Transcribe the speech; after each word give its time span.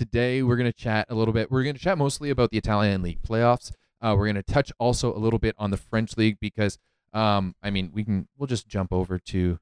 today 0.00 0.42
we're 0.42 0.56
going 0.56 0.70
to 0.70 0.72
chat 0.72 1.04
a 1.10 1.14
little 1.14 1.34
bit. 1.34 1.50
We're 1.50 1.62
going 1.62 1.74
to 1.74 1.80
chat 1.80 1.98
mostly 1.98 2.30
about 2.30 2.50
the 2.50 2.56
Italian 2.56 3.02
league 3.02 3.20
playoffs. 3.22 3.70
Uh, 4.00 4.14
we're 4.16 4.24
going 4.24 4.42
to 4.42 4.42
touch 4.42 4.72
also 4.78 5.14
a 5.14 5.20
little 5.20 5.38
bit 5.38 5.54
on 5.58 5.70
the 5.70 5.76
French 5.76 6.16
league 6.16 6.38
because, 6.40 6.78
um, 7.12 7.54
I 7.62 7.68
mean, 7.68 7.90
we 7.92 8.02
can 8.04 8.26
we'll 8.34 8.46
just 8.46 8.66
jump 8.66 8.94
over 8.94 9.18
to 9.18 9.58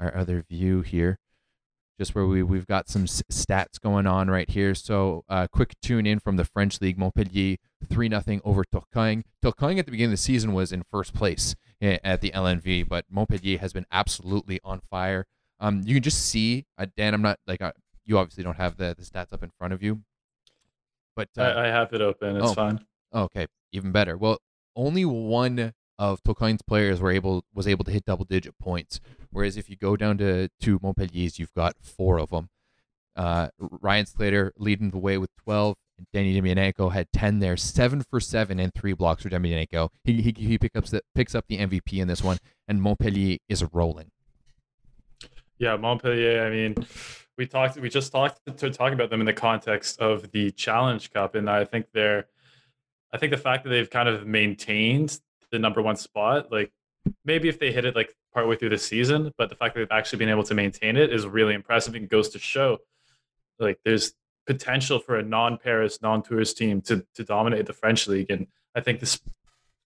our 0.00 0.16
other 0.16 0.42
view 0.48 0.80
here, 0.80 1.18
just 1.98 2.14
where 2.14 2.24
we 2.24 2.42
we've 2.42 2.66
got 2.66 2.88
some 2.88 3.02
s- 3.02 3.22
stats 3.30 3.78
going 3.78 4.06
on 4.06 4.30
right 4.30 4.48
here. 4.48 4.74
So, 4.74 5.24
uh, 5.28 5.46
quick 5.52 5.74
tune 5.82 6.06
in 6.06 6.20
from 6.20 6.36
the 6.36 6.46
French 6.46 6.80
league: 6.80 6.96
Montpellier 6.96 7.58
three 7.90 8.08
nothing 8.08 8.40
over 8.46 8.64
Tourcoing. 8.64 9.24
Tourcoing 9.44 9.78
at 9.78 9.84
the 9.84 9.90
beginning 9.90 10.14
of 10.14 10.18
the 10.18 10.22
season 10.22 10.54
was 10.54 10.72
in 10.72 10.84
first 10.90 11.12
place 11.12 11.54
eh, 11.82 11.98
at 12.02 12.22
the 12.22 12.30
LNV, 12.30 12.88
but 12.88 13.04
Montpellier 13.10 13.58
has 13.58 13.74
been 13.74 13.86
absolutely 13.92 14.58
on 14.64 14.80
fire. 14.90 15.26
Um, 15.60 15.82
you 15.84 15.92
can 15.92 16.02
just 16.02 16.24
see, 16.24 16.64
uh, 16.78 16.86
Dan. 16.96 17.12
I'm 17.12 17.20
not 17.20 17.38
like 17.46 17.60
you 18.04 18.18
obviously 18.18 18.44
don't 18.44 18.56
have 18.56 18.76
the, 18.76 18.94
the 18.96 19.04
stats 19.04 19.32
up 19.32 19.42
in 19.42 19.50
front 19.50 19.72
of 19.72 19.82
you, 19.82 20.02
but 21.16 21.28
uh, 21.38 21.42
I, 21.42 21.64
I 21.64 21.66
have 21.68 21.92
it 21.92 22.00
open. 22.00 22.36
It's 22.36 22.50
oh. 22.50 22.54
fine. 22.54 22.84
okay, 23.14 23.46
even 23.72 23.92
better. 23.92 24.16
Well, 24.16 24.38
only 24.76 25.04
one 25.04 25.72
of 25.98 26.22
Tourcoing's 26.22 26.62
players 26.62 27.00
were 27.00 27.12
able 27.12 27.44
was 27.54 27.68
able 27.68 27.84
to 27.84 27.90
hit 27.90 28.04
double 28.04 28.24
digit 28.24 28.58
points, 28.58 29.00
whereas 29.30 29.56
if 29.56 29.68
you 29.68 29.76
go 29.76 29.96
down 29.96 30.18
to 30.18 30.48
to 30.60 30.80
Montpellier's, 30.82 31.38
you've 31.38 31.54
got 31.54 31.74
four 31.80 32.18
of 32.18 32.30
them. 32.30 32.48
Uh, 33.14 33.48
Ryan 33.58 34.06
Sclater 34.06 34.52
leading 34.56 34.90
the 34.90 34.98
way 34.98 35.18
with 35.18 35.28
12, 35.44 35.76
and 35.98 36.06
Danny 36.14 36.40
Demyanenko 36.40 36.92
had 36.92 37.08
10 37.12 37.40
there, 37.40 37.58
seven 37.58 38.02
for 38.02 38.20
seven 38.20 38.58
and 38.58 38.72
three 38.72 38.94
blocks 38.94 39.22
for 39.22 39.28
Demyanenko. 39.28 39.90
He 40.02 40.22
he, 40.22 40.34
he 40.36 40.58
picks 40.58 40.76
up 40.76 40.86
the 40.86 41.02
picks 41.14 41.34
up 41.34 41.44
the 41.48 41.58
MVP 41.58 42.00
in 42.00 42.08
this 42.08 42.22
one, 42.22 42.38
and 42.66 42.80
Montpellier 42.80 43.38
is 43.48 43.64
rolling. 43.72 44.10
Yeah, 45.58 45.76
Montpellier. 45.76 46.44
I 46.44 46.50
mean, 46.50 46.74
we 47.38 47.46
talked. 47.46 47.76
We 47.76 47.88
just 47.88 48.12
talked 48.12 48.40
to 48.58 48.70
talk 48.70 48.92
about 48.92 49.10
them 49.10 49.20
in 49.20 49.26
the 49.26 49.32
context 49.32 50.00
of 50.00 50.30
the 50.32 50.50
Challenge 50.50 51.10
Cup, 51.12 51.34
and 51.34 51.48
I 51.48 51.64
think 51.64 51.86
they're. 51.92 52.26
I 53.12 53.18
think 53.18 53.30
the 53.30 53.38
fact 53.38 53.64
that 53.64 53.70
they've 53.70 53.90
kind 53.90 54.08
of 54.08 54.26
maintained 54.26 55.20
the 55.50 55.58
number 55.58 55.82
one 55.82 55.96
spot, 55.96 56.50
like 56.50 56.72
maybe 57.24 57.48
if 57.48 57.58
they 57.58 57.70
hit 57.72 57.84
it 57.84 57.94
like 57.94 58.14
partway 58.32 58.56
through 58.56 58.70
the 58.70 58.78
season, 58.78 59.32
but 59.36 59.50
the 59.50 59.54
fact 59.54 59.74
that 59.74 59.80
they've 59.80 59.96
actually 59.96 60.18
been 60.18 60.30
able 60.30 60.44
to 60.44 60.54
maintain 60.54 60.96
it 60.96 61.12
is 61.12 61.26
really 61.26 61.54
impressive 61.54 61.94
and 61.94 62.08
goes 62.08 62.30
to 62.30 62.38
show, 62.38 62.78
like 63.58 63.78
there's 63.84 64.14
potential 64.46 64.98
for 64.98 65.16
a 65.16 65.22
non-Paris, 65.22 66.00
non-tourist 66.00 66.56
team 66.56 66.80
to 66.82 67.04
to 67.14 67.24
dominate 67.24 67.66
the 67.66 67.72
French 67.72 68.06
league, 68.08 68.30
and 68.30 68.46
I 68.74 68.80
think 68.80 69.00
this 69.00 69.20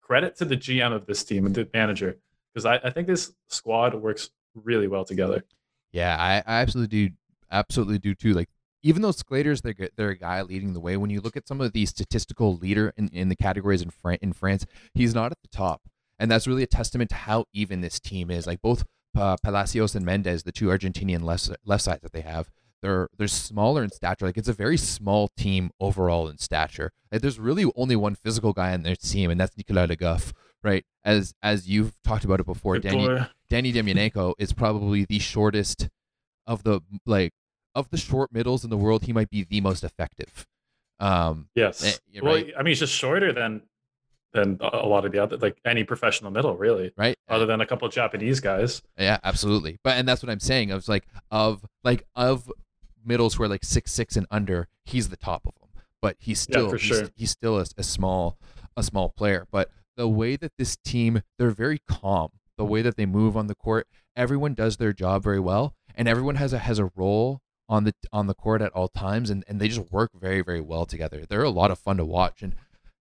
credit 0.01 0.35
to 0.37 0.45
the 0.45 0.55
GM 0.55 0.93
of 0.93 1.07
this 1.07 1.23
team 1.23 1.45
and 1.47 1.55
the 1.55 1.67
manager 1.73 2.17
because 2.53 2.65
I, 2.65 2.75
I 2.75 2.89
think 2.91 3.07
this 3.07 3.33
squad 3.49 3.95
works 3.95 4.29
really 4.53 4.87
well 4.87 5.03
together. 5.03 5.43
Yeah, 5.91 6.15
I, 6.17 6.37
I 6.45 6.61
absolutely 6.61 7.09
do, 7.09 7.15
absolutely 7.55 7.99
do 7.99 8.13
too. 8.13 8.33
Like 8.33 8.49
even 8.83 9.01
though 9.01 9.11
Sclater's 9.11 9.61
they're 9.61 9.89
they're 9.95 10.09
a 10.09 10.17
guy 10.17 10.41
leading 10.41 10.73
the 10.73 10.79
way. 10.79 10.97
When 10.97 11.09
you 11.09 11.21
look 11.21 11.35
at 11.35 11.47
some 11.47 11.61
of 11.61 11.73
the 11.73 11.85
statistical 11.85 12.55
leader 12.55 12.93
in, 12.97 13.09
in 13.09 13.29
the 13.29 13.35
categories 13.35 13.81
in 13.81 13.89
Fran- 13.89 14.19
in 14.21 14.33
France, 14.33 14.65
he's 14.93 15.15
not 15.15 15.31
at 15.31 15.41
the 15.41 15.47
top, 15.47 15.81
and 16.19 16.29
that's 16.29 16.47
really 16.47 16.63
a 16.63 16.67
testament 16.67 17.09
to 17.09 17.15
how 17.15 17.45
even 17.53 17.81
this 17.81 17.99
team 17.99 18.29
is. 18.29 18.45
Like 18.45 18.61
both 18.61 18.83
uh, 19.17 19.37
Palacios 19.43 19.95
and 19.95 20.05
Mendez, 20.05 20.43
the 20.43 20.51
two 20.51 20.67
Argentinian 20.67 21.23
left 21.23 21.49
left 21.65 21.83
sides 21.83 22.01
that 22.01 22.13
they 22.13 22.21
have, 22.21 22.51
they're 22.81 23.07
they're 23.17 23.27
smaller 23.27 23.83
in 23.83 23.89
stature. 23.89 24.25
Like 24.25 24.37
it's 24.37 24.47
a 24.47 24.53
very 24.53 24.77
small 24.77 25.29
team 25.35 25.71
overall 25.79 26.27
in 26.27 26.37
stature. 26.37 26.91
Like 27.11 27.21
there's 27.21 27.39
really 27.39 27.71
only 27.75 27.95
one 27.95 28.15
physical 28.15 28.53
guy 28.53 28.73
on 28.73 28.83
their 28.83 28.95
team, 28.95 29.31
and 29.31 29.39
that's 29.39 29.57
Nicolas 29.57 29.89
Le 29.89 29.95
Goff, 29.95 30.33
right? 30.63 30.85
As 31.03 31.33
as 31.41 31.67
you've 31.67 31.95
talked 32.03 32.25
about 32.25 32.39
it 32.39 32.45
before, 32.45 32.75
Good 32.75 32.89
Danny 32.89 33.07
boy. 33.07 33.25
Danny 33.49 33.73
Demyanenko 33.73 34.33
is 34.37 34.53
probably 34.53 35.05
the 35.05 35.19
shortest 35.19 35.89
of 36.45 36.63
the 36.63 36.81
like 37.07 37.33
of 37.75 37.89
the 37.89 37.97
short 37.97 38.31
middles 38.33 38.63
in 38.63 38.69
the 38.69 38.77
world. 38.77 39.03
He 39.03 39.13
might 39.13 39.29
be 39.29 39.43
the 39.43 39.61
most 39.61 39.83
effective. 39.83 40.47
Um, 40.99 41.49
Yes. 41.55 41.83
Eh, 41.83 41.91
you're 42.11 42.23
well. 42.23 42.35
I 42.57 42.59
mean, 42.59 42.67
he's 42.67 42.79
just 42.79 42.93
shorter 42.93 43.33
than 43.33 43.61
than 44.33 44.57
a 44.61 44.85
lot 44.85 45.05
of 45.05 45.13
the 45.13 45.19
other, 45.19 45.37
like 45.37 45.57
any 45.63 45.83
professional 45.85 46.29
middle, 46.29 46.57
really, 46.57 46.91
right? 46.97 47.15
other 47.29 47.45
than 47.45 47.61
a 47.61 47.65
couple 47.65 47.87
of 47.87 47.93
Japanese 47.93 48.41
guys. 48.41 48.81
Yeah, 48.97 49.17
absolutely. 49.23 49.79
But 49.83 49.97
and 49.97 50.07
that's 50.07 50.21
what 50.21 50.29
I'm 50.29 50.41
saying. 50.41 50.71
I 50.71 50.75
was 50.75 50.89
like 50.89 51.05
of 51.31 51.65
like 51.83 52.05
of 52.15 52.51
middles 53.05 53.35
who 53.35 53.43
are 53.43 53.47
like 53.47 53.63
six 53.63 53.91
six 53.93 54.15
and 54.17 54.25
under, 54.31 54.67
he's 54.83 55.09
the 55.09 55.15
top 55.17 55.45
of 55.45 55.53
them. 55.59 55.69
But 56.01 56.17
he's 56.19 56.45
Yeah, 56.49 56.53
still 56.53 56.69
for 56.69 56.77
he's, 56.77 56.85
sure. 56.97 57.09
he's 57.15 57.31
still 57.31 57.57
a, 57.59 57.65
a 57.77 57.83
small 57.83 58.37
a 58.75 58.83
small 58.83 59.09
player. 59.09 59.47
But 59.51 59.69
the 59.95 60.09
way 60.09 60.35
that 60.35 60.51
this 60.57 60.75
team 60.77 61.21
they're 61.37 61.51
very 61.51 61.79
calm. 61.89 62.31
The 62.57 62.65
way 62.65 62.81
that 62.83 62.95
they 62.95 63.05
move 63.05 63.35
on 63.35 63.47
the 63.47 63.55
court, 63.55 63.85
everyone 64.15 64.53
does 64.53 64.77
their 64.77 64.93
job 64.93 65.23
very 65.23 65.41
well, 65.41 65.75
and 65.93 66.07
everyone 66.07 66.35
has 66.35 66.53
a 66.53 66.59
has 66.59 66.79
a 66.79 66.89
role 66.95 67.41
on 67.67 67.83
the 67.83 67.93
on 68.11 68.27
the 68.27 68.33
court 68.33 68.61
at 68.61 68.71
all 68.73 68.87
times, 68.87 69.29
and, 69.29 69.43
and 69.47 69.59
they 69.59 69.67
just 69.67 69.91
work 69.91 70.11
very 70.13 70.41
very 70.41 70.61
well 70.61 70.85
together. 70.85 71.25
They're 71.27 71.43
a 71.43 71.49
lot 71.49 71.71
of 71.71 71.79
fun 71.79 71.97
to 71.97 72.05
watch, 72.05 72.41
and 72.41 72.55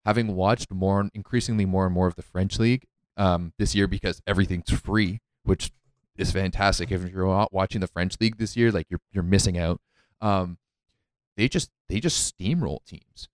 having 0.05 0.35
watched 0.35 0.71
more 0.71 1.09
increasingly 1.13 1.65
more 1.65 1.85
and 1.85 1.93
more 1.93 2.07
of 2.07 2.15
the 2.15 2.21
French 2.21 2.59
league 2.59 2.85
um, 3.17 3.53
this 3.57 3.75
year 3.75 3.87
because 3.87 4.21
everything's 4.25 4.71
free, 4.71 5.21
which 5.43 5.71
is 6.17 6.31
fantastic. 6.31 6.91
If 6.91 7.09
you're 7.09 7.27
not 7.27 7.53
watching 7.53 7.81
the 7.81 7.87
French 7.87 8.15
league 8.19 8.37
this 8.37 8.55
year, 8.55 8.71
like 8.71 8.87
you're 8.89 9.01
you're 9.11 9.23
missing 9.23 9.57
out. 9.57 9.81
Um, 10.21 10.57
they 11.37 11.47
just 11.47 11.69
they 11.89 11.99
just 11.99 12.37
steamroll 12.37 12.85
teams, 12.85 13.29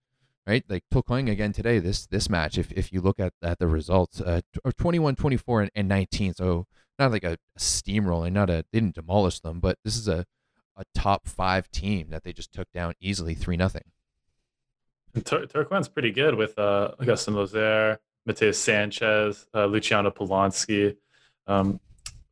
right? 0.45 0.63
Like 0.69 0.83
Tourcoing 0.93 1.29
again 1.29 1.53
today. 1.53 1.79
This 1.79 2.05
this 2.05 2.29
match, 2.29 2.57
if 2.57 2.71
if 2.71 2.93
you 2.93 3.01
look 3.01 3.19
at 3.19 3.33
at 3.41 3.59
the 3.59 3.67
results, 3.67 4.21
uh, 4.21 4.41
or 4.63 4.71
21, 4.71 5.15
24, 5.15 5.61
and, 5.61 5.71
and 5.75 5.87
19. 5.87 6.33
So 6.35 6.65
not 6.99 7.11
like 7.11 7.23
a, 7.23 7.33
a 7.55 7.59
steamrolling, 7.59 8.33
not 8.33 8.49
a 8.49 8.65
they 8.71 8.79
didn't 8.79 8.95
demolish 8.95 9.39
them, 9.39 9.59
but 9.59 9.77
this 9.83 9.97
is 9.97 10.07
a 10.07 10.25
a 10.77 10.83
top 10.93 11.27
five 11.27 11.69
team 11.71 12.09
that 12.09 12.23
they 12.23 12.31
just 12.31 12.53
took 12.53 12.71
down 12.71 12.93
easily 13.01 13.33
three 13.33 13.57
nothing. 13.57 13.83
Tur- 15.25 15.47
pretty 15.93 16.11
good 16.11 16.35
with 16.35 16.57
uh, 16.59 16.91
Lozaire, 16.99 17.97
Mateus 18.25 18.59
Sanchez, 18.59 19.47
uh, 19.53 19.65
Luciano 19.65 20.11
Polanski. 20.11 20.95
Um, 21.47 21.79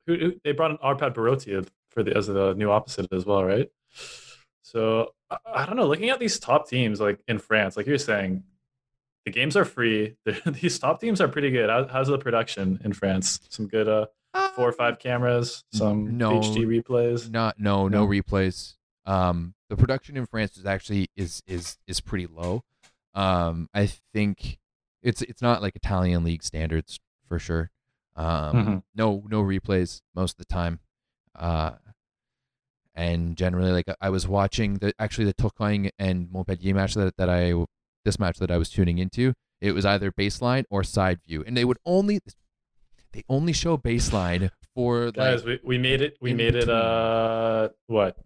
who, 0.05 0.15
who 0.15 0.33
they 0.43 0.51
brought 0.51 0.71
in 0.71 0.77
Arpad 0.77 1.13
Barotia 1.15 1.67
for 1.89 2.03
the 2.03 2.15
as 2.15 2.27
the 2.27 2.53
new 2.53 2.69
opposite 2.69 3.11
as 3.11 3.25
well, 3.25 3.43
right? 3.43 3.69
So 4.61 5.13
I, 5.29 5.37
I 5.53 5.65
don't 5.65 5.77
know. 5.77 5.87
Looking 5.87 6.09
at 6.09 6.19
these 6.19 6.39
top 6.39 6.69
teams 6.69 6.99
like 6.99 7.19
in 7.27 7.39
France, 7.39 7.77
like 7.77 7.87
you're 7.87 7.97
saying, 7.97 8.43
the 9.25 9.31
games 9.31 9.57
are 9.57 9.65
free. 9.65 10.15
these 10.45 10.77
top 10.77 11.01
teams 11.01 11.21
are 11.21 11.27
pretty 11.27 11.49
good. 11.49 11.69
How, 11.69 11.87
how's 11.87 12.07
the 12.07 12.17
production 12.17 12.79
in 12.83 12.93
France? 12.93 13.39
Some 13.49 13.67
good 13.67 13.87
uh, 13.87 14.05
four 14.55 14.69
or 14.69 14.71
five 14.73 14.99
cameras, 14.99 15.63
some 15.71 16.17
no. 16.17 16.39
HD 16.39 16.65
replays. 16.65 17.29
Not 17.31 17.59
no 17.59 17.87
no 17.87 18.05
No. 18.05 18.07
replays. 18.07 18.75
Um, 19.05 19.53
the 19.69 19.75
production 19.77 20.17
in 20.17 20.25
France 20.25 20.57
is 20.57 20.65
actually 20.65 21.09
is 21.15 21.41
is 21.47 21.77
is 21.87 22.01
pretty 22.01 22.27
low. 22.27 22.63
Um, 23.13 23.69
I 23.73 23.87
think 24.13 24.57
it's 25.01 25.21
it's 25.21 25.41
not 25.41 25.61
like 25.61 25.75
Italian 25.75 26.23
league 26.23 26.43
standards 26.43 26.99
for 27.27 27.39
sure. 27.39 27.71
Um, 28.15 28.55
Mhm. 28.55 28.83
no 28.95 29.23
no 29.29 29.41
replays 29.43 30.01
most 30.15 30.33
of 30.33 30.37
the 30.37 30.45
time. 30.53 30.79
Uh, 31.35 31.71
and 32.93 33.35
generally 33.35 33.71
like 33.71 33.85
I 33.99 34.09
was 34.09 34.27
watching 34.27 34.75
the 34.75 34.93
actually 34.99 35.25
the 35.25 35.33
Tourcoing 35.33 35.89
and 35.99 36.31
Montpellier 36.31 36.73
match 36.73 36.93
that 36.95 37.17
that 37.17 37.29
I 37.29 37.53
this 38.05 38.19
match 38.19 38.37
that 38.39 38.51
I 38.51 38.57
was 38.57 38.69
tuning 38.69 38.97
into. 38.97 39.33
It 39.61 39.71
was 39.73 39.85
either 39.85 40.11
baseline 40.11 40.65
or 40.69 40.83
side 40.83 41.19
view, 41.25 41.43
and 41.45 41.55
they 41.57 41.65
would 41.65 41.77
only 41.85 42.19
they 43.15 43.23
only 43.29 43.53
show 43.53 43.77
baseline 43.77 44.49
for 44.75 45.09
Guys, 45.11 45.45
like 45.45 45.61
we, 45.63 45.77
we 45.77 45.77
made 45.77 46.01
it. 46.01 46.17
We 46.19 46.33
made 46.33 46.53
it. 46.53 46.69
Uh, 46.69 47.69
what? 47.87 48.17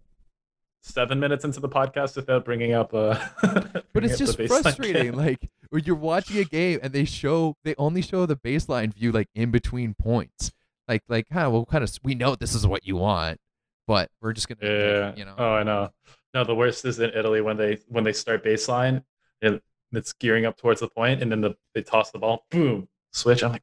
Seven 0.82 1.20
minutes 1.20 1.44
into 1.44 1.60
the 1.60 1.68
podcast 1.68 2.16
without 2.16 2.44
bringing 2.44 2.72
up. 2.72 2.92
Uh, 2.92 3.16
But 3.92 4.04
it's 4.04 4.18
just 4.18 4.36
frustrating. 4.36 5.12
Like 5.16 5.48
when 5.70 5.84
you're 5.84 5.94
watching 5.94 6.38
a 6.38 6.44
game 6.44 6.80
and 6.82 6.92
they 6.92 7.04
show 7.04 7.56
they 7.64 7.74
only 7.78 8.02
show 8.02 8.26
the 8.26 8.34
baseline 8.36 8.92
view 8.92 9.12
like 9.12 9.28
in 9.34 9.52
between 9.52 9.94
points. 9.94 10.50
Like 10.88 11.04
like 11.08 11.28
kind 11.28 11.46
of 11.46 11.52
well 11.52 11.66
kind 11.66 11.84
of 11.84 11.92
we 12.02 12.16
know 12.16 12.34
this 12.34 12.54
is 12.54 12.66
what 12.66 12.84
you 12.84 12.96
want, 12.96 13.38
but 13.86 14.10
we're 14.20 14.32
just 14.32 14.48
gonna 14.48 14.58
Yeah. 14.68 15.14
you 15.14 15.24
know 15.24 15.34
Oh, 15.38 15.52
I 15.52 15.62
know. 15.62 15.90
No, 16.34 16.42
the 16.44 16.54
worst 16.54 16.84
is 16.84 16.98
in 16.98 17.10
Italy 17.10 17.40
when 17.42 17.56
they 17.56 17.78
when 17.88 18.02
they 18.02 18.12
start 18.12 18.44
baseline, 18.44 19.04
and 19.42 19.60
it's 19.92 20.12
gearing 20.14 20.46
up 20.46 20.56
towards 20.56 20.80
the 20.80 20.88
point, 20.88 21.22
and 21.22 21.30
then 21.30 21.40
the 21.42 21.54
they 21.74 21.82
toss 21.82 22.10
the 22.10 22.18
ball, 22.18 22.46
boom, 22.50 22.88
switch. 23.12 23.44
I'm 23.44 23.52
like, 23.52 23.62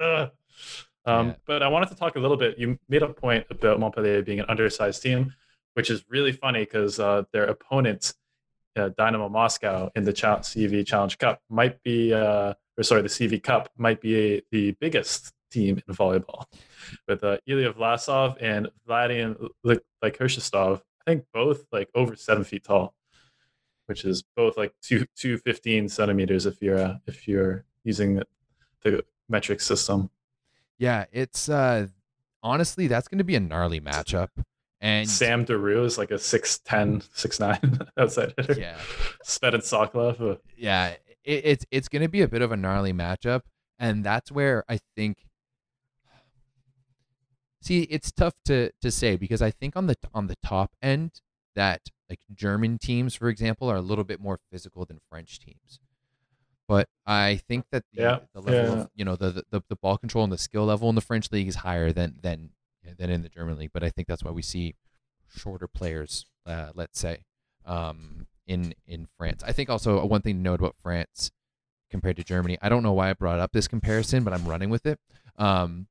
Yeah. 0.00 0.28
Um, 1.06 1.28
Yeah. 1.28 1.34
But 1.46 1.62
I 1.62 1.68
wanted 1.68 1.88
to 1.90 1.94
talk 1.94 2.16
a 2.16 2.20
little 2.20 2.36
bit. 2.36 2.58
You 2.58 2.78
made 2.88 3.02
a 3.02 3.08
point 3.08 3.46
about 3.50 3.80
Montpellier 3.80 4.22
being 4.22 4.40
an 4.40 4.46
undersized 4.48 5.02
team, 5.02 5.34
which 5.74 5.90
is 5.90 6.04
really 6.08 6.32
funny 6.32 6.60
because 6.64 7.00
uh, 7.00 7.24
their 7.32 7.44
opponent, 7.44 8.14
uh, 8.76 8.90
Dynamo 8.96 9.28
Moscow, 9.28 9.90
in 9.96 10.04
the 10.04 10.12
Ch- 10.12 10.22
CEV 10.22 10.86
Challenge 10.86 11.16
Cup, 11.18 11.40
might 11.48 11.82
be, 11.82 12.12
uh, 12.12 12.54
or 12.76 12.82
sorry, 12.82 13.02
the 13.02 13.08
CEV 13.08 13.42
Cup 13.42 13.70
might 13.76 14.00
be 14.00 14.42
the 14.50 14.72
biggest 14.80 15.32
team 15.50 15.80
in 15.88 15.94
volleyball, 15.94 16.44
with 17.06 17.24
uh, 17.24 17.38
Ilya 17.46 17.72
Vlasov 17.72 18.36
and 18.40 18.68
Vladian 18.86 19.48
like 19.64 19.80
like 20.02 20.20
I 20.20 20.76
think 21.06 21.24
both 21.32 21.64
like 21.72 21.88
over 21.94 22.16
seven 22.16 22.44
feet 22.44 22.64
tall, 22.64 22.94
which 23.86 24.04
is 24.04 24.22
both 24.36 24.58
like 24.58 24.74
two 24.82 25.06
two 25.16 25.38
fifteen 25.38 25.88
centimeters 25.88 26.44
if 26.44 26.60
you're 26.60 26.78
uh, 26.78 26.94
if 27.06 27.26
you're 27.26 27.64
using 27.82 28.22
the 28.82 29.02
metric 29.28 29.60
system. 29.60 30.10
Yeah, 30.78 31.06
it's 31.12 31.48
uh 31.48 31.88
honestly 32.42 32.86
that's 32.86 33.08
going 33.08 33.18
to 33.18 33.24
be 33.24 33.34
a 33.36 33.40
gnarly 33.40 33.80
matchup. 33.80 34.28
And 34.80 35.08
Sam 35.10 35.44
Deroo 35.44 35.84
is 35.84 35.98
like 35.98 36.12
a 36.12 36.14
6'10", 36.14 37.08
6'9", 37.10 37.88
outside 37.98 38.32
hitter. 38.36 38.60
yeah, 38.60 38.76
Sped 39.24 39.54
and 39.54 39.62
Sokolov. 39.62 40.38
yeah, 40.56 40.94
it, 41.24 41.44
it's 41.44 41.66
it's 41.72 41.88
going 41.88 42.02
to 42.02 42.08
be 42.08 42.22
a 42.22 42.28
bit 42.28 42.42
of 42.42 42.52
a 42.52 42.56
gnarly 42.56 42.92
matchup, 42.92 43.42
and 43.78 44.04
that's 44.04 44.30
where 44.30 44.64
I 44.68 44.78
think. 44.96 45.24
See, 47.60 47.82
it's 47.82 48.12
tough 48.12 48.34
to 48.44 48.70
to 48.80 48.90
say 48.90 49.16
because 49.16 49.42
I 49.42 49.50
think 49.50 49.74
on 49.74 49.86
the 49.86 49.96
on 50.14 50.28
the 50.28 50.36
top 50.44 50.70
end 50.80 51.20
that 51.56 51.82
like 52.08 52.20
German 52.32 52.78
teams, 52.78 53.16
for 53.16 53.28
example, 53.28 53.68
are 53.68 53.76
a 53.76 53.80
little 53.82 54.04
bit 54.04 54.20
more 54.20 54.38
physical 54.50 54.84
than 54.84 55.00
French 55.10 55.40
teams. 55.40 55.80
But 56.68 56.88
I 57.06 57.40
think 57.48 57.64
that 57.72 57.84
the, 57.92 58.02
Yeah, 58.02 58.18
the 58.34 58.40
level 58.42 58.76
yeah. 58.76 58.82
of 58.82 58.90
you 58.94 59.04
know 59.04 59.16
the, 59.16 59.42
the 59.50 59.62
the 59.68 59.76
ball 59.76 59.96
control 59.96 60.22
and 60.22 60.32
the 60.32 60.38
skill 60.38 60.66
level 60.66 60.88
in 60.90 60.94
the 60.94 61.00
French 61.00 61.32
league 61.32 61.48
is 61.48 61.56
higher 61.56 61.90
than 61.92 62.18
than 62.20 62.50
than 62.98 63.10
in 63.10 63.22
the 63.22 63.30
German 63.30 63.58
league. 63.58 63.70
But 63.72 63.82
I 63.82 63.88
think 63.90 64.06
that's 64.06 64.22
why 64.22 64.30
we 64.30 64.42
see 64.42 64.74
shorter 65.34 65.66
players, 65.66 66.26
uh, 66.46 66.70
let's 66.74 67.00
say, 67.00 67.24
um, 67.64 68.26
in 68.46 68.74
in 68.86 69.08
France. 69.16 69.42
I 69.46 69.52
think 69.52 69.70
also 69.70 70.04
one 70.04 70.20
thing 70.20 70.36
to 70.36 70.40
note 70.42 70.60
about 70.60 70.76
France 70.82 71.30
compared 71.90 72.16
to 72.16 72.24
Germany. 72.24 72.58
I 72.60 72.68
don't 72.68 72.82
know 72.82 72.92
why 72.92 73.08
I 73.08 73.14
brought 73.14 73.40
up 73.40 73.52
this 73.52 73.66
comparison, 73.66 74.22
but 74.22 74.34
I'm 74.34 74.46
running 74.46 74.68
with 74.68 74.84
it. 74.84 75.00
Um, 75.36 75.88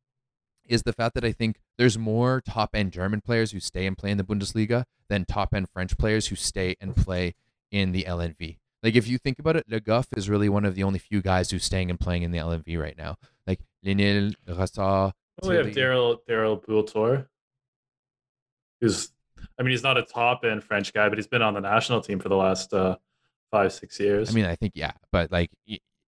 is 0.63 0.83
the 0.83 0.93
fact 0.93 1.15
that 1.15 1.23
I 1.23 1.31
think 1.31 1.59
there's 1.77 1.97
more 1.97 2.41
top 2.41 2.71
end 2.75 2.91
German 2.91 3.21
players 3.21 3.51
who 3.51 3.59
stay 3.59 3.87
and 3.87 3.97
play 3.97 4.11
in 4.11 4.17
the 4.17 4.23
Bundesliga 4.23 4.83
than 5.09 5.25
top 5.25 5.53
end 5.55 5.69
French 5.69 5.97
players 5.97 6.27
who 6.27 6.35
stay 6.35 6.75
and 6.79 6.95
play 6.95 7.35
in 7.71 7.93
the 7.93 8.03
LNV. 8.03 8.57
Like 8.83 8.95
if 8.95 9.07
you 9.07 9.17
think 9.17 9.39
about 9.39 9.55
it, 9.55 9.65
Le 9.69 9.79
Goff 9.79 10.07
is 10.15 10.29
really 10.29 10.49
one 10.49 10.65
of 10.65 10.75
the 10.75 10.83
only 10.83 10.99
few 10.99 11.21
guys 11.21 11.49
who's 11.51 11.63
staying 11.63 11.89
and 11.89 11.99
playing 11.99 12.23
in 12.23 12.31
the 12.31 12.37
LNV 12.37 12.79
right 12.79 12.97
now. 12.97 13.15
Like 13.45 13.59
Linil, 13.85 14.35
Rassar, 14.47 15.13
Oh, 15.43 15.49
we 15.49 15.55
have 15.55 15.67
Daryl 15.67 16.17
Daryl 16.27 16.63
Bultor, 16.63 17.27
who's 18.81 19.11
I 19.59 19.63
mean 19.63 19.71
he's 19.71 19.83
not 19.83 19.97
a 19.97 20.03
top 20.03 20.43
end 20.43 20.63
French 20.63 20.93
guy, 20.93 21.09
but 21.09 21.17
he's 21.17 21.27
been 21.27 21.41
on 21.41 21.53
the 21.53 21.59
national 21.59 22.01
team 22.01 22.19
for 22.19 22.29
the 22.29 22.35
last 22.35 22.73
uh, 22.73 22.95
five 23.51 23.71
six 23.73 23.99
years. 23.99 24.29
I 24.29 24.33
mean, 24.33 24.45
I 24.45 24.55
think 24.55 24.73
yeah, 24.75 24.93
but 25.11 25.31
like, 25.31 25.51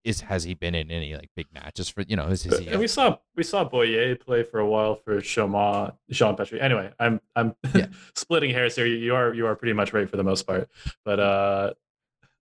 is 0.04 0.20
has 0.20 0.44
he 0.44 0.52
been 0.54 0.74
in 0.74 0.90
any 0.90 1.14
like 1.14 1.30
big 1.34 1.46
matches 1.54 1.88
for 1.88 2.02
you 2.02 2.16
know? 2.16 2.26
Is, 2.26 2.44
is 2.44 2.58
he? 2.58 2.68
and 2.68 2.78
we 2.78 2.86
saw 2.86 3.16
we 3.34 3.42
saw 3.42 3.64
Boyer 3.64 4.14
play 4.16 4.42
for 4.42 4.60
a 4.60 4.66
while 4.68 4.94
for 4.94 5.20
Chaumont, 5.20 5.94
Jean 6.10 6.36
Patry. 6.36 6.62
Anyway, 6.62 6.92
I'm 7.00 7.20
I'm 7.34 7.54
Yeah. 7.74 7.86
splitting 8.14 8.50
hairs 8.50 8.76
here. 8.76 8.86
You 8.86 9.14
are 9.14 9.32
you 9.32 9.46
are 9.46 9.56
pretty 9.56 9.72
much 9.72 9.92
right 9.94 10.08
for 10.08 10.18
the 10.18 10.24
most 10.24 10.46
part, 10.46 10.68
but 11.04 11.18
uh, 11.18 11.72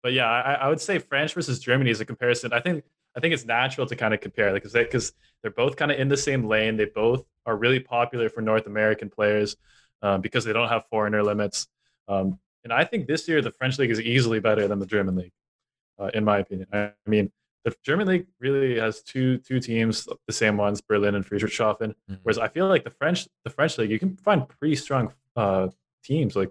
but 0.04 0.12
yeah, 0.12 0.30
I, 0.30 0.52
I 0.52 0.68
would 0.68 0.82
say 0.82 0.98
France 0.98 1.32
versus 1.32 1.58
Germany 1.58 1.90
is 1.90 2.00
a 2.00 2.04
comparison. 2.04 2.52
I 2.52 2.60
think 2.60 2.84
I 3.16 3.20
think 3.20 3.32
it's 3.32 3.46
natural 3.46 3.86
to 3.86 3.96
kind 3.96 4.12
of 4.12 4.20
compare, 4.20 4.52
like, 4.52 4.62
because 4.64 5.10
they, 5.12 5.18
they're 5.42 5.50
both 5.50 5.76
kind 5.76 5.90
of 5.90 5.98
in 5.98 6.08
the 6.08 6.16
same 6.16 6.46
lane. 6.46 6.76
They 6.76 6.84
both 6.84 7.24
are 7.46 7.56
really 7.56 7.80
popular 7.80 8.28
for 8.28 8.42
North 8.42 8.66
American 8.66 9.08
players 9.08 9.56
um, 10.02 10.20
because 10.20 10.44
they 10.44 10.52
don't 10.52 10.68
have 10.68 10.84
foreigner 10.90 11.22
limits. 11.22 11.68
Um, 12.06 12.38
and 12.64 12.72
I 12.72 12.84
think 12.84 13.06
this 13.06 13.26
year 13.28 13.40
the 13.40 13.52
French 13.52 13.78
league 13.78 13.90
is 13.90 14.00
easily 14.00 14.40
better 14.40 14.68
than 14.68 14.78
the 14.78 14.86
German 14.86 15.16
league, 15.16 15.32
uh, 15.98 16.10
in 16.12 16.22
my 16.24 16.38
opinion. 16.38 16.68
I, 16.72 16.78
I 16.78 17.08
mean, 17.08 17.32
the 17.64 17.74
German 17.82 18.06
league 18.08 18.26
really 18.40 18.78
has 18.78 19.02
two 19.02 19.38
two 19.38 19.58
teams, 19.58 20.06
the 20.26 20.34
same 20.34 20.58
ones, 20.58 20.82
Berlin 20.82 21.14
and 21.14 21.24
Friedrichshafen. 21.24 21.94
Mhm. 22.10 22.18
Whereas 22.24 22.38
I 22.38 22.48
feel 22.48 22.68
like 22.68 22.84
the 22.84 22.90
French 22.90 23.26
the 23.44 23.50
French 23.50 23.78
league, 23.78 23.90
you 23.90 23.98
can 23.98 24.16
find 24.18 24.46
pretty 24.46 24.76
strong 24.76 25.14
uh, 25.34 25.68
teams, 26.04 26.36
like 26.36 26.50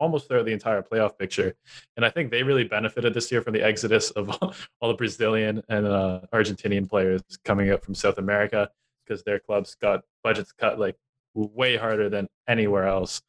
almost 0.00 0.28
throughout 0.28 0.44
the 0.44 0.52
entire 0.52 0.82
playoff 0.82 1.18
picture. 1.18 1.54
And 1.96 2.04
I 2.04 2.10
think 2.10 2.30
they 2.30 2.42
really 2.42 2.64
benefited 2.64 3.14
this 3.14 3.30
year 3.30 3.42
from 3.42 3.52
the 3.54 3.62
exodus 3.62 4.10
of 4.10 4.30
all 4.80 4.88
the 4.88 4.94
Brazilian 4.94 5.62
and 5.68 5.86
uh, 5.86 6.20
Argentinian 6.32 6.88
players 6.88 7.22
coming 7.44 7.70
up 7.70 7.84
from 7.84 7.94
South 7.94 8.18
America 8.18 8.68
because 9.06 9.22
their 9.22 9.38
clubs 9.38 9.76
got 9.80 10.02
budgets 10.22 10.52
cut 10.52 10.78
like 10.78 10.96
way 11.34 11.76
harder 11.76 12.08
than 12.08 12.28
anywhere 12.48 12.86
else. 12.86 13.22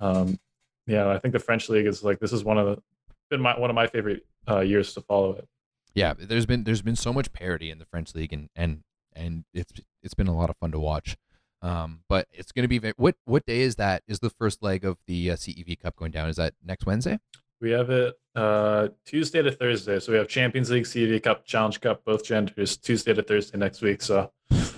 Um, 0.00 0.38
yeah, 0.86 1.08
I 1.08 1.18
think 1.18 1.32
the 1.32 1.40
French 1.40 1.68
league 1.68 1.86
is 1.86 2.02
like 2.02 2.20
this 2.20 2.32
is 2.32 2.44
one 2.44 2.58
of 2.58 2.66
the 2.66 2.82
been 3.30 3.40
my 3.40 3.58
one 3.58 3.70
of 3.70 3.74
my 3.74 3.86
favorite 3.86 4.24
uh, 4.48 4.60
years 4.60 4.94
to 4.94 5.00
follow 5.00 5.32
it. 5.34 5.48
yeah, 5.94 6.14
there's 6.16 6.46
been 6.46 6.64
there's 6.64 6.82
been 6.82 6.96
so 6.96 7.12
much 7.12 7.32
parity 7.32 7.70
in 7.70 7.78
the 7.78 7.86
French 7.86 8.14
league, 8.14 8.32
and 8.32 8.48
and 8.54 8.82
and 9.14 9.44
it's 9.52 9.72
it's 10.02 10.14
been 10.14 10.28
a 10.28 10.36
lot 10.36 10.50
of 10.50 10.56
fun 10.58 10.70
to 10.72 10.78
watch. 10.78 11.16
Um, 11.62 12.00
but 12.08 12.28
it's 12.32 12.52
going 12.52 12.64
to 12.64 12.68
be 12.68 12.78
very, 12.78 12.94
what 12.96 13.16
what 13.24 13.46
day 13.46 13.60
is 13.60 13.76
that? 13.76 14.02
Is 14.06 14.20
the 14.20 14.30
first 14.30 14.62
leg 14.62 14.84
of 14.84 14.98
the 15.06 15.32
uh, 15.32 15.36
CEV 15.36 15.80
Cup 15.80 15.96
going 15.96 16.12
down? 16.12 16.28
Is 16.28 16.36
that 16.36 16.54
next 16.64 16.86
Wednesday? 16.86 17.18
We 17.60 17.70
have 17.70 17.90
it 17.90 18.14
uh, 18.34 18.88
Tuesday 19.04 19.42
to 19.42 19.50
Thursday. 19.50 19.98
So 19.98 20.12
we 20.12 20.18
have 20.18 20.28
Champions 20.28 20.70
League, 20.70 20.84
CEV 20.84 21.22
Cup, 21.22 21.46
Challenge 21.46 21.80
Cup, 21.80 22.04
both 22.04 22.24
genders, 22.24 22.76
Tuesday 22.76 23.14
to 23.14 23.22
Thursday 23.22 23.56
next 23.58 23.80
week. 23.80 24.02
So 24.02 24.30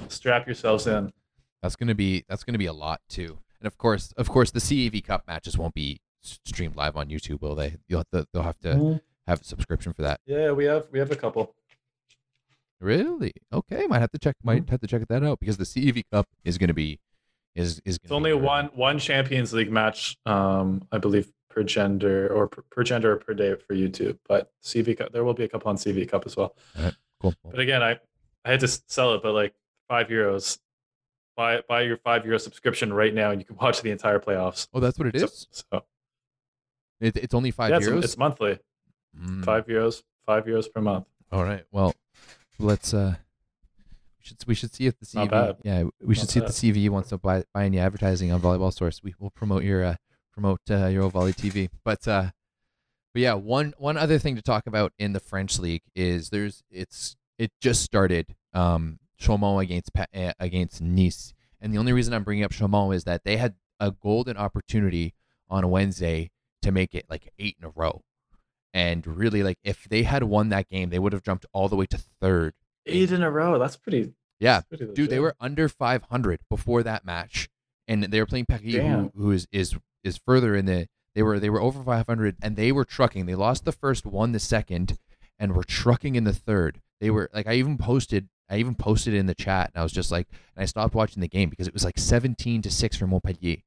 strap 0.09 0.47
yourselves 0.47 0.87
in. 0.87 1.13
That's 1.63 1.75
gonna 1.75 1.97
be 1.97 2.25
that's 2.29 2.45
gonna 2.45 2.59
be 2.59 2.67
a 2.67 2.73
lot 2.73 3.01
too. 3.09 3.39
And 3.61 3.67
of 3.67 3.77
course, 3.77 4.13
of 4.17 4.29
course, 4.29 4.53
the 4.53 4.61
CEV 4.61 5.05
Cup 5.05 5.27
matches 5.27 5.59
won't 5.59 5.75
be 5.75 6.01
streamed 6.23 6.77
live 6.77 6.97
on 6.97 7.09
YouTube, 7.09 7.41
will 7.41 7.57
they? 7.57 7.77
You'll 7.89 8.01
have 8.01 8.11
to, 8.11 8.27
they'll 8.33 8.43
have 8.45 8.61
to 8.61 9.01
have 9.27 9.41
a 9.41 9.45
subscription 9.45 9.93
for 9.93 10.03
that. 10.03 10.21
Yeah, 10.27 10.53
we 10.53 10.65
have 10.67 10.87
we 10.93 10.99
have 11.01 11.11
a 11.11 11.17
couple. 11.17 11.55
Really? 12.81 13.33
Okay, 13.53 13.87
might 13.87 13.99
have 14.01 14.13
to 14.13 14.19
check. 14.19 14.37
Might 14.43 14.69
have 14.71 14.81
to 14.81 14.87
check 14.87 15.07
that 15.09 15.25
out 15.25 15.41
because 15.41 15.57
the 15.57 15.65
CEV 15.65 16.05
Cup 16.13 16.29
is 16.45 16.59
gonna 16.59 16.75
be 16.75 17.01
is 17.55 17.81
is. 17.85 17.99
It's 18.03 18.13
only 18.13 18.33
one 18.35 18.67
one 18.75 18.99
Champions 18.99 19.53
League 19.53 19.71
match, 19.73 20.17
um, 20.27 20.87
I 20.93 20.99
believe, 20.99 21.33
per 21.51 21.65
gender 21.65 22.29
or 22.33 22.47
per, 22.47 22.63
per 22.71 22.85
gender 22.85 23.13
or 23.13 23.17
per 23.17 23.35
day 23.35 23.55
for 23.57 23.75
YouTube. 23.75 24.19
But 24.29 24.53
CEV 24.63 24.99
Cup, 24.99 25.13
there 25.13 25.25
will 25.25 25.35
be 25.35 25.45
a 25.45 25.49
couple 25.49 25.69
on 25.69 25.77
CEV 25.77 26.09
Cup 26.09 26.25
as 26.27 26.37
well. 26.37 26.55
Cool. 27.21 27.35
But 27.45 27.59
again, 27.59 27.83
I 27.83 27.99
I 28.45 28.51
had 28.53 28.61
to 28.61 28.69
sell 28.69 29.15
it, 29.15 29.23
but 29.23 29.33
like 29.33 29.55
five 29.89 30.09
euros. 30.09 30.59
Buy 31.37 31.63
buy 31.69 31.83
your 31.83 31.97
five 31.99 32.25
euro 32.25 32.39
subscription 32.39 32.93
right 32.93 33.15
now, 33.15 33.31
and 33.31 33.41
you 33.41 33.45
can 33.45 33.57
watch 33.61 33.83
the 33.83 33.91
entire 33.91 34.19
playoffs. 34.21 34.69
Oh, 34.73 34.81
that's 34.81 34.99
what 34.99 35.09
it 35.09 35.17
is. 35.17 35.47
So, 35.51 35.65
so 35.73 35.85
It, 37.01 37.17
it's 37.17 37.35
only 37.35 37.51
five 37.53 37.71
yeah, 37.71 37.77
it's, 37.79 37.89
euros. 37.89 38.05
it's 38.05 38.19
monthly. 38.19 38.59
Mm. 39.17 39.45
Five 39.45 39.67
euros, 39.67 40.03
five 40.27 40.45
euros 40.47 40.73
per 40.73 40.81
month. 40.81 41.07
All 41.31 41.45
right. 41.45 41.65
Well, 41.71 41.95
let's 42.59 42.93
uh 42.95 43.17
we 44.19 44.25
should 44.25 44.37
we 44.47 44.55
should 44.55 44.75
see 44.75 44.87
if 44.87 44.99
the 44.99 45.07
CEV 45.07 45.31
bad. 45.31 45.57
yeah, 45.63 45.85
we 46.03 46.15
should 46.15 46.23
Not 46.25 46.31
see 46.31 46.41
if 46.41 46.47
the 46.47 46.73
CEV 46.73 46.91
wants 46.91 47.11
to 47.11 47.19
buy 47.19 47.45
buy 47.55 47.65
any 47.65 47.79
advertising 47.79 48.33
on 48.33 48.41
Volleyball 48.41 48.73
Source. 48.73 49.03
We 49.03 49.15
will 49.19 49.31
promote 49.31 49.63
your 49.63 49.85
uh 49.85 49.97
promote 50.33 50.61
uh, 50.71 50.87
your 50.87 51.11
Volley 51.11 51.33
TV. 51.33 51.69
But 51.85 52.07
uh 52.07 52.31
but 53.15 53.23
yeah, 53.23 53.35
one 53.35 53.75
one 53.79 53.97
other 53.97 54.19
thing 54.19 54.37
to 54.37 54.43
talk 54.43 54.67
about 54.67 54.93
in 54.99 55.13
the 55.13 55.21
French 55.21 55.59
league 55.59 55.83
is 55.95 56.31
there's 56.31 56.63
it's 56.71 57.17
it 57.39 57.53
just 57.61 57.83
started 57.83 58.35
um 58.53 58.99
Chaumont 59.21 59.63
against 59.63 59.91
uh, 59.97 60.33
against 60.39 60.81
Nice. 60.81 61.33
And 61.61 61.73
the 61.73 61.79
only 61.79 61.93
reason 61.93 62.15
I'm 62.15 62.23
bringing 62.25 62.45
up 62.45 62.53
Chaumont 62.53 62.95
is 62.95 63.05
that 63.05 63.25
they 63.25 63.37
had 63.37 63.55
a 63.81 63.91
golden 63.91 64.37
opportunity 64.37 65.15
on 65.49 65.65
a 65.65 65.69
Wednesday 65.69 66.31
to 66.63 66.73
make 66.73 66.95
it 66.95 67.07
like 67.09 67.33
8 67.39 67.57
in 67.61 67.67
a 67.67 67.71
row. 67.71 68.03
And 68.75 69.07
really 69.07 69.43
like 69.43 69.59
if 69.65 69.89
they 69.89 70.03
had 70.03 70.25
won 70.25 70.51
that 70.51 70.69
game, 70.69 70.91
they 70.91 70.99
would 70.99 71.13
have 71.13 71.23
jumped 71.23 71.47
all 71.53 71.69
the 71.69 71.77
way 71.77 71.87
to 71.87 71.99
third 72.21 72.55
Eight 72.87 73.13
in 73.13 73.23
a 73.23 73.31
row. 73.31 73.59
That's 73.59 73.77
pretty. 73.77 74.13
yeah, 74.41 74.61
that's 74.61 74.67
pretty 74.69 74.95
dude, 74.95 75.11
they 75.11 75.19
were 75.19 75.35
under 75.41 75.69
500 75.69 76.41
before 76.49 76.83
that 76.83 77.05
match, 77.05 77.49
and 77.87 78.05
they 78.05 78.21
were 78.21 78.27
playing 78.27 78.47
Paris, 78.47 78.75
who, 78.75 79.13
who 79.15 79.31
is 79.33 79.47
is 79.53 79.77
is 80.05 80.19
further 80.19 80.55
in 80.57 80.67
the. 80.67 80.89
They 81.15 81.23
were 81.23 81.39
they 81.41 81.51
were 81.51 81.61
over 81.61 81.83
500, 81.83 82.37
and 82.43 82.57
they 82.57 82.73
were 82.73 82.85
trucking. 82.85 83.27
They 83.27 83.35
lost 83.35 83.65
the 83.65 83.73
first, 83.73 84.07
won 84.07 84.33
the 84.33 84.39
second, 84.39 84.97
and 85.39 85.55
were 85.55 85.65
trucking 85.65 86.15
in 86.15 86.25
the 86.25 86.33
third. 86.33 86.81
They 87.01 87.11
were 87.11 87.29
like, 87.33 87.47
I 87.47 87.55
even 87.55 87.77
posted, 87.79 88.29
I 88.49 88.57
even 88.59 88.75
posted 88.75 89.15
in 89.15 89.27
the 89.27 89.35
chat, 89.35 89.71
and 89.75 89.81
I 89.81 89.83
was 89.83 89.93
just 89.93 90.11
like, 90.13 90.29
and 90.55 90.63
I 90.63 90.67
stopped 90.67 90.95
watching 90.95 91.21
the 91.21 91.29
game 91.29 91.49
because 91.51 91.67
it 91.67 91.75
was 91.75 91.85
like 91.85 91.99
17 91.99 92.63
to 92.63 92.71
six 92.71 92.97
for 92.97 93.07
Montpellier 93.07 93.59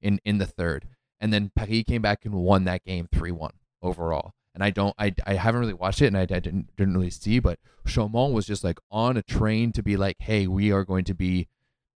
in 0.00 0.20
in 0.24 0.38
the 0.38 0.46
third, 0.46 0.86
and 1.20 1.32
then 1.32 1.50
Paris 1.54 1.84
came 1.86 2.02
back 2.02 2.24
and 2.24 2.34
won 2.34 2.64
that 2.64 2.84
game 2.84 3.08
3-1 3.12 3.50
overall. 3.82 4.32
And 4.60 4.64
I 4.66 4.68
don't, 4.68 4.94
I, 4.98 5.14
I 5.26 5.34
haven't 5.36 5.62
really 5.62 5.72
watched 5.72 6.02
it, 6.02 6.08
and 6.08 6.18
I, 6.18 6.24
I 6.24 6.26
didn't 6.26 6.76
didn't 6.76 6.92
really 6.92 7.08
see, 7.08 7.38
but 7.38 7.58
Chaumont 7.86 8.34
was 8.34 8.46
just 8.46 8.62
like 8.62 8.78
on 8.90 9.16
a 9.16 9.22
train 9.22 9.72
to 9.72 9.82
be 9.82 9.96
like, 9.96 10.16
hey, 10.20 10.46
we 10.46 10.70
are 10.70 10.84
going 10.84 11.04
to 11.04 11.14
be, 11.14 11.48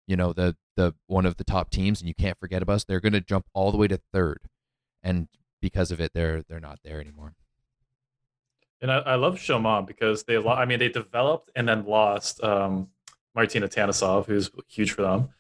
you 0.08 0.16
know, 0.16 0.32
the 0.32 0.56
the 0.78 0.94
one 1.08 1.26
of 1.26 1.36
the 1.36 1.44
top 1.44 1.72
teams, 1.72 2.00
and 2.00 2.08
you 2.08 2.16
can't 2.16 2.40
forget 2.40 2.64
about 2.64 2.76
us. 2.76 2.84
They're 2.86 3.02
going 3.02 3.12
to 3.12 3.20
jump 3.20 3.48
all 3.54 3.74
the 3.74 3.78
way 3.78 3.90
to 3.90 4.00
third, 4.14 4.40
and 5.04 5.28
because 5.60 5.92
of 5.92 6.00
it, 6.00 6.14
they're 6.14 6.42
they're 6.42 6.62
not 6.62 6.80
there 6.86 7.02
anymore. 7.02 7.34
And 8.80 8.90
I, 8.90 9.00
I 9.00 9.16
love 9.16 9.36
Chaumont 9.36 9.86
because 9.86 10.24
they, 10.24 10.38
I 10.38 10.64
mean, 10.64 10.80
they 10.80 10.88
developed 10.88 11.52
and 11.58 11.68
then 11.68 11.86
lost 11.86 12.42
um, 12.46 12.88
Martina 13.36 13.68
Tanisov, 13.68 14.26
who's 14.26 14.50
huge 14.70 14.92
for 14.92 15.02
them. 15.02 15.32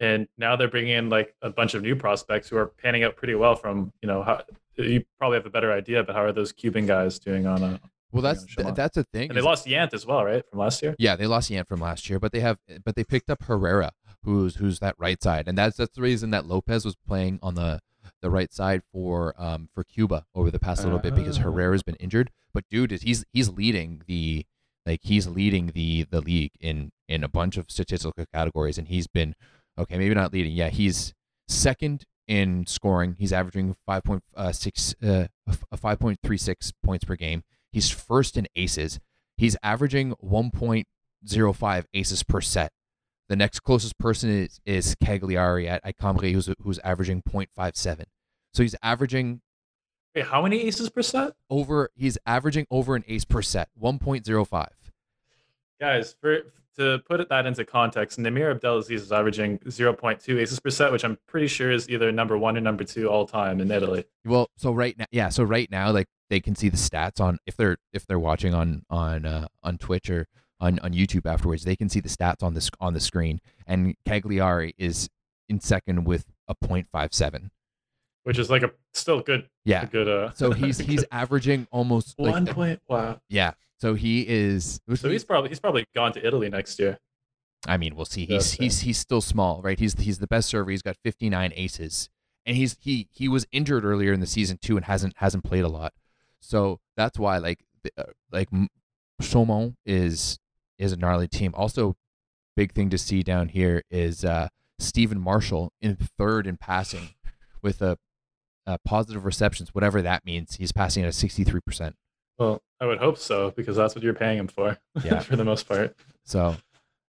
And 0.00 0.26
now 0.36 0.56
they're 0.56 0.66
bringing 0.66 0.96
in 0.96 1.10
like 1.10 1.32
a 1.42 1.50
bunch 1.50 1.74
of 1.74 1.82
new 1.82 1.94
prospects 1.94 2.48
who 2.48 2.56
are 2.56 2.66
panning 2.66 3.04
out 3.04 3.14
pretty 3.14 3.36
well. 3.36 3.54
From 3.54 3.92
you 4.02 4.08
know, 4.08 4.24
how, 4.24 4.42
you 4.76 5.04
probably 5.18 5.38
have 5.38 5.46
a 5.46 5.50
better 5.50 5.72
idea, 5.72 6.02
but 6.02 6.14
how 6.14 6.22
are 6.22 6.32
those 6.32 6.52
Cuban 6.52 6.86
guys 6.86 7.18
doing 7.18 7.46
on 7.46 7.62
a? 7.62 7.80
Well, 8.12 8.22
that's 8.22 8.44
th- 8.44 8.74
that's 8.74 8.96
a 8.96 9.04
thing. 9.04 9.28
And 9.30 9.36
they 9.36 9.42
lost 9.42 9.66
Yant 9.66 9.92
as 9.92 10.06
well, 10.06 10.24
right, 10.24 10.42
from 10.48 10.60
last 10.60 10.82
year. 10.82 10.94
Yeah, 10.98 11.16
they 11.16 11.26
lost 11.26 11.50
Yant 11.50 11.66
from 11.68 11.80
last 11.80 12.08
year, 12.08 12.18
but 12.18 12.32
they 12.32 12.40
have 12.40 12.58
but 12.84 12.96
they 12.96 13.04
picked 13.04 13.28
up 13.30 13.42
Herrera, 13.44 13.92
who's 14.22 14.56
who's 14.56 14.78
that 14.78 14.94
right 14.98 15.22
side, 15.22 15.48
and 15.48 15.58
that's 15.58 15.76
that's 15.76 15.94
the 15.94 16.02
reason 16.02 16.30
that 16.30 16.46
Lopez 16.46 16.84
was 16.84 16.96
playing 16.96 17.38
on 17.42 17.54
the 17.54 17.80
the 18.22 18.30
right 18.30 18.52
side 18.52 18.82
for 18.92 19.34
um 19.36 19.68
for 19.74 19.84
Cuba 19.84 20.24
over 20.34 20.50
the 20.50 20.58
past 20.58 20.84
little 20.84 20.98
bit 20.98 21.14
because. 21.14 21.38
Herrera's 21.38 21.82
been 21.82 21.96
injured. 21.96 22.30
But 22.54 22.64
dude, 22.70 22.92
is 22.92 23.02
he's 23.02 23.24
he's 23.32 23.50
leading 23.50 24.02
the 24.06 24.46
like 24.86 25.00
he's 25.02 25.26
leading 25.26 25.72
the 25.74 26.06
the 26.10 26.20
league 26.20 26.52
in 26.60 26.90
in 27.08 27.22
a 27.22 27.28
bunch 27.28 27.56
of 27.56 27.66
statistical 27.68 28.24
categories, 28.32 28.78
and 28.78 28.88
he's 28.88 29.06
been 29.06 29.34
okay, 29.78 29.98
maybe 29.98 30.14
not 30.14 30.32
leading. 30.32 30.52
Yeah, 30.52 30.70
he's 30.70 31.12
second 31.48 32.04
in 32.26 32.66
scoring. 32.66 33.16
He's 33.18 33.32
averaging 33.32 33.76
5.6 33.88 34.94
uh, 35.02 35.26
uh, 35.48 35.76
5.36 35.76 36.72
points 36.82 37.04
per 37.04 37.16
game. 37.16 37.42
He's 37.70 37.90
first 37.90 38.36
in 38.36 38.46
aces. 38.56 39.00
He's 39.36 39.56
averaging 39.62 40.14
1.05 40.22 41.84
aces 41.94 42.22
per 42.22 42.40
set. 42.40 42.72
The 43.28 43.36
next 43.36 43.60
closest 43.60 43.98
person 43.98 44.30
is, 44.30 44.60
is 44.64 44.94
Cagliari 45.02 45.68
at, 45.68 45.82
Cambre, 45.98 46.32
who's, 46.32 46.48
who's 46.62 46.78
averaging 46.80 47.22
0.57. 47.22 48.04
So 48.54 48.62
he's 48.62 48.76
averaging 48.82 49.40
Wait, 50.14 50.24
how 50.24 50.42
many 50.42 50.62
aces 50.62 50.88
per 50.88 51.02
set? 51.02 51.34
over 51.50 51.90
he's 51.94 52.16
averaging 52.24 52.66
over 52.70 52.96
an 52.96 53.04
ace 53.06 53.24
per 53.26 53.42
set, 53.42 53.68
1.05. 53.80 54.68
Guys, 55.78 56.16
for 56.18 56.40
to 56.76 57.00
put 57.08 57.28
that 57.28 57.46
into 57.46 57.64
context, 57.64 58.18
Nimir 58.18 58.50
Abdelaziz 58.50 59.02
is 59.02 59.12
averaging 59.12 59.58
0.2 59.60 60.40
aces 60.40 60.60
per 60.60 60.70
set, 60.70 60.92
which 60.92 61.04
I'm 61.04 61.18
pretty 61.26 61.46
sure 61.46 61.70
is 61.70 61.88
either 61.88 62.10
number 62.12 62.38
one 62.38 62.56
or 62.56 62.60
number 62.60 62.84
two 62.84 63.08
all 63.08 63.26
time 63.26 63.60
in 63.60 63.70
Italy. 63.70 64.04
Well, 64.24 64.48
so 64.56 64.72
right 64.72 64.96
now, 64.98 65.06
yeah, 65.10 65.28
so 65.28 65.44
right 65.44 65.70
now, 65.70 65.90
like 65.90 66.06
they 66.30 66.40
can 66.40 66.54
see 66.54 66.68
the 66.68 66.76
stats 66.76 67.20
on 67.20 67.38
if 67.46 67.56
they're 67.56 67.76
if 67.92 68.06
they're 68.06 68.18
watching 68.18 68.54
on 68.54 68.82
on 68.90 69.26
uh, 69.26 69.46
on 69.62 69.78
Twitch 69.78 70.10
or 70.10 70.26
on, 70.60 70.78
on 70.80 70.92
YouTube 70.92 71.26
afterwards, 71.26 71.64
they 71.64 71.76
can 71.76 71.88
see 71.88 72.00
the 72.00 72.08
stats 72.08 72.42
on 72.42 72.54
this 72.54 72.70
on 72.80 72.94
the 72.94 73.00
screen, 73.00 73.40
and 73.66 73.94
Cagliari 74.06 74.74
is 74.78 75.08
in 75.48 75.60
second 75.60 76.04
with 76.04 76.26
a 76.48 76.54
.57. 76.54 77.50
Which 78.26 78.40
is 78.40 78.50
like 78.50 78.64
a 78.64 78.72
still 78.92 79.20
good, 79.20 79.48
Yeah, 79.64 79.84
good. 79.84 80.08
Uh, 80.08 80.32
so 80.34 80.50
he's 80.62 80.78
he's 80.78 81.04
averaging 81.12 81.68
almost 81.70 82.18
like 82.18 82.32
one 82.32 82.46
point. 82.46 82.80
Wow. 82.88 83.20
yeah. 83.28 83.52
So 83.78 83.94
he 83.94 84.26
is. 84.28 84.80
So 84.96 85.08
he's 85.08 85.24
probably 85.24 85.48
he's 85.50 85.60
probably 85.60 85.86
gone 85.94 86.12
to 86.14 86.26
Italy 86.26 86.48
next 86.48 86.78
year. 86.80 86.98
I 87.68 87.76
mean, 87.76 87.94
we'll 87.94 88.04
see. 88.04 88.24
Yeah, 88.24 88.34
He's 88.36 88.56
fair. 88.56 88.64
he's 88.64 88.80
he's 88.80 88.98
still 88.98 89.20
small, 89.20 89.62
right? 89.62 89.78
He's 89.78 89.94
he's 89.94 90.18
the 90.18 90.26
best 90.26 90.48
server. 90.48 90.70
He's 90.72 90.82
got 90.82 90.96
59 91.04 91.52
aces, 91.54 92.08
and 92.44 92.56
he's 92.56 92.76
he 92.80 93.08
he 93.12 93.28
was 93.28 93.46
injured 93.52 93.84
earlier 93.84 94.12
in 94.12 94.18
the 94.18 94.26
season 94.26 94.58
too, 94.60 94.76
and 94.76 94.86
hasn't 94.86 95.14
hasn't 95.18 95.44
played 95.44 95.62
a 95.64 95.68
lot. 95.68 95.92
So 96.40 96.80
that's 96.96 97.18
why 97.20 97.38
like 97.38 97.60
the- 97.84 97.92
uh, 97.96 98.04
like 98.32 98.48
Chaumont 99.22 99.76
is 99.86 100.38
is 100.78 100.92
a 100.92 100.96
gnarly 100.96 101.28
team. 101.28 101.52
Also, 101.56 101.96
big 102.56 102.72
thing 102.72 102.90
to 102.90 102.98
see 102.98 103.22
down 103.22 103.48
here 103.50 103.82
is 103.90 104.24
uh 104.24 104.48
Stephen 104.78 105.20
Marshall 105.20 105.72
in 105.80 105.96
third 105.96 106.46
in 106.46 106.56
passing 106.56 107.10
with 107.62 107.80
a, 107.82 107.98
a 108.66 108.78
positive 108.78 109.24
receptions, 109.24 109.74
whatever 109.74 110.02
that 110.02 110.24
means. 110.24 110.56
He's 110.56 110.72
passing 110.72 111.02
at 111.04 111.08
a 111.08 111.12
63 111.12 111.60
percent. 111.60 111.96
Well, 112.38 112.62
I 112.80 112.86
would 112.86 112.98
hope 112.98 113.16
so 113.18 113.50
because 113.52 113.76
that's 113.76 113.94
what 113.94 114.04
you're 114.04 114.14
paying 114.14 114.38
him 114.38 114.48
for. 114.48 114.76
Yeah. 115.04 115.20
for 115.20 115.36
the 115.36 115.44
most 115.44 115.66
part. 115.68 115.96
So, 116.24 116.56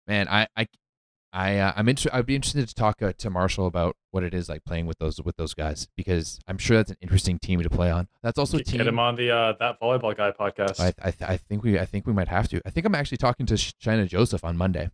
man, 0.07 0.27
I 0.27 0.47
I 0.55 0.67
I 1.31 1.57
uh, 1.59 1.73
I'm 1.75 1.87
inter- 1.89 2.09
I'd 2.13 2.25
be 2.25 2.35
interested 2.35 2.67
to 2.67 2.75
talk 2.75 3.01
uh, 3.01 3.13
to 3.17 3.29
Marshall 3.29 3.65
about 3.67 3.95
what 4.11 4.23
it 4.23 4.33
is 4.33 4.49
like 4.49 4.63
playing 4.65 4.85
with 4.85 4.99
those 4.99 5.21
with 5.21 5.35
those 5.37 5.53
guys 5.53 5.87
because 5.95 6.39
I'm 6.47 6.57
sure 6.57 6.77
that's 6.77 6.91
an 6.91 6.97
interesting 7.01 7.39
team 7.39 7.61
to 7.61 7.69
play 7.69 7.89
on. 7.89 8.07
That's 8.21 8.37
also 8.37 8.57
a 8.57 8.63
Get 8.63 8.85
him 8.85 8.99
on 8.99 9.15
the 9.15 9.31
uh, 9.31 9.53
that 9.59 9.79
volleyball 9.81 10.15
guy 10.15 10.31
podcast. 10.31 10.79
I 10.79 10.93
I, 11.07 11.13
I 11.33 11.37
think 11.37 11.63
we 11.63 11.79
I 11.79 11.85
think 11.85 12.05
we 12.05 12.13
might 12.13 12.27
have 12.27 12.47
to. 12.49 12.61
I 12.65 12.69
think 12.69 12.85
I'm 12.85 12.93
actually 12.95 13.17
talking 13.17 13.45
to 13.47 13.57
China 13.57 14.05
Joseph 14.05 14.43
on 14.43 14.57
Monday. 14.57 14.89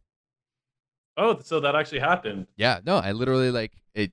oh, 1.18 1.40
so 1.44 1.60
that 1.60 1.76
actually 1.76 2.00
happened. 2.00 2.48
Yeah, 2.56 2.80
no, 2.86 2.98
I 2.98 3.12
literally 3.12 3.52
like. 3.52 3.74
It 3.94 4.12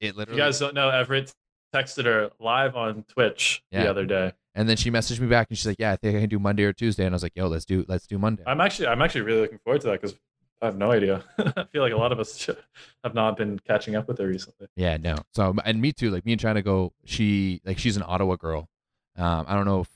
it 0.00 0.16
literally. 0.16 0.40
you 0.40 0.44
guys 0.46 0.58
don't 0.58 0.74
know, 0.74 0.88
Everett 0.90 1.32
texted 1.74 2.04
her 2.04 2.30
live 2.40 2.74
on 2.76 3.04
Twitch 3.04 3.62
Yeah. 3.70 3.84
the 3.84 3.90
other 3.90 4.04
day. 4.06 4.32
and 4.54 4.68
then 4.68 4.76
she 4.76 4.90
messaged 4.90 5.20
me 5.20 5.28
back 5.28 5.46
and 5.50 5.56
she's 5.58 5.66
like, 5.66 5.76
"Yeah, 5.78 5.92
I 5.92 5.96
think 5.96 6.16
I 6.16 6.20
can 6.20 6.28
do 6.28 6.38
Monday 6.38 6.64
or 6.64 6.72
Tuesday." 6.72 7.04
And 7.04 7.14
I 7.14 7.16
was 7.16 7.22
like, 7.22 7.36
"Yo, 7.36 7.46
let's 7.46 7.64
do 7.64 7.84
let's 7.88 8.06
do 8.06 8.18
Monday." 8.18 8.42
I'm 8.46 8.60
actually 8.60 8.88
I'm 8.88 9.00
actually 9.02 9.20
really 9.22 9.42
looking 9.42 9.58
forward 9.58 9.80
to 9.82 9.86
that 9.88 10.00
because 10.00 10.16
I 10.60 10.66
have 10.66 10.76
no 10.76 10.90
idea. 10.90 11.24
I 11.38 11.64
feel 11.72 11.82
like 11.82 11.92
a 11.92 11.96
lot 11.96 12.10
of 12.12 12.18
us 12.18 12.44
have 13.04 13.14
not 13.14 13.36
been 13.36 13.58
catching 13.60 13.94
up 13.94 14.08
with 14.08 14.18
her 14.18 14.26
recently. 14.26 14.66
Yeah, 14.76 14.96
no. 14.96 15.16
So 15.32 15.54
and 15.64 15.80
me 15.80 15.92
too. 15.92 16.10
Like 16.10 16.26
me 16.26 16.32
and 16.32 16.40
China 16.40 16.60
go. 16.62 16.92
She 17.04 17.60
like 17.64 17.78
she's 17.78 17.96
an 17.96 18.02
Ottawa 18.06 18.36
girl. 18.36 18.68
Um, 19.16 19.44
I 19.48 19.54
don't 19.54 19.64
know 19.66 19.80
if 19.82 19.88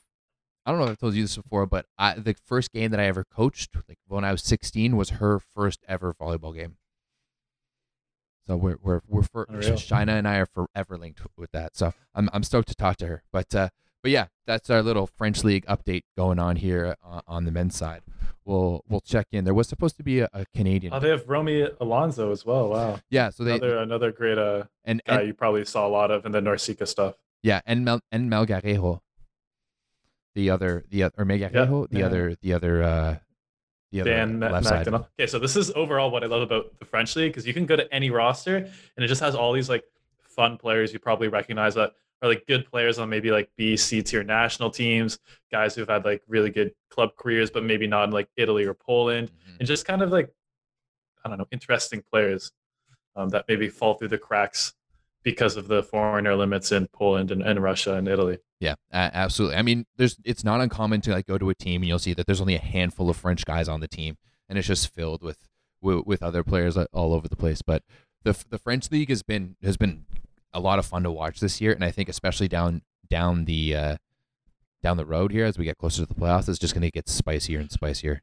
I 0.65 0.71
don't 0.71 0.79
know 0.79 0.85
if 0.85 0.91
I've 0.91 0.97
told 0.99 1.13
you 1.15 1.21
this 1.23 1.35
before, 1.35 1.65
but 1.65 1.85
I 1.97 2.13
the 2.13 2.35
first 2.45 2.71
game 2.71 2.91
that 2.91 2.99
I 2.99 3.05
ever 3.05 3.23
coached, 3.25 3.75
like 3.89 3.97
when 4.07 4.23
I 4.23 4.31
was 4.31 4.41
16, 4.43 4.95
was 4.95 5.09
her 5.11 5.39
first 5.39 5.83
ever 5.87 6.13
volleyball 6.13 6.55
game. 6.55 6.77
So 8.47 8.55
we're 8.55 8.77
we're 8.81 9.01
we're 9.07 9.23
for 9.23 9.45
Unreal. 9.49 9.77
China 9.77 10.13
and 10.13 10.27
I 10.27 10.37
are 10.37 10.45
forever 10.45 10.97
linked 10.97 11.21
with 11.35 11.51
that. 11.51 11.75
So 11.75 11.93
I'm 12.13 12.29
I'm 12.31 12.43
stoked 12.43 12.67
to 12.69 12.75
talk 12.75 12.97
to 12.97 13.07
her. 13.07 13.23
But 13.31 13.53
uh, 13.55 13.69
but 14.03 14.11
yeah, 14.11 14.27
that's 14.45 14.69
our 14.69 14.83
little 14.83 15.07
French 15.07 15.43
league 15.43 15.65
update 15.65 16.03
going 16.15 16.37
on 16.37 16.57
here 16.57 16.95
uh, 17.03 17.21
on 17.27 17.45
the 17.45 17.51
men's 17.51 17.75
side. 17.75 18.03
We'll 18.43 18.83
we'll 18.87 19.01
check 19.01 19.27
in. 19.31 19.45
There 19.45 19.55
was 19.55 19.67
supposed 19.67 19.97
to 19.97 20.03
be 20.03 20.19
a, 20.19 20.29
a 20.31 20.45
Canadian. 20.55 20.93
Oh, 20.93 20.99
they 20.99 21.09
have 21.09 21.27
Roamy 21.27 21.67
Alonso 21.81 22.31
as 22.31 22.45
well. 22.45 22.69
Wow, 22.69 22.99
yeah, 23.09 23.31
so 23.31 23.43
they 23.43 23.55
another 23.55 23.77
another 23.79 24.11
great 24.11 24.37
uh, 24.37 24.65
and, 24.83 25.01
guy 25.07 25.21
and 25.21 25.27
you 25.27 25.33
probably 25.33 25.65
saw 25.65 25.87
a 25.87 25.89
lot 25.89 26.11
of 26.11 26.23
in 26.27 26.31
the 26.31 26.39
NORCECA 26.39 26.87
stuff. 26.87 27.15
Yeah, 27.41 27.61
and 27.65 27.83
Mel 27.83 28.01
and 28.11 28.29
Melgarejo. 28.29 28.99
The 30.35 30.51
other 30.51 30.83
the 30.89 31.01
other 31.01 31.15
or 31.17 31.25
Melgarejo, 31.25 31.89
the 31.89 31.99
yeah. 31.99 32.05
other 32.05 32.35
the 32.39 32.53
other 32.53 32.83
uh 32.83 33.17
the 34.03 34.11
other 34.11 34.11
Dan 34.11 34.39
left 34.39 34.65
side. 34.65 34.87
Okay, 34.87 35.27
so 35.27 35.39
this 35.39 35.55
is 35.55 35.71
overall 35.71 36.11
what 36.11 36.23
I 36.23 36.27
love 36.27 36.41
about 36.41 36.77
the 36.79 36.85
French 36.85 37.15
league 37.15 37.31
because 37.31 37.47
you 37.47 37.53
can 37.53 37.65
go 37.65 37.75
to 37.75 37.91
any 37.93 38.09
roster 38.09 38.57
and 38.57 39.03
it 39.03 39.07
just 39.07 39.21
has 39.21 39.35
all 39.35 39.53
these 39.53 39.69
like 39.69 39.83
fun 40.21 40.57
players 40.57 40.91
you 40.93 40.99
probably 40.99 41.27
recognize 41.29 41.75
that 41.75 41.93
are 42.21 42.29
like 42.29 42.45
good 42.47 42.65
players 42.65 42.97
on 42.99 43.09
maybe 43.09 43.31
like 43.31 43.49
B, 43.55 43.75
C 43.77 44.01
tier 44.01 44.23
national 44.23 44.69
teams, 44.69 45.19
guys 45.51 45.75
who've 45.75 45.87
had 45.87 46.05
like 46.05 46.23
really 46.27 46.49
good 46.49 46.73
club 46.89 47.15
careers, 47.17 47.49
but 47.51 47.63
maybe 47.63 47.87
not 47.87 48.05
in 48.05 48.11
like 48.11 48.29
Italy 48.37 48.65
or 48.65 48.73
Poland, 48.73 49.29
Mhm. 49.31 49.59
and 49.59 49.67
just 49.67 49.85
kind 49.85 50.01
of 50.01 50.11
like 50.11 50.33
I 51.23 51.29
don't 51.29 51.37
know, 51.37 51.47
interesting 51.51 52.03
players 52.11 52.51
um, 53.15 53.29
that 53.29 53.45
maybe 53.47 53.67
fall 53.69 53.95
through 53.95 54.09
the 54.09 54.17
cracks 54.17 54.73
because 55.23 55.57
of 55.57 55.67
the 55.67 55.81
foreigner 55.81 56.35
limits 56.35 56.71
in 56.71 56.87
Poland 56.93 57.31
and, 57.31 57.41
and 57.41 57.61
Russia 57.63 57.93
and 57.95 58.07
Italy. 58.07 58.37
Yeah, 58.59 58.75
absolutely. 58.91 59.57
I 59.57 59.61
mean, 59.61 59.85
there's 59.97 60.17
it's 60.23 60.43
not 60.43 60.61
uncommon 60.61 61.01
to 61.01 61.11
like 61.11 61.27
go 61.27 61.37
to 61.37 61.49
a 61.49 61.55
team 61.55 61.81
and 61.81 61.89
you'll 61.89 61.99
see 61.99 62.13
that 62.13 62.25
there's 62.25 62.41
only 62.41 62.55
a 62.55 62.61
handful 62.61 63.09
of 63.09 63.17
French 63.17 63.45
guys 63.45 63.67
on 63.67 63.81
the 63.81 63.87
team, 63.87 64.17
and 64.47 64.57
it's 64.57 64.67
just 64.67 64.93
filled 64.93 65.21
with 65.21 65.47
with, 65.81 66.05
with 66.05 66.23
other 66.23 66.43
players 66.43 66.77
all 66.77 67.13
over 67.13 67.27
the 67.27 67.35
place. 67.35 67.61
But 67.61 67.83
the 68.23 68.35
the 68.49 68.57
French 68.57 68.91
league 68.91 69.09
has 69.09 69.23
been 69.23 69.57
has 69.61 69.77
been 69.77 70.05
a 70.53 70.59
lot 70.59 70.79
of 70.79 70.85
fun 70.85 71.03
to 71.03 71.11
watch 71.11 71.39
this 71.39 71.59
year, 71.59 71.73
and 71.73 71.83
I 71.83 71.91
think 71.91 72.07
especially 72.07 72.47
down 72.47 72.81
down 73.09 73.45
the 73.45 73.75
uh, 73.75 73.97
down 74.81 74.97
the 74.97 75.05
road 75.05 75.31
here 75.31 75.45
as 75.45 75.57
we 75.57 75.65
get 75.65 75.77
closer 75.77 76.01
to 76.03 76.05
the 76.07 76.15
playoffs, 76.15 76.47
it's 76.47 76.59
just 76.59 76.73
going 76.73 76.81
to 76.83 76.91
get 76.91 77.09
spicier 77.09 77.59
and 77.59 77.71
spicier. 77.71 78.21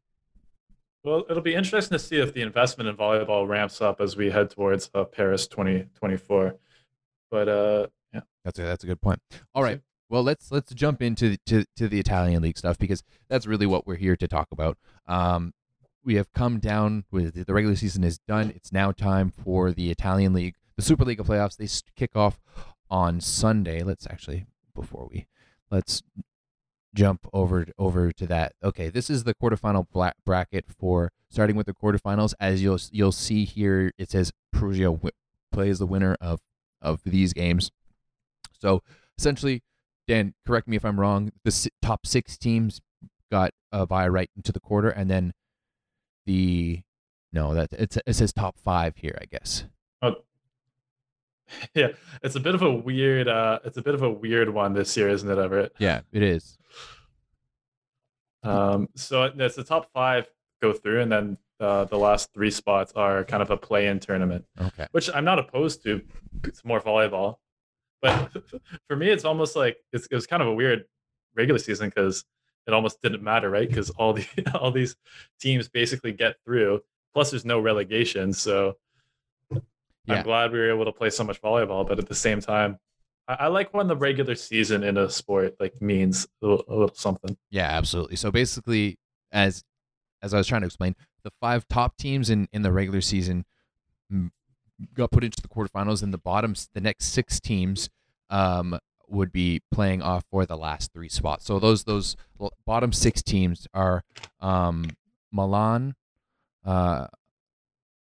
Well, 1.04 1.24
it'll 1.28 1.42
be 1.42 1.54
interesting 1.54 1.98
to 1.98 2.02
see 2.02 2.16
if 2.16 2.32
the 2.32 2.42
investment 2.42 2.88
in 2.88 2.96
volleyball 2.96 3.48
ramps 3.48 3.80
up 3.80 4.00
as 4.00 4.16
we 4.16 4.30
head 4.30 4.50
towards 4.50 4.88
uh, 4.94 5.04
Paris 5.04 5.48
2024. 5.48 6.54
But 7.30 7.48
uh, 7.48 7.86
yeah, 8.14 8.20
That's 8.44 8.58
a 8.58 8.62
that's 8.62 8.84
a 8.84 8.86
good 8.86 9.00
point. 9.00 9.20
All 9.54 9.62
right. 9.62 9.80
Well, 10.12 10.22
let's 10.22 10.52
let's 10.52 10.74
jump 10.74 11.00
into 11.00 11.30
the, 11.30 11.38
to 11.46 11.64
to 11.76 11.88
the 11.88 11.98
Italian 11.98 12.42
league 12.42 12.58
stuff 12.58 12.76
because 12.76 13.02
that's 13.30 13.46
really 13.46 13.64
what 13.64 13.86
we're 13.86 13.96
here 13.96 14.14
to 14.14 14.28
talk 14.28 14.48
about. 14.52 14.76
Um, 15.08 15.54
we 16.04 16.16
have 16.16 16.30
come 16.34 16.58
down 16.58 17.04
with 17.10 17.46
the 17.46 17.54
regular 17.54 17.76
season 17.76 18.04
is 18.04 18.18
done. 18.18 18.52
It's 18.54 18.70
now 18.70 18.92
time 18.92 19.30
for 19.30 19.72
the 19.72 19.90
Italian 19.90 20.34
league, 20.34 20.56
the 20.76 20.82
Superlega 20.82 21.24
playoffs. 21.24 21.56
They 21.56 21.66
kick 21.96 22.14
off 22.14 22.38
on 22.90 23.22
Sunday. 23.22 23.82
Let's 23.82 24.06
actually 24.06 24.44
before 24.74 25.08
we 25.10 25.28
let's 25.70 26.02
jump 26.94 27.26
over 27.32 27.68
over 27.78 28.12
to 28.12 28.26
that. 28.26 28.52
Okay, 28.62 28.90
this 28.90 29.08
is 29.08 29.24
the 29.24 29.32
quarterfinal 29.32 29.86
bla- 29.90 30.12
bracket 30.26 30.66
for 30.78 31.10
starting 31.30 31.56
with 31.56 31.64
the 31.64 31.72
quarterfinals. 31.72 32.34
As 32.38 32.62
you'll 32.62 32.80
you'll 32.90 33.12
see 33.12 33.46
here, 33.46 33.92
it 33.96 34.10
says 34.10 34.30
Perugia 34.52 34.90
wi- 34.90 35.12
plays 35.50 35.78
the 35.78 35.86
winner 35.86 36.18
of 36.20 36.40
of 36.82 37.00
these 37.02 37.32
games. 37.32 37.70
So 38.60 38.82
essentially, 39.16 39.62
Dan, 40.12 40.34
correct 40.46 40.68
me 40.68 40.76
if 40.76 40.84
I'm 40.84 41.00
wrong. 41.00 41.32
The 41.42 41.50
si- 41.50 41.70
top 41.80 42.06
six 42.06 42.36
teams 42.36 42.82
got 43.30 43.52
a 43.72 43.86
bye 43.86 44.06
right 44.08 44.28
into 44.36 44.52
the 44.52 44.60
quarter, 44.60 44.90
and 44.90 45.10
then 45.10 45.32
the 46.26 46.82
no, 47.32 47.54
that 47.54 47.72
it, 47.72 47.96
it 48.06 48.12
says 48.12 48.30
top 48.30 48.58
five 48.58 48.98
here, 48.98 49.16
I 49.18 49.24
guess. 49.24 49.64
oh, 50.02 50.16
yeah, 51.74 51.88
it's 52.22 52.34
a 52.34 52.40
bit 52.40 52.54
of 52.54 52.60
a 52.60 52.70
weird. 52.70 53.26
Uh, 53.26 53.60
it's 53.64 53.78
a 53.78 53.82
bit 53.82 53.94
of 53.94 54.02
a 54.02 54.10
weird 54.10 54.50
one 54.50 54.74
this 54.74 54.94
year, 54.98 55.08
isn't 55.08 55.30
it, 55.30 55.38
Everett? 55.38 55.72
Yeah, 55.78 56.02
it 56.12 56.22
is. 56.22 56.58
Um, 58.42 58.90
so 58.94 59.32
it's 59.34 59.56
the 59.56 59.64
top 59.64 59.90
five 59.94 60.26
go 60.60 60.74
through, 60.74 61.00
and 61.00 61.10
then 61.10 61.38
uh, 61.58 61.84
the 61.84 61.96
last 61.96 62.34
three 62.34 62.50
spots 62.50 62.92
are 62.96 63.24
kind 63.24 63.42
of 63.42 63.50
a 63.50 63.56
play-in 63.56 63.98
tournament. 63.98 64.44
Okay. 64.60 64.88
which 64.90 65.08
I'm 65.14 65.24
not 65.24 65.38
opposed 65.38 65.82
to. 65.84 66.02
It's 66.44 66.66
more 66.66 66.82
volleyball, 66.82 67.36
but 68.02 68.32
for 68.88 68.96
me, 68.96 69.08
it's 69.08 69.24
almost 69.24 69.56
like 69.56 69.76
it's, 69.92 70.06
it 70.10 70.14
was 70.14 70.26
kind 70.26 70.42
of 70.42 70.48
a 70.48 70.54
weird 70.54 70.84
regular 71.34 71.58
season 71.58 71.88
because 71.88 72.24
it 72.66 72.74
almost 72.74 73.00
didn't 73.02 73.22
matter, 73.22 73.48
right? 73.48 73.68
Because 73.68 73.90
all 73.90 74.12
the 74.12 74.26
all 74.60 74.70
these 74.70 74.96
teams 75.40 75.68
basically 75.68 76.12
get 76.12 76.36
through. 76.44 76.80
Plus, 77.14 77.30
there's 77.30 77.44
no 77.44 77.60
relegation, 77.60 78.32
so 78.32 78.74
Yeah. 79.50 79.60
I'm 80.16 80.22
glad 80.24 80.52
we 80.52 80.58
were 80.58 80.70
able 80.70 80.84
to 80.86 80.92
play 80.92 81.10
so 81.10 81.24
much 81.24 81.40
volleyball. 81.40 81.86
But 81.86 81.98
at 81.98 82.08
the 82.08 82.14
same 82.14 82.40
time, 82.40 82.78
I, 83.28 83.34
I 83.40 83.46
like 83.48 83.72
when 83.72 83.86
the 83.86 83.96
regular 83.96 84.34
season 84.34 84.82
in 84.82 84.96
a 84.96 85.08
sport 85.08 85.54
like 85.60 85.80
means 85.80 86.26
a 86.42 86.46
little, 86.46 86.64
a 86.68 86.74
little 86.74 86.94
something. 86.94 87.36
Yeah, 87.50 87.68
absolutely. 87.68 88.16
So 88.16 88.30
basically, 88.30 88.98
as 89.30 89.62
as 90.22 90.34
I 90.34 90.38
was 90.38 90.46
trying 90.46 90.62
to 90.62 90.66
explain, 90.66 90.94
the 91.22 91.30
five 91.40 91.66
top 91.68 91.96
teams 91.96 92.30
in 92.30 92.48
in 92.52 92.62
the 92.62 92.72
regular 92.72 93.00
season 93.00 93.44
got 94.94 95.10
put 95.10 95.24
into 95.24 95.40
the 95.42 95.48
quarterfinals, 95.48 96.02
and 96.02 96.12
the 96.12 96.18
bottom, 96.18 96.54
the 96.74 96.80
next 96.80 97.06
six 97.06 97.40
teams, 97.40 97.90
um, 98.30 98.78
would 99.08 99.32
be 99.32 99.60
playing 99.70 100.02
off 100.02 100.24
for 100.30 100.46
the 100.46 100.56
last 100.56 100.92
three 100.92 101.08
spots. 101.08 101.44
So 101.44 101.58
those 101.58 101.84
those 101.84 102.16
bottom 102.66 102.92
six 102.92 103.22
teams 103.22 103.66
are 103.74 104.02
um, 104.40 104.90
Milan, 105.30 105.94
uh, 106.64 107.06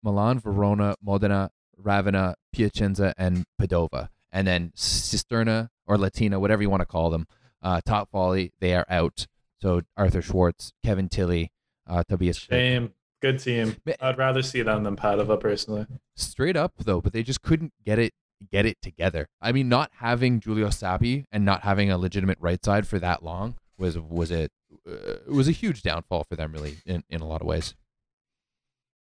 Milan, 0.04 0.40
Verona, 0.40 0.96
Modena, 1.04 1.52
Ravenna, 1.78 2.36
Piacenza, 2.52 3.14
and 3.18 3.46
Padova, 3.62 4.10
and 4.32 4.48
then 4.48 4.72
Cisterna 4.76 5.70
or 5.88 5.98
Latina, 5.98 6.40
whatever 6.40 6.62
you 6.62 6.70
want 6.70 6.82
to 6.82 6.86
call 6.88 7.10
them. 7.10 7.28
Uh, 7.62 7.82
top 7.86 8.12
volley, 8.12 8.52
they 8.60 8.76
are 8.76 8.86
out. 8.90 9.28
So 9.62 9.82
Arthur 9.98 10.22
Schwartz, 10.22 10.74
Kevin 10.84 11.10
Tillie, 11.10 11.52
uh, 11.88 12.04
Tobias. 12.08 12.38
Shame. 12.38 12.94
Good 13.26 13.40
team. 13.40 13.76
I'd 14.02 14.20
rather 14.20 14.44
see 14.44 14.62
them 14.62 14.84
than 14.84 14.96
Padova 14.96 15.40
personally. 15.40 15.88
Straight 16.16 16.56
up 16.56 16.74
though, 16.78 17.02
but 17.02 17.12
they 17.12 17.24
just 17.24 17.42
couldn't 17.42 17.74
get 17.84 17.98
it 17.98 18.14
get 18.52 18.68
it 18.68 18.80
together. 18.84 19.30
I 19.42 19.52
mean, 19.52 19.68
not 19.68 19.90
having 19.96 20.40
Giulio 20.40 20.68
Sabbi 20.68 21.26
and 21.32 21.44
not 21.44 21.64
having 21.64 21.90
a 21.90 21.98
legitimate 21.98 22.38
right 22.40 22.64
side 22.64 22.86
for 22.86 23.00
that 23.00 23.24
long 23.24 23.56
was 23.80 23.98
was 23.98 24.30
it 24.30 24.52
uh, 24.88 25.16
was 25.28 25.48
a 25.48 25.52
huge 25.52 25.82
downfall 25.82 26.26
for 26.26 26.36
them, 26.36 26.52
really, 26.52 26.78
in, 26.86 27.04
in 27.10 27.22
a 27.22 27.26
lot 27.26 27.42
of 27.42 27.48
ways. 27.48 27.74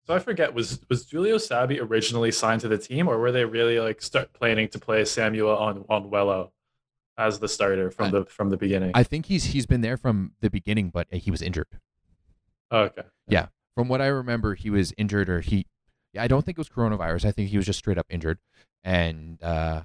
So 0.07 0.15
I 0.15 0.17
forget 0.17 0.55
was 0.55 0.79
was 0.89 1.05
Giulio 1.05 1.37
Sabbi 1.37 1.79
originally 1.79 2.31
signed 2.31 2.61
to 2.61 2.67
the 2.67 2.79
team, 2.79 3.07
or 3.07 3.19
were 3.19 3.31
they 3.31 3.45
really 3.45 3.79
like 3.79 4.01
start 4.01 4.33
planning 4.33 4.69
to 4.69 4.79
play 4.79 5.05
Samuel 5.05 5.55
on 5.55 5.83
Onwuelo 5.83 6.49
as 7.15 7.37
the 7.37 7.47
starter 7.47 7.91
from 7.91 8.07
I, 8.07 8.09
the 8.09 8.25
from 8.25 8.49
the 8.49 8.57
beginning? 8.57 8.89
I 8.95 9.03
think 9.03 9.27
he's 9.27 9.43
he's 9.43 9.67
been 9.67 9.81
there 9.81 9.97
from 9.97 10.31
the 10.41 10.49
beginning, 10.49 10.89
but 10.89 11.05
he 11.13 11.29
was 11.29 11.43
injured. 11.43 11.67
Oh, 12.71 12.79
okay. 12.85 13.03
Yeah, 13.27 13.49
from 13.75 13.87
what 13.87 14.01
I 14.01 14.07
remember, 14.07 14.55
he 14.55 14.69
was 14.69 14.93
injured, 14.97 15.29
or 15.29 15.41
he. 15.41 15.67
I 16.17 16.27
don't 16.27 16.45
think 16.45 16.57
it 16.57 16.61
was 16.61 16.69
coronavirus. 16.69 17.25
I 17.25 17.31
think 17.31 17.49
he 17.49 17.57
was 17.57 17.65
just 17.65 17.79
straight 17.79 17.97
up 17.97 18.07
injured, 18.09 18.39
and 18.83 19.41
uh, 19.43 19.81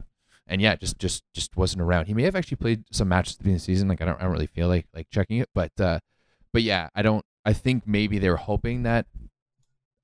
and 0.47 0.61
yeah, 0.61 0.77
just 0.77 0.99
just 0.99 1.25
just 1.35 1.57
wasn't 1.57 1.83
around. 1.83 2.07
He 2.07 2.15
may 2.15 2.23
have 2.23 2.37
actually 2.37 2.57
played 2.57 2.85
some 2.93 3.09
matches 3.09 3.35
at 3.35 3.39
the 3.39 3.43
beginning 3.45 3.57
of 3.57 3.63
the 3.63 3.65
season. 3.65 3.89
Like 3.89 4.01
I 4.01 4.05
don't 4.05 4.19
I 4.21 4.23
don't 4.23 4.33
really 4.33 4.47
feel 4.47 4.69
like 4.69 4.87
like 4.95 5.09
checking 5.11 5.39
it, 5.39 5.49
but 5.55 5.73
uh, 5.81 6.01
but 6.53 6.63
yeah, 6.63 6.89
I 6.95 7.03
don't. 7.03 7.25
I 7.45 7.53
think 7.53 7.85
maybe 7.87 8.19
they 8.19 8.29
were 8.29 8.37
hoping 8.37 8.83
that 8.83 9.07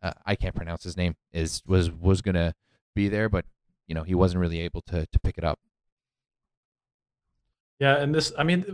uh, 0.02 0.12
I 0.24 0.36
can't 0.36 0.54
pronounce 0.54 0.84
his 0.84 0.96
name 0.96 1.16
is 1.32 1.62
was 1.66 1.90
was 1.90 2.22
gonna 2.22 2.54
be 2.94 3.08
there, 3.08 3.28
but 3.28 3.44
you 3.86 3.94
know 3.94 4.02
he 4.02 4.14
wasn't 4.14 4.40
really 4.40 4.60
able 4.60 4.82
to 4.82 5.06
to 5.06 5.20
pick 5.20 5.38
it 5.38 5.44
up. 5.44 5.58
Yeah, 7.78 7.96
and 7.96 8.14
this, 8.14 8.32
I 8.38 8.42
mean, 8.42 8.64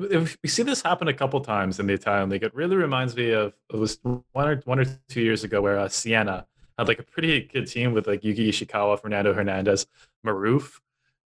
we 0.43 0.49
see 0.49 0.63
this 0.63 0.81
happen 0.81 1.09
a 1.09 1.13
couple 1.13 1.41
times 1.41 1.81
in 1.81 1.87
the 1.87 1.95
Italian 1.95 2.31
league. 2.31 2.45
It 2.45 2.55
really 2.55 2.77
reminds 2.77 3.17
me 3.17 3.33
of 3.33 3.53
it 3.73 3.77
was 3.77 3.99
one 4.03 4.49
or 4.49 4.63
one 4.65 4.79
or 4.79 4.85
two 5.09 5.21
years 5.21 5.43
ago 5.43 5.61
where 5.61 5.79
uh, 5.79 5.89
Siena 5.89 6.47
had 6.79 6.87
like 6.87 7.01
a 7.01 7.03
pretty 7.03 7.43
good 7.43 7.67
team 7.67 7.93
with 7.95 8.07
like 8.07 8.23
Yuki 8.23 8.51
Ishikawa, 8.51 9.01
Fernando 9.01 9.35
Hernandez, 9.35 9.87
Maruf, 10.25 10.79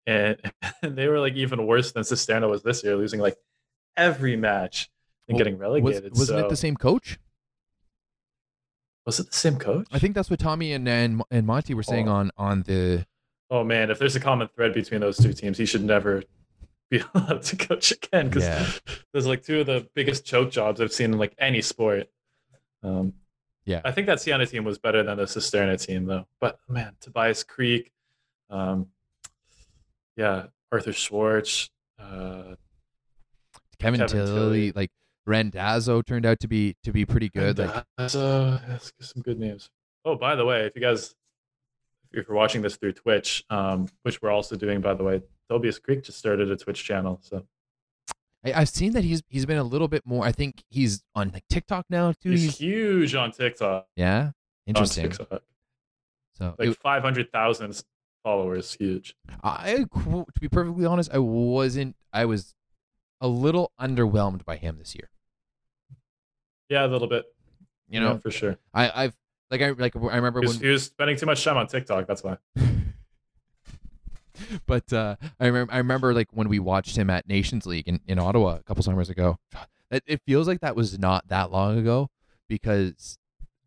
and, 0.05 0.37
and 0.81 0.95
they 0.95 1.07
were 1.07 1.19
like 1.19 1.33
even 1.33 1.67
worse 1.67 1.91
than 1.91 2.03
Cisterna 2.03 2.49
was 2.49 2.63
this 2.63 2.83
year, 2.85 2.95
losing 2.95 3.19
like 3.19 3.35
every 3.97 4.37
match 4.37 4.89
and 5.27 5.35
well, 5.35 5.39
getting 5.39 5.57
relegated. 5.57 6.11
Was, 6.11 6.29
not 6.29 6.39
so. 6.39 6.45
it 6.45 6.49
the 6.49 6.55
same 6.55 6.77
coach? 6.77 7.19
Was 9.05 9.19
it 9.19 9.31
the 9.31 9.37
same 9.37 9.57
coach? 9.57 9.87
I 9.91 9.99
think 9.99 10.15
that's 10.15 10.29
what 10.29 10.39
Tommy 10.39 10.71
and 10.71 10.87
and, 10.87 11.21
and 11.31 11.45
Monty 11.45 11.73
were 11.73 11.83
saying 11.83 12.07
oh. 12.07 12.13
on 12.13 12.31
on 12.37 12.63
the. 12.63 13.05
Oh 13.49 13.63
man, 13.65 13.91
if 13.91 13.99
there's 13.99 14.15
a 14.15 14.21
common 14.21 14.47
thread 14.55 14.73
between 14.73 15.01
those 15.01 15.17
two 15.17 15.33
teams, 15.33 15.57
he 15.57 15.65
should 15.65 15.83
never 15.83 16.23
be 16.91 17.03
allowed 17.13 17.41
to 17.43 17.55
coach 17.55 17.91
again 17.91 18.29
because 18.29 18.43
yeah. 18.43 18.65
there's 19.11 19.27
like 19.27 19.43
two 19.43 19.61
of 19.61 19.65
the 19.65 19.87
biggest 19.93 20.25
choke 20.25 20.51
jobs 20.51 20.79
I've 20.79 20.93
seen 20.93 21.13
in 21.13 21.17
like 21.17 21.33
any 21.37 21.61
sport. 21.61 22.07
Um, 22.83 23.13
yeah, 23.65 23.81
I 23.83 23.91
think 23.91 24.07
that 24.07 24.21
Siena 24.21 24.45
team 24.45 24.63
was 24.63 24.77
better 24.77 25.03
than 25.03 25.17
the 25.17 25.23
Cisterna 25.23 25.83
team 25.83 26.05
though. 26.05 26.25
But 26.39 26.57
man, 26.69 26.95
Tobias 27.01 27.43
Krick, 27.43 27.91
um, 28.49 28.87
yeah, 30.15 30.45
Arthur 30.71 30.93
Schwartz, 30.93 31.69
uh, 31.99 32.55
Kevin, 33.79 33.99
Kevin 33.99 34.07
Tillie, 34.07 34.25
Tillie, 34.25 34.71
like 34.71 34.91
Randazzo 35.25 36.01
turned 36.01 36.25
out 36.25 36.39
to 36.39 36.47
be 36.47 36.75
to 36.85 36.93
be 36.93 37.05
pretty 37.05 37.29
good. 37.29 37.59
Randazzo, 37.59 38.51
like, 38.51 38.67
that's 38.67 38.93
some 39.01 39.21
good 39.21 39.39
names. 39.39 39.69
Oh, 40.05 40.15
by 40.15 40.35
the 40.35 40.45
way, 40.45 40.65
if 40.65 40.73
you 40.75 40.81
guys 40.81 41.13
if 42.13 42.27
you're 42.27 42.37
watching 42.37 42.61
this 42.61 42.77
through 42.77 42.93
Twitch, 42.93 43.43
um, 43.49 43.87
which 44.03 44.21
we're 44.21 44.31
also 44.31 44.55
doing, 44.55 44.81
by 44.81 44.93
the 44.93 45.03
way, 45.03 45.21
Tobias 45.49 45.79
Krick 45.79 46.03
just 46.03 46.17
started 46.17 46.51
a 46.51 46.57
Twitch 46.57 46.83
channel. 46.83 47.19
So 47.21 47.45
I, 48.43 48.59
have 48.59 48.69
seen 48.69 48.93
that 48.93 49.03
he's 49.03 49.23
he's 49.29 49.45
been 49.45 49.57
a 49.57 49.63
little 49.63 49.87
bit 49.87 50.05
more. 50.05 50.25
I 50.25 50.31
think 50.31 50.63
he's 50.69 51.03
on 51.15 51.31
like 51.33 51.43
TikTok 51.49 51.85
now 51.89 52.11
too. 52.11 52.31
He's, 52.31 52.43
he's 52.43 52.57
huge 52.57 53.15
on 53.15 53.31
TikTok. 53.31 53.87
Yeah, 53.95 54.31
interesting. 54.65 55.11
So 55.11 56.55
like 56.57 56.77
five 56.79 57.01
hundred 57.01 57.31
thousand 57.31 57.83
followers, 58.23 58.75
huge. 58.79 59.15
I 59.43 59.85
to 60.03 60.25
be 60.39 60.49
perfectly 60.49 60.85
honest, 60.85 61.09
I 61.11 61.19
wasn't. 61.19 61.95
I 62.13 62.25
was 62.25 62.53
a 63.21 63.27
little 63.27 63.71
underwhelmed 63.79 64.45
by 64.45 64.57
him 64.57 64.77
this 64.77 64.95
year. 64.95 65.09
Yeah, 66.69 66.85
a 66.85 66.87
little 66.87 67.07
bit. 67.07 67.25
You 67.89 68.01
know, 68.01 68.13
yeah, 68.13 68.17
for 68.17 68.31
sure. 68.31 68.57
I, 68.73 69.03
I've 69.03 69.15
like 69.49 69.61
I 69.61 69.69
like 69.71 69.95
I 69.95 70.15
remember 70.17 70.41
he 70.41 70.47
was, 70.47 70.57
when 70.57 70.65
he 70.65 70.71
was 70.71 70.83
spending 70.83 71.17
too 71.17 71.25
much 71.25 71.43
time 71.43 71.57
on 71.57 71.67
TikTok. 71.67 72.05
That's 72.05 72.23
why. 72.23 72.37
but 74.65 74.91
uh, 74.93 75.15
I 75.39 75.47
remember 75.47 75.73
I 75.73 75.77
remember 75.77 76.13
like 76.13 76.27
when 76.31 76.49
we 76.49 76.59
watched 76.59 76.97
him 76.97 77.09
at 77.09 77.27
Nations 77.27 77.65
League 77.65 77.87
in, 77.87 77.99
in 78.07 78.19
Ottawa 78.19 78.55
a 78.55 78.63
couple 78.63 78.83
summers 78.83 79.09
ago. 79.09 79.37
It, 79.89 80.03
it 80.05 80.21
feels 80.25 80.49
like 80.49 80.59
that 80.59 80.75
was 80.75 80.99
not 80.99 81.29
that 81.29 81.49
long 81.49 81.77
ago 81.79 82.09
because 82.49 83.17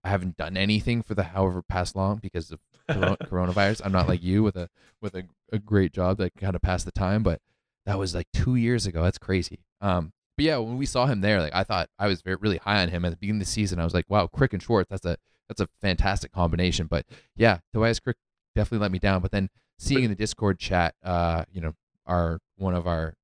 I 0.05 0.11
haven't 0.11 0.37
done 0.37 0.55
anything 0.55 1.03
for 1.03 1.15
the 1.15 1.23
however 1.23 1.63
past 1.63 1.97
long 1.97 2.19
because 2.19 2.51
of 2.51 2.61
coronavirus. 2.91 3.81
I'm 3.85 3.93
not 3.93 4.07
like 4.07 4.23
you 4.23 4.43
with 4.43 4.57
a 4.57 4.69
with 5.01 5.15
a, 5.15 5.25
a 5.51 5.59
great 5.59 5.95
job 5.95 6.19
that 6.19 6.35
kind 6.37 6.55
of 6.55 6.61
passed 6.61 6.85
the 6.85 6.93
time, 6.93 7.23
but 7.23 7.41
that 7.87 7.99
was 7.99 8.15
like 8.15 8.27
two 8.33 8.55
years 8.55 8.87
ago. 8.87 9.03
That's 9.03 9.19
crazy. 9.19 9.61
Um, 9.81 10.13
but 10.37 10.45
yeah, 10.45 10.59
when 10.59 10.79
we 10.79 10.87
saw 10.87 11.07
him 11.07 11.21
there, 11.21 11.41
like 11.41 11.55
I 11.55 11.65
thought 11.65 11.89
I 11.99 12.07
was 12.07 12.23
very, 12.23 12.37
really 12.37 12.59
high 12.59 12.83
on 12.83 12.89
him 12.89 13.05
at 13.05 13.11
the 13.11 13.17
beginning 13.17 13.41
of 13.41 13.47
the 13.47 13.53
season. 13.53 13.81
I 13.81 13.85
was 13.85 13.95
like, 13.95 14.07
wow, 14.09 14.27
Krick 14.27 14.53
and 14.53 14.63
Schwartz, 14.63 14.89
that's 14.91 15.05
a 15.05 15.17
that's 15.49 15.61
a 15.61 15.69
fantastic 15.81 16.33
combination. 16.33 16.87
But 16.87 17.07
yeah, 17.37 17.59
Tobias 17.73 18.01
Krick 18.01 18.15
definitely 18.55 18.83
let 18.83 18.93
me 18.93 18.99
down. 18.99 19.23
But 19.23 19.31
then 19.31 19.49
seeing 19.79 20.05
in 20.05 20.11
the 20.11 20.17
Discord 20.17 20.59
chat, 20.59 20.95
uh, 21.05 21.45
you 21.53 21.61
know, 21.61 21.75
our 22.07 22.39
one 22.57 22.75
of 22.75 22.87
our 22.87 23.15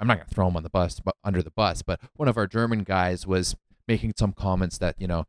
I'm 0.00 0.06
not 0.06 0.18
gonna 0.18 0.28
throw 0.30 0.48
him 0.48 0.56
on 0.56 0.62
the 0.62 0.70
bus, 0.70 1.00
but 1.00 1.16
under 1.24 1.42
the 1.42 1.50
bus, 1.50 1.82
but 1.82 2.00
one 2.14 2.28
of 2.28 2.36
our 2.36 2.46
German 2.46 2.84
guys 2.84 3.26
was 3.26 3.56
making 3.86 4.14
some 4.16 4.32
comments 4.32 4.78
that 4.78 4.96
you 4.98 5.06
know, 5.06 5.24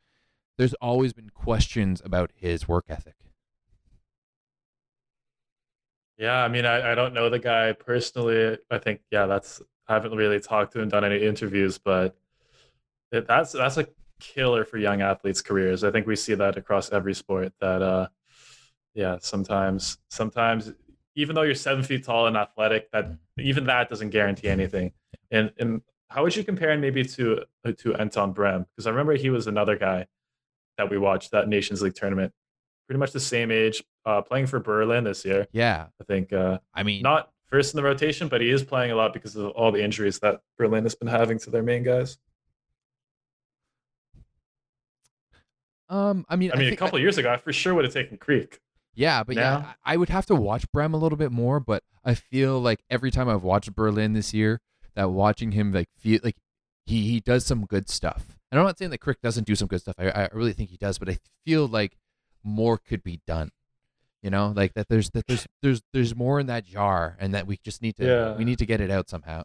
there's 0.57 0.73
always 0.75 1.13
been 1.13 1.29
questions 1.29 2.01
about 2.03 2.31
his 2.35 2.67
work 2.67 2.85
ethic. 2.89 3.15
Yeah, 6.19 6.43
I 6.43 6.49
mean, 6.49 6.65
I, 6.65 6.91
I 6.91 6.95
don't 6.95 7.13
know 7.13 7.29
the 7.29 7.39
guy 7.39 7.71
personally. 7.71 8.57
I 8.69 8.77
think, 8.77 8.99
yeah, 9.09 9.25
that's 9.25 9.61
I 9.87 9.93
haven't 9.93 10.15
really 10.15 10.41
talked 10.41 10.73
to 10.73 10.81
him, 10.81 10.89
done 10.89 11.05
any 11.05 11.25
interviews, 11.25 11.77
but 11.77 12.13
it, 13.13 13.25
that's 13.25 13.53
that's 13.53 13.77
a 13.77 13.87
killer 14.19 14.65
for 14.65 14.77
young 14.77 15.01
athletes' 15.01 15.41
careers. 15.41 15.85
I 15.85 15.91
think 15.91 16.07
we 16.07 16.17
see 16.17 16.35
that 16.35 16.57
across 16.57 16.91
every 16.91 17.13
sport. 17.13 17.53
That, 17.61 17.81
uh, 17.81 18.07
yeah, 18.93 19.17
sometimes 19.21 19.97
sometimes 20.09 20.71
even 21.15 21.35
though 21.35 21.41
you're 21.41 21.55
seven 21.55 21.83
feet 21.83 22.03
tall 22.03 22.27
and 22.27 22.37
athletic, 22.37 22.91
that 22.91 23.11
even 23.37 23.65
that 23.65 23.89
doesn't 23.89 24.09
guarantee 24.09 24.47
anything. 24.47 24.91
And 25.31 25.51
and 25.57 25.81
how 26.07 26.23
would 26.23 26.35
you 26.35 26.43
compare 26.43 26.71
him 26.71 26.81
maybe 26.81 27.03
to 27.05 27.43
to 27.77 27.95
Anton 27.95 28.33
Brehme? 28.33 28.65
Because 28.71 28.87
I 28.87 28.89
remember 28.91 29.13
he 29.13 29.29
was 29.29 29.47
another 29.47 29.77
guy 29.77 30.07
that 30.77 30.89
we 30.89 30.97
watched 30.97 31.31
that 31.31 31.47
Nations 31.47 31.81
League 31.81 31.95
tournament 31.95 32.33
pretty 32.87 32.99
much 32.99 33.11
the 33.11 33.19
same 33.19 33.51
age, 33.51 33.83
uh, 34.05 34.19
playing 34.19 34.47
for 34.47 34.59
Berlin 34.59 35.03
this 35.03 35.23
year. 35.23 35.45
Yeah, 35.51 35.87
I 36.01 36.03
think. 36.05 36.33
Uh, 36.33 36.57
I 36.73 36.81
mean, 36.81 37.03
not 37.03 37.31
first 37.45 37.73
in 37.73 37.77
the 37.77 37.83
rotation, 37.83 38.27
but 38.27 38.41
he 38.41 38.49
is 38.49 38.63
playing 38.63 38.91
a 38.91 38.95
lot 38.95 39.13
because 39.13 39.35
of 39.35 39.51
all 39.51 39.71
the 39.71 39.83
injuries 39.83 40.17
that 40.19 40.41
Berlin 40.57 40.83
has 40.83 40.95
been 40.95 41.07
having 41.07 41.37
to 41.39 41.51
their 41.51 41.61
main 41.61 41.83
guys. 41.83 42.17
Um, 45.87 46.25
I 46.29 46.35
mean, 46.35 46.51
I 46.51 46.57
mean, 46.57 46.69
I 46.69 46.71
a 46.71 46.75
couple 46.75 46.97
I, 46.97 47.01
years 47.01 47.17
ago, 47.19 47.31
I 47.31 47.37
for 47.37 47.53
sure 47.53 47.75
would 47.75 47.85
have 47.85 47.93
taken 47.93 48.17
Krick. 48.17 48.57
Yeah, 48.99 49.23
but 49.23 49.37
now, 49.37 49.59
yeah, 49.59 49.73
I 49.85 49.95
would 49.95 50.09
have 50.09 50.25
to 50.25 50.35
watch 50.35 50.69
Brehme 50.73 50.93
a 50.93 50.97
little 50.97 51.17
bit 51.17 51.31
more. 51.31 51.61
But 51.61 51.83
I 52.03 52.15
feel 52.15 52.59
like 52.59 52.81
every 52.89 53.11
time 53.11 53.29
I've 53.29 53.43
watched 53.43 53.73
Berlin 53.73 54.11
this 54.11 54.33
year, 54.33 54.59
that 54.95 55.09
watching 55.09 55.53
him 55.53 55.71
like 55.71 55.87
feel 55.97 56.19
like 56.21 56.35
he 56.85 57.03
he 57.03 57.21
does 57.21 57.45
some 57.45 57.65
good 57.65 57.87
stuff. 57.87 58.37
And 58.51 58.59
I'm 58.59 58.65
not 58.65 58.77
saying 58.77 58.91
that 58.91 58.99
Krick 58.99 59.21
doesn't 59.23 59.47
do 59.47 59.55
some 59.55 59.69
good 59.69 59.79
stuff. 59.79 59.95
I 59.97 60.09
I 60.09 60.29
really 60.33 60.51
think 60.51 60.69
he 60.69 60.75
does, 60.75 60.99
but 60.99 61.07
I 61.07 61.17
feel 61.45 61.65
like 61.65 61.95
more 62.43 62.77
could 62.77 63.01
be 63.01 63.21
done 63.25 63.51
you 64.21 64.29
know 64.29 64.53
like 64.55 64.73
that 64.73 64.87
there's 64.89 65.09
that 65.11 65.25
there's 65.27 65.47
there's 65.61 65.81
there's 65.93 66.15
more 66.15 66.39
in 66.39 66.47
that 66.47 66.65
jar 66.65 67.17
and 67.19 67.33
that 67.33 67.47
we 67.47 67.57
just 67.63 67.81
need 67.81 67.95
to 67.95 68.05
yeah. 68.05 68.37
we 68.37 68.43
need 68.43 68.59
to 68.59 68.65
get 68.65 68.81
it 68.81 68.89
out 68.89 69.09
somehow 69.09 69.43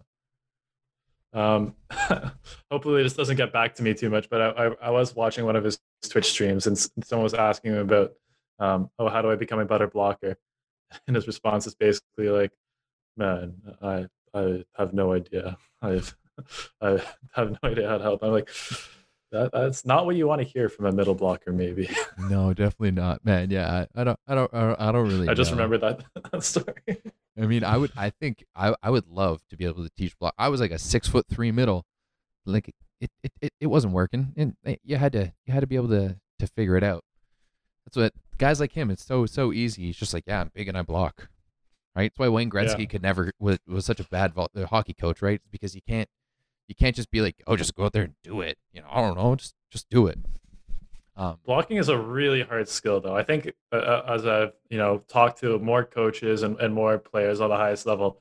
um 1.33 1.75
hopefully 2.71 3.03
this 3.03 3.15
doesn't 3.15 3.37
get 3.37 3.53
back 3.53 3.75
to 3.75 3.83
me 3.83 3.95
too 3.95 4.09
much 4.09 4.29
but 4.31 4.41
I, 4.41 4.67
I, 4.67 4.71
I 4.83 4.91
was 4.91 5.15
watching 5.15 5.45
one 5.45 5.57
of 5.57 5.65
his 5.65 5.79
twitch 6.09 6.31
streams 6.31 6.67
and 6.67 6.79
someone 6.79 7.25
was 7.25 7.35
asking 7.35 7.73
him 7.73 7.79
about 7.79 8.13
um 8.59 8.91
oh 8.99 9.09
how 9.09 9.23
do 9.23 9.31
i 9.31 9.37
become 9.37 9.59
a 9.59 9.65
better 9.65 9.87
blocker 9.87 10.37
and 11.07 11.17
his 11.17 11.27
response 11.27 11.67
is 11.67 11.75
basically 11.75 12.29
like 12.29 12.53
man 13.17 13.55
i 13.83 14.07
i 14.35 14.65
have 14.77 14.93
no 14.93 15.13
idea 15.13 15.57
i've 15.83 16.15
i 16.81 17.01
have 17.33 17.51
no 17.51 17.59
idea 17.71 17.89
how 17.89 17.99
to 17.99 18.05
help 18.05 18.23
i'm 18.23 18.33
like 18.33 18.49
that, 19.35 19.51
that's 19.53 19.85
not 19.85 20.07
what 20.07 20.15
you 20.15 20.29
want 20.29 20.41
to 20.43 20.47
hear 20.47 20.69
from 20.69 20.87
a 20.87 20.93
middle 20.93 21.17
blocker, 21.17 21.53
maybe. 21.53 21.91
no, 22.19 22.55
definitely 22.55 22.93
not, 22.93 23.25
man. 23.25 23.51
Yeah, 23.51 23.85
I, 23.97 24.01
I 24.01 24.05
don't, 24.05 24.19
I 24.29 24.35
don't, 24.37 24.55
I 24.55 24.93
don't, 24.93 25.09
really. 25.09 25.29
I 25.29 25.35
just 25.35 25.51
know. 25.51 25.57
remember 25.57 25.79
that, 25.79 26.05
that 26.33 26.45
story. 26.45 27.03
I 27.37 27.47
mean, 27.47 27.65
I 27.65 27.77
would, 27.77 27.91
I 27.97 28.11
think, 28.11 28.45
I, 28.55 28.77
I 28.81 28.91
would 28.91 29.09
love 29.09 29.43
to 29.51 29.57
be 29.57 29.65
able 29.65 29.83
to 29.83 29.91
teach 29.97 30.17
block. 30.21 30.35
I 30.39 30.49
was 30.49 30.61
like 30.61 30.71
a 30.71 30.79
six 30.79 31.09
foot 31.09 31.27
three 31.29 31.51
middle, 31.51 31.85
like 32.47 32.73
it, 33.01 33.11
it, 33.25 33.33
it, 33.41 33.53
it 33.63 33.67
wasn't 33.67 33.93
working, 33.93 34.33
and 34.37 34.55
eh, 34.65 34.77
you 34.85 34.97
had 34.97 35.13
to, 35.15 35.33
you 35.47 35.53
had 35.53 35.61
to 35.61 35.67
be 35.67 35.75
able 35.75 35.89
to, 35.89 36.17
to 36.39 36.47
figure 36.47 36.77
it 36.77 36.85
out. 36.85 37.03
That's 37.85 37.97
what 37.97 38.13
guys 38.39 38.61
like 38.61 38.73
him. 38.73 38.91
It's 38.91 39.05
so, 39.05 39.27
so 39.27 39.53
easy. 39.53 39.83
He's 39.87 39.97
just 39.97 40.15
like, 40.15 40.25
yeah, 40.27 40.41
I'm 40.41 40.51
big 40.55 40.69
and 40.69 40.77
I 40.77 40.83
block, 40.83 41.29
right? 41.95 42.11
That's 42.11 42.19
why 42.19 42.29
Wayne 42.29 42.51
Gretzky 42.51 42.81
Yeah. 42.81 42.87
could 42.87 43.03
never 43.03 43.33
was, 43.39 43.59
was 43.67 43.85
such 43.85 44.01
a 44.01 44.05
bad 44.05 44.35
vol- 44.35 44.51
uh, 44.57 44.67
hockey 44.67 44.95
coach, 44.95 45.23
right? 45.23 45.41
Because 45.51 45.75
you 45.75 45.81
can't, 45.87 46.09
you 46.69 46.75
can't 46.75 46.97
just 46.97 47.11
be 47.11 47.21
like, 47.21 47.43
oh, 47.47 47.57
just 47.57 47.75
go 47.75 47.85
out 47.85 47.93
there 47.93 48.03
and 48.03 48.15
do 48.23 48.41
it. 48.41 48.59
You 48.73 48.81
know, 48.81 48.89
I 48.91 49.01
don't 49.01 49.17
know, 49.17 49.37
just, 49.37 49.55
just 49.71 49.89
do 49.91 50.07
it. 50.07 50.19
Um, 51.17 51.39
Blocking 51.47 51.77
is 51.77 51.89
a 51.89 51.97
really 51.97 52.43
hard 52.43 52.69
skill, 52.69 53.01
though. 53.01 53.17
I 53.17 53.23
think 53.23 53.53
uh, 53.73 53.77
uh, 53.77 54.05
as 54.09 54.27
I've 54.27 54.53
you 54.69 54.79
know 54.79 54.99
talked 55.07 55.39
to 55.41 55.59
more 55.61 55.85
coaches 55.85 56.43
and, 56.43 56.59
and 56.59 56.75
more 56.75 56.99
players 56.99 57.41
on 57.41 57.51
the 57.51 57.57
highest 57.57 57.87
level, 57.87 58.19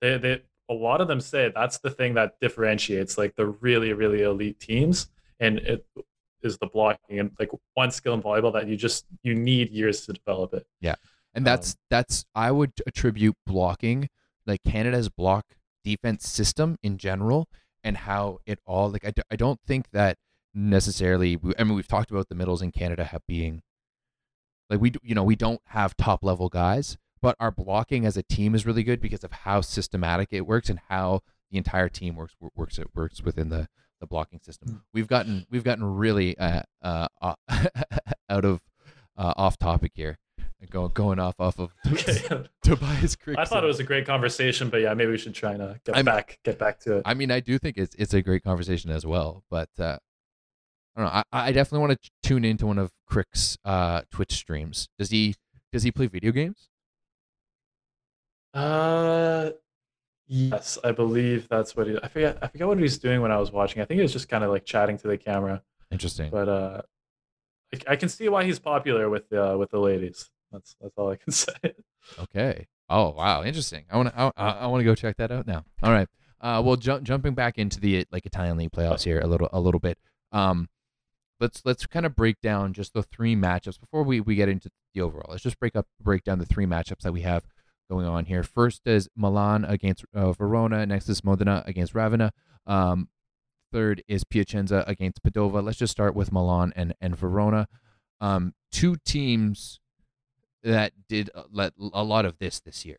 they 0.00 0.16
they 0.16 0.42
a 0.70 0.72
lot 0.72 1.02
of 1.02 1.08
them 1.08 1.20
say 1.20 1.52
that's 1.54 1.76
the 1.78 1.90
thing 1.90 2.14
that 2.14 2.40
differentiates 2.40 3.18
like 3.18 3.36
the 3.36 3.46
really 3.46 3.92
really 3.92 4.22
elite 4.22 4.58
teams, 4.58 5.08
and 5.40 5.58
it 5.58 5.86
is 6.42 6.58
the 6.58 6.66
blocking 6.66 7.18
and 7.18 7.30
like 7.38 7.50
one 7.74 7.90
skill 7.90 8.14
in 8.14 8.22
volleyball 8.22 8.52
that 8.52 8.68
you 8.68 8.76
just 8.76 9.06
you 9.22 9.34
need 9.34 9.70
years 9.70 10.06
to 10.06 10.12
develop 10.12 10.54
it. 10.54 10.66
Yeah. 10.80 10.94
And 11.34 11.46
that's 11.46 11.72
um, 11.72 11.76
that's 11.90 12.24
I 12.34 12.50
would 12.50 12.72
attribute 12.86 13.36
blocking 13.46 14.08
like 14.46 14.62
Canada's 14.64 15.08
block 15.08 15.44
defense 15.84 16.28
system 16.28 16.78
in 16.82 16.98
general 16.98 17.48
and 17.84 17.96
how 17.96 18.38
it 18.46 18.58
all 18.66 18.90
like 18.90 19.04
I, 19.06 19.10
d- 19.10 19.22
I 19.30 19.36
don't 19.36 19.60
think 19.66 19.90
that 19.92 20.16
necessarily 20.54 21.36
we- 21.36 21.54
I 21.58 21.64
mean 21.64 21.74
we've 21.74 21.86
talked 21.88 22.10
about 22.10 22.28
the 22.28 22.34
middles 22.34 22.62
in 22.62 22.72
Canada 22.72 23.04
have 23.04 23.22
being 23.26 23.62
like 24.70 24.80
we 24.80 24.92
you 25.02 25.14
know 25.14 25.22
we 25.24 25.36
don't 25.36 25.60
have 25.66 25.96
top 25.96 26.24
level 26.24 26.48
guys 26.48 26.96
but 27.22 27.36
our 27.38 27.50
blocking 27.50 28.04
as 28.04 28.16
a 28.16 28.22
team 28.22 28.54
is 28.54 28.66
really 28.66 28.82
good 28.82 29.00
because 29.00 29.24
of 29.24 29.32
how 29.32 29.60
systematic 29.60 30.28
it 30.32 30.46
works 30.46 30.68
and 30.68 30.80
how 30.88 31.20
the 31.50 31.58
entire 31.58 31.88
team 31.88 32.16
works 32.16 32.34
works 32.54 32.78
it 32.78 32.88
works 32.94 33.22
within 33.22 33.48
the 33.48 33.68
the 34.00 34.06
blocking 34.06 34.40
system. 34.40 34.82
We've 34.92 35.06
gotten 35.08 35.46
we've 35.50 35.64
gotten 35.64 35.84
really 35.84 36.36
uh, 36.38 36.62
uh, 36.82 37.08
uh, 37.20 37.34
out 38.30 38.44
of 38.44 38.60
uh, 39.16 39.34
off 39.36 39.58
topic 39.58 39.92
here. 39.94 40.18
Go, 40.70 40.88
going 40.88 41.20
off 41.20 41.36
off 41.38 41.60
of 41.60 41.72
Okay. 41.86 42.18
Tobias 42.62 43.14
Krick. 43.14 43.36
I 43.38 43.44
thought 43.44 43.62
it 43.62 43.68
was 43.68 43.78
a 43.78 43.84
great 43.84 44.04
conversation, 44.06 44.68
but 44.68 44.80
yeah, 44.80 44.94
maybe 44.94 45.12
we 45.12 45.18
should 45.18 45.34
try 45.34 45.52
and 45.52 45.62
uh, 45.62 45.74
get 45.84 45.94
I'm- 45.94 46.04
back 46.04 46.38
get 46.44 46.58
back 46.58 46.80
to 46.80 46.96
it. 46.96 47.02
I 47.04 47.14
mean, 47.14 47.30
I 47.30 47.40
do 47.40 47.58
think 47.58 47.76
it's 47.76 47.94
it's 47.96 48.14
a 48.14 48.22
great 48.22 48.42
conversation 48.42 48.90
as 48.90 49.06
well, 49.06 49.44
but 49.50 49.68
uh, 49.78 49.98
I 50.96 51.00
don't 51.02 51.06
know. 51.14 51.22
I, 51.32 51.48
I 51.48 51.52
definitely 51.52 51.86
want 51.86 52.02
to 52.02 52.10
tune 52.22 52.44
into 52.44 52.66
one 52.66 52.78
of 52.78 52.90
Krick's 53.08 53.56
uh, 53.64 54.02
Twitch 54.10 54.32
streams. 54.32 54.88
Does 54.98 55.10
he 55.10 55.34
does 55.72 55.82
he 55.84 55.92
play 55.92 56.06
video 56.06 56.32
games? 56.32 56.68
Uh, 58.54 59.50
yes, 60.26 60.78
I 60.84 60.92
believe 60.92 61.48
that's 61.48 61.76
what 61.76 61.86
he. 61.86 61.96
I 62.02 62.08
forget. 62.08 62.38
I 62.42 62.48
forget 62.48 62.66
what 62.66 62.78
he 62.78 62.82
was 62.82 62.98
doing 62.98 63.20
when 63.20 63.32
I 63.32 63.38
was 63.38 63.52
watching. 63.52 63.82
I 63.82 63.84
think 63.84 63.98
he 63.98 64.02
was 64.02 64.12
just 64.12 64.28
kind 64.28 64.44
of 64.44 64.50
like 64.50 64.64
chatting 64.64 64.98
to 64.98 65.08
the 65.08 65.18
camera. 65.18 65.62
Interesting. 65.90 66.30
But 66.30 66.48
uh, 66.48 66.82
I, 67.74 67.92
I 67.92 67.96
can 67.96 68.08
see 68.08 68.28
why 68.28 68.44
he's 68.44 68.58
popular 68.58 69.08
with 69.08 69.32
uh 69.32 69.56
with 69.58 69.70
the 69.70 69.78
ladies. 69.78 70.30
That's 70.52 70.76
that's 70.80 70.94
all 70.96 71.10
I 71.10 71.16
can 71.16 71.32
say. 71.32 71.74
Okay. 72.18 72.66
Oh 72.88 73.10
wow, 73.10 73.42
interesting. 73.42 73.84
I 73.90 73.96
want 73.96 74.08
to 74.10 74.32
I, 74.36 74.50
I, 74.50 74.66
want 74.66 74.80
to 74.80 74.84
go 74.84 74.94
check 74.94 75.16
that 75.16 75.32
out 75.32 75.46
now. 75.46 75.64
All 75.82 75.90
right. 75.90 76.08
Uh, 76.40 76.62
well, 76.64 76.76
jump, 76.76 77.02
jumping 77.02 77.34
back 77.34 77.58
into 77.58 77.80
the 77.80 78.06
like 78.12 78.26
Italian 78.26 78.56
league 78.56 78.70
playoffs 78.70 79.02
here 79.02 79.20
a 79.20 79.26
little 79.26 79.48
a 79.52 79.58
little 79.58 79.80
bit. 79.80 79.98
Um, 80.32 80.68
let's 81.40 81.62
let's 81.64 81.86
kind 81.86 82.06
of 82.06 82.14
break 82.14 82.40
down 82.40 82.72
just 82.72 82.92
the 82.92 83.02
three 83.02 83.34
matchups 83.34 83.80
before 83.80 84.02
we, 84.02 84.20
we 84.20 84.34
get 84.34 84.48
into 84.48 84.70
the 84.94 85.00
overall. 85.00 85.26
Let's 85.30 85.42
just 85.42 85.58
break 85.58 85.74
up 85.74 85.86
break 86.00 86.24
down 86.24 86.38
the 86.38 86.46
three 86.46 86.66
matchups 86.66 87.00
that 87.00 87.12
we 87.12 87.22
have 87.22 87.44
going 87.90 88.06
on 88.06 88.24
here. 88.26 88.42
First 88.42 88.86
is 88.86 89.08
Milan 89.16 89.64
against 89.64 90.04
uh, 90.14 90.32
Verona. 90.32 90.84
Next 90.86 91.08
is 91.08 91.24
Modena 91.24 91.62
against 91.66 91.94
Ravenna. 91.94 92.32
Um, 92.66 93.08
third 93.72 94.02
is 94.08 94.24
Piacenza 94.24 94.84
against 94.86 95.22
Padova. 95.22 95.62
Let's 95.64 95.78
just 95.78 95.92
start 95.92 96.14
with 96.14 96.32
Milan 96.32 96.72
and 96.76 96.94
and 97.00 97.16
Verona. 97.16 97.68
Um, 98.20 98.54
two 98.72 98.96
teams 99.04 99.80
that 100.62 100.92
did 101.08 101.30
a 101.34 101.72
a 101.92 102.02
lot 102.04 102.24
of 102.24 102.38
this 102.38 102.60
this 102.60 102.84
year, 102.84 102.98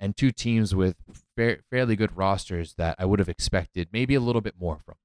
and 0.00 0.16
two 0.16 0.30
teams 0.30 0.74
with 0.74 0.96
fair, 1.36 1.60
fairly 1.70 1.96
good 1.96 2.16
rosters 2.16 2.74
that 2.74 2.96
I 2.98 3.04
would 3.04 3.18
have 3.18 3.28
expected 3.28 3.88
maybe 3.92 4.14
a 4.14 4.20
little 4.20 4.42
bit 4.42 4.54
more 4.60 4.78
from. 4.84 4.96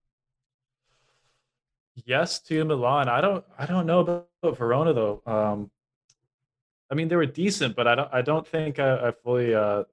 yes 2.05 2.39
to 2.39 2.63
Milan. 2.65 3.09
I 3.09 3.21
don't 3.21 3.45
I 3.57 3.65
don't 3.65 3.85
know 3.85 3.99
about 4.01 4.57
Verona 4.57 4.93
though. 4.93 5.21
Um, 5.25 5.71
I 6.93 6.95
mean 6.95 7.07
they 7.07 7.15
were 7.15 7.25
decent, 7.25 7.75
but 7.75 7.87
I 7.87 7.95
don't 7.95 8.09
I 8.13 8.21
don't 8.21 8.47
think 8.47 8.77
I, 8.77 9.07
I 9.07 9.11
fully 9.11 9.55
uh 9.55 9.85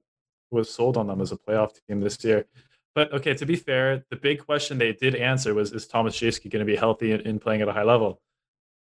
was 0.51 0.71
sold 0.71 0.97
on 0.97 1.07
them 1.07 1.19
as 1.19 1.31
a 1.31 1.35
playoff 1.35 1.71
team 1.87 1.99
this 1.99 2.23
year. 2.23 2.45
But 2.93 3.11
okay, 3.11 3.33
to 3.33 3.43
be 3.43 3.55
fair, 3.55 4.05
the 4.11 4.17
big 4.17 4.45
question 4.45 4.77
they 4.77 4.93
did 4.93 5.15
answer 5.15 5.55
was 5.55 5.71
is 5.71 5.87
Thomas 5.87 6.15
Jaeschke 6.15 6.51
going 6.51 6.63
to 6.63 6.71
be 6.71 6.75
healthy 6.75 7.13
and, 7.13 7.25
and 7.25 7.41
playing 7.41 7.63
at 7.63 7.67
a 7.67 7.73
high 7.73 7.81
level? 7.83 8.21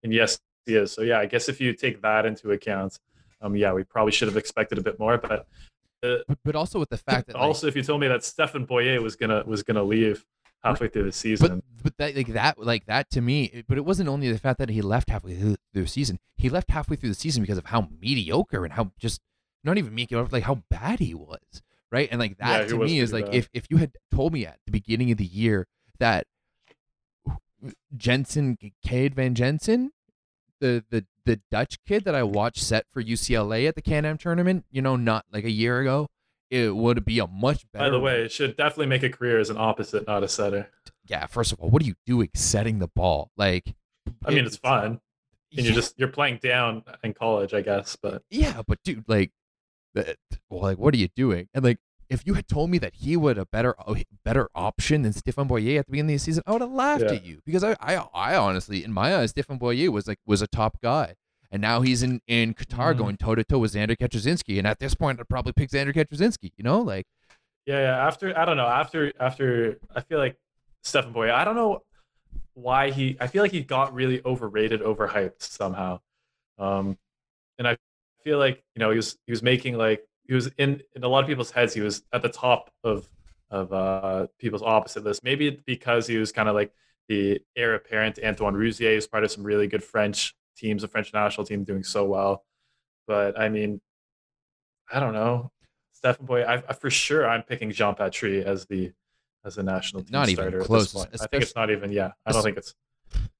And 0.04 0.12
yes, 0.12 0.38
he 0.64 0.76
is. 0.76 0.92
So 0.92 1.02
yeah, 1.02 1.18
I 1.18 1.26
guess 1.26 1.48
if 1.48 1.60
you 1.60 1.72
take 1.72 2.02
that 2.02 2.24
into 2.24 2.52
account, 2.52 3.00
um, 3.42 3.56
yeah, 3.56 3.72
we 3.72 3.82
probably 3.82 4.12
should 4.12 4.28
have 4.28 4.36
expected 4.36 4.78
a 4.78 4.82
bit 4.82 5.00
more. 5.00 5.18
But 5.18 5.48
uh, 6.04 6.18
But, 6.44 6.54
also 6.54 6.78
with 6.78 6.90
the 6.90 6.98
fact 6.98 7.26
that 7.26 7.34
like, 7.34 7.42
also, 7.42 7.66
if 7.66 7.74
you 7.74 7.82
told 7.82 8.00
me 8.00 8.06
that 8.06 8.22
Stefan 8.22 8.64
Boyer 8.64 9.02
was 9.02 9.16
gonna 9.16 9.42
was 9.44 9.64
gonna 9.64 9.82
leave 9.82 10.24
halfway 10.62 10.86
through 10.86 11.04
the 11.04 11.12
season, 11.12 11.64
but 11.82 11.82
but 11.82 11.96
that 11.96 12.14
like 12.14 12.28
that 12.28 12.58
like 12.58 12.86
that 12.86 13.10
to 13.10 13.20
me 13.20 13.64
but 13.66 13.76
it 13.76 13.84
wasn't 13.84 14.08
only 14.08 14.30
the 14.30 14.38
fact 14.38 14.60
that 14.60 14.68
he 14.68 14.82
left 14.82 15.10
halfway 15.10 15.34
through 15.74 15.82
the 15.82 15.88
season 15.88 16.18
he 16.36 16.48
left 16.48 16.70
halfway 16.70 16.96
through 16.96 17.10
the 17.10 17.14
season 17.14 17.42
because 17.42 17.58
of 17.58 17.66
how 17.66 17.88
mediocre 18.00 18.64
and 18.64 18.72
how 18.72 18.92
just 18.98 19.20
not 19.62 19.76
even 19.76 19.94
mediocre 19.94 20.28
like 20.32 20.44
how 20.44 20.62
bad 20.70 21.00
he 21.00 21.14
was 21.14 21.62
right 21.90 22.08
and 22.10 22.20
like 22.20 22.38
that 22.38 22.62
he 22.64 22.68
to 22.68 22.78
me 22.78 22.98
is 22.98 23.12
like 23.12 23.26
bad. 23.26 23.34
if 23.34 23.48
if 23.52 23.66
you 23.68 23.76
had 23.76 23.92
told 24.14 24.32
me 24.32 24.46
at 24.46 24.58
the 24.64 24.72
beginning 24.72 25.10
of 25.10 25.18
the 25.18 25.24
year 25.24 25.66
that 25.98 26.26
Jensen 27.96 28.58
Cade 28.84 29.14
Van 29.14 29.34
Jensen 29.34 29.90
the 30.60 30.84
the 30.90 31.04
the 31.24 31.40
Dutch 31.50 31.78
kid 31.86 32.04
that 32.04 32.14
I 32.14 32.22
watched 32.22 32.62
set 32.62 32.86
for 32.92 33.02
UCLA 33.02 33.66
at 33.66 33.74
the 33.74 33.82
Can-Am 33.82 34.18
tournament 34.18 34.64
you 34.70 34.80
know 34.82 34.96
not 34.96 35.24
like 35.32 35.44
a 35.44 35.50
year 35.50 35.80
ago 35.80 36.08
it 36.50 36.76
would 36.76 37.04
be 37.04 37.18
a 37.18 37.26
much 37.26 37.64
better 37.72 37.86
by 37.86 37.90
the 37.90 37.98
way, 37.98 38.22
it 38.22 38.30
should 38.30 38.56
definitely 38.56 38.86
make 38.86 39.02
a 39.02 39.08
career 39.08 39.40
as 39.40 39.50
an 39.50 39.56
opposite, 39.56 40.06
not 40.06 40.22
a 40.22 40.28
setter. 40.28 40.68
yeah 41.06 41.26
first 41.26 41.52
of 41.52 41.58
all 41.58 41.70
what 41.70 41.82
are 41.82 41.86
you 41.86 41.94
doing 42.06 42.28
setting 42.34 42.78
the 42.78 42.88
ball 42.88 43.30
like 43.36 43.74
I 44.26 44.30
mean, 44.30 44.44
it's 44.44 44.56
fun, 44.56 45.00
and 45.56 45.64
you're 45.66 45.74
just 45.74 45.98
you're 45.98 46.08
playing 46.08 46.38
down 46.42 46.82
in 47.02 47.14
college, 47.14 47.54
I 47.54 47.60
guess. 47.60 47.96
But 47.96 48.22
yeah, 48.30 48.62
but 48.66 48.78
dude, 48.84 49.04
like, 49.08 49.32
well, 49.94 50.62
like, 50.62 50.78
what 50.78 50.94
are 50.94 50.96
you 50.98 51.08
doing? 51.08 51.48
And 51.54 51.64
like, 51.64 51.78
if 52.10 52.26
you 52.26 52.34
had 52.34 52.46
told 52.48 52.70
me 52.70 52.78
that 52.78 52.94
he 52.96 53.16
would 53.16 53.38
a 53.38 53.46
better 53.46 53.74
better 54.24 54.48
option 54.54 55.02
than 55.02 55.12
Stefan 55.12 55.46
Boyer 55.46 55.78
at 55.80 55.86
the 55.86 55.92
beginning 55.92 56.14
of 56.14 56.20
the 56.20 56.24
season, 56.24 56.42
I 56.46 56.52
would 56.52 56.60
have 56.60 56.70
laughed 56.72 57.04
Yeah. 57.04 57.12
at 57.14 57.24
you 57.24 57.40
because 57.46 57.64
I, 57.64 57.76
I 57.80 57.94
I 58.14 58.36
honestly, 58.36 58.84
in 58.84 58.92
my 58.92 59.16
eyes, 59.16 59.30
Stefan 59.30 59.58
Boyer 59.58 59.90
was 59.90 60.06
like 60.06 60.18
was 60.26 60.42
a 60.42 60.46
top 60.46 60.80
guy, 60.82 61.14
and 61.50 61.62
now 61.62 61.80
he's 61.80 62.02
in 62.02 62.20
in 62.26 62.54
Qatar 62.54 62.94
Mhm. 62.94 62.98
going 62.98 63.16
toe 63.16 63.34
to 63.34 63.44
toe 63.44 63.58
with 63.58 63.72
Xander 63.74 63.96
Kaczynski, 63.96 64.58
and 64.58 64.66
at 64.66 64.78
this 64.80 64.94
point, 64.94 65.18
I'd 65.20 65.28
probably 65.28 65.52
pick 65.52 65.70
Xander 65.70 65.94
Kaczynski. 65.94 66.52
You 66.56 66.64
know, 66.64 66.80
like, 66.80 67.06
yeah, 67.66 67.80
yeah. 67.80 68.06
After 68.06 68.36
I 68.38 68.44
don't 68.44 68.56
know. 68.56 68.66
After 68.66 69.12
after 69.18 69.78
I 69.94 70.00
feel 70.02 70.18
like 70.18 70.36
Stefan 70.82 71.12
Boyer. 71.12 71.32
I 71.32 71.44
don't 71.44 71.56
know 71.56 71.82
why 72.54 72.90
he. 72.90 73.16
I 73.20 73.26
feel 73.26 73.42
like 73.42 73.52
he 73.52 73.62
got 73.62 73.94
really 73.94 74.22
overrated, 74.24 74.80
overhyped 74.80 75.42
somehow. 75.42 76.00
Um, 76.58 76.98
and 77.58 77.68
I 77.68 77.76
feel 78.22 78.38
like 78.38 78.62
you 78.74 78.80
know 78.80 78.90
he 78.90 78.96
was 78.96 79.16
he 79.26 79.32
was 79.32 79.42
making 79.42 79.76
like 79.76 80.06
he 80.26 80.34
was 80.34 80.50
in 80.58 80.82
in 80.94 81.04
a 81.04 81.08
lot 81.08 81.22
of 81.22 81.28
people's 81.28 81.50
heads. 81.50 81.74
He 81.74 81.80
was 81.80 82.02
at 82.12 82.22
the 82.22 82.28
top 82.28 82.70
of 82.82 83.08
of 83.50 83.72
uh, 83.72 84.26
people's 84.38 84.62
opposite 84.62 85.04
list. 85.04 85.22
Maybe 85.24 85.62
because 85.66 86.06
he 86.06 86.16
was 86.16 86.32
kind 86.32 86.48
of 86.48 86.54
like 86.54 86.72
the 87.08 87.40
heir 87.56 87.74
apparent 87.74 88.16
to 88.16 88.26
Antoine 88.26 88.54
Rouzier. 88.54 88.90
He 88.90 88.96
was 88.96 89.06
part 89.06 89.24
of 89.24 89.30
some 89.30 89.44
really 89.44 89.66
good 89.66 89.84
French 89.84 90.34
teams, 90.56 90.82
the 90.82 90.88
French 90.88 91.12
national 91.12 91.46
team 91.46 91.64
doing 91.64 91.84
so 91.84 92.04
well. 92.04 92.44
But 93.06 93.38
I 93.38 93.48
mean, 93.48 93.80
I 94.92 95.00
don't 95.00 95.12
know. 95.12 95.50
Stephen 95.92 96.26
Boy, 96.26 96.42
I, 96.42 96.54
I 96.68 96.72
for 96.72 96.90
sure 96.90 97.28
I'm 97.28 97.42
picking 97.42 97.70
Jean 97.70 97.94
Patry 97.94 98.42
as 98.42 98.66
the 98.66 98.92
as 99.44 99.58
a 99.58 99.62
national 99.62 100.02
team 100.02 100.12
Not 100.12 100.28
even 100.28 100.62
close. 100.62 100.94
I 100.96 101.26
think 101.26 101.42
it's 101.42 101.54
not 101.54 101.70
even. 101.70 101.92
Yeah, 101.92 102.12
I 102.26 102.32
don't 102.32 102.42
think 102.42 102.56
it's. 102.56 102.74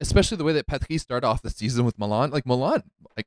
especially 0.01 0.37
the 0.37 0.45
way 0.45 0.53
that 0.53 0.67
Patrice 0.67 1.03
started 1.03 1.27
off 1.27 1.43
the 1.43 1.51
season 1.51 1.85
with 1.85 1.99
Milan. 1.99 2.31
Like 2.31 2.47
Milan, 2.47 2.83
like 3.17 3.27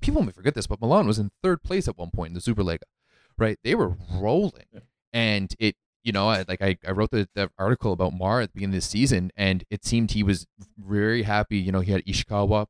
people 0.00 0.22
may 0.22 0.32
forget 0.32 0.54
this, 0.54 0.66
but 0.66 0.80
Milan 0.80 1.06
was 1.06 1.18
in 1.18 1.30
third 1.42 1.62
place 1.62 1.88
at 1.88 1.96
one 1.96 2.10
point 2.10 2.28
in 2.30 2.34
the 2.34 2.40
Superlega, 2.40 2.82
right? 3.38 3.58
They 3.64 3.74
were 3.74 3.96
rolling, 4.12 4.66
Yeah. 4.72 4.80
and 5.12 5.54
it, 5.58 5.76
you 6.02 6.12
know, 6.12 6.28
I, 6.28 6.44
like 6.46 6.60
I, 6.60 6.76
I 6.86 6.90
wrote 6.90 7.10
the, 7.12 7.28
the 7.34 7.50
article 7.58 7.92
about 7.92 8.12
Maar 8.12 8.42
at 8.42 8.50
the 8.50 8.54
beginning 8.56 8.76
of 8.76 8.82
the 8.82 8.86
season, 8.88 9.30
and 9.36 9.64
it 9.70 9.84
seemed 9.84 10.10
he 10.10 10.22
was 10.22 10.46
very 10.76 11.22
happy. 11.22 11.56
You 11.58 11.72
know, 11.72 11.80
he 11.80 11.92
had 11.92 12.04
Ishikawa, 12.04 12.66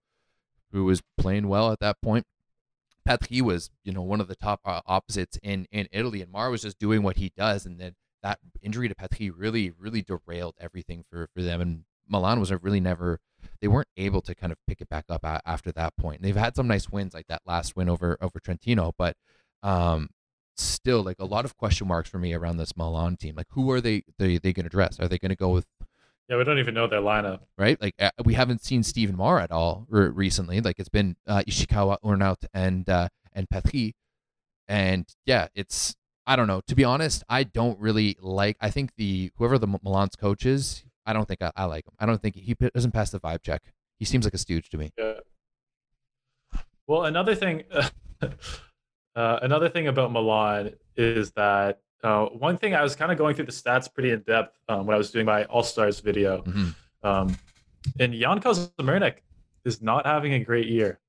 who 0.70 0.84
was 0.84 1.02
playing 1.18 1.48
well 1.48 1.72
at 1.72 1.80
that 1.80 2.00
point. 2.00 2.26
Patrice 3.04 3.42
was, 3.42 3.70
you 3.82 3.92
know, 3.92 4.02
one 4.02 4.20
of 4.20 4.28
the 4.28 4.36
top 4.36 4.60
uh, 4.64 4.80
opposites 4.86 5.38
in 5.42 5.66
in 5.72 5.88
Italy, 5.90 6.22
and 6.22 6.30
Maar 6.30 6.50
was 6.50 6.62
just 6.62 6.78
doing 6.78 7.02
what 7.02 7.16
he 7.16 7.32
does, 7.36 7.66
and 7.66 7.78
then 7.80 7.94
that 8.24 8.40
injury 8.60 8.88
to 8.88 8.94
Patrice 8.96 9.30
really, 9.36 9.70
really 9.78 10.02
derailed 10.02 10.56
everything 10.58 11.04
for 11.08 11.28
for 11.32 11.42
them. 11.42 11.60
And 11.60 11.84
Milan 12.08 12.40
was 12.40 12.50
a 12.50 12.58
really 12.58 12.80
never 12.80 13.20
they 13.60 13.68
weren't 13.68 13.88
able 13.96 14.22
to 14.22 14.34
kind 14.34 14.50
of 14.50 14.58
pick 14.66 14.80
it 14.80 14.88
back 14.88 15.04
up 15.08 15.20
after 15.46 15.70
that 15.72 15.96
point. 15.96 16.22
They've 16.22 16.34
had 16.34 16.56
some 16.56 16.66
nice 16.66 16.88
wins 16.88 17.14
like 17.14 17.26
that 17.28 17.42
last 17.46 17.76
win 17.76 17.88
over 17.88 18.16
over 18.20 18.40
Trentino, 18.40 18.92
but 18.98 19.14
um 19.62 20.08
still 20.56 21.02
like 21.02 21.16
a 21.18 21.24
lot 21.24 21.44
of 21.44 21.56
question 21.56 21.86
marks 21.86 22.08
for 22.08 22.18
me 22.18 22.32
around 22.32 22.56
this 22.56 22.76
Milan 22.76 23.16
team. 23.16 23.34
Like 23.36 23.48
who 23.50 23.70
are 23.70 23.80
they 23.80 24.02
they 24.18 24.38
they 24.38 24.52
going 24.52 24.64
to 24.64 24.70
dress? 24.70 24.98
Are 24.98 25.06
they 25.08 25.18
going 25.18 25.30
to 25.30 25.36
go 25.36 25.50
with 25.50 25.66
Yeah, 26.28 26.38
we 26.38 26.44
don't 26.44 26.58
even 26.58 26.74
know 26.74 26.86
their 26.86 27.02
lineup. 27.02 27.40
right? 27.58 27.80
Like 27.80 27.94
uh, 27.98 28.10
we 28.24 28.34
haven't 28.34 28.64
seen 28.64 28.82
Stephen 28.82 29.16
Maar 29.16 29.38
at 29.40 29.52
all 29.52 29.86
re- 29.90 30.08
recently. 30.08 30.60
Like 30.62 30.78
it's 30.78 30.88
been 30.88 31.16
uh, 31.26 31.42
Ishikawa, 31.46 31.98
Urnaut, 32.02 32.46
and 32.54 32.88
uh, 32.88 33.08
and 33.34 33.46
Patry, 33.48 33.92
and 34.66 35.06
yeah, 35.26 35.48
it's 35.54 35.94
I 36.26 36.36
don't 36.36 36.46
know. 36.46 36.62
To 36.68 36.74
be 36.74 36.84
honest, 36.84 37.22
I 37.28 37.44
don't 37.44 37.78
really 37.78 38.16
like. 38.20 38.56
I 38.60 38.70
think 38.70 38.92
the 38.96 39.30
whoever 39.36 39.58
the 39.58 39.66
Milan's 39.66 40.16
coach 40.16 40.46
is, 40.46 40.84
I 41.04 41.12
don't 41.12 41.28
think 41.28 41.42
I, 41.42 41.52
I 41.54 41.64
like 41.66 41.86
him. 41.86 41.92
I 41.98 42.06
don't 42.06 42.20
think 42.20 42.34
he 42.36 42.54
doesn't 42.74 42.92
pass 42.92 43.10
the 43.10 43.20
vibe 43.20 43.42
check. 43.42 43.62
He 43.98 44.04
seems 44.04 44.24
like 44.24 44.34
a 44.34 44.38
stooge 44.38 44.68
to 44.70 44.78
me. 44.78 44.90
Yeah. 44.96 45.14
Well, 46.86 47.04
another 47.04 47.34
thing, 47.34 47.62
uh, 48.22 48.28
another 49.16 49.68
thing 49.68 49.88
about 49.88 50.12
Milan 50.12 50.74
is 50.96 51.30
that 51.32 51.80
uh, 52.02 52.26
one 52.26 52.56
thing 52.58 52.74
I 52.74 52.82
was 52.82 52.94
kind 52.96 53.10
of 53.12 53.18
going 53.18 53.34
through 53.34 53.46
the 53.46 53.52
stats 53.52 53.92
pretty 53.92 54.10
in 54.10 54.20
depth 54.20 54.58
um, 54.68 54.86
when 54.86 54.94
I 54.94 54.98
was 54.98 55.10
doing 55.10 55.24
my 55.26 55.44
All 55.44 55.62
Stars 55.62 56.00
video, 56.00 56.42
Mhm. 56.42 56.74
um, 57.02 57.36
and 57.98 58.12
Jan 58.14 58.40
Kozamernik 58.40 59.16
is 59.64 59.80
not 59.80 60.04
having 60.06 60.34
a 60.34 60.40
great 60.40 60.68
year 60.68 61.00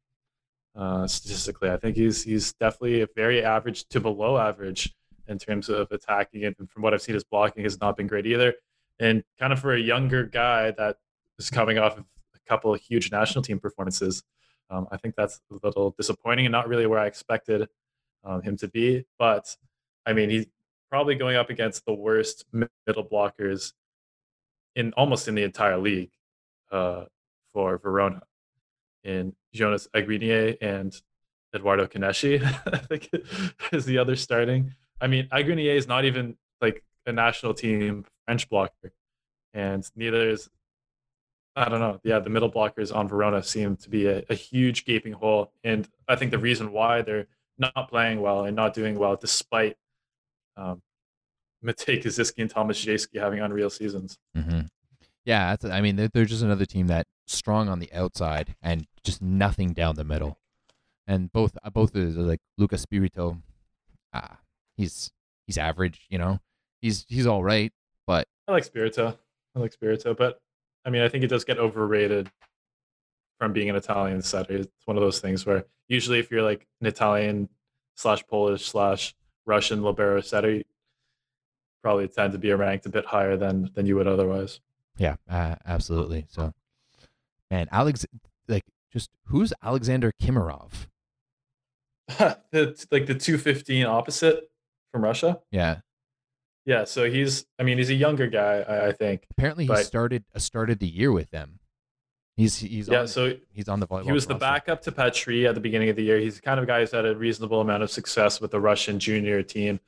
uh, 0.75 1.07
statistically. 1.07 1.69
I 1.69 1.77
think 1.77 1.95
he's 1.97 2.23
he's 2.23 2.53
definitely 2.53 3.01
a 3.01 3.07
very 3.15 3.43
average 3.43 3.87
to 3.89 3.99
below 3.99 4.37
average 4.37 4.93
in 5.27 5.39
terms 5.39 5.69
of 5.69 5.91
attacking, 5.91 6.45
and 6.45 6.55
from 6.69 6.81
what 6.81 6.93
I've 6.93 7.01
seen, 7.01 7.15
his 7.15 7.23
blocking 7.23 7.63
has 7.63 7.79
not 7.79 7.97
been 7.97 8.07
great 8.07 8.25
either. 8.25 8.53
And 8.99 9.23
kind 9.39 9.51
of 9.51 9.59
for 9.59 9.73
a 9.73 9.79
younger 9.79 10.23
guy 10.25 10.71
that 10.71 10.97
is 11.37 11.49
coming 11.49 11.77
off 11.77 11.97
of 11.97 12.05
a 12.35 12.39
couple 12.47 12.73
of 12.73 12.81
huge 12.81 13.11
national 13.11 13.43
team 13.43 13.59
performances, 13.59 14.23
um, 14.69 14.87
I 14.91 14.97
think 14.97 15.15
that's 15.15 15.41
a 15.51 15.65
little 15.65 15.91
disappointing 15.91 16.45
and 16.45 16.51
not 16.51 16.67
really 16.67 16.85
where 16.85 16.99
I 16.99 17.07
expected 17.07 17.67
um, 18.23 18.41
him 18.41 18.57
to 18.57 18.67
be. 18.67 19.05
But 19.19 19.55
I 20.05 20.13
mean, 20.13 20.29
he's 20.29 20.47
probably 20.89 21.15
going 21.15 21.35
up 21.35 21.49
against 21.49 21.85
the 21.85 21.93
worst 21.93 22.45
middle 22.51 23.03
blockers 23.03 23.73
in 24.75 24.93
almost 24.93 25.27
in 25.27 25.35
the 25.35 25.43
entire 25.43 25.77
league 25.77 26.11
uh, 26.71 27.05
for 27.53 27.77
Verona, 27.77 28.21
in 29.03 29.33
Jonas 29.53 29.87
Aguenier 29.93 30.55
and 30.61 30.99
Eduardo 31.53 31.85
Kaneshi. 31.87 32.43
I 32.73 32.77
think 32.77 33.09
is 33.71 33.85
the 33.85 33.97
other 33.97 34.15
starting. 34.15 34.73
I 35.01 35.07
mean, 35.07 35.27
Aguenier 35.31 35.75
is 35.75 35.87
not 35.87 36.05
even 36.05 36.37
like 36.61 36.83
a 37.05 37.11
national 37.11 37.53
team 37.53 38.05
French 38.25 38.49
blocker, 38.49 38.93
and 39.53 39.89
neither 39.95 40.29
is 40.29 40.49
I 41.55 41.69
don't 41.69 41.79
know. 41.79 41.99
Yeah, 42.03 42.19
the 42.19 42.29
middle 42.29 42.51
blockers 42.51 42.93
on 42.93 43.07
Verona 43.07 43.41
seem 43.41 43.77
to 43.77 43.89
be 43.89 44.07
a, 44.07 44.23
a 44.29 44.35
huge 44.35 44.85
gaping 44.85 45.13
hole, 45.13 45.53
and 45.63 45.87
I 46.07 46.15
think 46.15 46.31
the 46.31 46.37
reason 46.37 46.71
why 46.71 47.01
they're 47.01 47.27
not 47.57 47.89
playing 47.89 48.19
well 48.21 48.43
and 48.45 48.55
not 48.55 48.73
doing 48.73 48.99
well, 48.99 49.15
despite 49.15 49.77
um, 50.57 50.81
Matey 51.61 51.99
Kaziyski 51.99 52.39
and 52.39 52.49
Thomas 52.49 52.83
Jaeschke 52.83 53.19
having 53.19 53.39
unreal 53.39 53.69
seasons. 53.69 54.17
hmm 54.35 54.61
Yeah, 55.23 55.55
I 55.63 55.81
mean 55.81 55.95
they're, 55.95 56.09
they're 56.13 56.25
just 56.25 56.43
another 56.43 56.65
team 56.65 56.87
that 56.87 57.07
strong 57.27 57.69
on 57.69 57.79
the 57.79 57.91
outside 57.93 58.55
and 58.61 58.85
just 59.03 59.21
nothing 59.21 59.73
down 59.73 59.95
the 59.95 60.03
middle. 60.03 60.37
And 61.07 61.31
both 61.31 61.57
uh, 61.63 61.69
both 61.69 61.95
is 61.95 62.17
like 62.17 62.39
Luca 62.57 62.77
Spirito, 62.77 63.37
ah, 64.13 64.39
he's 64.75 65.11
he's 65.45 65.57
average. 65.57 66.05
You 66.09 66.17
know, 66.17 66.39
he's 66.81 67.05
he's 67.07 67.27
all 67.27 67.43
right, 67.43 67.71
but 68.07 68.27
I 68.47 68.51
like 68.51 68.63
Spirito. 68.63 69.17
I 69.55 69.59
like 69.59 69.73
Spirito, 69.73 70.13
but 70.13 70.39
I 70.85 70.89
mean, 70.89 71.01
I 71.01 71.09
think 71.09 71.23
it 71.23 71.27
does 71.27 71.43
get 71.43 71.57
overrated 71.57 72.29
from 73.39 73.53
being 73.53 73.69
an 73.69 73.75
Italian 73.75 74.21
setter. 74.21 74.57
It's 74.57 74.85
one 74.85 74.97
of 74.97 75.01
those 75.01 75.19
things 75.19 75.45
where 75.45 75.65
usually, 75.87 76.19
if 76.19 76.31
you're 76.31 76.43
like 76.43 76.67
an 76.81 76.87
Italian 76.87 77.49
slash 77.95 78.25
Polish 78.27 78.65
slash 78.65 79.15
Russian 79.45 79.81
libero 79.81 80.21
setter, 80.21 80.51
you 80.51 80.63
probably 81.81 82.07
tend 82.07 82.33
to 82.33 82.39
be 82.39 82.51
ranked 82.53 82.85
a 82.85 82.89
bit 82.89 83.05
higher 83.05 83.37
than 83.37 83.71
than 83.73 83.85
you 83.85 83.95
would 83.95 84.07
otherwise. 84.07 84.59
Yeah, 84.97 85.15
uh, 85.29 85.55
absolutely. 85.65 86.25
So, 86.29 86.53
man, 87.51 87.67
Alex, 87.71 88.05
like, 88.47 88.63
just 88.91 89.09
who's 89.25 89.51
Alexander 89.61 90.13
Kimarov? 90.21 90.87
the, 92.07 92.85
like 92.91 93.07
the 93.07 93.15
215 93.15 93.85
opposite 93.85 94.49
from 94.95 95.03
Russia. 95.03 95.41
Yeah, 95.51 95.79
Yeah, 96.65 96.85
so 96.85 97.09
he's. 97.09 97.45
I 97.59 97.63
mean, 97.63 97.77
he's 97.77 97.89
a 97.89 97.93
younger 97.95 98.27
guy. 98.27 98.61
I, 98.67 98.87
I 98.87 98.91
think. 98.93 99.25
apparently 99.31 99.65
he 99.65 99.67
But- 99.67 99.85
started 99.85 100.23
uh, 100.33 100.39
started 100.39 100.79
the 100.79 100.87
year 100.87 101.11
with 101.11 101.29
them. 101.31 101.59
He's 102.37 102.57
he's 102.59 102.87
Yeah. 102.87 103.01
on, 103.01 103.07
So 103.09 103.33
he's 103.51 103.67
on 103.67 103.81
the 103.81 103.87
volleyball. 103.87 104.05
He 104.05 104.11
was 104.13 104.25
the 104.25 104.35
backup 104.35 104.81
to 104.83 104.91
Patry 104.93 105.47
at 105.49 105.53
the 105.55 105.59
beginning 105.61 105.89
of 105.89 105.97
the 105.97 106.03
year. 106.03 106.17
He's 106.17 106.35
the 106.37 106.41
kind 106.41 106.59
of 106.61 106.65
guy 106.67 106.79
who's 106.79 106.91
had 106.91 107.05
a 107.05 107.13
reasonable 107.15 107.59
amount 107.59 107.83
of 107.83 107.91
success 107.91 108.39
with 108.39 108.51
the 108.51 108.59
Russian 108.61 108.99
junior 108.99 109.43
team. 109.43 109.79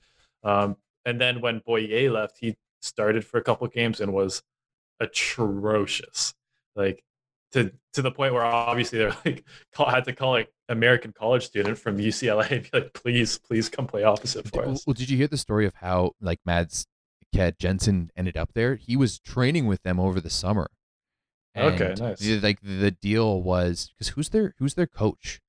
Um, 0.43 0.75
and 1.05 1.19
then 1.21 1.39
when 1.39 1.59
Boyer 1.65 2.11
left, 2.11 2.37
he 2.39 2.57
started 2.81 3.23
for 3.25 3.37
a 3.37 3.43
couple 3.43 3.65
games 3.67 4.01
and 4.01 4.11
was 4.13 4.43
atrocious. 4.99 6.33
Like 6.75 7.01
to 7.53 7.71
to 7.93 8.01
the 8.01 8.11
point 8.11 8.33
where 8.33 8.43
obviously 8.43 8.99
they're 8.99 9.15
like 9.25 9.43
call, 9.73 9.89
had 9.89 10.05
to 10.05 10.13
call 10.13 10.31
like 10.31 10.51
American 10.69 11.13
college 11.13 11.45
student 11.45 11.77
from 11.77 11.97
UCLA 11.97 12.51
and 12.51 12.63
be 12.63 12.69
like, 12.73 12.93
please, 12.93 13.37
please 13.37 13.69
come 13.69 13.87
play 13.87 14.03
opposite 14.03 14.47
for 14.47 14.65
us. 14.67 14.85
Well, 14.85 14.93
did 14.93 15.09
you 15.09 15.17
hear 15.17 15.27
the 15.27 15.37
story 15.37 15.65
of 15.65 15.75
how 15.75 16.11
like 16.21 16.39
Mads 16.45 16.87
Kyed 17.35 17.57
Jensen 17.59 18.11
ended 18.17 18.37
up 18.37 18.51
there? 18.53 18.75
He 18.75 18.95
was 18.95 19.19
training 19.19 19.65
with 19.67 19.83
them 19.83 19.99
over 19.99 20.19
the 20.19 20.29
summer. 20.29 20.69
Okay, 21.55 21.95
nice. 21.97 22.19
the- 22.19 22.39
like 22.39 22.59
the 22.61 22.91
deal 22.91 23.41
was 23.41 23.89
because 23.97 24.09
who's 24.09 24.29
their 24.29 24.53
who's 24.59 24.75
their 24.75 24.87
coach? 24.87 25.39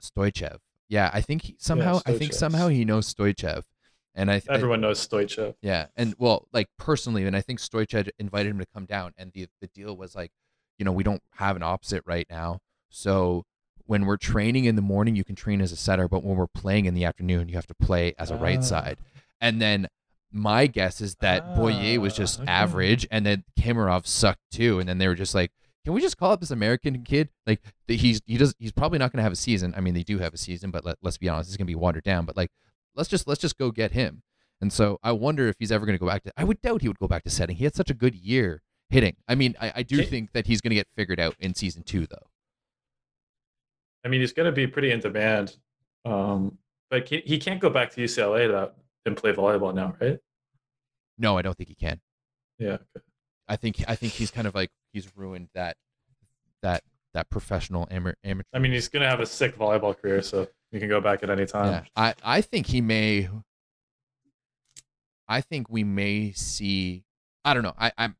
Stoichev. 0.00 0.58
Yeah, 0.88 1.10
I 1.12 1.20
think 1.20 1.42
he, 1.42 1.56
somehow 1.58 2.00
I 2.06 2.12
think 2.16 2.32
somehow 2.32 2.68
he 2.68 2.84
knows 2.84 3.12
Stoichev, 3.12 3.64
and 4.14 4.30
I, 4.30 4.36
I 4.48 4.54
Everyone 4.54 4.80
knows 4.80 5.06
Stoichev. 5.06 5.54
yeah, 5.60 5.86
and 5.96 6.14
well, 6.18 6.48
like 6.52 6.68
personally, 6.78 7.24
and 7.26 7.36
I 7.36 7.40
think 7.42 7.58
Stoichev 7.58 8.08
invited 8.18 8.50
him 8.50 8.58
to 8.60 8.66
come 8.72 8.86
down, 8.86 9.12
and 9.18 9.32
the 9.34 9.48
the 9.60 9.66
deal 9.66 9.96
was 9.96 10.14
like, 10.14 10.30
you 10.78 10.84
know, 10.84 10.92
we 10.92 11.02
don't 11.04 11.22
have 11.36 11.56
an 11.56 11.62
opposite 11.62 12.02
right 12.06 12.26
now, 12.30 12.60
so 12.88 13.44
when 13.86 14.04
we're 14.04 14.16
training 14.18 14.66
in 14.66 14.76
the 14.76 14.82
morning, 14.82 15.16
you 15.16 15.24
can 15.24 15.34
train 15.34 15.60
as 15.62 15.72
a 15.72 15.76
setter, 15.76 16.08
but 16.08 16.22
when 16.22 16.36
we're 16.36 16.46
playing 16.46 16.84
in 16.84 16.92
the 16.94 17.04
afternoon, 17.06 17.48
you 17.48 17.54
have 17.54 17.66
to 17.66 17.74
play 17.74 18.14
as 18.18 18.30
a 18.30 18.36
right 18.36 18.58
Ah. 18.58 18.62
side. 18.62 18.98
And 19.40 19.62
then 19.62 19.88
my 20.30 20.66
guess 20.66 21.00
is 21.00 21.14
that 21.16 21.56
Boyer 21.56 21.98
was 21.98 22.12
Ah, 22.12 22.16
just 22.16 22.40
okay. 22.40 22.48
average, 22.50 23.06
and 23.10 23.24
then 23.24 23.44
Kimarov 23.58 24.06
sucked 24.06 24.42
too, 24.50 24.78
and 24.78 24.88
then 24.88 24.98
they 24.98 25.08
were 25.08 25.14
just 25.14 25.34
like. 25.34 25.52
Can 25.84 25.94
we 25.94 26.02
just 26.02 26.18
call 26.18 26.32
up 26.32 26.40
this 26.40 26.50
American 26.50 27.02
kid? 27.02 27.30
Like 27.46 27.62
he's 27.86 28.20
he 28.26 28.36
does 28.36 28.54
he's 28.58 28.72
probably 28.72 28.98
not 28.98 29.10
going 29.10 29.18
to 29.18 29.22
have 29.22 29.32
a 29.32 29.36
season. 29.36 29.72
I 29.74 29.80
mean, 29.80 29.94
they 29.94 30.02
do 30.02 30.18
have 30.18 30.34
a 30.34 30.36
season, 30.36 30.70
but 30.70 30.84
let, 30.84 30.96
let's 31.00 31.16
be 31.16 31.30
honest, 31.30 31.48
it's 31.48 31.56
going 31.56 31.66
to 31.66 31.70
be 31.70 31.74
watered 31.76 32.04
down. 32.04 32.26
But 32.26 32.36
like, 32.36 32.50
let's 32.94 33.08
just 33.08 33.26
let's 33.26 33.40
just 33.40 33.56
go 33.56 33.70
get 33.70 33.92
him. 33.92 34.22
And 34.60 34.70
so 34.70 34.98
I 35.02 35.12
wonder 35.12 35.48
if 35.48 35.56
he's 35.58 35.72
ever 35.72 35.86
going 35.86 35.96
to 35.96 36.00
go 36.00 36.06
back 36.06 36.24
to. 36.24 36.32
I 36.36 36.44
would 36.44 36.60
doubt 36.60 36.82
he 36.82 36.88
would 36.88 36.98
go 36.98 37.08
back 37.08 37.22
to 37.24 37.30
setting. 37.30 37.56
He 37.56 37.64
had 37.64 37.74
such 37.74 37.88
a 37.88 37.94
good 37.94 38.14
year 38.14 38.60
hitting. 38.90 39.16
I 39.28 39.34
mean, 39.34 39.54
I, 39.60 39.72
I 39.76 39.82
do 39.82 40.02
think 40.02 40.32
that 40.32 40.46
he's 40.46 40.60
going 40.60 40.70
to 40.70 40.76
get 40.76 40.88
figured 40.96 41.20
out 41.20 41.34
in 41.38 41.54
season 41.54 41.82
two, 41.82 42.06
though. 42.06 42.26
I 44.04 44.08
mean, 44.08 44.20
he's 44.20 44.32
going 44.32 44.46
to 44.46 44.52
be 44.52 44.66
pretty 44.66 44.90
in 44.90 45.00
demand. 45.00 45.56
Um, 46.04 46.58
but 46.90 47.08
he, 47.08 47.22
he 47.26 47.38
can't 47.38 47.60
go 47.60 47.70
back 47.70 47.90
to 47.92 48.02
UCLA 48.02 48.50
that, 48.50 48.74
and 49.04 49.16
play 49.16 49.32
volleyball 49.32 49.74
now, 49.74 49.94
right? 50.00 50.18
No, 51.18 51.36
I 51.36 51.42
don't 51.42 51.56
think 51.56 51.68
he 51.68 51.74
can. 51.74 52.00
Yeah. 52.58 52.78
I 53.48 53.56
think 53.56 53.82
I 53.88 53.94
think 53.94 54.12
he's 54.12 54.30
kind 54.30 54.46
of 54.46 54.54
like 54.54 54.70
he's 54.92 55.08
ruined 55.16 55.48
that 55.54 55.76
that 56.62 56.82
that 57.14 57.30
professional 57.30 57.88
amateur. 57.90 58.16
amateur 58.22 58.48
I 58.52 58.58
mean, 58.58 58.72
he's 58.72 58.88
going 58.88 59.02
to 59.02 59.08
have 59.08 59.20
a 59.20 59.26
sick 59.26 59.56
volleyball 59.56 59.96
career, 59.96 60.22
so 60.22 60.46
you 60.70 60.78
can 60.80 60.88
go 60.88 61.00
back 61.00 61.22
at 61.22 61.30
any 61.30 61.46
time. 61.46 61.72
yeah, 61.72 61.84
I 61.96 62.14
I 62.22 62.40
think 62.42 62.66
he 62.66 62.80
may. 62.80 63.28
I 65.26 65.40
think 65.40 65.68
we 65.70 65.84
may 65.84 66.32
see. 66.32 67.04
I 67.44 67.54
don't 67.54 67.62
know. 67.62 67.74
I 67.78 67.92
I'm. 67.96 68.16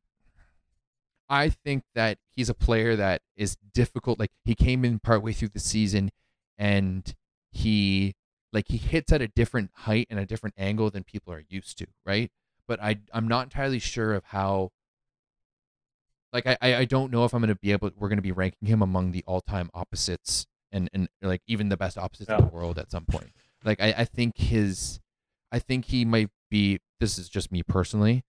I 1.29 1.49
think 1.49 1.83
that 1.93 2.17
he's 2.35 2.49
a 2.49 2.53
player 2.53 2.95
that 2.95 3.21
is 3.37 3.57
difficult. 3.73 4.19
Like 4.19 4.31
he 4.43 4.55
came 4.55 4.83
in 4.83 4.99
partway 4.99 5.33
through 5.33 5.49
the 5.49 5.59
season, 5.59 6.11
and 6.57 7.13
he 7.51 8.15
like 8.51 8.67
he 8.67 8.77
hits 8.77 9.11
at 9.11 9.21
a 9.21 9.27
different 9.27 9.71
height 9.73 10.07
and 10.09 10.19
a 10.19 10.25
different 10.25 10.55
angle 10.57 10.89
than 10.89 11.03
people 11.03 11.33
are 11.33 11.43
used 11.49 11.77
to, 11.79 11.87
right? 12.05 12.31
But 12.67 12.81
I 12.81 12.99
I'm 13.13 13.27
not 13.27 13.43
entirely 13.43 13.79
sure 13.79 14.13
of 14.13 14.25
how. 14.25 14.71
Like 16.33 16.47
I 16.47 16.57
I 16.61 16.75
I 16.77 16.85
don't 16.85 17.11
know 17.11 17.25
if 17.25 17.33
I'm 17.33 17.41
gonna 17.41 17.55
be 17.55 17.71
able. 17.71 17.91
We're 17.97 18.09
gonna 18.09 18.21
be 18.21 18.31
ranking 18.31 18.67
him 18.67 18.81
among 18.81 19.11
the 19.11 19.23
all 19.27 19.41
time 19.41 19.69
opposites 19.73 20.45
and 20.71 20.89
and 20.93 21.09
like 21.21 21.41
even 21.47 21.69
the 21.69 21.77
best 21.77 21.97
opposites 21.97 22.29
in 22.29 22.37
the 22.37 22.45
world 22.45 22.77
at 22.77 22.91
some 22.91 23.05
point. 23.05 23.31
Like 23.63 23.81
I 23.81 23.93
I 23.99 24.05
think 24.05 24.37
his, 24.37 24.99
I 25.51 25.59
think 25.59 25.85
he 25.85 26.05
might 26.05 26.29
be. 26.49 26.79
This 26.99 27.17
is 27.17 27.29
just 27.29 27.51
me 27.51 27.63
personally, 27.63 28.23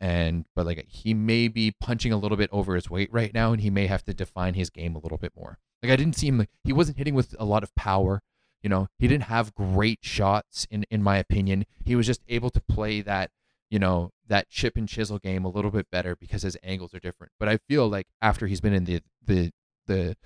and 0.00 0.44
but 0.54 0.66
like 0.66 0.84
he 0.88 1.14
may 1.14 1.48
be 1.48 1.74
punching 1.80 2.12
a 2.12 2.16
little 2.16 2.36
bit 2.36 2.50
over 2.52 2.74
his 2.74 2.90
weight 2.90 3.08
right 3.12 3.32
now, 3.32 3.52
and 3.52 3.60
he 3.60 3.70
may 3.70 3.86
have 3.86 4.04
to 4.04 4.14
define 4.14 4.54
his 4.54 4.70
game 4.70 4.94
a 4.94 5.00
little 5.00 5.18
bit 5.18 5.32
more. 5.36 5.58
Like 5.82 5.92
I 5.92 5.96
didn't 5.96 6.16
see 6.16 6.28
him. 6.28 6.46
He 6.64 6.72
wasn't 6.72 6.98
hitting 6.98 7.14
with 7.14 7.34
a 7.38 7.44
lot 7.44 7.62
of 7.62 7.74
power. 7.74 8.22
You 8.62 8.70
know, 8.70 8.88
he 8.98 9.06
didn't 9.06 9.24
have 9.24 9.54
great 9.54 10.00
shots 10.02 10.66
in 10.70 10.84
in 10.90 11.02
my 11.02 11.18
opinion. 11.18 11.66
He 11.84 11.96
was 11.96 12.06
just 12.06 12.22
able 12.28 12.50
to 12.50 12.60
play 12.60 13.00
that 13.02 13.30
you 13.70 13.78
know, 13.78 14.12
that 14.28 14.48
chip 14.48 14.76
and 14.76 14.88
chisel 14.88 15.18
game 15.18 15.44
a 15.44 15.48
little 15.48 15.70
bit 15.70 15.90
better 15.90 16.16
because 16.16 16.42
his 16.42 16.56
angles 16.62 16.94
are 16.94 17.00
different. 17.00 17.32
But 17.38 17.48
I 17.48 17.58
feel 17.68 17.88
like 17.88 18.06
after 18.22 18.46
he's 18.46 18.60
been 18.60 18.72
in 18.72 18.84
the 18.84 19.00
the 19.24 19.52
the 19.86 20.16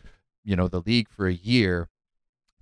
you 0.44 0.56
know 0.56 0.68
the 0.68 0.80
league 0.80 1.08
for 1.08 1.26
a 1.26 1.32
year, 1.32 1.88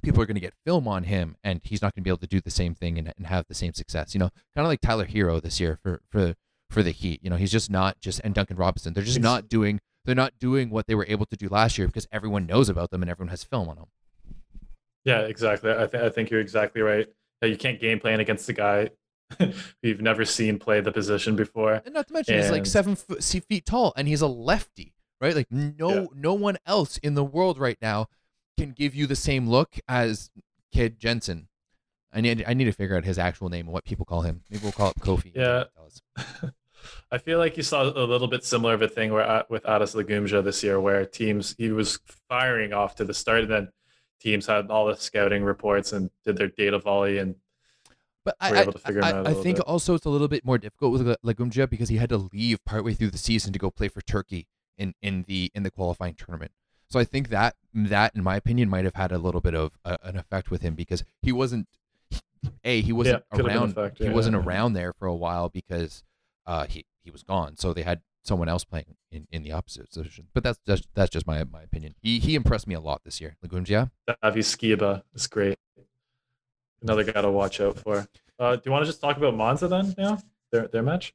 people 0.02 0.22
are 0.22 0.26
going 0.26 0.36
to 0.36 0.40
get 0.40 0.54
film 0.64 0.86
on 0.86 1.04
him, 1.04 1.36
and 1.42 1.60
he's 1.64 1.82
not 1.82 1.94
going 1.94 2.02
to 2.02 2.04
be 2.04 2.10
able 2.10 2.18
to 2.18 2.26
do 2.26 2.40
the 2.40 2.50
same 2.50 2.74
thing 2.74 2.98
and, 2.98 3.12
and 3.16 3.26
have 3.26 3.46
the 3.48 3.54
same 3.54 3.74
success. 3.74 4.14
You 4.14 4.20
know, 4.20 4.30
kind 4.54 4.66
of 4.66 4.68
like 4.68 4.80
Tyler 4.80 5.06
Herro 5.06 5.40
this 5.42 5.60
year 5.60 5.78
for 5.82 6.00
for 6.10 6.34
for 6.70 6.82
the 6.82 6.90
Heat. 6.90 7.20
You 7.22 7.30
know, 7.30 7.36
he's 7.36 7.52
just 7.52 7.70
not 7.70 8.00
just 8.00 8.20
and 8.24 8.34
Duncan 8.34 8.56
Robinson. 8.56 8.92
They're 8.92 9.04
just 9.04 9.20
not 9.20 9.48
doing 9.48 9.80
they're 10.04 10.14
not 10.14 10.38
doing 10.38 10.70
what 10.70 10.86
they 10.86 10.94
were 10.94 11.06
able 11.08 11.26
to 11.26 11.36
do 11.36 11.48
last 11.48 11.76
year 11.76 11.86
because 11.86 12.06
everyone 12.10 12.46
knows 12.46 12.68
about 12.68 12.90
them 12.90 13.02
and 13.02 13.10
everyone 13.10 13.30
has 13.30 13.44
film 13.44 13.68
on 13.68 13.76
them. 13.76 13.86
Yeah, 15.04 15.20
exactly. 15.20 15.70
I, 15.70 15.86
th- 15.86 16.02
I 16.02 16.08
think 16.10 16.30
you're 16.30 16.40
exactly 16.40 16.80
right. 16.80 17.06
That 17.40 17.50
you 17.50 17.56
can't 17.56 17.80
game 17.80 18.00
plan 18.00 18.18
against 18.20 18.46
the 18.46 18.52
guy 18.52 18.90
you've 19.82 20.00
never 20.00 20.24
seen 20.24 20.58
play 20.58 20.80
the 20.80 20.92
position 20.92 21.36
before. 21.36 21.82
And 21.84 21.94
not 21.94 22.08
to 22.08 22.14
mention, 22.14 22.34
and... 22.34 22.42
he's 22.42 22.52
like 22.52 22.66
seven 22.66 22.96
foot, 22.96 23.22
feet 23.22 23.66
tall, 23.66 23.92
and 23.96 24.08
he's 24.08 24.20
a 24.20 24.26
lefty, 24.26 24.94
right? 25.20 25.34
Like 25.34 25.50
no, 25.50 25.90
yeah. 25.90 26.06
no 26.14 26.34
one 26.34 26.56
else 26.66 26.98
in 26.98 27.14
the 27.14 27.24
world 27.24 27.58
right 27.58 27.78
now 27.80 28.06
can 28.58 28.72
give 28.72 28.94
you 28.94 29.06
the 29.06 29.16
same 29.16 29.48
look 29.48 29.78
as 29.88 30.30
Kyed 30.74 30.98
Jensen. 30.98 31.48
I 32.12 32.20
need, 32.20 32.44
I 32.46 32.54
need 32.54 32.64
to 32.64 32.72
figure 32.72 32.96
out 32.96 33.04
his 33.04 33.18
actual 33.18 33.48
name 33.48 33.66
and 33.66 33.72
what 33.72 33.84
people 33.84 34.04
call 34.04 34.22
him. 34.22 34.42
Maybe 34.50 34.62
we'll 34.62 34.72
call 34.72 34.90
it 34.90 34.96
Kofi. 34.96 35.32
Yeah. 35.34 35.64
I 37.10 37.18
feel 37.18 37.38
like 37.38 37.56
you 37.56 37.62
saw 37.62 37.82
a 37.82 38.06
little 38.06 38.28
bit 38.28 38.44
similar 38.44 38.74
of 38.74 38.82
a 38.82 38.88
thing 38.88 39.12
where 39.12 39.28
uh, 39.28 39.42
with 39.48 39.64
Adis 39.64 39.94
Lagumdzija 39.94 40.44
this 40.44 40.62
year, 40.62 40.80
where 40.80 41.04
teams 41.04 41.54
he 41.58 41.70
was 41.70 41.98
firing 42.28 42.72
off 42.72 42.94
to 42.96 43.04
the 43.04 43.14
start, 43.14 43.42
and 43.42 43.50
then 43.50 43.68
teams 44.20 44.46
had 44.46 44.70
all 44.70 44.86
the 44.86 44.96
scouting 44.96 45.42
reports 45.42 45.92
and 45.92 46.10
did 46.24 46.36
their 46.36 46.48
data 46.48 46.78
volley 46.78 47.18
and 47.18 47.36
but 48.24 48.36
I, 48.40 48.64
I, 48.84 49.22
I 49.30 49.32
think 49.32 49.56
bit. 49.56 49.66
also 49.66 49.94
it's 49.94 50.04
a 50.04 50.10
little 50.10 50.28
bit 50.28 50.44
more 50.44 50.58
difficult 50.58 50.92
with 50.92 51.06
Lagumdzija 51.22 51.70
because 51.70 51.88
he 51.88 51.96
had 51.96 52.10
to 52.10 52.28
leave 52.30 52.62
partway 52.66 52.92
through 52.92 53.10
the 53.10 53.16
season 53.16 53.54
to 53.54 53.58
go 53.58 53.70
play 53.70 53.88
for 53.88 54.02
Turkey 54.02 54.46
in, 54.76 54.92
in 55.00 55.24
the 55.26 55.50
in 55.54 55.62
the 55.62 55.70
qualifying 55.70 56.14
tournament. 56.14 56.52
So 56.90 57.00
I 57.00 57.04
think 57.04 57.30
that 57.30 57.56
that, 57.74 58.14
in 58.14 58.22
my 58.22 58.36
opinion, 58.36 58.68
might 58.68 58.84
have 58.84 58.96
had 58.96 59.12
a 59.12 59.18
little 59.18 59.40
bit 59.40 59.54
of 59.54 59.78
a, 59.82 59.98
an 60.02 60.18
effect 60.18 60.50
with 60.50 60.60
him 60.60 60.74
because 60.74 61.04
he 61.22 61.32
wasn't 61.32 61.68
a 62.64 62.80
he 62.80 62.92
wasn't 62.92 63.24
yeah, 63.32 63.40
around 63.40 63.74
yeah, 63.76 64.08
he 64.08 64.08
wasn't 64.08 64.36
around 64.36 64.72
there 64.72 64.92
for 64.92 65.06
a 65.06 65.14
while 65.14 65.48
because 65.48 66.02
uh, 66.46 66.66
he 66.66 66.84
he 67.02 67.10
was 67.10 67.22
gone. 67.22 67.56
So 67.56 67.72
they 67.72 67.82
had 67.82 68.00
someone 68.24 68.48
else 68.48 68.64
playing 68.64 68.96
in, 69.10 69.26
in 69.30 69.42
the 69.42 69.52
opposite 69.52 69.90
position. 69.90 70.28
But 70.34 70.44
that's 70.44 70.58
just 70.66 70.88
that's 70.94 71.10
just 71.10 71.26
my 71.26 71.44
my 71.44 71.62
opinion. 71.62 71.94
He 72.00 72.18
he 72.18 72.34
impressed 72.34 72.66
me 72.66 72.74
a 72.74 72.80
lot 72.80 73.02
this 73.04 73.20
year. 73.20 73.36
Lagumdzija. 73.44 73.90
Avi 74.22 74.40
Skiba 74.40 75.02
is 75.14 75.26
great. 75.26 75.58
Another 76.82 77.04
guy 77.04 77.20
to 77.20 77.30
watch 77.30 77.60
out 77.60 77.78
for. 77.78 78.06
Uh, 78.38 78.54
do 78.54 78.62
you 78.66 78.72
want 78.72 78.84
to 78.84 78.86
just 78.86 79.00
talk 79.00 79.16
about 79.16 79.34
Monza 79.34 79.66
then? 79.68 79.94
Yeah, 79.98 80.18
their 80.52 80.68
their 80.68 80.82
match. 80.82 81.14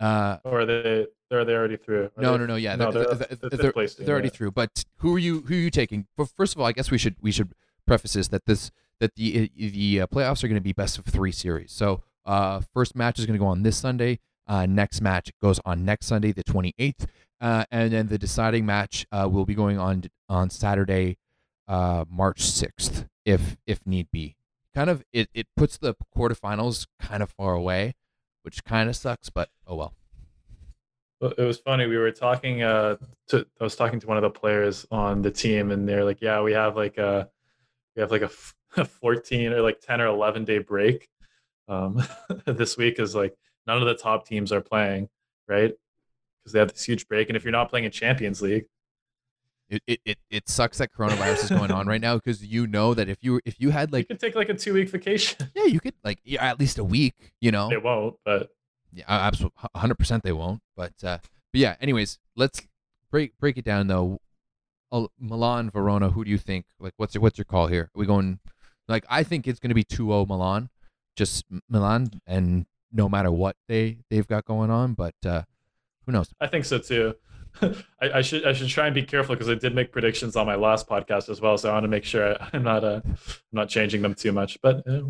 Uh, 0.00 0.38
or 0.44 0.60
are 0.60 0.66
they 0.66 1.06
they're 1.30 1.44
they 1.44 1.54
already 1.54 1.76
through? 1.76 2.10
Are 2.16 2.22
no, 2.22 2.32
they, 2.32 2.38
no, 2.38 2.46
no. 2.46 2.56
Yeah, 2.56 2.76
no, 2.76 2.90
they're, 2.90 3.04
they're, 3.04 3.14
they're, 3.14 3.50
they're, 3.50 3.72
they're, 3.72 3.88
they're 3.98 4.14
already 4.14 4.28
through. 4.28 4.52
But 4.52 4.84
who 4.98 5.14
are 5.14 5.18
you? 5.18 5.42
Who 5.42 5.54
are 5.54 5.58
you 5.58 5.70
taking? 5.70 6.06
But 6.16 6.28
first 6.36 6.54
of 6.54 6.60
all, 6.60 6.66
I 6.66 6.72
guess 6.72 6.90
we 6.90 6.98
should 6.98 7.16
we 7.20 7.30
should 7.30 7.52
preface 7.86 8.14
this 8.14 8.28
that 8.28 8.46
this 8.46 8.70
that 9.00 9.14
the 9.14 9.50
the 9.56 10.02
uh, 10.02 10.06
playoffs 10.06 10.42
are 10.44 10.48
going 10.48 10.60
to 10.60 10.60
be 10.60 10.72
best 10.72 10.98
of 10.98 11.04
three 11.04 11.32
series. 11.32 11.72
So 11.72 12.02
uh, 12.24 12.60
first 12.74 12.94
match 12.94 13.18
is 13.18 13.26
going 13.26 13.38
to 13.38 13.42
go 13.42 13.48
on 13.48 13.62
this 13.62 13.76
Sunday. 13.76 14.20
Uh, 14.46 14.66
next 14.66 15.00
match 15.00 15.30
goes 15.42 15.60
on 15.64 15.84
next 15.84 16.06
Sunday, 16.06 16.32
the 16.32 16.42
28th, 16.44 17.06
uh, 17.40 17.64
and 17.70 17.92
then 17.92 18.08
the 18.08 18.18
deciding 18.18 18.64
match 18.64 19.06
uh, 19.12 19.28
will 19.30 19.44
be 19.44 19.54
going 19.54 19.78
on 19.78 20.04
on 20.28 20.48
Saturday, 20.48 21.18
uh, 21.66 22.04
March 22.08 22.40
6th, 22.40 23.06
if 23.24 23.56
if 23.66 23.86
need 23.86 24.10
be. 24.10 24.36
Kind 24.74 24.90
of, 24.90 25.02
it, 25.12 25.28
it 25.34 25.48
puts 25.56 25.76
the 25.76 25.94
quarterfinals 26.16 26.86
kind 27.00 27.22
of 27.22 27.30
far 27.30 27.54
away, 27.54 27.94
which 28.42 28.64
kind 28.64 28.88
of 28.88 28.96
sucks, 28.96 29.28
but 29.28 29.50
oh 29.66 29.76
well. 29.76 29.94
It 31.20 31.42
was 31.42 31.58
funny. 31.58 31.86
We 31.86 31.96
were 31.96 32.12
talking. 32.12 32.62
Uh, 32.62 32.96
to 33.28 33.44
I 33.60 33.64
was 33.64 33.74
talking 33.74 33.98
to 34.00 34.06
one 34.06 34.16
of 34.16 34.22
the 34.22 34.30
players 34.30 34.86
on 34.90 35.20
the 35.20 35.32
team, 35.32 35.72
and 35.72 35.88
they're 35.88 36.04
like, 36.04 36.22
"Yeah, 36.22 36.42
we 36.42 36.52
have 36.52 36.76
like 36.76 36.96
a, 36.96 37.28
we 37.96 38.02
have 38.02 38.12
like 38.12 38.22
a, 38.22 38.30
a 38.76 38.84
14 39.00 39.52
or 39.52 39.62
like 39.62 39.80
10 39.80 40.00
or 40.00 40.06
11 40.06 40.44
day 40.44 40.58
break. 40.58 41.08
Um, 41.68 42.02
this 42.46 42.76
week 42.76 42.98
is 42.98 43.14
like 43.14 43.36
none 43.66 43.80
of 43.80 43.86
the 43.86 43.94
top 43.94 44.26
teams 44.26 44.52
are 44.52 44.60
playing, 44.60 45.08
right? 45.46 45.74
Because 46.42 46.52
they 46.52 46.58
have 46.58 46.72
this 46.72 46.84
huge 46.84 47.06
break, 47.08 47.28
and 47.28 47.36
if 47.36 47.44
you're 47.44 47.52
not 47.52 47.68
playing 47.68 47.84
in 47.84 47.90
Champions 47.90 48.40
League, 48.40 48.66
it, 49.70 49.82
it, 49.86 50.00
it, 50.04 50.18
it 50.30 50.48
sucks 50.48 50.78
that 50.78 50.92
coronavirus 50.92 51.44
is 51.44 51.50
going 51.50 51.70
on 51.70 51.86
right 51.86 52.00
now 52.00 52.16
because 52.16 52.42
you 52.42 52.66
know 52.66 52.94
that 52.94 53.08
if 53.08 53.18
you 53.20 53.40
if 53.44 53.60
you 53.60 53.68
had 53.68 53.92
like 53.92 54.08
you 54.08 54.14
could 54.14 54.20
take 54.20 54.34
like 54.34 54.48
a 54.48 54.54
two 54.54 54.72
week 54.72 54.88
vacation. 54.88 55.50
Yeah, 55.54 55.64
you 55.64 55.78
could 55.78 55.94
like 56.02 56.20
yeah, 56.24 56.44
at 56.44 56.58
least 56.58 56.78
a 56.78 56.84
week. 56.84 57.34
You 57.40 57.50
know, 57.50 57.68
they 57.68 57.76
won't, 57.76 58.16
but 58.24 58.48
yeah, 58.92 59.04
absolutely, 59.08 59.58
hundred 59.76 59.96
percent 59.98 60.22
they 60.22 60.32
won't. 60.32 60.62
But 60.74 60.94
uh, 61.04 61.18
but 61.52 61.60
yeah. 61.60 61.76
Anyways, 61.80 62.18
let's 62.34 62.62
break 63.10 63.38
break 63.38 63.58
it 63.58 63.64
down 63.64 63.88
though. 63.88 64.20
Milan, 65.20 65.70
Verona. 65.70 66.10
Who 66.10 66.24
do 66.24 66.30
you 66.30 66.38
think? 66.38 66.64
Like, 66.80 66.94
what's 66.96 67.14
your 67.14 67.20
what's 67.20 67.36
your 67.36 67.44
call 67.44 67.66
here? 67.66 67.90
Are 67.94 67.98
we 67.98 68.06
going? 68.06 68.40
Like, 68.88 69.04
I 69.08 69.22
think 69.22 69.46
it's 69.46 69.60
going 69.60 69.68
to 69.70 69.74
be 69.74 69.84
2-0 69.84 70.28
Milan, 70.28 70.70
just 71.16 71.44
Milan, 71.68 72.10
and 72.26 72.66
no 72.92 73.08
matter 73.08 73.30
what 73.30 73.56
they 73.68 73.98
they've 74.10 74.26
got 74.26 74.44
going 74.44 74.70
on. 74.70 74.94
But 74.94 75.14
uh, 75.24 75.42
who 76.06 76.12
knows? 76.12 76.32
I 76.40 76.46
think 76.46 76.64
so 76.64 76.78
too. 76.78 77.14
I, 77.62 78.10
I, 78.14 78.22
should 78.22 78.46
I 78.46 78.52
should 78.52 78.68
try 78.68 78.86
and 78.86 78.94
be 78.94 79.02
careful 79.02 79.34
because 79.34 79.48
I 79.48 79.54
did 79.54 79.74
make 79.74 79.92
predictions 79.92 80.36
on 80.36 80.46
my 80.46 80.54
last 80.54 80.88
podcast 80.88 81.28
as 81.28 81.40
well, 81.40 81.58
so 81.58 81.70
I 81.70 81.72
want 81.72 81.84
to 81.84 81.88
make 81.88 82.04
sure 82.04 82.36
I'm 82.52 82.62
not 82.62 82.84
uh, 82.84 83.00
I'm 83.04 83.16
not 83.52 83.68
changing 83.68 84.02
them 84.02 84.14
too 84.14 84.32
much. 84.32 84.58
But 84.62 84.86
uh, 84.88 85.00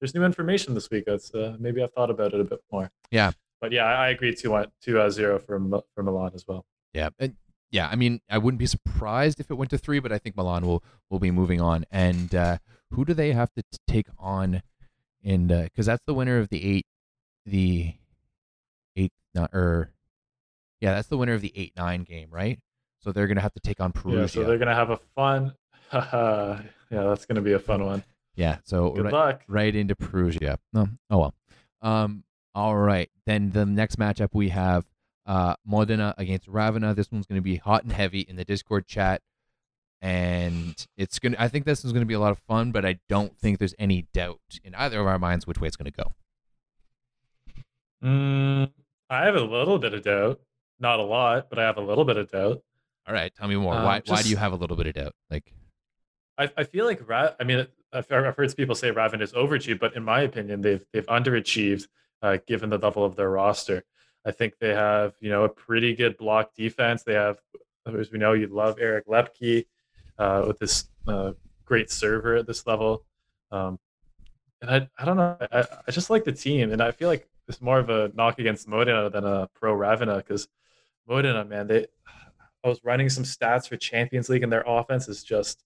there's 0.00 0.14
new 0.14 0.24
information 0.24 0.74
this 0.74 0.90
week. 0.90 1.04
That's 1.06 1.32
uh, 1.34 1.56
maybe 1.58 1.82
I've 1.82 1.92
thought 1.92 2.10
about 2.10 2.34
it 2.34 2.40
a 2.40 2.44
bit 2.44 2.60
more. 2.72 2.90
Yeah, 3.10 3.32
but 3.60 3.72
yeah, 3.72 3.84
I, 3.84 4.06
I 4.06 4.08
agree 4.08 4.34
two 4.34 4.50
one 4.50 4.66
two 4.82 5.00
uh, 5.00 5.10
zero 5.10 5.38
for 5.38 5.60
for 5.94 6.02
Milan 6.02 6.32
as 6.34 6.46
well. 6.46 6.64
Yeah, 6.92 7.10
and 7.18 7.36
yeah, 7.70 7.88
I 7.88 7.96
mean, 7.96 8.20
I 8.30 8.38
wouldn't 8.38 8.58
be 8.58 8.66
surprised 8.66 9.40
if 9.40 9.50
it 9.50 9.54
went 9.54 9.70
to 9.70 9.78
three, 9.78 9.98
but 9.98 10.12
I 10.12 10.18
think 10.18 10.36
Milan 10.36 10.66
will 10.66 10.82
will 11.10 11.18
be 11.18 11.30
moving 11.30 11.60
on. 11.60 11.84
And 11.90 12.34
uh, 12.34 12.58
who 12.94 13.04
do 13.04 13.14
they 13.14 13.32
have 13.32 13.52
to 13.54 13.62
t- 13.62 13.78
take 13.86 14.06
on? 14.18 14.62
And 15.22 15.48
because 15.48 15.88
uh, 15.88 15.92
that's 15.92 16.04
the 16.06 16.14
winner 16.14 16.38
of 16.38 16.48
the 16.48 16.64
eight, 16.64 16.86
the 17.46 17.94
eight, 18.96 19.12
not 19.34 19.50
or 19.52 19.90
yeah, 20.80 20.94
that's 20.94 21.08
the 21.08 21.16
winner 21.16 21.32
of 21.32 21.40
the 21.40 21.52
eight 21.56 21.72
nine 21.76 22.02
game, 22.02 22.28
right? 22.30 22.58
So 23.00 23.12
they're 23.12 23.26
gonna 23.26 23.40
have 23.40 23.54
to 23.54 23.60
take 23.60 23.80
on 23.80 23.92
Perugia. 23.92 24.20
Yeah, 24.20 24.26
so 24.26 24.44
they're 24.44 24.58
gonna 24.58 24.74
have 24.74 24.90
a 24.90 24.98
fun. 25.14 25.54
yeah, 25.92 26.60
that's 26.90 27.26
gonna 27.26 27.40
be 27.40 27.52
a 27.52 27.58
fun 27.58 27.84
one. 27.84 28.04
Yeah. 28.34 28.58
So 28.64 28.90
good 28.90 29.04
right, 29.04 29.12
luck. 29.12 29.42
Right 29.48 29.74
into 29.74 29.94
Perugia. 29.94 30.58
No. 30.72 30.88
Oh 31.10 31.18
well. 31.18 31.34
Um. 31.82 32.24
All 32.54 32.76
right. 32.76 33.10
Then 33.26 33.50
the 33.50 33.66
next 33.66 33.98
matchup 33.98 34.30
we 34.32 34.50
have 34.50 34.84
uh 35.26 35.54
Modena 35.66 36.14
against 36.18 36.48
Ravenna. 36.48 36.94
This 36.94 37.10
one's 37.10 37.26
gonna 37.26 37.40
be 37.40 37.56
hot 37.56 37.82
and 37.82 37.92
heavy 37.92 38.20
in 38.20 38.36
the 38.36 38.44
Discord 38.44 38.86
chat. 38.86 39.22
And 40.04 40.86
it's 40.98 41.18
gonna 41.18 41.36
I 41.38 41.48
think 41.48 41.64
this 41.64 41.82
is 41.82 41.90
gonna 41.94 42.04
be 42.04 42.12
a 42.12 42.20
lot 42.20 42.30
of 42.30 42.38
fun, 42.40 42.72
but 42.72 42.84
I 42.84 42.98
don't 43.08 43.38
think 43.38 43.58
there's 43.58 43.74
any 43.78 44.06
doubt 44.12 44.60
in 44.62 44.74
either 44.74 45.00
of 45.00 45.06
our 45.06 45.18
minds 45.18 45.46
which 45.46 45.58
way 45.58 45.66
it's 45.66 45.76
gonna 45.76 45.90
go. 45.90 46.14
Mm, 48.04 48.70
I 49.08 49.24
have 49.24 49.34
a 49.34 49.40
little 49.40 49.78
bit 49.78 49.94
of 49.94 50.02
doubt. 50.02 50.40
Not 50.78 51.00
a 51.00 51.02
lot, 51.02 51.48
but 51.48 51.58
I 51.58 51.62
have 51.62 51.78
a 51.78 51.80
little 51.80 52.04
bit 52.04 52.18
of 52.18 52.30
doubt. 52.30 52.62
All 53.08 53.14
right, 53.14 53.34
tell 53.34 53.48
me 53.48 53.56
more. 53.56 53.72
Um, 53.72 53.84
why 53.84 54.00
just, 54.00 54.10
why 54.10 54.20
do 54.20 54.28
you 54.28 54.36
have 54.36 54.52
a 54.52 54.56
little 54.56 54.76
bit 54.76 54.88
of 54.88 54.92
doubt? 54.92 55.14
Like, 55.30 55.54
I, 56.36 56.50
I 56.54 56.64
feel 56.64 56.84
like 56.84 57.08
Ra- 57.08 57.32
I 57.40 57.44
mean 57.44 57.66
I've, 57.90 58.12
I've 58.12 58.36
heard 58.36 58.54
people 58.58 58.74
say 58.74 58.90
Raven 58.90 59.22
is 59.22 59.32
overachieved, 59.32 59.80
but 59.80 59.96
in 59.96 60.04
my 60.04 60.20
opinion, 60.20 60.60
they've 60.60 60.84
they've 60.92 61.06
underachieved 61.06 61.86
uh, 62.20 62.36
given 62.46 62.68
the 62.68 62.76
level 62.76 63.06
of 63.06 63.16
their 63.16 63.30
roster. 63.30 63.82
I 64.26 64.32
think 64.32 64.58
they 64.58 64.74
have 64.74 65.14
you 65.20 65.30
know 65.30 65.44
a 65.44 65.48
pretty 65.48 65.94
good 65.96 66.18
block 66.18 66.52
defense. 66.54 67.04
They 67.04 67.14
have, 67.14 67.38
as 67.86 68.12
we 68.12 68.18
know, 68.18 68.34
you 68.34 68.48
love 68.48 68.76
Eric 68.78 69.06
Loeppky 69.06 69.64
uh, 70.18 70.44
with 70.46 70.58
this 70.58 70.88
uh, 71.06 71.32
great 71.64 71.90
server 71.90 72.36
at 72.36 72.46
this 72.46 72.66
level. 72.66 73.04
Um, 73.50 73.78
and 74.60 74.70
I, 74.70 74.88
I 74.98 75.04
don't 75.04 75.16
know. 75.16 75.36
I, 75.52 75.64
I 75.86 75.90
just 75.90 76.10
like 76.10 76.24
the 76.24 76.32
team, 76.32 76.72
and 76.72 76.82
I 76.82 76.90
feel 76.92 77.08
like 77.08 77.28
it's 77.48 77.60
more 77.60 77.78
of 77.78 77.90
a 77.90 78.10
knock 78.14 78.38
against 78.38 78.68
Modena 78.68 79.10
than 79.10 79.24
a 79.24 79.48
pro 79.54 79.74
Ravenna 79.74 80.16
because 80.16 80.48
Modena, 81.06 81.44
man, 81.44 81.66
they 81.66 81.86
I 82.64 82.68
was 82.68 82.80
running 82.82 83.10
some 83.10 83.24
stats 83.24 83.68
for 83.68 83.76
Champions 83.76 84.30
League 84.30 84.42
and 84.42 84.50
their 84.50 84.64
offense 84.66 85.08
is 85.08 85.22
just 85.22 85.62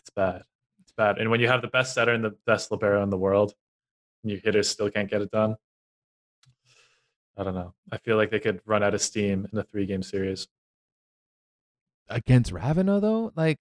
it's 0.00 0.10
bad. 0.10 0.42
It's 0.82 0.92
bad. 0.92 1.18
And 1.18 1.30
when 1.30 1.40
you 1.40 1.48
have 1.48 1.62
the 1.62 1.68
best 1.68 1.94
setter 1.94 2.12
and 2.12 2.22
the 2.22 2.36
best 2.46 2.70
libero 2.70 3.02
in 3.02 3.10
the 3.10 3.16
world, 3.16 3.54
and 4.22 4.30
your 4.30 4.40
hitters 4.40 4.68
still 4.68 4.90
can't 4.90 5.10
get 5.10 5.22
it 5.22 5.30
done. 5.30 5.56
I 7.36 7.44
don't 7.44 7.54
know. 7.54 7.72
I 7.90 7.96
feel 7.98 8.16
like 8.16 8.30
they 8.30 8.40
could 8.40 8.60
run 8.66 8.82
out 8.82 8.94
of 8.94 9.00
steam 9.00 9.48
in 9.50 9.58
a 9.58 9.62
three 9.62 9.86
game 9.86 10.02
series. 10.02 10.48
Against 12.08 12.52
Ravenna 12.52 13.00
though? 13.00 13.32
Like 13.34 13.58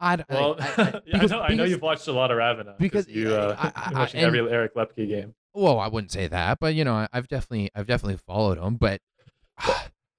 I, 0.00 0.24
well, 0.30 0.56
I, 0.58 0.64
I, 0.64 0.66
yeah, 1.06 1.18
because, 1.18 1.32
I, 1.32 1.36
know, 1.36 1.42
because, 1.42 1.52
I 1.52 1.54
know 1.54 1.64
you've 1.64 1.82
watched 1.82 2.08
a 2.08 2.12
lot 2.12 2.30
of 2.30 2.38
Ravenna 2.38 2.74
because 2.78 3.06
you 3.06 3.34
uh, 3.34 3.72
I, 3.76 3.92
watching 3.92 4.20
every 4.20 4.40
Eric 4.40 4.74
Loeppky 4.74 5.06
game. 5.08 5.34
Well, 5.52 5.78
I 5.78 5.88
wouldn't 5.88 6.12
say 6.12 6.26
that, 6.28 6.58
but 6.58 6.74
you 6.74 6.84
know, 6.84 7.06
I've 7.12 7.28
definitely, 7.28 7.70
I've 7.74 7.86
definitely 7.86 8.18
followed 8.26 8.58
him. 8.58 8.76
But 8.76 9.00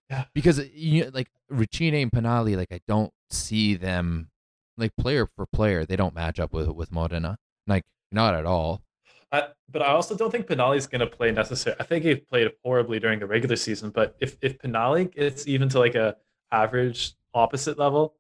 yeah, 0.10 0.26
because 0.34 0.60
uh, 0.60 0.66
you 0.74 1.06
know, 1.06 1.12
like 1.14 1.30
Recine 1.50 1.96
and 1.96 2.12
Pinali, 2.12 2.56
like 2.56 2.72
I 2.72 2.80
don't 2.88 3.12
see 3.32 3.76
them 3.76 4.30
like 4.78 4.96
player 4.98 5.28
for 5.36 5.48
player, 5.48 5.86
they 5.86 5.96
don't 5.96 6.14
match 6.14 6.40
up 6.40 6.54
with 6.54 6.68
with 6.70 6.92
Modena, 6.92 7.38
like 7.66 7.84
not 8.12 8.36
at 8.36 8.46
all. 8.46 8.84
I, 9.32 9.48
but 9.70 9.82
I 9.82 9.88
also 9.88 10.16
don't 10.16 10.30
think 10.30 10.48
Pinali's 10.48 10.88
going 10.88 11.00
to 11.00 11.08
play 11.08 11.32
necessary. 11.32 11.78
I 11.80 11.84
think 11.84 12.04
he 12.04 12.16
played 12.16 12.52
horribly 12.66 13.00
during 13.00 13.20
the 13.20 13.26
regular 13.26 13.56
season. 13.56 13.90
But 13.90 14.16
if 14.20 14.38
if 14.42 14.60
Pinalli 14.60 15.12
gets 15.12 15.48
even 15.48 15.70
to 15.70 15.80
like 15.80 15.96
a 15.96 16.18
average 16.52 17.14
opposite 17.34 17.78
level, 17.80 18.16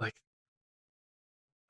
like 0.00 0.14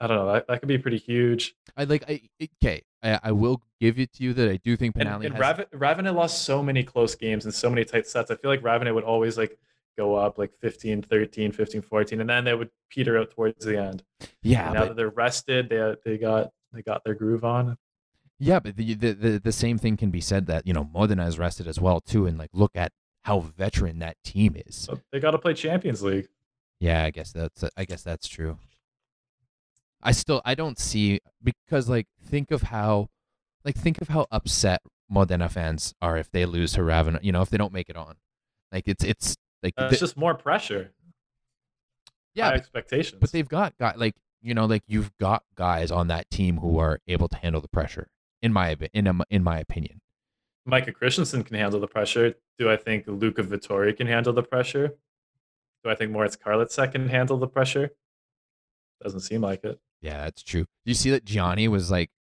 I 0.01 0.07
don't 0.07 0.17
know, 0.17 0.33
that, 0.33 0.47
that 0.49 0.61
could 0.61 0.69
be 0.69 0.79
pretty 0.79 0.99
huge. 0.99 1.55
I 1.77 1.85
like. 1.85 2.05
I 2.09 2.21
okay. 2.63 2.83
I, 3.03 3.19
I 3.25 3.33
will 3.33 3.61
give 3.81 3.99
it 3.99 4.13
to 4.15 4.23
you 4.25 4.33
that 4.35 4.49
I 4.49 4.57
do 4.59 4.77
think 4.77 4.95
And, 4.97 5.09
and 5.09 5.35
has. 5.35 5.41
Rav- 5.41 5.67
Ravenna 5.73 6.13
lost 6.13 6.43
so 6.43 6.63
many 6.63 6.83
close 6.85 7.15
games 7.15 7.45
and 7.45 7.55
so 7.55 7.69
many 7.69 7.85
tight 7.85 8.07
sets. 8.07 8.31
I 8.31 8.37
feel 8.37 8.51
like 8.51 8.63
Ravenna 8.63 8.95
would 8.95 9.05
always 9.05 9.37
like 9.37 9.59
go 9.99 10.15
up 10.15 10.39
like 10.39 10.53
15, 10.61 11.03
13, 11.03 11.53
15, 11.53 11.83
14, 11.83 12.21
and 12.21 12.31
then 12.31 12.45
they 12.45 12.55
would 12.55 12.71
peter 12.91 13.19
out 13.19 13.31
towards 13.31 13.65
the 13.65 13.79
end. 13.79 14.03
yeah, 14.43 14.67
And 14.67 14.75
now 14.75 14.81
but 14.81 14.89
that 14.89 14.97
they're 14.97 15.11
rested, 15.11 15.69
they 15.69 15.95
they 16.05 16.19
got 16.19 16.51
they 16.73 16.83
got 16.83 17.03
their 17.05 17.15
groove 17.15 17.45
on. 17.45 17.77
Yeah, 18.39 18.59
but 18.59 18.77
the, 18.77 18.95
the 18.95 19.13
the 19.13 19.39
the 19.39 19.53
same 19.53 19.79
thing 19.79 19.97
can 19.97 20.11
be 20.11 20.21
said 20.21 20.47
that 20.47 20.67
you 20.67 20.73
know 20.73 20.89
Modena 20.93 21.27
is 21.27 21.39
rested 21.39 21.67
as 21.69 21.81
well 21.81 22.01
too, 22.01 22.27
and 22.27 22.39
like 22.39 22.51
look 22.53 22.73
at 22.75 22.93
how 23.23 23.41
veteran 23.41 23.99
that 24.01 24.17
team 24.25 24.57
is. 24.67 24.75
So 24.77 25.01
they 25.13 25.21
got 25.21 25.31
to 25.33 25.39
play 25.39 25.55
Champions 25.55 26.03
League. 26.03 26.29
Yeah, 26.81 27.05
I 27.05 27.11
guess 27.11 27.33
that's 27.33 27.65
I 27.77 27.85
guess 27.85 28.03
that's 28.03 28.27
true. 28.29 28.59
I 30.03 30.13
still 30.13 30.43
I 30.45 30.55
don't 30.55 30.79
see 30.79 31.21
because 31.43 31.89
like 31.89 32.09
think 32.25 32.51
of 32.51 32.63
how 32.63 33.09
like 33.65 33.77
think 33.77 34.01
of 34.01 34.09
how 34.09 34.27
upset 34.33 34.83
Modena 35.09 35.49
fans 35.49 35.95
are 36.03 36.17
if 36.19 36.31
they 36.31 36.45
lose 36.47 36.73
to 36.73 36.83
Ravenna, 36.83 37.21
you 37.23 37.31
know, 37.33 37.43
if 37.43 37.51
they 37.51 37.59
don't 37.59 37.73
make 37.73 37.89
it 37.89 37.97
on. 37.97 38.17
Like 38.73 38.89
it's 38.89 39.05
it's 39.05 39.37
like 39.63 39.75
Uh, 39.77 39.87
the- 39.87 39.93
it's 39.93 40.01
just 40.01 40.17
more 40.17 40.35
pressure. 40.35 40.91
yeah, 42.35 42.51
but, 42.51 42.59
expectations. 42.59 43.21
but 43.21 43.31
they've 43.31 43.49
got 43.49 43.77
got 43.79 43.99
like 43.99 44.17
you 44.41 44.55
know 44.55 44.65
like 44.65 44.83
you've 44.89 45.17
got 45.19 45.45
guys 45.55 45.93
on 45.93 46.09
that 46.09 46.29
team 46.31 46.57
who 46.59 46.79
are 46.79 46.99
able 47.07 47.29
to 47.29 47.37
handle 47.37 47.61
the 47.61 47.69
pressure 47.69 48.09
in 48.43 48.53
my 48.53 48.77
in 48.93 49.07
a, 49.07 49.15
in 49.31 49.45
my 49.45 49.59
opinion. 49.61 50.01
Micah 50.65 50.93
Christensen 50.93 51.43
can 51.43 51.57
handle 51.57 51.81
the 51.81 51.89
pressure. 51.89 52.35
Do 52.59 52.71
I 52.71 52.77
think 52.77 53.05
Luca 53.07 53.43
Vettori 53.43 53.97
can 53.97 54.07
handle 54.07 54.33
the 54.33 54.43
pressure? 54.43 54.95
Do 55.83 55.91
I 55.91 55.95
think 55.95 56.13
Moritz 56.13 56.37
Karlitzek 56.37 56.93
can 56.93 57.09
handle 57.09 57.39
the 57.39 57.49
pressure? 57.49 57.91
Doesn't 59.03 59.21
seem 59.21 59.41
like 59.41 59.65
it. 59.65 59.81
Yeah, 60.01 60.25
that's 60.25 60.43
true. 60.43 60.67
You 60.85 60.95
see 60.95 61.11
that 61.11 61.25
Johnny 61.25 61.67
was 61.69 61.91
like, 61.91 62.11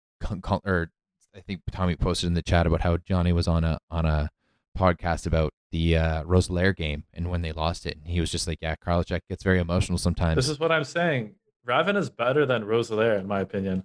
or 0.65 0.91
I 1.35 1.41
think 1.41 1.61
Tommy 1.71 1.97
posted 1.97 2.27
in 2.29 2.35
the 2.35 2.43
chat 2.43 2.67
about 2.67 2.81
how 2.81 2.97
Johnny 2.97 3.33
was 3.33 3.49
on 3.49 3.65
a 3.65 3.79
on 3.91 4.05
a 4.05 4.31
podcast 4.77 5.27
about 5.27 5.53
the 5.71 5.97
uh, 5.97 6.23
Roeselare 6.25 6.77
game 6.77 7.05
and 7.15 7.31
when 7.31 7.43
they 7.43 7.53
lost 7.53 7.87
it, 7.87 7.97
and 7.97 8.07
he 8.09 8.21
was 8.21 8.31
just 8.31 8.47
like, 8.47 8.59
"Yeah, 8.61 8.75
Karlitzek 8.77 9.21
gets 9.29 9.43
very 9.43 9.59
emotional 9.59 9.99
sometimes." 9.99 10.37
This 10.37 10.49
is 10.49 10.61
what 10.61 10.71
I'm 10.73 10.85
saying. 10.85 11.35
Raven 11.65 11.97
is 11.97 12.11
better 12.11 12.45
than 12.45 12.65
Rosalaire, 12.65 13.19
in 13.19 13.27
my 13.27 13.41
opinion. 13.41 13.85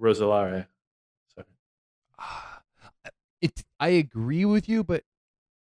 Roeselare. 0.00 0.66
Sorry. 1.34 1.46
Ah, 2.18 2.60
it. 3.40 3.62
I 3.84 3.88
agree 3.90 4.44
with 4.44 4.68
you, 4.68 4.82
but 4.84 5.04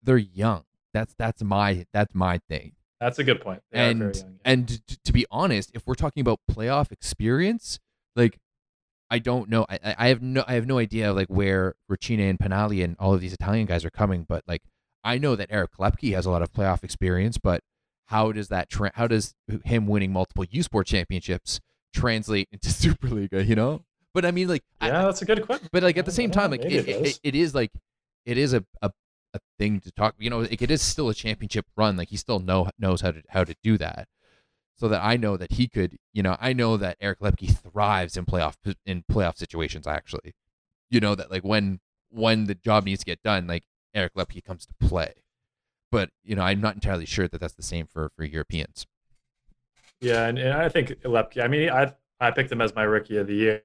they're 0.03 0.17
young. 0.17 0.65
That's 0.95 1.15
that's 1.19 1.43
my 1.43 1.87
that's 1.93 2.15
my 2.15 2.39
thing. 2.49 2.73
That's 3.01 3.19
a 3.19 3.25
good 3.25 3.41
point. 3.41 3.63
They 3.73 3.79
and 3.81 4.15
young. 4.15 4.39
and 4.45 4.69
t- 4.87 4.97
to 5.05 5.13
be 5.13 5.27
honest, 5.31 5.71
if 5.75 5.87
we're 5.87 5.95
talking 5.95 6.21
about 6.21 6.41
playoff 6.51 6.93
experience, 6.93 7.79
like 8.15 8.39
I 9.11 9.19
don't 9.19 9.49
know, 9.49 9.67
I, 9.69 9.79
I 9.85 9.95
I 9.99 10.09
have 10.09 10.23
no 10.23 10.45
I 10.47 10.55
have 10.55 10.67
no 10.67 10.79
idea 10.79 11.13
like 11.13 11.29
where 11.29 11.75
Recine 11.89 12.21
and 12.21 12.39
Pinali 12.39 12.85
and 12.85 12.97
all 12.99 13.13
of 13.15 13.21
these 13.21 13.33
Italian 13.33 13.67
guys 13.67 13.85
are 13.85 13.91
coming, 13.91 14.25
but 14.29 14.45
like 14.47 14.63
I 15.03 15.19
know 15.19 15.35
that 15.35 15.49
Eric 15.51 15.73
Loeppky 15.81 16.15
has 16.15 16.27
a 16.27 16.31
lot 16.31 16.43
of 16.43 16.53
playoff 16.53 16.85
experience, 16.85 17.39
but 17.39 17.63
how 18.07 18.31
does 18.31 18.49
that 18.49 18.69
tra- 18.69 18.93
how 18.95 19.07
does 19.09 19.35
him 19.65 19.87
winning 19.87 20.13
multiple 20.13 20.45
U 20.51 20.63
Sport 20.63 20.87
championships 20.87 21.59
translate 21.95 22.49
into 22.53 22.69
Superlega? 22.83 23.45
You 23.47 23.57
know, 23.57 23.83
but 24.15 24.25
I 24.25 24.31
mean 24.31 24.49
like 24.49 24.63
I- 24.81 24.89
yeah, 24.89 25.03
that's 25.07 25.23
a 25.23 25.25
good 25.25 25.45
question. 25.45 25.69
but 25.73 25.83
like 25.83 25.97
at 25.97 26.05
the 26.05 26.13
same 26.13 26.31
time, 26.31 26.51
like 26.51 26.65
it, 26.65 26.73
it 26.73 27.07
it, 27.07 27.21
it 27.25 27.35
is 27.35 27.55
like 27.55 27.73
it 28.25 28.39
is 28.39 28.53
a, 28.53 28.65
a 28.81 28.91
a 29.35 29.41
thing 29.59 29.81
to 29.81 29.91
talk. 29.93 30.15
You 30.19 30.31
know, 30.31 30.41
like 30.41 30.63
it 30.63 30.71
is 30.71 30.83
still 30.83 31.09
a 31.09 31.15
championship 31.15 31.67
run. 31.77 31.97
Like 31.97 32.09
he 32.09 32.17
still 32.17 32.39
know 32.39 32.69
knows 32.79 33.01
how 33.01 33.13
to 33.13 33.23
how 33.29 33.45
to 33.45 33.55
do 33.63 33.79
that. 33.79 34.09
So 34.77 34.89
that 34.89 35.03
I 35.03 35.17
know 35.17 35.37
that 35.37 35.53
he 35.53 35.69
could. 35.69 35.97
You 36.13 36.23
know, 36.23 36.37
I 36.41 36.53
know 36.53 36.77
that 36.77 36.97
Eric 37.01 37.21
Loeppky 37.21 37.57
thrives 37.57 38.17
in 38.17 38.25
playoff 38.25 38.55
in 38.85 39.05
playoff 39.11 39.37
situations. 39.37 39.87
Actually, 39.87 40.35
you 40.91 41.01
know 41.01 41.15
that 41.15 41.31
like 41.31 41.45
when 41.45 41.81
when 42.11 42.45
the 42.45 42.55
job 42.55 42.85
needs 42.85 43.01
to 43.01 43.07
get 43.07 43.23
done, 43.23 43.47
like 43.47 43.65
Eric 43.95 44.15
Loeppky 44.15 44.45
comes 44.45 44.67
to 44.67 44.75
play. 44.81 45.15
But 45.91 46.11
you 46.25 46.35
know, 46.35 46.43
I'm 46.43 46.61
not 46.61 46.75
entirely 46.75 47.07
sure 47.07 47.29
that 47.29 47.41
that's 47.41 47.55
the 47.55 47.63
same 47.63 47.87
for 47.87 48.11
for 48.17 48.25
Europeans. 48.25 48.87
Yeah, 50.01 50.27
and, 50.27 50.39
and 50.39 50.53
I 50.53 50.69
think 50.69 50.89
Loeppky. 51.03 51.43
I 51.43 51.49
mean, 51.49 51.71
I 51.71 51.93
I 52.21 52.31
picked 52.31 52.51
him 52.51 52.61
as 52.61 52.75
my 52.75 52.83
rookie 52.83 53.19
of 53.19 53.27
the 53.27 53.35
year, 53.35 53.63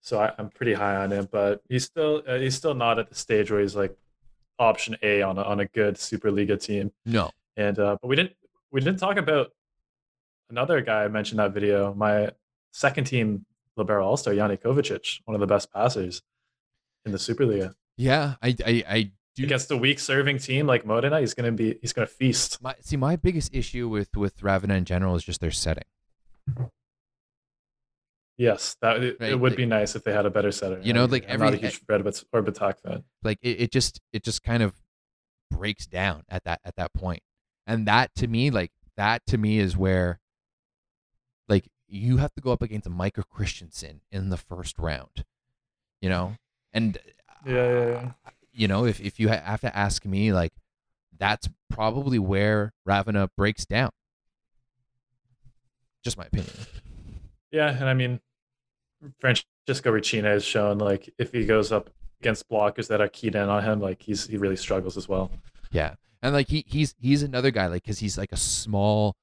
so 0.00 0.20
I, 0.20 0.32
I'm 0.38 0.50
pretty 0.50 0.74
high 0.74 0.96
on 0.96 1.10
him. 1.12 1.28
But 1.30 1.62
he's 1.68 1.84
still 1.84 2.22
uh, 2.26 2.38
he's 2.38 2.54
still 2.54 2.74
not 2.74 2.98
at 2.98 3.08
the 3.08 3.14
stage 3.14 3.50
where 3.50 3.60
he's 3.60 3.76
like 3.76 3.96
option 4.58 4.96
A 5.02 5.22
on 5.22 5.38
a, 5.38 5.42
on 5.42 5.60
a 5.60 5.66
good 5.66 5.94
Superlega 5.96 6.60
team. 6.60 6.92
No, 7.06 7.30
And 7.56 7.78
uh, 7.78 7.96
but 8.00 8.08
we 8.08 8.16
didn't 8.16 8.32
we 8.70 8.80
didn't 8.80 8.98
talk 8.98 9.16
about 9.16 9.52
another 10.50 10.80
guy 10.80 11.04
I 11.04 11.08
mentioned 11.08 11.40
in 11.40 11.46
that 11.46 11.54
video. 11.54 11.94
My 11.94 12.30
second 12.72 13.04
team 13.04 13.44
libero 13.76 14.04
all 14.04 14.16
star 14.16 14.34
Jani 14.34 14.56
Kovacic, 14.56 15.20
one 15.24 15.34
of 15.34 15.40
the 15.40 15.46
best 15.46 15.72
passers 15.72 16.22
in 17.04 17.12
the 17.12 17.18
Superlega. 17.18 17.74
yeah, 17.96 18.34
I 18.42 18.56
I, 18.64 18.84
I 18.88 19.10
do 19.36 19.44
Against 19.44 19.70
a 19.70 19.76
weak 19.76 20.00
serving 20.00 20.38
team 20.38 20.66
like 20.66 20.84
Modena, 20.84 21.20
he's 21.20 21.32
gonna 21.32 21.52
be 21.52 21.78
he's 21.80 21.92
gonna 21.92 22.08
feast. 22.08 22.60
My 22.60 22.74
see, 22.80 22.96
my 22.96 23.14
biggest 23.14 23.54
issue 23.54 23.88
with 23.88 24.16
with 24.16 24.42
Ravenna 24.42 24.74
in 24.74 24.84
general 24.84 25.14
is 25.14 25.22
just 25.22 25.40
their 25.40 25.52
setting. 25.52 25.84
Yes, 28.38 28.76
that 28.80 29.02
it, 29.02 29.16
Right, 29.20 29.32
it 29.32 29.34
would 29.40 29.52
like- 29.52 29.56
be 29.56 29.66
nice 29.66 29.96
if 29.96 30.04
they 30.04 30.12
had 30.12 30.24
a 30.24 30.30
better 30.30 30.52
setter. 30.52 30.80
You 30.82 30.92
know, 30.92 31.04
like 31.06 31.24
I'm 31.28 31.40
not 31.40 31.54
a 31.54 31.56
every- 31.56 31.58
huge 31.68 31.84
Fred 31.84 32.00
or 32.32 32.42
Batak 32.42 32.80
fan. 32.80 33.04
Like 33.22 33.38
it, 33.42 33.60
it 33.62 33.72
just 33.72 34.00
it 34.12 34.22
just 34.24 34.42
kind 34.44 34.62
of 34.62 34.74
breaks 35.50 35.86
down 35.86 36.22
at 36.28 36.44
that 36.44 36.60
at 36.64 36.76
that 36.76 36.92
point, 36.94 37.22
and 37.66 37.86
that 37.88 38.14
to 38.16 38.28
me, 38.28 38.50
like 38.50 38.70
that 38.96 39.26
to 39.26 39.38
me 39.38 39.58
is 39.58 39.76
where, 39.76 40.20
like 41.48 41.68
you 41.88 42.18
have 42.18 42.32
to 42.34 42.40
go 42.40 42.52
up 42.52 42.62
against 42.62 42.86
a 42.86 42.90
Micah 42.90 43.24
Christensen 43.24 44.02
in 44.12 44.28
the 44.30 44.36
first 44.36 44.78
round, 44.78 45.24
you 46.00 46.08
know, 46.08 46.36
and 46.72 46.96
Yeah, 47.44 47.54
yeah, 47.54 47.86
yeah. 47.90 48.12
you 48.52 48.68
know 48.68 48.84
if 48.84 49.00
if 49.00 49.18
you 49.18 49.28
have 49.28 49.60
to 49.62 49.76
ask 49.76 50.04
me, 50.04 50.32
like 50.32 50.52
that's 51.18 51.48
probably 51.68 52.20
where 52.20 52.72
Ravenna 52.86 53.30
breaks 53.36 53.66
down. 53.66 53.90
Just 56.04 56.16
my 56.16 56.26
opinion. 56.26 56.52
Yeah, 57.50 57.70
and 57.74 57.86
I 57.88 57.94
mean, 57.94 58.20
Francesco 59.20 59.90
Recine 59.90 60.24
has 60.24 60.44
shown 60.44 60.78
like 60.78 61.12
if 61.18 61.32
he 61.32 61.44
goes 61.46 61.72
up 61.72 61.90
against 62.20 62.48
blockers 62.48 62.88
that 62.88 63.00
are 63.00 63.08
keyed 63.08 63.34
in 63.34 63.48
on 63.48 63.62
him, 63.62 63.80
like 63.80 64.02
he's 64.02 64.26
he 64.26 64.36
really 64.36 64.56
struggles 64.56 64.96
as 64.96 65.08
well. 65.08 65.30
Yeah, 65.70 65.94
and 66.22 66.32
like 66.34 66.48
he 66.48 66.64
he's 66.66 66.94
he's 67.00 67.22
another 67.22 67.50
guy 67.50 67.66
like 67.66 67.82
because 67.82 67.98
he's 68.00 68.18
like 68.18 68.32
a 68.32 68.36
small, 68.36 69.16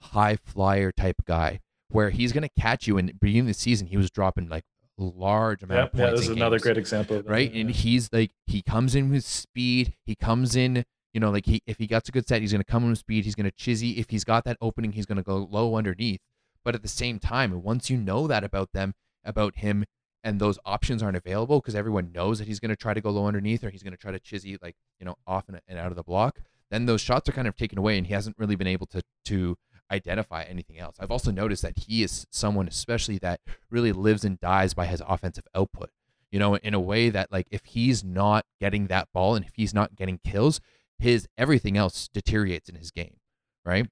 high 0.00 0.36
flyer 0.36 0.92
type 0.92 1.16
guy 1.26 1.60
where 1.90 2.10
he's 2.10 2.32
gonna 2.32 2.48
catch 2.58 2.86
you. 2.86 2.98
And 2.98 3.18
beginning 3.20 3.42
of 3.42 3.46
the 3.48 3.54
season, 3.54 3.86
he 3.86 3.96
was 3.96 4.10
dropping 4.10 4.48
like 4.48 4.64
large 4.96 5.62
amount 5.62 5.78
Yeah, 5.78 5.84
of 5.84 5.90
yeah, 5.94 6.04
points. 6.06 6.20
this 6.20 6.28
is 6.28 6.30
in 6.30 6.38
another 6.38 6.56
games, 6.56 6.62
great 6.62 6.78
example. 6.78 7.16
That, 7.16 7.28
right? 7.28 7.52
yeah. 7.52 7.60
And 7.60 7.70
he's 7.70 8.08
like 8.12 8.32
he 8.46 8.62
comes 8.62 8.94
in 8.94 9.10
with 9.10 9.24
speed. 9.24 9.94
He 10.06 10.14
comes 10.14 10.56
in. 10.56 10.84
You 11.12 11.20
know, 11.20 11.30
like 11.30 11.46
he 11.46 11.62
if 11.66 11.78
he 11.78 11.86
gets 11.86 12.08
a 12.08 12.12
good 12.12 12.26
set, 12.26 12.40
he's 12.40 12.50
gonna 12.50 12.64
come 12.64 12.82
in 12.84 12.90
with 12.90 12.98
speed. 12.98 13.24
He's 13.24 13.36
gonna 13.36 13.52
chizzy. 13.52 13.96
If 13.96 14.10
he's 14.10 14.24
got 14.24 14.44
that 14.44 14.56
opening, 14.60 14.92
he's 14.92 15.06
gonna 15.06 15.22
go 15.22 15.48
low 15.48 15.76
underneath. 15.76 16.20
But 16.64 16.74
at 16.74 16.82
the 16.82 16.88
same 16.88 17.20
time, 17.20 17.62
once 17.62 17.88
you 17.90 17.96
know 17.96 18.26
that 18.26 18.42
about 18.42 18.70
them, 18.72 18.94
about 19.24 19.56
him, 19.56 19.84
and 20.22 20.40
those 20.40 20.58
options 20.64 21.02
aren't 21.02 21.16
available 21.16 21.60
because 21.60 21.74
everyone 21.74 22.12
knows 22.12 22.38
that 22.38 22.48
he's 22.48 22.60
going 22.60 22.70
to 22.70 22.76
try 22.76 22.94
to 22.94 23.00
go 23.00 23.10
low 23.10 23.26
underneath 23.26 23.62
or 23.62 23.70
he's 23.70 23.82
going 23.82 23.92
to 23.92 23.98
try 23.98 24.10
to 24.10 24.20
chizzy 24.20 24.56
like 24.62 24.76
you 24.98 25.06
know 25.06 25.16
off 25.26 25.48
and, 25.48 25.60
and 25.68 25.78
out 25.78 25.90
of 25.90 25.96
the 25.96 26.02
block 26.02 26.40
then 26.70 26.86
those 26.86 27.00
shots 27.00 27.28
are 27.28 27.32
kind 27.32 27.46
of 27.46 27.56
taken 27.56 27.78
away 27.78 27.98
and 27.98 28.06
he 28.06 28.14
hasn't 28.14 28.36
really 28.38 28.56
been 28.56 28.66
able 28.66 28.86
to 28.86 29.02
to 29.26 29.56
identify 29.90 30.42
anything 30.42 30.78
else. 30.78 30.96
I've 30.98 31.10
also 31.10 31.30
noticed 31.30 31.62
that 31.62 31.78
he 31.86 32.02
is 32.02 32.26
someone 32.30 32.66
especially 32.66 33.18
that 33.18 33.40
really 33.70 33.92
lives 33.92 34.24
and 34.24 34.40
dies 34.40 34.72
by 34.72 34.86
his 34.86 35.02
offensive 35.06 35.44
output 35.54 35.90
you 36.34 36.40
know 36.40 36.56
in 36.56 36.74
a 36.74 36.80
way 36.80 37.10
that 37.10 37.30
like 37.30 37.46
if 37.52 37.64
he's 37.64 38.02
not 38.02 38.44
getting 38.60 38.88
that 38.88 39.08
ball 39.14 39.36
and 39.36 39.46
if 39.46 39.52
he's 39.54 39.72
not 39.72 39.94
getting 39.94 40.18
kills 40.24 40.60
his 40.98 41.28
everything 41.38 41.76
else 41.76 42.08
deteriorates 42.08 42.68
in 42.68 42.74
his 42.74 42.90
game 42.90 43.18
right 43.64 43.86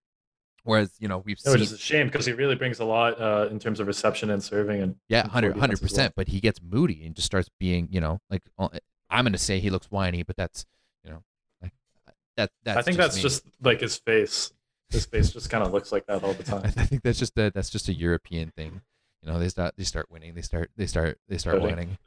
whereas 0.65 0.95
you 0.99 1.09
know 1.09 1.19
we've 1.19 1.39
Yeah, 1.45 1.51
seen 1.51 1.53
which 1.53 1.63
is 1.63 1.73
a 1.73 1.79
shame 1.79 2.07
because 2.07 2.27
he 2.27 2.33
really 2.33 2.55
brings 2.55 2.79
a 2.81 2.85
lot 2.85 3.21
uh, 3.21 3.49
in 3.51 3.59
terms 3.59 3.81
of 3.81 3.87
reception 3.87 4.31
and 4.31 4.43
serving 4.43 4.81
and 4.81 4.97
Yeah, 5.09 5.23
and 5.23 5.31
100 5.31 5.33
forward 5.33 5.55
defense 5.55 5.83
as 5.83 5.91
100%. 5.91 5.91
well. 5.91 6.13
But 6.17 6.29
he 6.29 6.41
gets 6.41 6.61
moody 6.63 7.05
and 7.05 7.15
just 7.15 7.27
starts 7.27 7.49
being, 7.59 7.89
you 7.91 8.01
know, 8.01 8.21
like 8.31 8.43
uh, 8.59 8.69
I'm 9.11 9.25
going 9.25 9.33
to 9.33 9.39
say 9.39 9.61
he 9.61 9.71
looks 9.71 9.91
whiny, 9.91 10.23
but 10.23 10.37
that's, 10.37 10.65
you 11.05 11.11
know, 11.11 11.23
like 11.61 11.73
that 12.37 12.51
that's 12.65 12.79
I 12.79 12.83
think 12.83 12.97
just 12.97 12.99
that's 12.99 13.17
me. 13.17 13.23
just 13.23 13.45
like 13.63 13.81
his 13.81 13.97
face. 13.99 14.53
His 14.91 15.07
face 15.07 15.33
just 15.33 15.49
kind 15.51 15.65
of 15.65 15.73
looks 15.73 15.91
like 15.91 16.07
that 16.07 16.23
all 16.23 16.33
the 16.35 16.43
time. 16.53 16.63
I 16.65 16.71
think 16.71 17.03
that's 17.03 17.19
just 17.19 17.37
a 17.39 17.51
that's 17.51 17.71
just 17.71 17.89
a 17.89 17.95
European 17.95 18.51
thing. 18.51 18.81
You 19.23 19.33
know, 19.33 19.39
they 19.39 19.49
start 19.49 19.75
they 19.77 19.85
start 19.85 20.11
winning, 20.11 20.35
they 20.35 20.43
start 20.43 20.71
they 20.77 20.87
start 20.87 21.19
they 21.29 21.39
start 21.39 21.61
winning. 21.61 21.99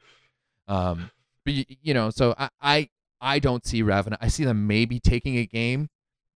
Um 0.68 1.10
but 1.46 1.54
you, 1.54 1.66
you 1.82 1.94
know, 1.94 2.10
so 2.10 2.36
I, 2.38 2.50
I 2.62 2.90
I 3.22 3.40
don't 3.40 3.66
see 3.66 3.82
Ravenna. 3.82 4.18
I 4.22 4.28
see 4.28 4.46
them 4.46 4.68
maybe 4.68 5.00
taking 5.00 5.38
a 5.38 5.46
game 5.46 5.90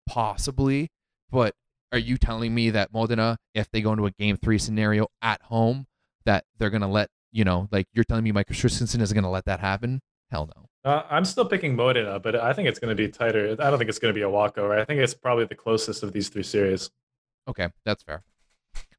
possibly, 0.07 0.89
but 1.31 1.55
are 1.91 1.97
you 1.97 2.17
telling 2.17 2.53
me 2.53 2.69
that 2.71 2.91
Modena 2.93 3.37
if 3.53 3.69
they 3.71 3.81
go 3.81 3.93
into 3.93 4.05
a 4.05 4.11
game 4.11 4.37
3 4.37 4.57
scenario 4.57 5.07
at 5.21 5.41
home 5.43 5.87
that 6.25 6.45
they're 6.57 6.69
going 6.69 6.81
to 6.81 6.87
let 6.87 7.09
you 7.31 7.43
know, 7.43 7.67
like 7.71 7.87
you're 7.93 8.03
telling 8.03 8.23
me 8.23 8.31
Mike 8.31 8.47
Christensen 8.47 9.01
isn't 9.01 9.15
going 9.15 9.23
to 9.23 9.29
let 9.29 9.45
that 9.45 9.59
happen? 9.59 10.01
Hell 10.29 10.49
no. 10.55 10.67
Uh, 10.89 11.03
I'm 11.09 11.25
still 11.25 11.45
picking 11.45 11.75
Modena, 11.75 12.19
but 12.19 12.35
I 12.35 12.53
think 12.53 12.67
it's 12.67 12.79
going 12.79 12.95
to 12.95 12.95
be 12.95 13.09
tighter. 13.09 13.51
I 13.59 13.69
don't 13.69 13.77
think 13.77 13.89
it's 13.89 13.99
going 13.99 14.13
to 14.13 14.17
be 14.17 14.21
a 14.21 14.29
walkover. 14.29 14.77
I 14.77 14.85
think 14.85 15.01
it's 15.01 15.13
probably 15.13 15.45
the 15.45 15.55
closest 15.55 16.03
of 16.03 16.13
these 16.13 16.29
three 16.29 16.43
series. 16.43 16.89
Okay, 17.47 17.69
that's 17.85 18.03
fair. 18.03 18.23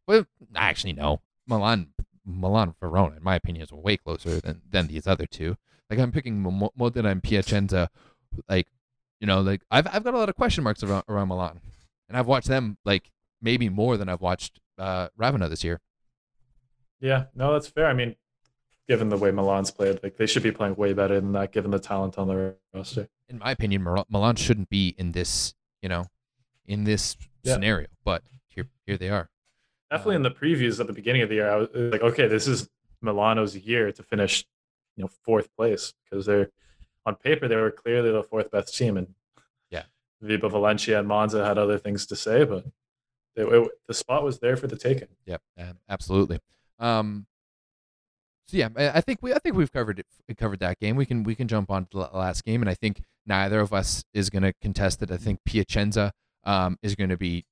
Well, 0.07 0.27
actually, 0.57 0.95
no. 0.95 1.21
Milan, 1.47 1.89
Milan 2.25 2.75
Verona, 2.81 3.17
in 3.17 3.23
my 3.23 3.37
opinion, 3.37 3.63
is 3.63 3.73
way 3.73 3.97
closer 3.97 4.41
than 4.41 4.63
than 4.69 4.87
these 4.87 5.07
other 5.07 5.27
two. 5.27 5.57
Like 5.91 5.99
I'm 5.99 6.13
picking 6.13 6.41
Modena 6.77 7.09
and 7.09 7.23
Piacenza. 7.23 7.89
Like, 8.49 8.69
you 9.21 9.27
know, 9.27 9.41
like 9.41 9.63
I've 9.71 9.87
I've 9.87 10.05
got 10.05 10.15
a 10.15 10.19
lot 10.19 10.29
of 10.29 10.35
question 10.35 10.65
marks 10.65 10.83
around 10.83 11.05
around 11.09 11.29
Milan, 11.29 11.61
and 12.09 12.17
I've 12.17 12.27
watched 12.27 12.49
them 12.49 12.79
like 12.85 13.11
maybe 13.41 13.69
more 13.69 13.97
than 13.97 14.09
I've 14.09 14.21
watched 14.21 14.61
uh, 14.79 15.09
Ravenna 15.17 15.49
this 15.49 15.65
year. 15.65 15.81
Yeah, 17.01 17.25
no, 17.35 17.53
that's 17.53 17.69
fair. 17.69 17.87
I 17.87 17.93
mean, 17.93 18.17
given 18.89 19.09
the 19.09 19.17
way 19.17 19.31
Milan's 19.31 19.71
played, 19.71 20.01
like 20.03 20.17
they 20.17 20.27
should 20.27 20.43
be 20.43 20.51
playing 20.51 20.75
way 20.77 20.93
better 20.93 21.21
than 21.21 21.33
that, 21.33 21.53
given 21.53 21.71
the 21.71 21.79
talent 21.79 22.19
on 22.19 22.29
their 22.29 22.57
roster. 22.75 23.09
In 23.29 23.39
my 23.39 23.53
opinion, 23.53 23.83
Milan 24.09 24.37
shouldn't 24.37 24.71
be 24.71 24.95
in 24.99 25.13
this, 25.13 25.55
you 25.83 25.89
know, 25.89 26.07
in 26.67 26.85
this 26.85 27.17
yeah. 27.43 27.55
scenario, 27.55 27.89
but 28.05 28.23
here 28.49 28.67
here 28.87 28.97
they 28.97 29.11
are. 29.11 29.29
Definitely 29.91 30.17
in 30.17 30.23
the 30.23 30.31
previews 30.31 30.81
at 30.81 30.87
the 30.87 30.93
beginning 30.93 31.23
of 31.23 31.29
the 31.29 31.37
year, 31.37 31.51
I 31.51 31.57
was 31.57 31.69
like, 31.75 32.03
okay, 32.03 32.27
this 32.27 32.47
is 32.47 32.69
Milano's 33.01 33.57
year 33.57 33.91
to 33.93 34.03
finish, 34.03 34.45
you 34.97 35.05
know, 35.05 35.11
fourth 35.25 35.55
place 35.57 35.95
because 36.05 36.27
they're 36.27 36.51
on 37.07 37.15
paper 37.15 37.49
they 37.49 37.57
were 37.57 37.71
clearly 37.71 38.11
the 38.11 38.23
fourth 38.23 38.51
best 38.51 38.77
team, 38.77 38.97
and 38.97 39.15
yeah, 40.21 40.37
Vibo 40.37 40.51
Valentia 40.51 40.99
and 40.99 41.09
Monza 41.09 41.45
had 41.45 41.59
other 41.59 41.79
things 41.79 42.07
to 42.07 42.17
say, 42.17 42.45
but 42.45 42.65
it, 43.37 43.45
it, 43.45 43.71
the 43.87 43.95
spot 43.95 44.25
was 44.25 44.39
there 44.39 44.57
for 44.57 44.67
the 44.67 44.77
taking. 44.77 45.09
Yep, 45.27 45.43
absolutely. 45.89 46.41
Um, 46.79 47.27
so 48.49 48.57
yeah, 48.57 48.69
I 48.77 49.03
think 49.03 49.19
we 49.21 49.35
I 49.35 49.39
think 49.39 49.57
we've 49.57 49.73
covered 49.73 50.03
it 50.27 50.39
covered 50.39 50.61
that 50.61 50.81
game. 50.81 50.97
We 50.97 51.05
can 51.05 51.23
we 51.23 51.35
can 51.35 51.49
jump 51.49 51.71
on 51.71 51.85
to 51.87 51.99
the 51.99 52.17
last 52.17 52.45
game, 52.45 52.63
and 52.63 52.71
I 52.71 52.75
think 52.75 53.03
neither 53.27 53.61
of 53.61 53.75
us 53.75 54.05
is 54.15 54.31
going 54.31 54.43
to 54.43 54.55
contest 54.63 55.03
it. 55.03 55.11
I 55.11 55.19
think 55.19 55.41
Piacenza 55.45 56.13
um, 56.45 56.79
is 56.83 56.95
going 56.95 57.11
to 57.11 57.19
be 57.19 57.45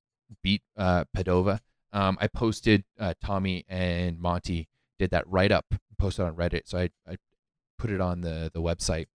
beat 0.42 0.62
uh, 0.76 1.04
Padova. 1.14 1.60
Um, 1.92 2.16
I 2.18 2.28
posted 2.28 2.84
uh, 2.98 3.12
Tommy 3.22 3.64
and 3.68 4.18
Monty 4.18 4.68
did 4.98 5.10
that 5.10 5.28
write 5.28 5.52
up 5.52 5.66
posted 5.98 6.24
on 6.24 6.34
Reddit, 6.34 6.62
so 6.64 6.78
I, 6.78 6.90
I 7.06 7.16
put 7.78 7.90
it 7.90 8.00
on 8.00 8.22
the 8.22 8.50
the 8.54 8.62
website, 8.62 9.06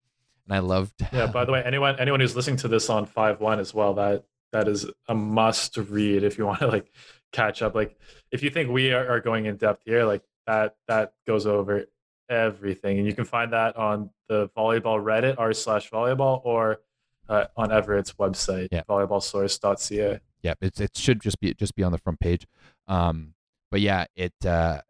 and 0.46 0.54
I 0.54 0.60
loved. 0.60 0.94
Yeah. 1.12 1.26
By 1.26 1.44
the 1.44 1.52
way, 1.52 1.62
anyone 1.66 1.98
anyone 1.98 2.20
who's 2.20 2.36
listening 2.36 2.56
to 2.58 2.68
this 2.68 2.90
on 2.90 3.06
five 3.06 3.40
one 3.40 3.58
as 3.58 3.72
well, 3.74 3.94
that 3.94 4.24
that 4.52 4.68
is 4.68 4.86
a 5.08 5.14
must 5.14 5.76
read 5.76 6.24
if 6.24 6.38
you 6.38 6.46
want 6.46 6.60
to 6.60 6.68
like 6.68 6.92
catch 7.32 7.62
up. 7.62 7.74
Like 7.74 7.96
if 8.30 8.42
you 8.42 8.50
think 8.50 8.70
we 8.70 8.92
are, 8.92 9.08
are 9.08 9.20
going 9.20 9.46
in 9.46 9.56
depth 9.56 9.82
here, 9.84 10.04
like 10.04 10.22
that 10.46 10.76
that 10.88 11.14
goes 11.26 11.46
over 11.46 11.86
everything, 12.28 12.98
and 12.98 13.06
you 13.06 13.14
can 13.14 13.24
find 13.24 13.52
that 13.52 13.76
on 13.76 14.10
the 14.28 14.48
volleyball 14.56 15.02
Reddit 15.02 15.36
r 15.38 15.52
slash 15.52 15.90
volleyball 15.90 16.40
or 16.44 16.80
uh, 17.28 17.46
on 17.56 17.70
Everett's 17.70 18.12
website, 18.14 18.68
yeah. 18.70 18.82
volleyballsource.ca. 18.88 20.20
Yeah, 20.42 20.54
it 20.60 20.80
it 20.80 20.96
should 20.96 21.20
just 21.20 21.40
be 21.40 21.54
just 21.54 21.74
be 21.74 21.82
on 21.82 21.92
the 21.92 21.98
front 21.98 22.20
page. 22.20 22.46
Um, 22.88 23.34
but 23.70 23.80
yeah, 23.80 24.06
it 24.16 24.34
uh, 24.44 24.80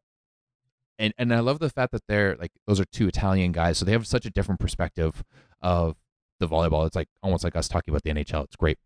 and 0.98 1.14
and 1.18 1.32
I 1.32 1.40
love 1.40 1.58
the 1.58 1.70
fact 1.70 1.92
that 1.92 2.02
they're 2.08 2.36
like 2.36 2.52
those 2.66 2.80
are 2.80 2.84
two 2.84 3.08
Italian 3.08 3.52
guys, 3.52 3.78
so 3.78 3.84
they 3.84 3.92
have 3.92 4.06
such 4.06 4.26
a 4.26 4.30
different 4.30 4.60
perspective 4.60 5.22
of 5.60 5.96
the 6.40 6.48
volleyball. 6.48 6.86
It's 6.86 6.96
like 6.96 7.08
almost 7.22 7.44
like 7.44 7.56
us 7.56 7.68
talking 7.68 7.92
about 7.92 8.02
the 8.02 8.10
NHL. 8.10 8.44
It's 8.44 8.56
great. 8.56 8.78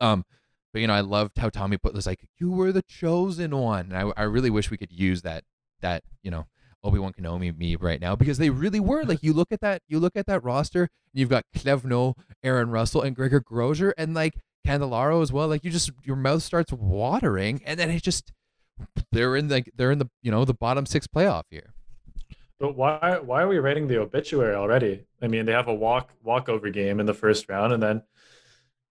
Um, 0.00 0.24
but 0.72 0.80
you 0.80 0.86
know, 0.86 0.94
I 0.94 1.00
loved 1.00 1.38
how 1.38 1.48
Tommy 1.48 1.78
put 1.78 1.94
this 1.94 2.06
like, 2.06 2.26
"You 2.38 2.50
were 2.50 2.72
the 2.72 2.82
chosen 2.82 3.56
one." 3.56 3.92
And 3.92 3.96
I, 3.96 4.20
I 4.20 4.24
really 4.24 4.50
wish 4.50 4.70
we 4.70 4.76
could 4.76 4.92
use 4.92 5.22
that 5.22 5.44
that 5.80 6.02
you 6.22 6.30
know 6.30 6.46
Obi 6.84 6.98
Wan 6.98 7.12
Kenobi 7.12 7.56
me 7.56 7.76
right 7.76 8.00
now 8.00 8.14
because 8.14 8.38
they 8.38 8.50
really 8.50 8.80
were 8.80 9.04
like 9.04 9.22
you 9.22 9.32
look 9.32 9.50
at 9.50 9.60
that 9.60 9.82
you 9.88 9.98
look 9.98 10.16
at 10.16 10.26
that 10.26 10.44
roster 10.44 10.82
and 10.82 10.88
you've 11.12 11.28
got 11.28 11.44
Clevenot, 11.54 12.14
Aaron 12.42 12.70
Russell, 12.70 13.02
and 13.02 13.16
Georg 13.16 13.32
Grozer 13.44 13.92
and 13.98 14.14
like 14.14 14.34
Candellaro 14.66 15.22
as 15.22 15.32
well. 15.32 15.48
Like 15.48 15.64
you 15.64 15.70
just 15.70 15.90
your 16.04 16.16
mouth 16.16 16.42
starts 16.42 16.72
watering 16.72 17.62
and 17.64 17.78
then 17.80 17.90
it 17.90 18.02
just 18.02 18.32
they're 19.12 19.36
in 19.36 19.48
like 19.48 19.70
they're 19.76 19.92
in 19.92 19.98
the 19.98 20.08
you 20.22 20.30
know 20.30 20.44
the 20.44 20.54
bottom 20.54 20.86
six 20.86 21.06
playoff 21.06 21.44
here. 21.50 21.74
But 22.58 22.76
why 22.76 23.18
why 23.18 23.42
are 23.42 23.48
we 23.48 23.58
writing 23.58 23.86
the 23.86 24.00
obituary 24.00 24.54
already? 24.54 25.04
I 25.20 25.28
mean, 25.28 25.46
they 25.46 25.52
have 25.52 25.68
a 25.68 25.74
walk 25.74 26.10
walkover 26.22 26.70
game 26.70 27.00
in 27.00 27.06
the 27.06 27.14
first 27.14 27.48
round, 27.48 27.72
and 27.72 27.82
then 27.82 28.02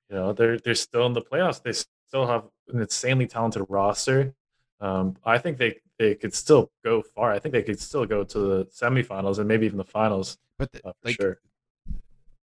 you 0.10 0.16
know 0.16 0.34
they're 0.34 0.58
they're 0.60 0.76
still 0.76 1.06
in 1.06 1.14
the 1.14 1.22
playoffs. 1.22 1.62
They 1.62 1.74
still 1.74 2.28
have 2.28 2.46
an 2.70 2.82
insanely 2.82 3.28
talented 3.28 3.66
roster. 3.70 4.34
Um, 4.82 5.16
I 5.24 5.38
think 5.38 5.58
they 5.58 5.80
they 5.98 6.16
could 6.16 6.34
still 6.34 6.72
go 6.84 7.02
far. 7.02 7.32
I 7.32 7.40
think 7.40 7.54
they 7.54 7.64
could 7.64 7.80
still 7.80 8.06
go 8.06 8.24
to 8.24 8.40
the 8.40 8.66
semifinals 8.66 9.40
and 9.40 9.48
maybe 9.48 9.66
even 9.66 9.78
the 9.78 9.84
finals. 9.84 10.38
But 10.60 10.72
the, 10.72 10.88
uh, 10.88 10.94
like, 11.04 11.16
sure, 11.16 11.40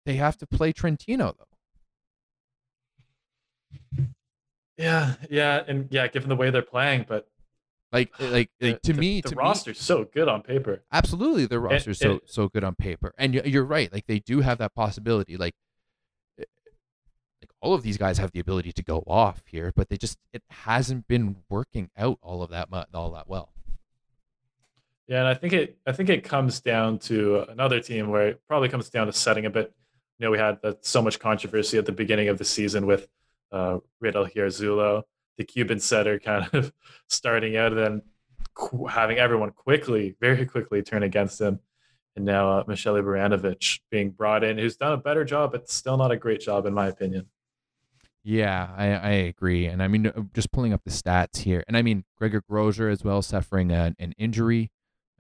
they 0.07 0.15
have 0.15 0.39
to 0.39 0.47
play 0.47 0.73
Trentino 0.73 1.35
though. 1.37 1.45
Yeah, 4.79 5.15
yeah, 5.29 5.65
and 5.67 5.89
yeah, 5.91 6.07
given 6.07 6.29
the 6.29 6.37
way 6.37 6.51
they're 6.51 6.63
playing, 6.63 7.05
but 7.09 7.29
like, 7.93 8.13
like, 8.21 8.51
like 8.61 8.81
to 8.83 8.93
the, 8.93 8.99
me, 8.99 9.21
the 9.21 9.31
to 9.31 9.37
roster's 9.37 9.79
me, 9.79 9.83
so 9.83 10.05
good 10.05 10.29
on 10.29 10.43
paper. 10.43 10.83
Absolutely, 10.93 11.47
the 11.47 11.59
roster's 11.59 11.99
so 11.99 12.21
so 12.25 12.49
good 12.49 12.65
on 12.65 12.77
paper, 12.77 13.13
and 13.19 13.35
you're 13.35 13.65
right. 13.65 13.93
Like 13.93 14.07
they 14.07 14.21
do 14.21 14.41
have 14.41 14.59
that 14.59 14.75
possibility. 14.75 15.37
Like, 15.37 15.55
eh, 16.39 16.45
like 17.43 17.51
all 17.61 17.75
of 17.75 17.83
these 17.83 17.99
guys 17.99 18.19
have 18.19 18.31
the 18.31 18.39
ability 18.41 18.73
to 18.73 18.83
go 18.85 19.03
off 19.07 19.43
here, 19.47 19.73
but 19.75 19.89
they 19.89 19.97
just 19.97 20.17
it 20.33 20.43
hasn't 20.49 21.09
been 21.09 21.37
working 21.51 21.91
out 21.97 22.19
all 22.23 22.43
of 22.43 22.51
that 22.51 22.71
much, 22.71 22.89
all 22.95 23.11
that 23.13 23.29
well. 23.29 23.51
Yeah, 25.09 25.21
and 25.21 25.29
I 25.29 25.35
think 25.35 25.55
it 25.55 25.79
I 25.87 25.93
think 25.93 26.09
it 26.09 26.23
comes 26.23 26.61
down 26.61 27.01
to 27.01 27.47
another 27.51 27.81
team 27.81 28.11
where 28.11 28.29
it 28.29 28.43
probably 28.47 28.69
comes 28.69 28.91
down 28.91 29.07
to 29.07 29.13
setting 29.13 29.45
a 29.45 29.51
bit. 29.51 29.75
You 30.19 30.27
know, 30.27 30.31
we 30.31 30.39
had 30.39 30.61
that 30.63 30.85
so 30.85 31.01
much 31.01 31.19
controversy 31.19 31.79
at 31.79 31.87
the 31.87 31.93
beginning 31.93 32.29
of 32.29 32.39
the 32.39 32.45
season 32.45 32.87
with 32.87 33.09
uh, 33.53 33.79
Riddle 34.01 34.27
Zulo, 34.27 35.03
the 35.37 35.45
Cuban 35.45 35.81
setter, 35.81 36.19
kind 36.25 36.49
of 36.53 36.73
starting 37.09 37.57
out 37.57 37.73
and 37.73 37.81
then 37.81 38.03
qu- 38.55 38.87
having 38.87 39.19
everyone 39.19 39.51
quickly, 39.51 40.17
very 40.21 40.47
quickly 40.47 40.83
turn 40.83 41.03
against 41.03 41.41
him. 41.41 41.61
And 42.17 42.25
now 42.25 42.51
uh, 42.51 42.65
Michele 42.67 42.95
Baranowicz 42.95 43.81
being 43.91 44.11
brought 44.11 44.43
in, 44.43 44.59
who's 44.59 44.77
done 44.77 44.93
a 44.93 44.97
better 44.97 45.25
job, 45.25 45.53
but 45.53 45.71
still 45.71 45.97
not 45.97 46.11
a 46.11 46.17
great 46.17 46.41
job, 46.41 46.67
in 46.67 46.75
my 46.75 46.89
opinion. 46.89 47.27
Yeah, 48.25 48.69
I, 48.77 48.87
I 48.89 49.11
agree. 49.11 49.67
And 49.67 49.83
I 49.83 49.89
mean, 49.89 50.09
uh, 50.09 50.23
just 50.35 50.51
pulling 50.51 50.73
up 50.73 50.83
the 50.85 50.91
stats 50.91 51.39
here. 51.39 51.63
And 51.69 51.77
I 51.77 51.83
mean, 51.83 52.05
Georg 52.19 52.43
Grozer 52.51 52.91
as 52.91 53.05
well, 53.05 53.23
suffering 53.23 53.71
a, 53.71 53.95
an 53.99 54.15
injury 54.19 54.71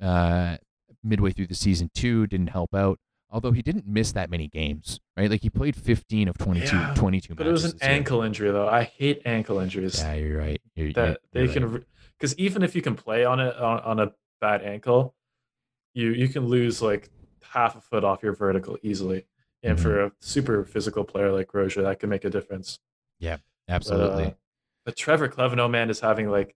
uh, 0.03 0.57
midway 1.05 1.31
through 1.31 1.47
the 1.47 1.55
season, 1.55 1.91
too, 1.95 2.27
didn't 2.27 2.49
help 2.49 2.75
out 2.75 2.99
although 3.31 3.53
he 3.53 3.63
didn't 3.63 3.87
miss 3.87 4.13
that 4.13 4.31
many 4.31 4.49
games, 4.49 5.01
right? 5.17 5.31
Like 5.31 5.43
he 5.43 5.51
played 5.51 5.77
15 5.77 6.29
of 6.29 6.39
22, 6.39 6.77
yeah, 6.77 6.95
22 6.95 7.35
But 7.35 7.47
it 7.47 7.53
was 7.53 7.65
an 7.65 7.79
ankle 7.81 8.23
injury, 8.23 8.51
though. 8.51 8.69
I 8.69 8.85
hate 8.85 9.23
ankle 9.25 9.59
injuries. 9.59 10.01
Yeah, 10.01 10.15
you're 10.15 10.39
right. 10.39 10.61
You're, 10.75 10.93
that 10.95 11.21
you're, 11.33 11.47
they 11.47 11.53
can, 11.53 11.85
because 12.19 12.33
right. 12.33 12.41
even 12.41 12.63
if 12.63 12.75
you 12.75 12.83
can 12.83 12.95
play 12.95 13.25
on 13.25 13.41
it 13.41 13.57
on, 13.57 13.81
on 13.81 14.01
a 14.01 14.13
bad 14.41 14.63
ankle, 14.63 15.15
you 15.95 16.11
you 16.11 16.29
can 16.29 16.47
lose 16.47 16.81
like 16.81 17.11
half 17.43 17.77
a 17.77 17.81
foot 17.81 18.05
off 18.05 18.23
your 18.23 18.35
vertical 18.35 18.79
easily. 18.83 19.27
And 19.63 19.77
mm-hmm. 19.77 19.83
for 19.83 20.05
a 20.05 20.13
super 20.21 20.65
physical 20.65 21.05
player 21.05 21.33
like 21.33 21.53
Roger, 21.53 21.83
that 21.83 21.99
can 21.99 22.09
make 22.09 22.25
a 22.25 22.31
difference. 22.31 22.79
Yeah, 23.19 23.39
absolutely. 23.69 24.25
But, 24.25 24.31
uh, 24.31 24.37
but 24.85 24.97
Trevor 24.97 25.29
Clevenot, 25.29 25.71
man, 25.71 25.91
is 25.91 25.99
having 25.99 26.31
like 26.31 26.55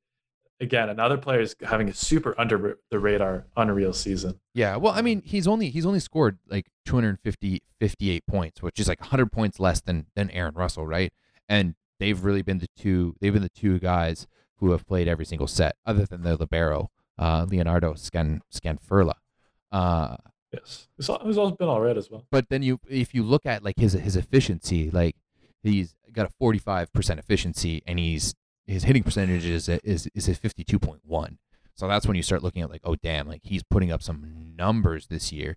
again, 0.63 0.89
another 0.89 1.19
player 1.19 1.41
is 1.41 1.55
having 1.63 1.89
a 1.89 1.95
super 1.95 2.35
under 2.39 2.79
the 2.91 2.99
radar 2.99 3.47
unreal 3.57 3.93
season. 3.93 4.41
Yeah, 4.55 4.77
well, 4.77 4.93
I 4.93 5.03
mean, 5.03 5.23
he's 5.25 5.47
only 5.47 5.69
he's 5.69 5.85
only 5.85 6.01
scored 6.01 6.39
like 6.49 6.67
250 6.87 7.63
58 7.81 8.27
points, 8.27 8.63
which 8.63 8.79
is 8.79 8.89
like 8.89 9.01
100 9.01 9.31
points 9.33 9.61
less 9.61 9.81
than 9.81 10.07
than 10.15 10.31
Aaron 10.31 10.55
Russell, 10.55 10.87
right? 10.87 11.13
And 11.49 11.75
they've 11.99 12.23
really 12.25 12.43
been 12.43 12.59
the 12.59 12.69
two 12.77 13.17
they've 13.21 13.33
been 13.33 13.43
the 13.43 13.49
two 13.51 13.79
guys 13.79 14.27
who 14.57 14.71
have 14.71 14.87
played 14.87 15.09
every 15.09 15.25
single 15.25 15.49
set 15.49 15.75
other 15.85 16.07
than 16.07 16.23
the 16.23 16.37
libero, 16.37 16.91
uh, 17.19 17.45
Leonardo 17.49 17.95
Scan 17.95 18.41
Scanferla. 18.55 19.15
Uh 19.71 20.17
Yes, 20.53 20.89
it's, 20.99 21.09
it's 21.09 21.39
also 21.39 21.57
been 21.57 21.69
all 21.69 21.81
right 21.81 21.97
as 21.97 22.11
well. 22.11 22.27
But 22.31 22.51
then 22.51 22.63
you, 22.63 22.79
if 22.87 23.15
you 23.15 23.23
look 23.23 23.47
at 23.47 23.65
like 23.65 23.79
his 23.79 23.95
his 23.95 24.17
efficiency, 24.17 24.91
like 24.91 25.17
he's 25.63 25.95
got 26.13 26.27
a 26.27 26.31
forty 26.39 26.59
five 26.59 26.93
percent 26.93 27.19
efficiency, 27.19 27.83
and 27.87 27.99
he's 27.99 28.35
his 28.73 28.85
hitting 28.85 29.03
percentage 29.03 29.45
is 29.47 29.69
is 29.69 30.09
is 30.15 30.29
at 30.29 30.37
fifty 30.37 30.65
two 30.65 30.79
point 30.79 31.01
one. 31.05 31.39
So 31.75 31.89
that's 31.89 32.07
when 32.07 32.17
you 32.17 32.23
start 32.23 32.43
looking 32.43 32.63
at 32.63 32.71
like, 32.71 32.83
oh 32.85 32.97
damn, 32.97 33.27
like 33.27 33.43
he's 33.45 33.63
putting 33.63 33.91
up 33.91 34.03
some 34.03 34.53
numbers 34.57 35.07
this 35.07 35.33
year. 35.33 35.57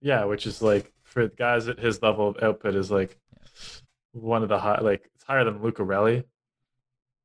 Yeah, 0.00 0.24
which 0.24 0.46
is 0.46 0.62
like 0.62 0.92
for 1.02 1.28
guys 1.28 1.68
at 1.68 1.78
his 1.78 2.02
level 2.02 2.28
of 2.28 2.42
output 2.42 2.74
is 2.74 2.90
like 2.90 3.18
one 4.12 4.42
of 4.42 4.48
the 4.48 4.58
high, 4.58 4.80
like 4.80 5.10
it's 5.14 5.24
higher 5.24 5.44
than 5.44 5.58
Lucarelli. 5.58 6.24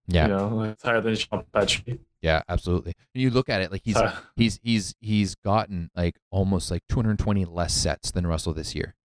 Yeah, 0.08 0.24
you 0.24 0.34
know, 0.34 0.48
like 0.50 0.72
it's 0.72 0.84
higher 0.84 1.02
than 1.02 1.16
Jean 1.16 1.44
Patry. 1.54 2.00
Yeah, 2.22 2.42
absolutely. 2.48 2.94
You 3.14 3.30
look 3.30 3.50
at 3.50 3.62
it 3.62 3.72
like 3.72 3.82
he's 3.84 3.98
uh, 3.98 4.16
he's 4.36 4.60
he's 4.64 4.96
he's 5.02 5.36
gotten 5.36 5.90
like 5.96 6.16
almost 6.32 6.72
like 6.72 6.84
220 6.90 7.46
less 7.46 7.74
sets 7.74 8.12
than 8.12 8.26
Russell 8.26 8.54
this 8.54 8.74
year. 8.74 8.96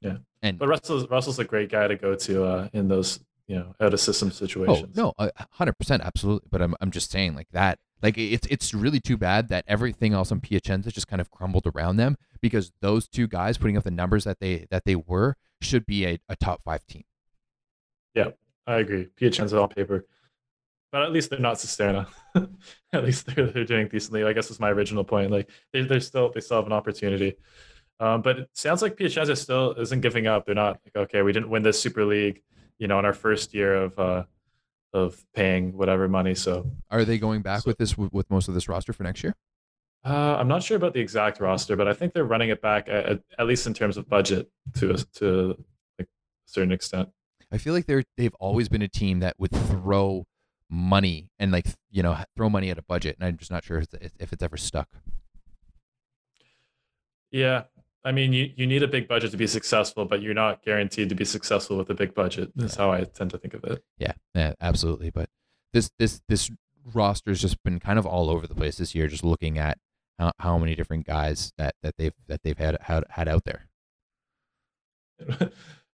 Yeah, 0.00 0.18
and 0.42 0.58
but 0.58 0.68
Russell's 0.68 1.08
Russell's 1.10 1.38
a 1.38 1.44
great 1.44 1.70
guy 1.70 1.88
to 1.88 1.96
go 1.96 2.14
to 2.14 2.44
uh, 2.44 2.68
in 2.72 2.88
those 2.88 3.20
you 3.50 3.56
know 3.56 3.74
out 3.80 3.92
of 3.92 3.98
system 3.98 4.30
situations. 4.30 4.96
Oh 4.96 5.14
no, 5.18 5.30
hundred 5.50 5.72
percent, 5.72 6.02
absolutely. 6.04 6.48
But 6.52 6.62
I'm 6.62 6.76
I'm 6.80 6.92
just 6.92 7.10
saying 7.10 7.34
like 7.34 7.48
that 7.50 7.80
Like 8.00 8.16
it's 8.16 8.46
it's 8.46 8.72
really 8.72 9.00
too 9.00 9.16
bad 9.16 9.48
that 9.48 9.64
everything 9.66 10.12
else 10.12 10.30
on 10.30 10.40
Piacenza 10.40 10.92
just 10.92 11.08
kind 11.08 11.20
of 11.20 11.32
crumbled 11.32 11.66
around 11.66 11.96
them 11.96 12.16
because 12.40 12.70
those 12.80 13.08
two 13.08 13.26
guys 13.26 13.58
putting 13.58 13.76
up 13.76 13.82
the 13.82 13.90
numbers 13.90 14.22
that 14.22 14.38
they 14.38 14.66
that 14.70 14.84
they 14.84 14.94
were 14.94 15.34
should 15.60 15.84
be 15.84 16.06
a, 16.06 16.18
a 16.28 16.36
top 16.36 16.62
five 16.64 16.86
team. 16.86 17.02
Yeah, 18.14 18.30
I 18.68 18.76
agree. 18.76 19.08
Piacenza 19.16 19.60
on 19.60 19.68
paper, 19.68 20.06
but 20.92 21.02
at 21.02 21.10
least 21.10 21.30
they're 21.30 21.40
not 21.40 21.56
Cisterna. 21.56 22.06
at 22.92 23.04
least 23.04 23.26
they're 23.26 23.48
they're 23.48 23.64
doing 23.64 23.88
decently. 23.88 24.22
I 24.22 24.32
guess 24.32 24.48
is 24.52 24.60
my 24.60 24.70
original 24.70 25.02
point. 25.02 25.32
Like 25.32 25.50
they 25.72 25.82
they're 25.82 25.98
still 25.98 26.30
they 26.30 26.40
still 26.40 26.58
have 26.58 26.66
an 26.66 26.72
opportunity. 26.72 27.34
Um, 27.98 28.22
but 28.22 28.38
it 28.38 28.50
sounds 28.54 28.80
like 28.80 28.96
Piacenza 28.96 29.36
still 29.36 29.72
isn't 29.72 30.00
giving 30.00 30.28
up. 30.28 30.46
They're 30.46 30.54
not 30.54 30.78
like 30.84 30.96
okay, 30.96 31.22
we 31.22 31.32
didn't 31.32 31.50
win 31.50 31.64
this 31.64 31.82
Super 31.82 32.04
League, 32.04 32.42
you 32.80 32.88
know, 32.88 32.98
in 32.98 33.04
our 33.04 33.12
first 33.12 33.54
year 33.54 33.74
of 33.74 33.96
uh, 33.98 34.24
of 34.92 35.24
paying 35.34 35.76
whatever 35.76 36.08
money. 36.08 36.34
So 36.34 36.68
are 36.90 37.04
they 37.04 37.18
going 37.18 37.42
back 37.42 37.60
so, 37.60 37.68
with 37.68 37.78
this 37.78 37.96
with, 37.96 38.28
most 38.28 38.48
of 38.48 38.54
this 38.54 38.68
roster 38.68 38.92
for 38.92 39.04
next 39.04 39.22
year? 39.22 39.36
Uh, 40.04 40.36
I'm 40.38 40.48
not 40.48 40.62
sure 40.62 40.78
about 40.78 40.94
the 40.94 41.00
exact 41.00 41.40
roster, 41.40 41.76
but 41.76 41.86
I 41.86 41.92
think 41.92 42.14
they're 42.14 42.24
running 42.24 42.48
it 42.48 42.62
back 42.62 42.88
at, 42.88 43.20
at 43.38 43.46
least 43.46 43.66
in 43.66 43.74
terms 43.74 43.98
of 43.98 44.08
budget 44.08 44.50
to 44.78 44.92
a, 44.92 44.96
to 45.18 45.64
a 46.00 46.06
certain 46.46 46.72
extent. 46.72 47.10
I 47.52 47.58
feel 47.58 47.74
like 47.74 47.86
they're 47.86 48.02
they've 48.16 48.34
always 48.40 48.68
been 48.68 48.82
a 48.82 48.88
team 48.88 49.20
that 49.20 49.36
would 49.38 49.52
throw 49.52 50.26
money 50.70 51.30
and 51.38 51.52
like 51.52 51.66
you 51.90 52.02
know 52.02 52.16
throw 52.34 52.48
money 52.48 52.70
at 52.70 52.78
a 52.78 52.82
budget, 52.82 53.16
and 53.20 53.28
I'm 53.28 53.36
just 53.36 53.50
not 53.50 53.62
sure 53.62 53.78
if 53.78 53.88
it's, 53.92 54.14
if 54.18 54.32
it's 54.32 54.42
ever 54.42 54.56
stuck. 54.56 54.88
Yeah, 57.30 57.64
I 58.04 58.12
mean, 58.12 58.32
you, 58.32 58.50
you 58.56 58.66
need 58.66 58.82
a 58.82 58.88
big 58.88 59.08
budget 59.08 59.30
to 59.32 59.36
be 59.36 59.46
successful, 59.46 60.06
but 60.06 60.22
you're 60.22 60.34
not 60.34 60.62
guaranteed 60.62 61.10
to 61.10 61.14
be 61.14 61.24
successful 61.24 61.76
with 61.76 61.90
a 61.90 61.94
big 61.94 62.14
budget. 62.14 62.50
That's 62.56 62.76
yeah. 62.76 62.82
how 62.82 62.92
I 62.92 63.04
tend 63.04 63.30
to 63.30 63.38
think 63.38 63.54
of 63.54 63.64
it. 63.64 63.84
Yeah, 63.98 64.12
yeah, 64.34 64.54
absolutely. 64.60 65.10
But 65.10 65.28
this 65.72 65.90
this 65.98 66.22
this 66.28 66.50
roster 66.94 67.30
has 67.30 67.40
just 67.40 67.62
been 67.62 67.78
kind 67.78 67.98
of 67.98 68.06
all 68.06 68.30
over 68.30 68.46
the 68.46 68.54
place 68.54 68.78
this 68.78 68.94
year. 68.94 69.06
Just 69.06 69.24
looking 69.24 69.58
at 69.58 69.78
how, 70.18 70.32
how 70.38 70.58
many 70.58 70.74
different 70.74 71.06
guys 71.06 71.52
that, 71.58 71.74
that 71.82 71.94
they've 71.98 72.14
that 72.28 72.42
they've 72.42 72.58
had 72.58 72.78
had, 72.80 73.04
had 73.10 73.28
out 73.28 73.44
there. 73.44 73.68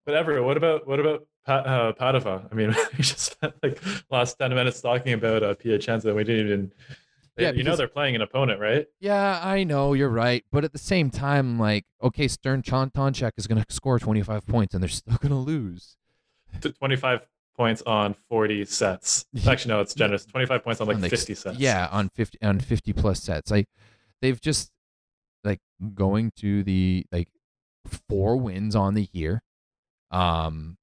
Whatever. 0.04 0.42
What 0.42 0.58
about 0.58 0.86
what 0.86 1.00
about 1.00 1.26
uh, 1.46 1.92
Padova? 1.92 2.46
I 2.50 2.54
mean, 2.54 2.68
we 2.92 2.98
just 2.98 3.20
spent 3.20 3.54
like 3.62 3.80
last 4.10 4.38
ten 4.38 4.54
minutes 4.54 4.82
talking 4.82 5.14
about 5.14 5.42
uh, 5.42 5.54
Piacenza. 5.54 6.14
We 6.14 6.24
didn't 6.24 6.46
even 6.46 6.72
yeah, 7.36 7.52
you 7.52 7.64
know 7.64 7.76
they're 7.76 7.88
playing 7.88 8.14
an 8.14 8.20
opponent, 8.22 8.60
right? 8.60 8.86
Yeah, 9.00 9.40
I 9.42 9.64
know 9.64 9.92
you're 9.92 10.08
right, 10.08 10.44
but 10.52 10.64
at 10.64 10.72
the 10.72 10.78
same 10.78 11.10
time, 11.10 11.58
like, 11.58 11.84
okay, 12.02 12.28
Stern 12.28 12.62
Tonchek 12.62 13.32
is 13.36 13.46
going 13.46 13.62
to 13.62 13.74
score 13.74 13.98
25 13.98 14.46
points, 14.46 14.74
and 14.74 14.82
they're 14.82 14.88
still 14.88 15.16
going 15.20 15.30
to 15.30 15.38
lose. 15.38 15.96
25 16.60 17.26
points 17.56 17.82
on 17.82 18.14
40 18.28 18.64
sets. 18.66 19.26
Actually, 19.46 19.74
no, 19.74 19.80
it's 19.80 19.94
generous. 19.94 20.24
25 20.26 20.62
points 20.62 20.80
on 20.80 20.86
like, 20.86 20.96
on 20.96 21.02
like 21.02 21.10
50 21.10 21.34
sets. 21.34 21.58
Yeah, 21.58 21.88
on 21.90 22.08
50 22.10 22.38
on 22.42 22.60
50 22.60 22.92
plus 22.92 23.22
sets. 23.22 23.50
Like, 23.50 23.66
they've 24.22 24.40
just 24.40 24.70
like 25.42 25.60
going 25.94 26.32
to 26.36 26.62
the 26.62 27.04
like 27.10 27.28
four 28.08 28.36
wins 28.36 28.76
on 28.76 28.94
the 28.94 29.08
year. 29.12 29.42
Um, 30.10 30.76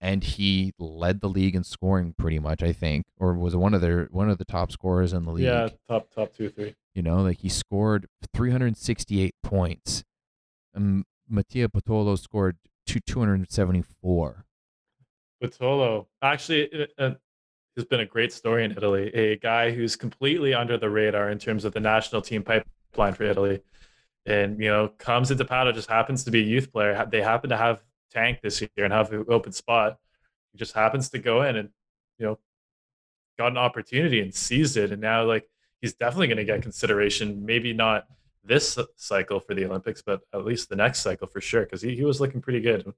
and 0.00 0.22
he 0.22 0.72
led 0.78 1.20
the 1.20 1.28
league 1.28 1.56
in 1.56 1.64
scoring 1.64 2.14
pretty 2.16 2.38
much, 2.38 2.62
I 2.62 2.72
think, 2.72 3.06
or 3.18 3.34
was 3.34 3.56
one 3.56 3.74
of 3.74 3.80
their 3.80 4.08
one 4.10 4.30
of 4.30 4.38
the 4.38 4.44
top 4.44 4.70
scorers 4.70 5.12
in 5.12 5.24
the 5.24 5.32
league. 5.32 5.44
Yeah, 5.44 5.68
top 5.88 6.08
top 6.14 6.34
two 6.34 6.50
three. 6.50 6.74
You 6.94 7.02
know, 7.02 7.22
like 7.22 7.38
he 7.38 7.48
scored 7.48 8.06
368 8.34 9.34
points. 9.42 10.04
And 10.74 11.04
Mattia 11.28 11.68
Bottolo 11.68 12.18
scored 12.18 12.58
two 12.86 13.00
274. 13.00 14.44
Bottolo, 15.42 16.06
actually, 16.22 16.62
it, 16.62 16.92
has 16.98 17.84
been 17.84 18.00
a 18.00 18.06
great 18.06 18.32
story 18.32 18.64
in 18.64 18.72
Italy. 18.72 19.14
A 19.14 19.36
guy 19.36 19.70
who's 19.70 19.94
completely 19.96 20.54
under 20.54 20.76
the 20.76 20.90
radar 20.90 21.30
in 21.30 21.38
terms 21.38 21.64
of 21.64 21.72
the 21.72 21.80
national 21.80 22.22
team 22.22 22.42
pipeline 22.42 23.14
for 23.14 23.24
Italy, 23.24 23.60
and 24.26 24.60
you 24.60 24.68
know 24.68 24.88
comes 24.98 25.30
into 25.30 25.44
Padova, 25.44 25.74
just 25.74 25.88
happens 25.88 26.24
to 26.24 26.30
be 26.30 26.40
a 26.40 26.44
youth 26.44 26.72
player. 26.72 27.06
They 27.10 27.22
happen 27.22 27.50
to 27.50 27.56
have 27.56 27.82
tank 28.10 28.40
this 28.42 28.60
year 28.60 28.70
and 28.76 28.92
have 28.92 29.12
an 29.12 29.24
open 29.28 29.52
spot. 29.52 29.98
He 30.52 30.58
just 30.58 30.74
happens 30.74 31.10
to 31.10 31.18
go 31.18 31.42
in 31.42 31.56
and 31.56 31.68
you 32.18 32.26
know 32.26 32.38
got 33.38 33.52
an 33.52 33.58
opportunity 33.58 34.20
and 34.20 34.34
seized 34.34 34.76
it, 34.76 34.92
and 34.92 35.00
now 35.00 35.24
like 35.24 35.48
he's 35.80 35.94
definitely 35.94 36.28
going 36.28 36.38
to 36.38 36.44
get 36.44 36.62
consideration. 36.62 37.44
Maybe 37.44 37.72
not 37.72 38.06
this 38.44 38.78
cycle 38.96 39.40
for 39.40 39.54
the 39.54 39.64
Olympics, 39.64 40.02
but 40.02 40.20
at 40.34 40.44
least 40.44 40.68
the 40.68 40.76
next 40.76 41.00
cycle 41.00 41.26
for 41.26 41.40
sure 41.40 41.62
because 41.62 41.82
he, 41.82 41.94
he 41.94 42.04
was 42.04 42.20
looking 42.20 42.40
pretty 42.40 42.60
good. 42.60 42.92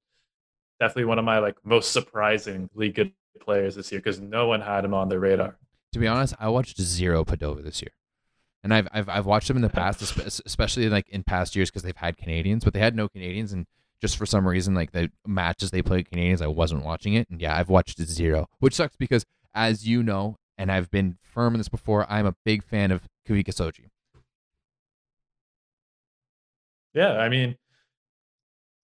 Definitely 0.79 1.05
one 1.05 1.19
of 1.19 1.25
my 1.25 1.39
like 1.39 1.57
most 1.65 1.93
surprisingly 1.93 2.91
good 2.91 3.13
players 3.41 3.75
this 3.75 3.91
year 3.93 4.01
because 4.01 4.21
no 4.21 4.47
one 4.47 4.61
had 4.61 4.85
him 4.85 4.95
on 4.95 5.09
their 5.09 5.21
radar. 5.21 5.57
To 5.93 5.99
be 5.99 6.07
honest, 6.07 6.35
I 6.39 6.49
watched 6.49 6.81
zero 6.81 7.25
Padova 7.25 7.63
this 7.63 7.83
year 7.83 7.91
and 8.63 8.75
I've 8.75 8.89
I've, 8.93 9.09
I've 9.09 9.27
watched 9.27 9.49
them 9.49 9.57
in 9.57 9.63
the 9.63 9.69
past, 9.71 10.03
especially 10.03 10.89
like 10.89 11.09
in 11.09 11.23
past 11.23 11.57
years 11.57 11.71
because 11.71 11.83
they've 11.83 11.97
had 11.97 12.17
Canadians, 12.17 12.65
but 12.65 12.73
they 12.73 12.81
had 12.81 12.95
no 12.95 13.09
Canadians, 13.09 13.53
and 13.53 13.67
just 14.01 14.17
for 14.17 14.27
some 14.27 14.47
reason, 14.47 14.75
like 14.75 14.93
the 14.93 15.11
matches 15.27 15.71
they 15.71 15.83
played 15.83 16.11
Canadians, 16.11 16.43
I 16.43 16.47
wasn't 16.47 16.85
watching 16.85 17.15
it. 17.15 17.29
And 17.31 17.41
yeah, 17.41 17.57
I've 17.57 17.69
watched 17.69 18.01
zero, 18.03 18.49
which 18.59 18.75
sucks 18.75 18.97
because, 18.97 19.25
as 19.55 19.87
you 19.87 20.03
know, 20.03 20.37
and 20.57 20.71
I've 20.71 20.91
been 20.91 21.19
firm 21.23 21.55
in 21.55 21.61
this 21.61 21.69
before, 21.69 22.11
I'm 22.11 22.27
a 22.27 22.35
big 22.45 22.63
fan 22.63 22.91
of 22.91 23.09
Kawika 23.29 23.57
Shoji. 23.57 23.91
Yeah, 26.93 27.19
I 27.19 27.29
mean, 27.29 27.57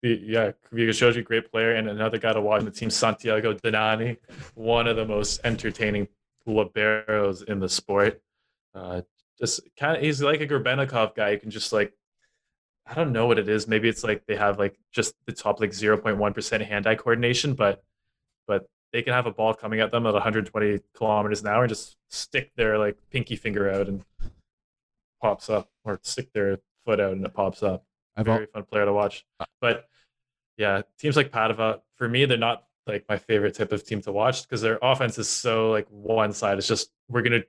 yeah, 0.01 0.51
Kawika 0.71 0.93
Shoji, 0.93 1.21
great 1.21 1.51
player, 1.51 1.75
and 1.75 1.87
another 1.87 2.17
guy 2.17 2.33
to 2.33 2.41
watch 2.41 2.59
in 2.59 2.65
the 2.65 2.71
team, 2.71 2.89
Santiago 2.89 3.53
Danani, 3.53 4.17
one 4.55 4.87
of 4.87 4.95
the 4.95 5.05
most 5.05 5.41
entertaining 5.43 6.07
liberos 6.47 7.43
in 7.43 7.59
the 7.59 7.69
sport. 7.69 8.21
Uh, 8.73 9.01
just 9.37 9.61
kind 9.77 9.97
of, 9.97 10.03
he's 10.03 10.21
like 10.21 10.41
a 10.41 10.47
Grebennikov 10.47 11.15
guy. 11.15 11.31
You 11.31 11.39
can 11.39 11.51
just 11.51 11.71
like 11.71 11.93
I 12.85 12.93
don't 12.93 13.11
know 13.11 13.27
what 13.27 13.39
it 13.39 13.47
is. 13.47 13.67
Maybe 13.67 13.87
it's 13.87 14.03
like 14.03 14.25
they 14.25 14.35
have 14.35 14.59
like 14.59 14.77
just 14.91 15.13
the 15.25 15.31
top 15.31 15.59
like 15.59 15.71
0.1% 15.71 16.65
hand-eye 16.65 16.95
coordination, 16.95 17.53
but 17.53 17.83
but 18.47 18.67
they 18.91 19.01
can 19.01 19.13
have 19.13 19.27
a 19.27 19.31
ball 19.31 19.53
coming 19.53 19.79
at 19.79 19.91
them 19.91 20.05
at 20.05 20.13
120 20.13 20.79
kilometers 20.95 21.41
an 21.41 21.47
hour 21.47 21.63
and 21.63 21.69
just 21.69 21.95
stick 22.09 22.51
their 22.55 22.77
like 22.77 22.97
pinky 23.11 23.35
finger 23.35 23.69
out 23.69 23.87
and 23.87 24.03
pops 25.21 25.49
up, 25.49 25.69
or 25.83 25.99
stick 26.03 26.33
their 26.33 26.57
foot 26.85 26.99
out 26.99 27.13
and 27.13 27.25
it 27.25 27.33
pops 27.33 27.63
up. 27.63 27.85
I've 28.17 28.25
Very 28.25 28.47
fun 28.47 28.63
player 28.63 28.85
to 28.85 28.93
watch. 28.93 29.25
Uh 29.39 29.45
but 29.61 29.85
yeah, 30.57 30.81
teams 30.99 31.15
like 31.15 31.31
Padova, 31.31 31.79
for 31.95 32.09
me, 32.09 32.25
they're 32.25 32.37
not 32.37 32.65
like 32.87 33.05
my 33.07 33.17
favorite 33.17 33.55
type 33.55 33.71
of 33.71 33.85
team 33.85 34.01
to 34.01 34.11
watch 34.11 34.43
because 34.43 34.61
their 34.61 34.79
offense 34.81 35.17
is 35.17 35.29
so 35.29 35.71
like 35.71 35.87
one 35.89 36.33
side. 36.33 36.57
It's 36.57 36.67
just 36.67 36.91
we're 37.07 37.21
gonna 37.21 37.43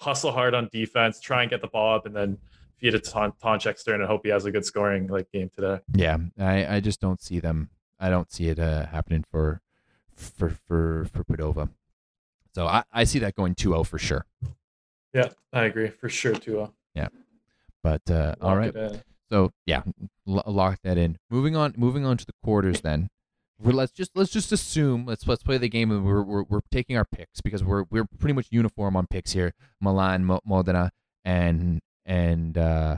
hustle 0.00 0.32
hard 0.32 0.54
on 0.54 0.68
defense, 0.72 1.20
try 1.20 1.42
and 1.42 1.50
get 1.50 1.60
the 1.60 1.68
ball 1.68 1.96
up, 1.96 2.06
and 2.06 2.14
then 2.14 2.38
feed 2.78 2.94
it 2.94 3.04
to 3.04 3.10
Ton- 3.10 3.32
Tonchek 3.42 3.78
Stern 3.78 4.00
and 4.00 4.08
hope 4.08 4.22
he 4.24 4.30
has 4.30 4.44
a 4.44 4.50
good 4.50 4.64
scoring 4.64 5.06
like 5.08 5.30
game 5.32 5.50
today. 5.54 5.80
Yeah, 5.94 6.18
I, 6.38 6.76
I 6.76 6.80
just 6.80 7.00
don't 7.00 7.20
see 7.20 7.40
them. 7.40 7.70
I 8.00 8.08
don't 8.10 8.30
see 8.32 8.48
it 8.48 8.58
uh, 8.58 8.86
happening 8.86 9.24
for 9.30 9.60
for 10.14 10.50
for 10.50 11.06
for 11.12 11.24
Padova. 11.24 11.70
So 12.54 12.66
I, 12.66 12.84
I 12.92 13.04
see 13.04 13.18
that 13.20 13.34
going 13.36 13.54
2-0 13.54 13.86
for 13.86 13.98
sure. 13.98 14.26
Yeah, 15.14 15.28
I 15.52 15.64
agree 15.64 15.88
for 15.88 16.08
sure 16.08 16.34
2-0. 16.34 16.72
Yeah, 16.94 17.08
but 17.82 18.08
uh, 18.10 18.34
all 18.40 18.56
right. 18.56 18.74
So 19.30 19.52
yeah, 19.66 19.82
l- 20.26 20.42
lock 20.46 20.80
that 20.82 20.96
in. 20.98 21.18
Moving 21.30 21.56
on, 21.56 21.74
moving 21.76 22.04
on 22.04 22.16
to 22.16 22.26
the 22.26 22.32
quarters 22.42 22.80
then. 22.80 23.10
We're, 23.60 23.72
let's 23.72 23.92
just 23.92 24.12
let's 24.14 24.30
just 24.30 24.52
assume 24.52 25.04
let's 25.04 25.26
let's 25.26 25.42
play 25.42 25.58
the 25.58 25.68
game 25.68 25.90
and 25.90 26.04
we're, 26.04 26.22
we're 26.22 26.44
we're 26.44 26.60
taking 26.70 26.96
our 26.96 27.04
picks 27.04 27.40
because 27.40 27.64
we're 27.64 27.84
we're 27.90 28.06
pretty 28.18 28.32
much 28.32 28.46
uniform 28.50 28.96
on 28.96 29.06
picks 29.08 29.32
here. 29.32 29.52
Milan, 29.80 30.24
Modena, 30.46 30.92
and 31.24 31.80
and 32.08 32.58
uh, 32.58 32.96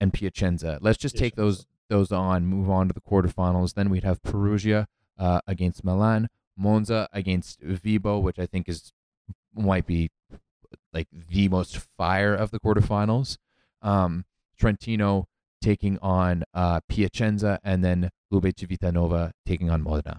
and 0.00 0.12
Piacenza. 0.12 0.78
Let's 0.82 0.98
just 0.98 1.16
take 1.16 1.36
those 1.36 1.66
those 1.88 2.12
on, 2.12 2.46
move 2.46 2.68
on 2.68 2.88
to 2.88 2.94
the 2.94 3.00
quarterfinals. 3.00 3.74
Then 3.74 3.88
we'd 3.88 4.04
have 4.04 4.22
Perugia 4.22 4.86
uh, 5.18 5.40
against 5.46 5.84
Milan, 5.84 6.28
Monza 6.56 7.08
against 7.12 7.60
Vibo, 7.62 8.20
which 8.20 8.38
I 8.38 8.46
think 8.46 8.68
is 8.68 8.92
might 9.54 9.86
be 9.86 10.10
like 10.92 11.08
the 11.12 11.48
most 11.48 11.78
fire 11.96 12.34
of 12.34 12.50
the 12.50 12.60
quarterfinals. 12.60 13.38
Um, 13.82 14.24
Trentino 14.58 15.26
taking 15.62 15.98
on 15.98 16.44
uh, 16.52 16.80
Piacenza, 16.88 17.58
and 17.62 17.84
then 17.84 18.10
Lube 18.30 18.54
Civitanova 18.54 19.32
taking 19.46 19.70
on 19.70 19.82
Modena. 19.82 20.18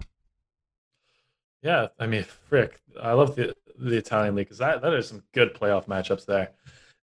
Yeah, 1.62 1.88
I 1.98 2.06
mean, 2.06 2.24
frick, 2.24 2.80
I 3.00 3.12
love 3.12 3.36
the 3.36 3.54
the 3.78 3.96
Italian 3.96 4.34
league 4.34 4.46
because 4.46 4.58
that 4.58 4.82
that 4.82 4.92
is 4.94 5.08
some 5.08 5.22
good 5.32 5.54
playoff 5.54 5.86
matchups 5.86 6.26
there. 6.26 6.50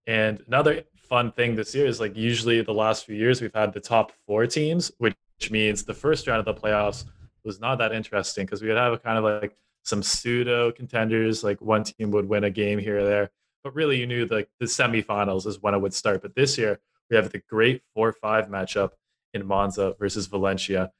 And 0.09 0.43
another 0.47 0.85
fun 0.97 1.33
thing 1.33 1.55
this 1.55 1.75
year 1.75 1.87
is 1.87 2.01
like 2.01 2.17
usually 2.17 2.63
the 2.63 2.73
last 2.73 3.05
few 3.05 3.15
years 3.15 3.43
we've 3.43 3.55
had 3.55 3.75
the 3.75 3.81
top 3.81 4.11
four 4.27 4.47
teams, 4.47 4.91
which 4.97 5.15
means 5.51 5.85
the 5.85 5.93
first 5.93 6.27
round 6.27 6.47
of 6.47 6.47
the 6.47 6.59
playoffs 6.59 7.05
was 7.45 7.61
not 7.61 7.77
that 7.79 7.93
interesting 7.93 8.47
because 8.47 8.63
we 8.63 8.69
would 8.69 8.79
have 8.79 8.95
a 8.95 8.99
kind 8.99 9.19
of 9.19 9.25
like 9.25 9.55
some 9.85 10.03
pseudo 10.03 10.73
contenders, 10.73 11.45
like 11.45 11.61
one 11.61 11.85
team 11.85 12.11
would 12.11 12.27
win 12.27 12.45
a 12.45 12.51
game 12.51 12.79
here 12.79 13.01
or 13.01 13.05
there. 13.05 13.31
But 13.63 13.75
really, 13.75 13.99
you 13.99 14.07
knew 14.07 14.25
like 14.27 14.49
the 14.59 14.67
semifinals 14.67 15.47
is 15.47 15.61
when 15.61 15.75
it 15.75 15.79
would 15.79 15.93
start. 15.93 16.23
But 16.23 16.35
this 16.35 16.57
year, 16.57 16.81
we 17.11 17.17
have 17.17 17.31
the 17.31 17.43
great 17.51 17.83
4 17.95 18.13
5 18.13 18.49
matchup 18.49 18.91
in 19.35 19.47
Monza 19.47 19.95
versus 19.99 20.27
Valentia. 20.27 20.91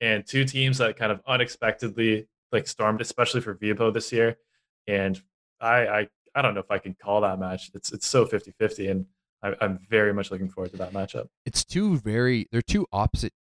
And 0.00 0.24
two 0.24 0.44
teams 0.44 0.78
that 0.78 0.96
kind 0.96 1.10
of 1.10 1.20
unexpectedly 1.26 2.28
like 2.52 2.68
stormed, 2.68 3.00
especially 3.00 3.40
for 3.40 3.56
Vibo 3.56 3.92
this 3.92 4.12
year. 4.12 4.36
And 4.86 5.20
I, 5.60 5.86
I 5.86 6.08
I 6.34 6.42
don't 6.42 6.54
know 6.54 6.60
if 6.60 6.70
I 6.70 6.78
can 6.78 6.94
call 6.94 7.20
that 7.22 7.38
match. 7.38 7.70
It's 7.74 7.92
it's 7.92 8.06
so 8.06 8.24
50-50 8.26 8.90
and 8.90 9.06
I, 9.42 9.54
I'm 9.60 9.78
very 9.90 10.12
much 10.14 10.30
looking 10.30 10.48
forward 10.48 10.70
to 10.72 10.76
that 10.78 10.92
matchup. 10.92 11.28
It's 11.44 11.64
two 11.64 11.98
very 11.98 12.48
they're 12.50 12.62
two 12.62 12.86
opposite 12.92 13.32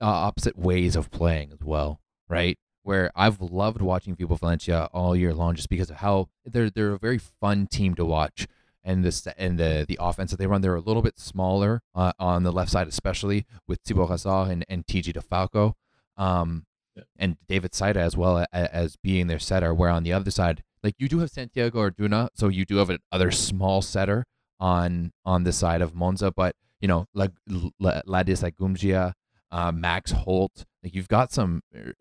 uh, 0.00 0.06
opposite 0.06 0.58
ways 0.58 0.96
of 0.96 1.10
playing 1.10 1.52
as 1.52 1.60
well, 1.64 2.00
right? 2.28 2.58
Where 2.82 3.10
I've 3.14 3.40
loved 3.40 3.80
watching 3.80 4.14
Vibo 4.16 4.38
Valentia 4.38 4.88
all 4.92 5.16
year 5.16 5.32
long 5.32 5.54
just 5.54 5.68
because 5.70 5.88
of 5.90 5.96
how 5.96 6.28
they're 6.44 6.68
they're 6.70 6.92
a 6.92 6.98
very 6.98 7.18
fun 7.18 7.66
team 7.66 7.94
to 7.94 8.04
watch. 8.04 8.46
And 8.86 9.02
this 9.02 9.26
and 9.38 9.58
the 9.58 9.86
the 9.88 9.96
offense 9.98 10.30
that 10.32 10.36
they 10.36 10.46
run, 10.46 10.60
they're 10.60 10.74
a 10.74 10.80
little 10.80 11.00
bit 11.00 11.18
smaller 11.18 11.80
uh, 11.94 12.12
on 12.18 12.42
the 12.42 12.52
left 12.52 12.70
side, 12.70 12.86
especially 12.86 13.46
with 13.66 13.80
Thibault 13.80 14.08
Rossard 14.08 14.50
and, 14.50 14.66
and 14.68 14.86
TJ 14.86 15.14
DeFalco. 15.16 15.72
Um, 16.18 16.66
Yeah. 16.94 17.04
and 17.18 17.36
David 17.48 17.72
Saitta 17.72 17.96
as 17.96 18.14
well 18.16 18.38
as, 18.38 18.46
as 18.52 18.96
being 18.96 19.26
their 19.28 19.38
setter. 19.38 19.72
Where 19.72 19.88
on 19.88 20.02
the 20.02 20.12
other 20.12 20.30
side, 20.30 20.62
like 20.84 20.94
you 20.98 21.08
do 21.08 21.18
have 21.20 21.30
Santiago 21.30 21.80
Orduna, 21.80 22.28
so 22.34 22.48
you 22.48 22.64
do 22.66 22.76
have 22.76 22.90
another 23.10 23.30
small 23.30 23.80
setter 23.82 24.26
on 24.60 25.12
on 25.24 25.42
the 25.44 25.52
side 25.52 25.80
of 25.80 25.94
Monza, 25.94 26.30
but 26.30 26.54
you 26.80 26.86
know, 26.86 27.06
like 27.14 27.32
Adis 27.48 28.42
Lagumdzija, 28.42 29.14
uh, 29.50 29.72
Max 29.72 30.12
Holt, 30.12 30.66
like 30.82 30.94
you've 30.94 31.08
got 31.08 31.32
some 31.32 31.62
uh, 31.74 31.92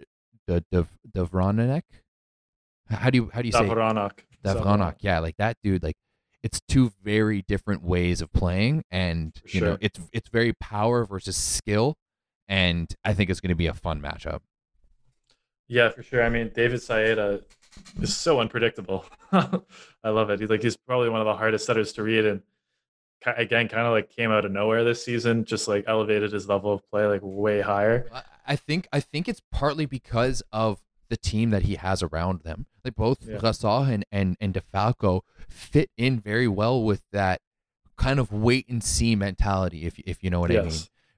the 0.47 0.65
the 0.69 0.85
Davronek. 1.15 1.83
How 2.89 3.09
do 3.09 3.17
you 3.17 3.31
how 3.33 3.41
do 3.41 3.47
you 3.47 3.53
say 3.53 3.61
Davranak. 3.61 4.19
Davronek? 4.43 4.95
Yeah, 4.99 5.19
like 5.19 5.37
that 5.37 5.55
dude. 5.63 5.81
Like 5.81 5.95
it's 6.43 6.59
two 6.67 6.91
very 7.01 7.41
different 7.41 7.83
ways 7.83 8.21
of 8.21 8.33
playing, 8.33 8.83
and 8.91 9.33
you 9.45 9.61
know, 9.61 9.77
it's 9.79 9.99
it's 10.11 10.27
very 10.27 10.51
power 10.51 11.05
versus 11.05 11.37
skill, 11.37 11.95
and 12.49 12.93
I 13.05 13.13
think 13.13 13.29
it's 13.29 13.39
going 13.39 13.49
to 13.49 13.55
be 13.55 13.67
a 13.67 13.73
fun 13.73 14.01
matchup. 14.01 14.41
Yeah, 15.69 15.89
for 15.89 16.03
sure. 16.03 16.21
I 16.21 16.27
mean, 16.27 16.51
David 16.53 16.81
Saitta 16.81 17.43
is 18.01 18.15
so 18.15 18.39
unpredictable. 18.39 19.05
I 19.31 20.09
love 20.09 20.29
it. 20.29 20.39
He's 20.39 20.49
like 20.49 20.61
he's 20.61 20.77
probably 20.77 21.09
one 21.09 21.21
of 21.21 21.25
the 21.25 21.35
hardest 21.35 21.65
setters 21.65 21.93
to 21.93 22.03
read, 22.03 22.25
and 22.25 22.41
again, 23.25 23.67
kind 23.67 23.87
of 23.87 23.93
like 23.93 24.09
came 24.09 24.31
out 24.31 24.45
of 24.45 24.51
nowhere 24.51 24.83
this 24.83 25.03
season. 25.03 25.45
Just 25.45 25.67
like 25.67 25.85
elevated 25.87 26.31
his 26.31 26.47
level 26.47 26.73
of 26.73 26.89
play 26.89 27.05
like 27.05 27.21
way 27.23 27.61
higher. 27.61 28.07
I- 28.45 28.55
think 28.55 28.87
I 28.91 28.99
think 28.99 29.29
it's 29.29 29.41
partly 29.51 29.85
because 29.85 30.43
of 30.51 30.81
the 31.09 31.17
team 31.17 31.51
that 31.51 31.63
he 31.63 31.75
has 31.75 32.01
around 32.03 32.41
them. 32.41 32.65
Like 32.83 32.95
both 32.95 33.19
Yeah. 33.25 33.39
And, 33.63 34.05
and 34.11 34.35
and 34.41 34.53
DeFalco 34.53 35.21
fit 35.47 35.89
in 35.97 36.19
very 36.19 36.47
well 36.47 36.83
with 36.83 37.03
that 37.11 37.39
kind 37.97 38.19
of 38.19 38.31
wait 38.33 38.67
and 38.67 38.83
see 38.83 39.15
mentality, 39.15 39.85
if 39.85 39.99
if 39.99 40.23
you 40.23 40.29
know 40.29 40.39
what 40.39 40.51
I 40.51 40.55
mean, 40.55 40.71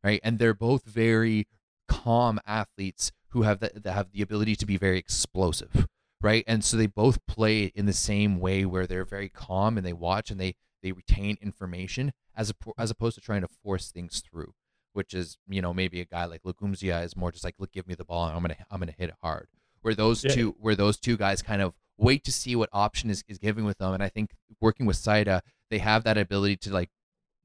right? 0.04 0.20
And 0.24 0.38
they're 0.38 0.54
both 0.54 0.84
very 0.84 1.48
calm 1.88 2.40
athletes 2.46 3.12
who 3.30 3.44
have 3.44 3.60
the, 3.60 3.72
that 3.76 3.94
have 3.94 4.12
the 4.12 4.22
ability 4.22 4.56
to 4.58 4.66
be 4.66 4.78
very 4.78 4.98
explosive, 4.98 5.88
right? 6.22 6.44
And 6.48 6.64
so 6.64 6.78
they 6.78 6.88
both 6.88 7.26
play 7.28 7.66
in 7.76 7.86
the 7.86 7.94
same 7.94 8.40
way 8.40 8.66
where 8.66 8.88
they're 8.88 9.06
very 9.06 9.30
calm 9.30 9.78
and 9.78 9.86
they 9.86 9.94
watch 9.94 10.32
and 10.32 10.40
they 10.40 10.56
they 10.84 10.92
retain 10.92 11.38
information 11.42 12.14
as 12.36 12.52
a, 12.52 12.54
as 12.78 12.92
opposed 12.92 13.16
to 13.16 13.22
trying 13.22 13.42
to 13.42 13.48
force 13.64 13.92
things 13.92 14.22
through 14.22 14.54
which 14.94 15.14
is 15.14 15.38
you 15.50 15.62
know 15.62 15.74
maybe 15.74 16.00
a 16.00 16.06
guy 16.06 16.24
like 16.24 16.42
Lagumdzija 16.44 17.04
is 17.04 17.18
more 17.18 17.30
just 17.32 17.44
like 17.44 17.56
look 17.60 17.72
give 17.74 17.86
me 17.86 17.96
the 17.96 18.06
ball 18.06 18.28
and 18.28 18.36
I'm 18.36 18.42
gonna 18.42 18.56
I'm 18.72 18.80
gonna 18.80 18.94
hit 18.98 19.10
it 19.10 19.16
hard. 19.22 19.48
Where 19.82 19.94
those 19.94 20.24
Yeah. 20.24 20.32
two 20.34 20.56
where 20.60 20.76
those 20.76 20.98
two 20.98 21.18
guys 21.18 21.42
kind 21.42 21.62
of 21.62 21.74
wait 21.98 22.24
to 22.24 22.32
see 22.32 22.56
what 22.56 22.70
option 22.72 23.10
is, 23.10 23.24
is 23.28 23.38
giving 23.38 23.66
with 23.66 23.78
them, 23.78 23.94
and 23.94 24.02
I 24.04 24.08
think 24.10 24.32
working 24.62 24.86
with 24.86 24.96
Saitta 24.96 25.42
they 25.70 25.80
have 25.80 26.04
that 26.06 26.18
ability 26.18 26.56
to 26.58 26.72
like 26.74 26.90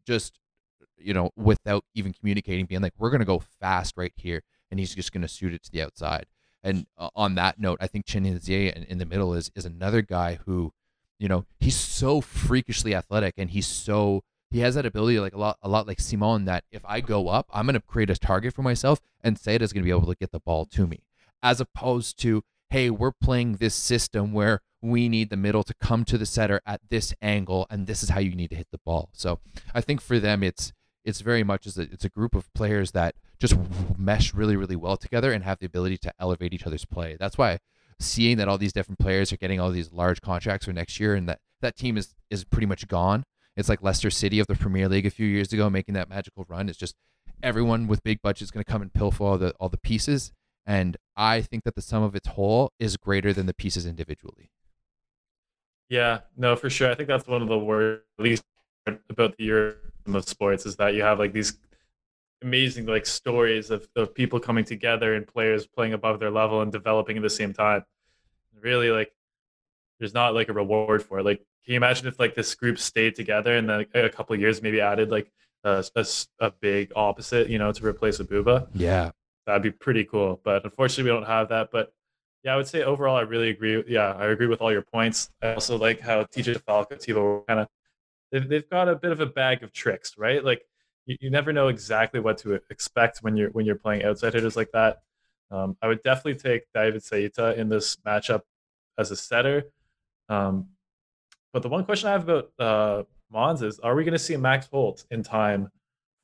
just 0.06 0.38
you 0.96 1.12
know 1.12 1.30
without 1.36 1.84
even 1.94 2.12
communicating 2.12 2.66
being 2.66 2.82
like 2.82 2.94
we're 2.98 3.10
gonna 3.10 3.24
go 3.24 3.42
fast 3.60 3.96
right 3.96 4.12
here 4.14 4.42
and 4.70 4.78
he's 4.78 4.94
just 4.94 5.10
gonna 5.12 5.26
shoot 5.28 5.52
it 5.52 5.62
to 5.64 5.72
the 5.72 5.82
outside. 5.82 6.26
And 6.62 6.86
uh, 6.98 7.10
on 7.16 7.34
that 7.36 7.58
note, 7.58 7.78
I 7.80 7.86
think 7.86 8.06
Chinenyeze 8.06 8.72
in, 8.72 8.84
in 8.84 8.98
the 8.98 9.06
middle 9.06 9.34
is 9.34 9.50
is 9.54 9.64
another 9.64 10.02
guy 10.02 10.38
who 10.46 10.72
you 11.18 11.28
know 11.28 11.46
he's 11.58 11.76
so 11.76 12.20
freakishly 12.20 12.94
athletic 12.94 13.34
and 13.36 13.50
he's 13.50 13.66
so 13.66 14.22
he 14.50 14.60
has 14.60 14.74
that 14.74 14.86
ability 14.86 15.20
like 15.20 15.34
a 15.34 15.38
lot 15.38 15.58
a 15.62 15.68
lot 15.68 15.86
like 15.86 16.00
Simon 16.00 16.44
that 16.44 16.64
if 16.70 16.82
I 16.84 17.00
go 17.00 17.28
up, 17.28 17.46
I'm 17.52 17.66
gonna 17.66 17.80
create 17.80 18.10
a 18.10 18.16
target 18.16 18.54
for 18.54 18.62
myself 18.62 19.00
and 19.22 19.36
Saitta's 19.36 19.72
gonna 19.72 19.84
be 19.84 19.90
able 19.90 20.06
to 20.06 20.16
get 20.16 20.32
the 20.32 20.40
ball 20.40 20.66
to 20.66 20.86
me. 20.86 21.04
As 21.42 21.60
opposed 21.60 22.18
to, 22.20 22.42
hey, 22.68 22.90
we're 22.90 23.12
playing 23.12 23.56
this 23.56 23.74
system 23.74 24.32
where 24.32 24.60
we 24.82 25.08
need 25.08 25.30
the 25.30 25.36
middle 25.36 25.62
to 25.62 25.74
come 25.74 26.04
to 26.06 26.18
the 26.18 26.26
setter 26.26 26.60
at 26.66 26.80
this 26.88 27.14
angle 27.22 27.66
and 27.70 27.86
this 27.86 28.02
is 28.02 28.10
how 28.10 28.20
you 28.20 28.34
need 28.34 28.50
to 28.50 28.56
hit 28.56 28.68
the 28.72 28.80
ball. 28.84 29.10
So 29.12 29.38
I 29.74 29.80
think 29.80 30.00
for 30.00 30.18
them 30.18 30.42
it's 30.42 30.72
it's 31.04 31.20
very 31.20 31.42
much 31.42 31.66
a, 31.66 31.82
it's 31.82 32.04
a 32.04 32.08
group 32.08 32.34
of 32.34 32.52
players 32.54 32.92
that 32.92 33.14
just 33.38 33.54
mesh 33.96 34.34
really, 34.34 34.56
really 34.56 34.76
well 34.76 34.96
together 34.96 35.32
and 35.32 35.44
have 35.44 35.58
the 35.58 35.66
ability 35.66 35.98
to 35.98 36.12
elevate 36.18 36.52
each 36.52 36.66
other's 36.66 36.84
play. 36.84 37.16
That's 37.18 37.38
why 37.38 37.58
seeing 37.98 38.38
that 38.38 38.48
all 38.48 38.58
these 38.58 38.72
different 38.72 38.98
players 38.98 39.32
are 39.32 39.36
getting 39.36 39.60
all 39.60 39.70
these 39.70 39.92
large 39.92 40.20
contracts 40.20 40.66
for 40.66 40.72
next 40.72 40.98
year 40.98 41.14
and 41.14 41.28
that 41.28 41.38
that 41.60 41.76
team 41.76 41.98
is 41.98 42.14
is 42.30 42.44
pretty 42.44 42.66
much 42.66 42.88
gone 42.88 43.24
it's 43.56 43.68
like 43.68 43.82
Leicester 43.82 44.10
City 44.10 44.38
of 44.38 44.46
the 44.46 44.54
Premier 44.54 44.88
League 44.88 45.06
a 45.06 45.10
few 45.10 45.26
years 45.26 45.52
ago, 45.52 45.68
making 45.68 45.94
that 45.94 46.08
magical 46.08 46.46
run. 46.48 46.68
It's 46.68 46.78
just 46.78 46.94
everyone 47.42 47.86
with 47.86 48.02
big 48.02 48.22
budgets 48.22 48.50
going 48.50 48.64
to 48.64 48.70
come 48.70 48.82
and 48.82 48.92
pilfer 48.92 49.24
all 49.24 49.38
the 49.38 49.54
all 49.60 49.68
the 49.68 49.78
pieces, 49.78 50.32
and 50.66 50.96
I 51.16 51.42
think 51.42 51.64
that 51.64 51.74
the 51.74 51.82
sum 51.82 52.02
of 52.02 52.14
its 52.14 52.28
whole 52.28 52.72
is 52.78 52.96
greater 52.96 53.32
than 53.32 53.46
the 53.46 53.54
pieces 53.54 53.86
individually. 53.86 54.50
Yeah, 55.88 56.20
no, 56.36 56.54
for 56.54 56.70
sure. 56.70 56.90
I 56.90 56.94
think 56.94 57.08
that's 57.08 57.26
one 57.26 57.42
of 57.42 57.48
the 57.48 57.58
worst, 57.58 58.02
least 58.18 58.44
about 59.08 59.36
the 59.36 59.44
year 59.44 59.76
of 60.14 60.28
sports, 60.28 60.66
is 60.66 60.76
that 60.76 60.94
you 60.94 61.02
have 61.02 61.18
like 61.18 61.32
these 61.32 61.58
amazing 62.42 62.86
like 62.86 63.06
stories 63.06 63.70
of, 63.70 63.86
of 63.96 64.14
people 64.14 64.40
coming 64.40 64.64
together 64.64 65.14
and 65.14 65.26
players 65.26 65.66
playing 65.66 65.92
above 65.92 66.20
their 66.20 66.30
level 66.30 66.62
and 66.62 66.72
developing 66.72 67.16
at 67.16 67.22
the 67.22 67.30
same 67.30 67.52
time. 67.52 67.84
Really, 68.60 68.90
like, 68.90 69.12
there's 69.98 70.14
not 70.14 70.34
like 70.34 70.48
a 70.48 70.52
reward 70.52 71.02
for 71.02 71.18
it. 71.18 71.24
Like, 71.24 71.38
can 71.64 71.74
you 71.74 71.76
imagine 71.76 72.06
if 72.06 72.18
like 72.18 72.34
this 72.34 72.54
group 72.54 72.78
stayed 72.78 73.14
together 73.14 73.56
and 73.56 73.68
then 73.68 73.86
a 73.94 74.08
couple 74.08 74.34
of 74.34 74.40
years 74.40 74.62
maybe 74.62 74.80
added 74.80 75.10
like 75.10 75.30
a 75.64 75.84
big 76.60 76.92
opposite, 76.96 77.48
you 77.48 77.58
know, 77.58 77.72
to 77.72 77.86
replace 77.86 78.18
Abouba? 78.18 78.68
Yeah, 78.74 79.10
That'd 79.46 79.62
be 79.62 79.70
pretty 79.72 80.04
cool. 80.04 80.40
But 80.44 80.64
unfortunately, 80.64 81.10
we 81.10 81.16
don't 81.16 81.26
have 81.26 81.48
that. 81.48 81.70
But 81.72 81.92
yeah, 82.44 82.54
I 82.54 82.56
would 82.56 82.68
say 82.68 82.82
overall, 82.82 83.16
I 83.16 83.22
really 83.22 83.50
agree. 83.50 83.82
Yeah, 83.88 84.12
I 84.12 84.26
agree 84.26 84.46
with 84.46 84.60
all 84.60 84.72
your 84.72 84.82
points. 84.82 85.30
I 85.42 85.54
also 85.54 85.76
like 85.76 86.00
how 86.00 86.22
TJ 86.22 86.56
DeFalco, 86.56 86.92
Tebow, 86.92 87.46
kind 87.46 87.60
of 87.60 87.68
they've, 88.30 88.48
they've 88.48 88.70
got 88.70 88.88
a 88.88 88.96
bit 88.96 89.12
of 89.12 89.20
a 89.20 89.26
bag 89.26 89.62
of 89.62 89.72
tricks, 89.72 90.16
right? 90.18 90.44
Like 90.44 90.62
you, 91.06 91.16
you 91.20 91.30
never 91.30 91.52
know 91.52 91.68
exactly 91.68 92.20
what 92.20 92.38
to 92.38 92.60
expect 92.70 93.18
when 93.18 93.36
you're 93.36 93.50
when 93.50 93.66
you're 93.66 93.76
playing 93.76 94.04
outside 94.04 94.34
hitters 94.34 94.56
like 94.56 94.70
that. 94.72 95.02
Um, 95.50 95.76
I 95.82 95.88
would 95.88 96.02
definitely 96.02 96.36
take 96.36 96.62
David 96.74 97.02
Saitta 97.02 97.56
in 97.56 97.68
this 97.68 97.96
matchup 98.06 98.42
as 98.98 99.10
a 99.10 99.16
setter. 99.16 99.64
Um, 100.28 100.68
but 101.52 101.62
the 101.62 101.68
one 101.68 101.84
question 101.84 102.08
I 102.08 102.12
have 102.12 102.28
about 102.28 102.52
uh, 102.58 103.02
Mons 103.32 103.62
is: 103.62 103.80
Are 103.80 103.94
we 103.94 104.04
going 104.04 104.12
to 104.12 104.18
see 104.18 104.36
Max 104.36 104.68
Holt 104.70 105.04
in 105.10 105.22
time 105.22 105.70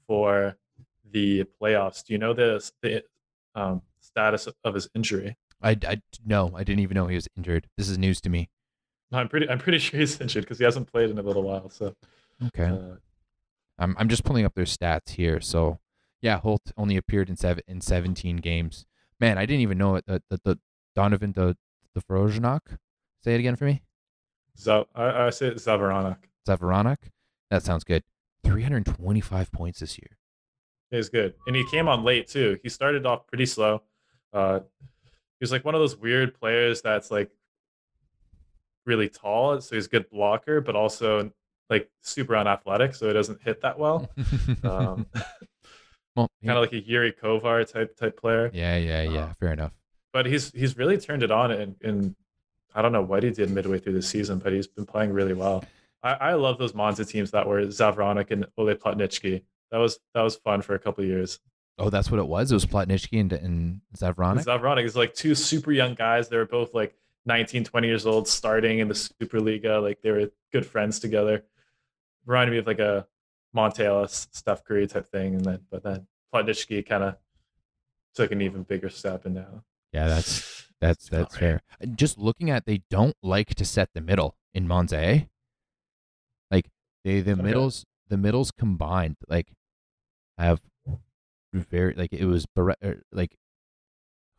for 0.07 0.57
the 1.11 1.45
playoffs? 1.61 2.05
Do 2.05 2.13
you 2.13 2.19
know 2.19 2.33
the 2.33 2.71
the 2.83 3.03
um, 3.55 3.83
status 4.01 4.49
of 4.65 4.75
his 4.75 4.89
injury? 4.95 5.37
I, 5.63 5.77
I 5.87 6.01
no, 6.25 6.53
I 6.55 6.63
didn't 6.63 6.81
even 6.81 6.95
know 6.95 7.07
he 7.07 7.17
was 7.17 7.29
injured. 7.37 7.69
This 7.77 7.89
is 7.89 7.99
news 7.99 8.21
to 8.23 8.29
me. 8.29 8.49
I'm 9.13 9.29
pretty 9.29 9.49
I'm 9.49 9.59
pretty 9.59 9.79
sure 9.81 10.01
he's 10.01 10.21
injured 10.21 10.45
because 10.45 10.59
he 10.59 10.65
hasn't 10.65 10.91
played 10.91 11.11
in 11.11 11.19
a 11.19 11.23
little 11.23 11.43
while. 11.43 11.71
So 11.71 11.95
Okay, 12.49 12.65
uh, 12.65 12.97
I'm 13.79 13.97
I'm 13.99 14.09
just 14.09 14.25
pulling 14.25 14.45
up 14.45 14.55
their 14.55 14.65
stats 14.65 15.11
here. 15.11 15.41
So 15.41 15.79
yeah, 16.21 16.39
Holt 16.39 16.73
only 16.77 16.97
appeared 16.97 17.29
in 17.29 17.37
seven 17.37 17.63
in 17.67 17.81
17 17.81 18.39
games. 18.39 18.87
Man, 19.21 19.39
I 19.39 19.47
didn't 19.47 19.63
even 19.63 19.79
know 19.79 19.97
it. 19.97 20.05
The 20.07 20.23
the, 20.31 20.41
the 20.45 20.59
Donovan 20.95 21.33
the 21.33 21.57
the 21.95 22.03
Froznak. 22.03 22.61
Say 23.23 23.35
it 23.35 23.41
again 23.41 23.57
for 23.57 23.65
me. 23.65 23.83
Zav- 24.59 24.87
I, 24.95 25.27
I 25.27 25.31
say 25.31 25.51
Zavaranak. 25.53 26.17
Zavaronik. 26.49 27.11
That 27.51 27.63
sounds 27.63 27.85
good. 27.85 28.03
325 28.45 29.53
points 29.53 29.81
this 29.81 29.99
year. 29.99 30.17
He's 30.91 31.09
good, 31.09 31.35
and 31.47 31.57
he 31.57 31.65
came 31.71 31.89
on 31.89 32.05
late 32.05 32.29
too. 32.29 32.59
He 32.63 32.69
started 32.69 33.05
off 33.07 33.27
pretty 33.27 33.47
slow. 33.47 33.83
Uh, 34.33 34.61
he 34.81 35.43
was 35.43 35.51
like 35.53 35.65
one 35.65 35.75
of 35.75 35.81
those 35.81 35.97
weird 35.97 36.39
players 36.39 36.81
that's 36.81 37.11
like 37.11 37.31
really 38.87 39.09
tall, 39.09 39.61
so 39.61 39.75
he's 39.75 39.87
a 39.87 39.89
good 39.91 40.09
blocker, 40.11 40.61
but 40.61 40.75
also 40.77 41.31
like 41.69 41.91
super 42.03 42.37
unathletic, 42.37 42.95
so 42.95 43.07
he 43.09 43.13
doesn't 43.13 43.43
hit 43.43 43.61
that 43.63 43.79
well. 43.79 44.09
Um, 44.63 45.07
well, 46.17 46.31
he- 46.41 46.47
kind 46.47 46.59
of 46.59 46.63
like 46.63 46.73
a 46.73 46.81
Jiri 46.83 47.13
Kovar 47.17 47.71
type 47.71 47.97
type 47.97 48.19
player. 48.19 48.51
yeah, 48.55 48.77
yeah, 48.77 49.03
yeah. 49.03 49.19
uh, 49.25 49.33
Fair 49.41 49.53
enough. 49.53 49.73
but 50.13 50.27
he's 50.27 50.51
he's 50.53 50.77
really 50.77 50.99
turned 50.99 51.23
it 51.23 51.31
on 51.31 51.51
and, 51.51 51.77
and 51.83 52.15
I 52.75 52.83
don't 52.83 52.93
know 52.93 53.03
what 53.03 53.23
he 53.23 53.31
did 53.31 53.51
midway 53.51 53.79
through 53.79 53.95
the 53.95 54.03
season, 54.03 54.39
but 54.39 54.53
he's 54.53 54.67
been 54.67 54.87
playing 54.87 55.13
really 55.13 55.33
well. 55.35 55.65
I, 56.03 56.13
I 56.13 56.35
love 56.35 56.59
those 56.59 56.75
Monza 56.75 57.05
teams 57.05 57.31
that 57.33 57.47
were 57.49 57.63
Zavronik 57.63 58.31
and 58.31 58.47
Oleh 58.59 58.75
Plotnytskyi. 58.77 59.43
That 59.71 59.79
was 59.79 59.99
that 60.15 60.23
was 60.23 60.37
fun 60.37 60.63
for 60.63 60.75
a 60.75 60.79
couple 60.79 61.03
of 61.03 61.09
years. 61.11 61.41
Oh, 61.79 61.91
that's 61.91 62.11
what 62.11 62.21
it 62.21 62.27
was. 62.27 62.51
It 62.53 62.55
was 62.55 62.65
Plotnytskyi 62.65 63.21
and, 63.21 63.33
and 63.33 63.45
And 63.45 63.81
Zavronik. 63.99 64.45
Zavronik 64.45 64.85
is 64.85 64.95
like 64.97 65.15
two 65.15 65.35
super 65.35 65.73
young 65.73 65.95
guys. 65.95 66.29
They 66.29 66.37
were 66.37 66.47
both 66.47 66.73
like 66.75 66.95
19, 67.27 67.65
20 67.65 67.89
years 67.89 68.07
old, 68.07 68.29
starting 68.29 68.79
in 68.79 68.89
the 68.89 68.95
Superlega. 68.95 69.83
Like 69.83 70.01
they 70.03 70.11
were 70.11 70.31
good 70.53 70.65
friends 70.67 70.99
together. 70.99 71.45
Reminded 72.25 72.53
me 72.53 72.59
of 72.59 72.67
like 72.67 72.79
a 72.79 73.07
Monta 73.55 73.81
Ellis, 73.81 74.29
Steph 74.33 74.65
Curry 74.65 74.87
type 74.87 75.09
thing. 75.09 75.35
And 75.35 75.45
then, 75.45 75.61
but 75.71 75.83
then 75.83 76.07
Plotnytskyi 76.35 76.87
kind 76.87 77.05
of 77.05 77.17
took 78.15 78.33
an 78.33 78.41
even 78.41 78.63
bigger 78.63 78.89
step, 78.89 79.27
and 79.27 79.35
now 79.35 79.63
yeah, 79.93 80.09
that's 80.09 80.67
that's 80.81 81.09
that's 81.09 81.37
fair. 81.37 81.63
Just 81.95 82.19
looking 82.19 82.51
at, 82.51 82.67
they 82.67 82.83
don't 82.91 83.17
like 83.23 83.55
to 83.57 83.65
set 83.65 83.91
the 83.95 84.01
middle 84.01 84.37
in 84.55 84.67
Monza. 84.67 84.99
eh? 84.99 85.21
They 87.07 87.21
the 87.21 87.35
Okay. 87.35 87.43
middles 87.43 87.87
the 88.09 88.17
middles 88.17 88.51
combined 88.51 89.17
like 89.29 89.53
have 90.39 90.61
very 91.53 91.95
like 91.95 92.13
it 92.13 92.25
was 92.25 92.47
er, 92.59 93.05
like 93.13 93.37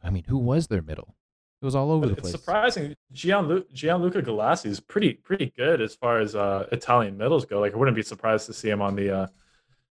I 0.04 0.10
mean 0.10 0.26
who 0.26 0.38
was 0.38 0.68
their 0.68 0.82
middle? 0.82 1.16
It 1.62 1.66
was 1.66 1.74
all 1.76 1.92
over 1.92 2.02
But 2.02 2.08
the 2.10 2.14
it's 2.14 2.22
place. 2.22 2.32
surprising. 2.34 2.96
Gianlu- 3.14 3.72
Gianluca 3.74 4.22
Galassi 4.22 4.68
is 4.68 4.80
pretty 4.80 5.14
pretty 5.14 5.52
good 5.58 5.82
as 5.82 5.96
far 5.96 6.20
as 6.20 6.36
uh, 6.36 6.68
Italian 6.72 7.18
middles 7.18 7.46
go. 7.46 7.60
Like 7.60 7.74
I 7.74 7.78
wouldn't 7.78 7.96
be 7.96 8.04
surprised 8.04 8.46
to 8.46 8.54
see 8.54 8.70
him 8.70 8.82
on 8.82 8.96
the 8.96 9.10
uh, 9.22 9.28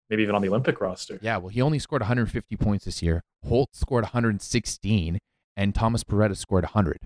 maybe 0.08 0.22
even 0.22 0.36
on 0.36 0.42
the 0.42 0.48
Olympic 0.48 0.80
roster. 0.80 1.18
Yeah, 1.20 1.38
well, 1.38 1.48
he 1.48 1.60
only 1.60 1.80
scored 1.80 2.02
150 2.02 2.56
points 2.56 2.84
this 2.84 3.02
year. 3.02 3.22
Holt 3.48 3.70
scored 3.74 4.04
116, 4.04 5.18
and 5.56 5.74
Thomas 5.74 6.04
Beretta 6.04 6.36
scored 6.36 6.62
100. 6.64 6.98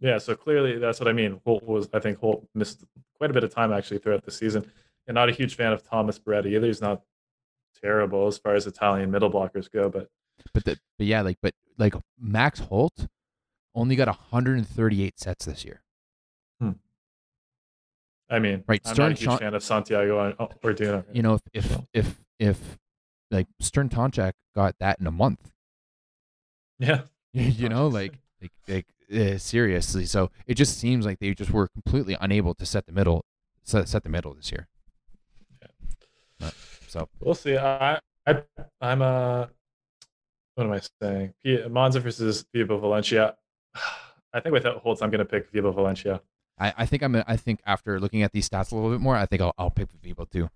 Yeah, 0.00 0.18
so 0.18 0.34
clearly 0.34 0.78
that's 0.78 1.00
what 1.00 1.08
I 1.08 1.12
mean. 1.12 1.40
Holt 1.46 1.62
was, 1.62 1.88
I 1.94 2.00
think 2.00 2.18
Holt 2.18 2.46
missed 2.54 2.84
quite 3.16 3.30
a 3.30 3.32
bit 3.32 3.44
of 3.44 3.54
time 3.54 3.72
actually 3.72 3.98
throughout 3.98 4.24
the 4.24 4.30
season. 4.32 4.70
And 5.06 5.14
not 5.14 5.28
a 5.28 5.32
huge 5.32 5.54
fan 5.56 5.72
of 5.72 5.82
Thomas 5.82 6.18
Beretta 6.18 6.46
either. 6.46 6.66
He's 6.66 6.80
not 6.82 7.02
terrible 7.80 8.26
as 8.26 8.36
far 8.36 8.54
as 8.54 8.66
Italian 8.66 9.10
middle 9.10 9.30
blockers 9.30 9.70
go, 9.70 9.88
but 9.88 10.08
But 10.52 10.64
the, 10.64 10.78
but 10.98 11.06
yeah, 11.06 11.22
like 11.22 11.38
but 11.42 11.54
like 11.78 11.94
Max 12.20 12.58
Holt 12.60 13.06
only 13.74 13.96
got 13.96 14.08
138 14.08 15.18
sets 15.18 15.44
this 15.44 15.64
year. 15.64 15.82
I 18.32 18.38
mean, 18.38 18.64
Right, 18.66 18.80
I'm 18.86 18.94
Stern 18.94 19.10
not 19.10 19.12
a 19.12 19.20
huge 19.20 19.28
Chon- 19.28 19.38
fan 19.38 19.54
of 19.54 19.62
Santiago 19.62 20.34
oh, 20.40 20.48
You 21.12 21.22
know, 21.22 21.34
if 21.34 21.42
if 21.52 21.78
if, 21.92 22.20
if 22.38 22.78
like 23.30 23.46
Stern 23.60 23.90
Tonchak 23.90 24.32
got 24.54 24.74
that 24.80 24.98
in 24.98 25.06
a 25.06 25.10
month, 25.10 25.52
yeah, 26.78 27.02
you 27.34 27.68
know, 27.68 27.88
like 27.88 28.14
like 28.40 28.52
like 28.66 28.86
uh, 29.14 29.36
seriously. 29.36 30.06
So 30.06 30.30
it 30.46 30.54
just 30.54 30.78
seems 30.78 31.04
like 31.04 31.18
they 31.18 31.34
just 31.34 31.50
were 31.50 31.68
completely 31.68 32.16
unable 32.22 32.54
to 32.54 32.64
set 32.64 32.86
the 32.86 32.92
middle 32.92 33.26
set, 33.64 33.86
set 33.86 34.02
the 34.02 34.08
middle 34.08 34.32
this 34.32 34.50
year. 34.50 34.66
But, 36.40 36.54
so 36.88 37.10
we'll 37.20 37.34
see. 37.34 37.58
I, 37.58 38.00
I 38.26 38.42
I'm 38.80 39.02
uh, 39.02 39.46
what 40.54 40.64
am 40.64 40.72
I 40.72 40.80
saying? 41.02 41.34
Monza 41.70 42.00
versus 42.00 42.46
Vibo 42.54 42.80
Valentia. 42.80 43.34
I 44.34 44.40
think 44.40 44.52
without 44.52 44.78
Holtz, 44.78 45.02
I'm 45.02 45.10
going 45.10 45.18
to 45.18 45.24
pick 45.24 45.52
Vibo 45.52 45.74
Valentia. 45.74 46.20
I, 46.58 46.72
I 46.78 46.86
think 46.86 47.02
I'm 47.02 47.16
I 47.26 47.36
think 47.36 47.60
after 47.66 47.98
looking 47.98 48.22
at 48.22 48.32
these 48.32 48.48
stats 48.48 48.72
a 48.72 48.74
little 48.74 48.90
bit 48.90 49.00
more, 49.00 49.16
I 49.16 49.26
think 49.26 49.42
I'll 49.42 49.54
I'll 49.58 49.70
pick 49.70 49.88
Vibo 50.02 50.28
too. 50.30 50.48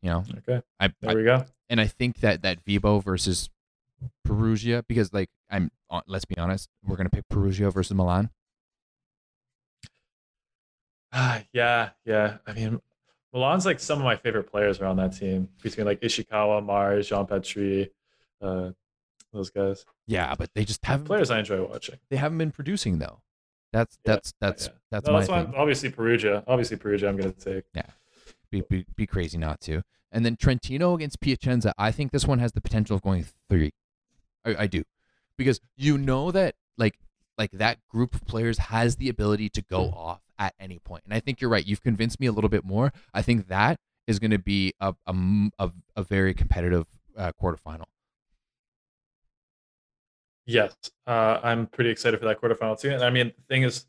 You 0.00 0.10
know, 0.10 0.24
Okay, 0.38 0.62
I, 0.78 0.92
there 1.00 1.10
I 1.10 1.14
we 1.14 1.24
go. 1.24 1.44
and 1.68 1.80
I 1.80 1.86
think 1.86 2.20
that 2.20 2.42
that 2.42 2.64
Vibo 2.64 3.02
versus 3.02 3.50
Perugia 4.24 4.84
because 4.86 5.12
like 5.12 5.28
I'm 5.50 5.70
uh, 5.90 6.02
let's 6.06 6.24
be 6.24 6.38
honest, 6.38 6.68
we're 6.84 6.96
gonna 6.96 7.10
pick 7.10 7.28
Perugia 7.28 7.70
versus 7.72 7.96
Milan. 7.96 8.30
Ah, 11.12 11.42
yeah, 11.52 11.90
yeah. 12.04 12.38
I 12.46 12.52
mean, 12.52 12.80
Milan's 13.32 13.66
like 13.66 13.80
some 13.80 13.98
of 13.98 14.04
my 14.04 14.16
favorite 14.16 14.50
players 14.50 14.80
are 14.80 14.86
on 14.86 14.96
that 14.96 15.16
team 15.16 15.48
between 15.62 15.86
like 15.86 16.00
Ishikawa, 16.00 16.64
Mars, 16.64 17.08
Jean 17.08 17.26
Patry, 17.26 17.90
uh, 18.40 18.70
those 19.32 19.50
guys. 19.50 19.84
Yeah, 20.06 20.34
but 20.36 20.50
they 20.54 20.64
just 20.64 20.84
haven't 20.84 21.06
Players 21.06 21.30
I 21.30 21.38
enjoy 21.40 21.64
watching. 21.64 21.96
they 22.10 22.16
haven't 22.16 22.38
been 22.38 22.50
producing 22.50 22.98
though. 22.98 23.20
That's 23.72 23.98
Yeah, 24.04 24.14
that's 24.14 24.34
that's 24.40 24.66
yeah. 24.66 24.72
that's 24.90 25.06
No, 25.06 25.12
my 25.12 25.18
that's 25.20 25.30
thing. 25.30 25.54
Obviously 25.56 25.90
Perugia. 25.90 26.44
Obviously 26.46 26.76
Perugia. 26.76 27.08
I'm 27.08 27.16
gonna 27.16 27.32
take. 27.32 27.64
Yeah, 27.74 27.86
be, 28.50 28.62
be 28.62 28.86
be 28.96 29.06
crazy 29.06 29.38
not 29.38 29.60
to. 29.62 29.82
And 30.10 30.24
then 30.24 30.36
Trentino 30.36 30.94
against 30.94 31.20
Piacenza. 31.20 31.74
I 31.76 31.90
think 31.92 32.12
this 32.12 32.26
one 32.26 32.38
has 32.38 32.52
the 32.52 32.62
potential 32.62 32.96
of 32.96 33.02
going 33.02 33.26
three. 33.50 33.72
I, 34.44 34.56
I 34.60 34.66
do, 34.66 34.84
because 35.36 35.60
you 35.76 35.98
know 35.98 36.30
that 36.30 36.54
like 36.78 36.98
like 37.36 37.50
that 37.52 37.78
group 37.88 38.14
of 38.14 38.24
players 38.24 38.56
has 38.58 38.96
the 38.96 39.08
ability 39.10 39.50
to 39.50 39.62
go 39.62 39.82
off 39.94 40.22
at 40.38 40.54
any 40.58 40.78
point. 40.78 41.02
And 41.04 41.12
I 41.12 41.20
think 41.20 41.40
you're 41.40 41.50
right. 41.50 41.66
You've 41.66 41.82
convinced 41.82 42.18
me 42.20 42.26
a 42.26 42.32
little 42.32 42.48
bit 42.50 42.64
more. 42.64 42.92
I 43.12 43.20
think 43.22 43.48
that 43.48 43.78
is 44.06 44.18
going 44.18 44.30
to 44.30 44.38
be 44.38 44.72
a 44.80 44.94
a 45.06 45.70
a 45.94 46.02
very 46.02 46.32
competitive 46.32 46.86
uh, 47.18 47.32
quarterfinal. 47.40 47.84
Yes, 50.48 50.74
uh, 51.06 51.40
I'm 51.42 51.66
pretty 51.66 51.90
excited 51.90 52.18
for 52.18 52.24
that 52.26 52.40
quarterfinal 52.40 52.80
too. 52.80 52.88
And 52.90 53.02
I 53.04 53.10
mean, 53.10 53.32
the 53.36 53.42
thing 53.54 53.64
is, 53.64 53.84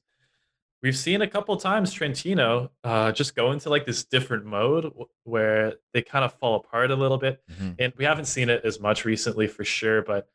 we've 0.84 0.98
seen 0.98 1.22
a 1.22 1.28
couple 1.28 1.56
times 1.56 1.94
Trentino 1.94 2.70
uh, 2.84 3.14
just 3.14 3.34
go 3.34 3.54
into 3.54 3.70
like 3.70 3.86
this 3.86 4.04
different 4.04 4.46
mode 4.46 4.84
w- 4.84 5.08
where 5.24 5.76
they 5.94 6.02
kind 6.02 6.26
of 6.26 6.34
fall 6.34 6.56
apart 6.58 6.92
a 6.92 6.96
little 6.96 7.18
bit. 7.18 7.42
and 7.80 7.94
we 7.98 8.04
haven't 8.04 8.26
seen 8.26 8.50
it 8.50 8.62
as 8.66 8.80
much 8.80 9.06
recently 9.06 9.48
for 9.48 9.64
sure, 9.64 10.02
but 10.02 10.28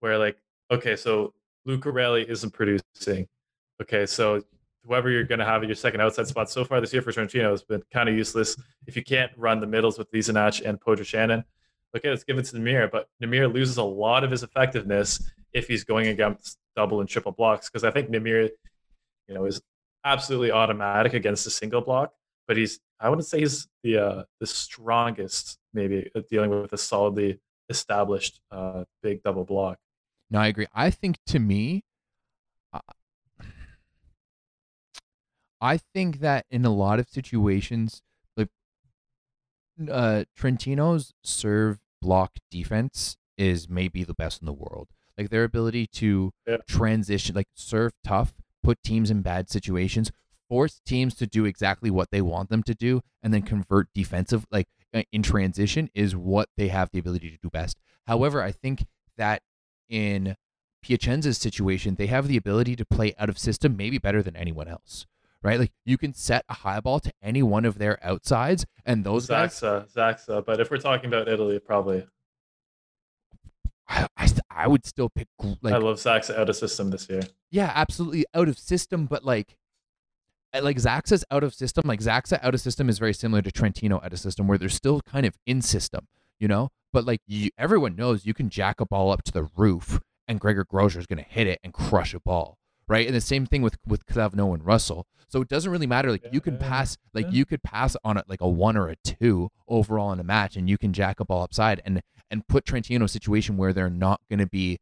where 0.00 0.18
like, 0.18 0.36
okay, 0.70 0.96
so 0.96 1.32
Lucarelli 1.66 2.26
isn't 2.28 2.50
producing. 2.52 3.26
Okay, 3.80 4.04
so 4.04 4.42
whoever 4.84 5.08
you're 5.10 5.24
going 5.24 5.38
to 5.38 5.44
have 5.46 5.62
at 5.62 5.68
your 5.68 5.74
second 5.76 6.02
outside 6.02 6.26
spot 6.26 6.50
so 6.50 6.62
far 6.62 6.78
this 6.82 6.92
year 6.92 7.00
for 7.00 7.12
Trentino 7.12 7.50
has 7.52 7.62
been 7.62 7.82
kind 7.90 8.06
of 8.08 8.14
useless. 8.14 8.54
If 8.86 8.96
you 8.96 9.02
can't 9.02 9.32
run 9.36 9.60
the 9.60 9.66
middles 9.66 9.98
with 9.98 10.12
Lisinac 10.12 10.60
and 10.66 10.78
Podrascanin, 10.78 11.42
okay, 11.96 12.10
let's 12.10 12.24
give 12.24 12.36
it 12.38 12.44
to 12.46 12.56
Nimir. 12.56 12.90
But 12.90 13.08
Nimir 13.22 13.50
loses 13.52 13.78
a 13.78 13.82
lot 13.82 14.24
of 14.24 14.30
his 14.30 14.42
effectiveness 14.42 15.22
if 15.52 15.66
he's 15.68 15.84
going 15.84 16.08
against 16.08 16.58
double 16.76 17.00
and 17.00 17.08
triple 17.08 17.32
blocks 17.32 17.68
because 17.68 17.84
I 17.84 17.90
think 17.90 18.10
Nimir, 18.10 18.50
you 19.28 19.34
know, 19.34 19.44
is 19.44 19.60
absolutely 20.04 20.52
automatic 20.52 21.14
against 21.14 21.46
a 21.46 21.50
single 21.50 21.80
block, 21.80 22.12
but 22.46 22.56
he's 22.56 22.80
I 23.00 23.08
wouldn't 23.08 23.26
say 23.26 23.40
he's 23.40 23.66
the 23.82 23.98
uh, 23.98 24.22
the 24.40 24.46
strongest 24.46 25.58
maybe 25.72 26.10
at 26.14 26.28
dealing 26.28 26.50
with 26.50 26.72
a 26.72 26.78
solidly 26.78 27.40
established 27.68 28.40
uh, 28.50 28.84
big 29.02 29.22
double 29.22 29.44
block. 29.44 29.78
No, 30.30 30.40
I 30.40 30.48
agree. 30.48 30.66
I 30.74 30.90
think 30.90 31.18
to 31.28 31.38
me, 31.38 31.82
uh, 32.72 32.80
I 35.60 35.76
think 35.76 36.20
that 36.20 36.46
in 36.50 36.64
a 36.64 36.70
lot 36.70 36.98
of 36.98 37.08
situations, 37.08 38.02
like 38.36 38.48
uh, 39.90 40.24
Trentino's 40.38 41.12
serve 41.24 41.80
block 42.00 42.32
defense 42.50 43.16
is 43.36 43.68
maybe 43.68 44.04
the 44.04 44.14
best 44.14 44.42
in 44.42 44.46
the 44.46 44.52
world. 44.52 44.88
Like 45.20 45.28
their 45.28 45.44
ability 45.44 45.86
to 45.86 46.32
Yeah. 46.46 46.56
transition, 46.66 47.34
like 47.34 47.48
serve 47.54 47.92
tough, 48.02 48.32
put 48.62 48.82
teams 48.82 49.10
in 49.10 49.20
bad 49.20 49.50
situations, 49.50 50.10
force 50.48 50.80
teams 50.86 51.14
to 51.16 51.26
do 51.26 51.44
exactly 51.44 51.90
what 51.90 52.10
they 52.10 52.22
want 52.22 52.48
them 52.48 52.62
to 52.62 52.74
do, 52.74 53.02
and 53.22 53.34
then 53.34 53.42
convert 53.42 53.92
defensive, 53.92 54.46
like 54.50 54.66
in 55.12 55.22
transition, 55.22 55.90
is 55.94 56.16
what 56.16 56.48
they 56.56 56.68
have 56.68 56.90
the 56.90 56.98
ability 56.98 57.30
to 57.30 57.36
do 57.36 57.50
best. 57.50 57.78
However, 58.06 58.42
I 58.42 58.50
think 58.50 58.86
that 59.18 59.42
in 59.90 60.36
Piacenza's 60.82 61.36
situation, 61.36 61.96
they 61.96 62.06
have 62.06 62.26
the 62.26 62.38
ability 62.38 62.74
to 62.76 62.86
play 62.86 63.14
out 63.18 63.28
of 63.28 63.38
system 63.38 63.76
maybe 63.76 63.98
better 63.98 64.22
than 64.22 64.34
anyone 64.34 64.68
else. 64.68 65.06
Right? 65.42 65.58
Like 65.60 65.72
you 65.84 65.98
can 65.98 66.14
set 66.14 66.44
a 66.48 66.54
high 66.54 66.80
ball 66.80 67.00
to 67.00 67.12
any 67.22 67.42
one 67.42 67.66
of 67.66 67.76
their 67.78 68.02
outsides, 68.04 68.64
and 68.86 69.04
those 69.04 69.26
guys, 69.26 69.60
Zaxa, 69.60 69.90
Zaxa. 69.92 70.44
But 70.44 70.60
if 70.60 70.70
we're 70.70 70.78
talking 70.78 71.06
about 71.06 71.28
Italy, 71.28 71.58
probably 71.58 72.06
I, 73.88 74.06
I, 74.16 74.28
I 74.50 74.66
would 74.68 74.84
still 74.84 75.08
pick 75.08 75.28
like 75.62 75.74
I 75.74 75.78
love 75.78 75.96
Zaxa 75.96 76.36
out 76.36 76.48
of 76.48 76.56
system 76.56 76.90
this 76.90 77.08
year. 77.08 77.22
yeah, 77.50 77.72
absolutely 77.74 78.24
out 78.34 78.48
of 78.48 78.58
system, 78.58 79.06
but 79.06 79.24
like 79.24 79.56
like 80.60 80.76
Zaxa's 80.78 81.24
out 81.30 81.44
of 81.44 81.54
system, 81.54 81.84
like 81.86 82.00
Zaxa 82.00 82.38
out 82.42 82.54
of 82.54 82.60
system 82.60 82.88
is 82.88 82.98
very 82.98 83.14
similar 83.14 83.40
to 83.42 83.52
Trentino 83.52 84.00
out 84.02 84.12
of 84.12 84.18
system, 84.18 84.48
where 84.48 84.58
they're 84.58 84.68
still 84.68 85.00
kind 85.02 85.24
of 85.24 85.36
in 85.46 85.62
system, 85.62 86.08
you 86.40 86.48
know. 86.48 86.70
But 86.92 87.04
like 87.06 87.20
you, 87.26 87.50
everyone 87.56 87.94
knows 87.94 88.26
you 88.26 88.34
can 88.34 88.48
jack 88.50 88.80
a 88.80 88.86
ball 88.86 89.12
up 89.12 89.22
to 89.24 89.32
the 89.32 89.48
roof, 89.56 90.00
and 90.26 90.40
Georg 90.40 90.66
Grozer 90.66 90.96
is 90.96 91.06
going 91.06 91.22
to 91.22 91.28
hit 91.30 91.46
it 91.46 91.60
and 91.62 91.72
crush 91.72 92.14
a 92.14 92.20
ball, 92.20 92.58
right? 92.88 93.06
And 93.06 93.14
the 93.14 93.20
same 93.20 93.46
thing 93.46 93.62
with 93.62 93.76
with 93.86 94.04
Clevenot 94.06 94.54
and 94.54 94.66
Russell. 94.66 95.06
So 95.28 95.40
it 95.40 95.46
doesn't 95.48 95.70
really 95.70 95.86
matter. 95.86 96.10
Like 96.10 96.24
you 96.32 96.40
can 96.40 96.54
Yeah, 96.54 96.68
pass, 96.68 96.98
like 97.14 97.26
yeah. 97.26 97.30
you 97.32 97.44
could 97.44 97.62
pass 97.62 97.96
on 98.02 98.16
it 98.16 98.24
like 98.28 98.40
a 98.40 98.48
one 98.48 98.76
or 98.76 98.88
a 98.88 98.96
two 99.04 99.50
overall 99.68 100.10
in 100.12 100.18
a 100.18 100.24
match, 100.24 100.56
and 100.56 100.68
you 100.68 100.76
can 100.76 100.92
jack 100.92 101.20
a 101.20 101.24
ball 101.24 101.44
upside 101.44 101.80
and 101.84 102.02
and 102.30 102.46
put 102.46 102.64
Trentino 102.64 102.96
in 102.96 103.02
a 103.02 103.08
situation 103.08 103.56
where 103.56 103.72
they're 103.72 103.90
not 103.90 104.20
going 104.28 104.38
to 104.38 104.46
be 104.46 104.78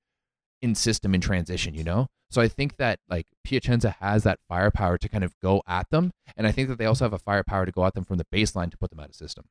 in 0.61 0.75
system 0.75 1.15
in 1.15 1.21
transition, 1.21 1.75
you 1.75 1.85
know? 1.85 2.09
So 2.31 2.43
I 2.43 2.49
think 2.49 2.77
that 2.77 2.99
like 3.09 3.27
Piacenza 3.45 3.95
has 4.01 4.25
that 4.25 4.39
firepower 4.49 4.99
to 4.99 5.09
kind 5.09 5.25
of 5.25 5.33
go 5.43 5.63
at 5.67 5.89
them. 5.91 6.13
And 6.37 6.47
I 6.47 6.53
think 6.53 6.69
that 6.69 6.79
they 6.79 6.85
also 6.85 7.05
have 7.05 7.15
a 7.15 7.19
firepower 7.19 7.65
to 7.65 7.73
go 7.73 7.87
at 7.87 7.95
them 7.95 8.05
from 8.05 8.19
the 8.19 8.27
baseline 8.33 8.71
to 8.71 8.77
put 8.77 8.91
them 8.91 9.01
out 9.01 9.09
of 9.09 9.15
system. 9.15 9.47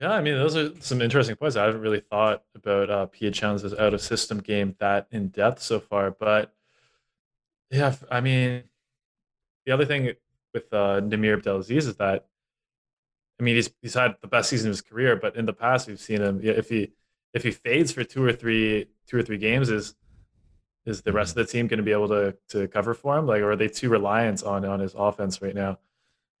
Yeah, 0.00 0.12
I 0.12 0.22
mean, 0.22 0.34
those 0.34 0.56
are 0.56 0.70
some 0.80 1.02
interesting 1.02 1.36
points. 1.36 1.56
I 1.56 1.66
haven't 1.66 1.82
really 1.82 2.00
thought 2.00 2.42
about 2.54 2.90
uh, 2.90 3.06
Piacenza's 3.06 3.74
out 3.74 3.92
of 3.92 4.00
system 4.00 4.40
game 4.40 4.74
that 4.80 5.06
in 5.12 5.28
depth 5.28 5.62
so 5.62 5.78
far. 5.78 6.10
But 6.10 6.54
yeah, 7.70 7.94
I 8.10 8.20
mean, 8.22 8.64
the 9.66 9.72
other 9.72 9.84
thing 9.84 10.14
with 10.54 10.72
uh, 10.72 11.00
Nimir 11.02 11.34
Abdelaziz 11.34 11.86
is 11.86 11.96
that, 11.96 12.26
I 13.40 13.42
mean, 13.42 13.56
he's 13.56 13.70
he's 13.80 13.94
had 13.94 14.16
the 14.20 14.28
best 14.28 14.50
season 14.50 14.68
of 14.68 14.72
his 14.72 14.82
career, 14.82 15.16
but 15.16 15.34
in 15.34 15.46
the 15.46 15.52
past 15.52 15.88
we've 15.88 15.98
seen 15.98 16.20
him. 16.20 16.40
If 16.42 16.68
he 16.68 16.92
if 17.32 17.42
he 17.42 17.50
fades 17.50 17.90
for 17.90 18.04
two 18.04 18.22
or 18.24 18.32
three 18.32 18.86
two 19.06 19.16
or 19.16 19.22
three 19.22 19.38
games, 19.38 19.70
is 19.70 19.94
is 20.86 21.02
the 21.02 21.12
rest 21.12 21.36
of 21.36 21.36
the 21.36 21.50
team 21.50 21.66
going 21.66 21.78
to 21.78 21.84
be 21.84 21.92
able 21.92 22.08
to 22.08 22.36
to 22.50 22.68
cover 22.68 22.92
for 22.92 23.16
him? 23.16 23.26
Like, 23.26 23.40
or 23.40 23.52
are 23.52 23.56
they 23.56 23.68
too 23.68 23.88
reliant 23.88 24.42
on 24.42 24.64
on 24.64 24.80
his 24.80 24.94
offense 24.94 25.40
right 25.40 25.54
now? 25.54 25.78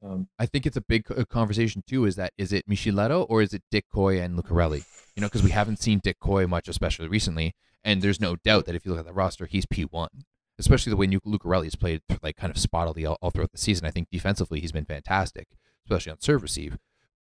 Um, 0.02 0.28
I 0.38 0.46
think 0.46 0.66
it's 0.66 0.76
a 0.76 0.82
big 0.82 1.06
conversation 1.28 1.82
too. 1.86 2.04
Is 2.04 2.16
that 2.16 2.32
is 2.36 2.52
it 2.52 2.68
Michieletto 2.68 3.26
or 3.28 3.42
is 3.42 3.54
it 3.54 3.62
Dick 3.70 3.86
Kooy 3.94 4.22
and 4.22 4.38
Lucarelli? 4.38 4.84
You 5.16 5.22
know, 5.22 5.26
because 5.26 5.42
we 5.42 5.50
haven't 5.50 5.80
seen 5.80 6.00
Dick 6.02 6.18
Kooy 6.20 6.48
much, 6.48 6.68
especially 6.68 7.08
recently. 7.08 7.54
And 7.82 8.02
there's 8.02 8.20
no 8.20 8.36
doubt 8.36 8.66
that 8.66 8.74
if 8.74 8.84
you 8.84 8.92
look 8.92 9.00
at 9.00 9.06
the 9.06 9.12
roster, 9.12 9.46
he's 9.46 9.64
P 9.64 9.84
one, 9.84 10.24
especially 10.58 10.90
the 10.90 10.96
way 10.96 11.06
Lucarelli's 11.06 11.76
played 11.76 12.02
like 12.22 12.36
kind 12.36 12.50
of 12.50 12.56
spottily 12.56 13.08
all, 13.08 13.16
all 13.22 13.30
throughout 13.30 13.52
the 13.52 13.58
season. 13.58 13.86
I 13.86 13.90
think 13.90 14.08
defensively 14.10 14.60
he's 14.60 14.72
been 14.72 14.84
fantastic, 14.84 15.48
especially 15.86 16.12
on 16.12 16.20
serve 16.20 16.42
receive. 16.42 16.76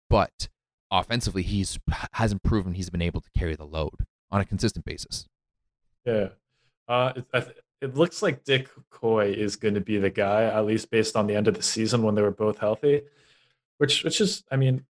But 0.09 0.49
offensively, 0.91 1.43
he's 1.43 1.79
hasn't 2.13 2.43
proven 2.43 2.73
he's 2.73 2.89
been 2.89 3.01
able 3.01 3.21
to 3.21 3.29
carry 3.37 3.55
the 3.55 3.65
load 3.65 4.05
on 4.31 4.41
a 4.41 4.45
consistent 4.45 4.85
basis. 4.85 5.27
Yeah, 6.05 6.29
uh, 6.87 7.13
it, 7.33 7.55
it 7.81 7.95
looks 7.95 8.21
like 8.21 8.43
Dick 8.43 8.69
Kooy 8.91 9.33
is 9.33 9.55
going 9.55 9.75
to 9.75 9.81
be 9.81 9.97
the 9.97 10.09
guy, 10.09 10.43
at 10.43 10.65
least 10.65 10.89
based 10.89 11.15
on 11.15 11.27
the 11.27 11.35
end 11.35 11.47
of 11.47 11.53
the 11.53 11.63
season 11.63 12.03
when 12.03 12.15
they 12.15 12.21
were 12.21 12.31
both 12.31 12.57
healthy. 12.57 13.03
Which, 13.77 14.03
which 14.03 14.19
is, 14.19 14.43
I 14.51 14.57
mean, 14.57 14.85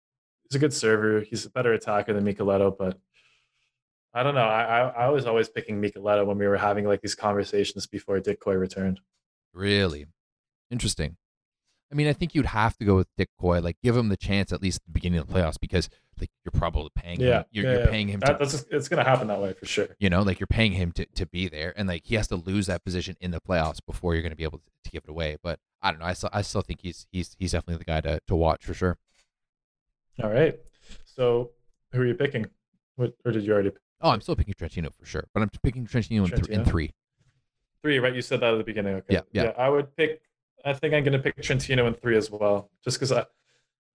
he's 0.44 0.56
a 0.56 0.58
good 0.58 0.72
server. 0.72 1.20
He's 1.20 1.44
a 1.44 1.50
better 1.50 1.74
attacker 1.74 2.14
than 2.14 2.24
Michieletto, 2.24 2.76
but 2.78 2.98
I 4.14 4.22
don't 4.22 4.34
know. 4.34 4.40
I, 4.40 4.62
I, 4.62 4.88
I 4.88 5.08
was 5.10 5.26
always 5.26 5.50
picking 5.50 5.80
Michieletto 5.80 6.24
when 6.24 6.38
we 6.38 6.46
were 6.46 6.56
having 6.56 6.86
like 6.86 7.02
these 7.02 7.14
conversations 7.14 7.86
before 7.86 8.18
Dick 8.20 8.40
Kooy 8.40 8.58
returned. 8.58 9.00
Really 9.52 10.06
interesting. 10.70 11.16
I 11.90 11.94
mean, 11.94 12.06
I 12.06 12.12
think 12.12 12.34
you'd 12.34 12.46
have 12.46 12.76
to 12.78 12.84
go 12.84 12.96
with 12.96 13.08
Dick 13.16 13.30
Coy, 13.40 13.60
like 13.60 13.76
give 13.82 13.96
him 13.96 14.08
the 14.08 14.16
chance 14.16 14.52
at 14.52 14.60
least 14.60 14.80
at 14.80 14.86
the 14.86 14.92
beginning 14.92 15.20
of 15.20 15.26
the 15.26 15.32
playoffs 15.32 15.58
because 15.58 15.88
like 16.20 16.30
you're 16.44 16.52
probably 16.52 16.90
paying 16.94 17.20
yeah, 17.20 17.38
him. 17.38 17.44
You're, 17.50 17.64
yeah, 17.64 17.70
you're 17.70 17.80
yeah. 17.80 17.90
paying 17.90 18.08
him. 18.08 18.20
That, 18.20 18.38
to, 18.38 18.44
that's 18.44 18.66
it's 18.70 18.88
gonna 18.88 19.04
happen 19.04 19.28
that 19.28 19.40
way 19.40 19.54
for 19.54 19.66
sure. 19.66 19.88
you 19.98 20.10
know, 20.10 20.22
like 20.22 20.38
you're 20.38 20.46
paying 20.46 20.72
him 20.72 20.92
to, 20.92 21.06
to 21.06 21.26
be 21.26 21.48
there, 21.48 21.72
and 21.76 21.88
like 21.88 22.02
he 22.04 22.16
has 22.16 22.28
to 22.28 22.36
lose 22.36 22.66
that 22.66 22.84
position 22.84 23.16
in 23.20 23.30
the 23.30 23.40
playoffs 23.40 23.80
before 23.84 24.14
you're 24.14 24.22
going 24.22 24.32
to 24.32 24.36
be 24.36 24.44
able 24.44 24.58
to, 24.58 24.64
to 24.84 24.90
give 24.90 25.04
it 25.04 25.10
away. 25.10 25.36
But 25.42 25.60
I 25.80 25.90
don't 25.90 26.00
know. 26.00 26.06
I 26.06 26.12
still 26.12 26.30
I 26.32 26.42
still 26.42 26.62
think 26.62 26.80
he's 26.82 27.06
he's 27.10 27.34
he's 27.38 27.52
definitely 27.52 27.78
the 27.78 27.84
guy 27.84 28.00
to, 28.02 28.20
to 28.26 28.36
watch 28.36 28.64
for 28.64 28.74
sure. 28.74 28.98
All 30.22 30.30
right. 30.30 30.58
So 31.04 31.50
who 31.92 32.00
are 32.02 32.06
you 32.06 32.14
picking? 32.14 32.46
What 32.96 33.14
or 33.24 33.32
did 33.32 33.44
you 33.44 33.52
already 33.52 33.70
pick? 33.70 33.80
Oh, 34.00 34.10
I'm 34.10 34.20
still 34.20 34.36
picking 34.36 34.54
Trentino 34.54 34.90
for 34.90 35.06
sure, 35.06 35.24
but 35.32 35.42
I'm 35.42 35.50
picking 35.62 35.86
Trentino 35.86 36.24
in, 36.24 36.30
th- 36.30 36.46
in 36.46 36.64
three. 36.64 36.92
three? 37.82 37.98
Right, 37.98 38.14
you 38.14 38.22
said 38.22 38.40
that 38.40 38.54
at 38.54 38.58
the 38.58 38.64
beginning. 38.64 38.94
Okay. 38.96 39.14
Yeah, 39.14 39.20
yeah. 39.32 39.52
I 39.58 39.68
would 39.68 39.96
pick. 39.96 40.20
I 40.64 40.72
think 40.72 40.94
I'm 40.94 41.04
gonna 41.04 41.18
pick 41.18 41.40
Trentino 41.42 41.86
in 41.86 41.94
three 41.94 42.16
as 42.16 42.30
well, 42.30 42.70
just 42.84 42.98
because 42.98 43.12
I, 43.12 43.24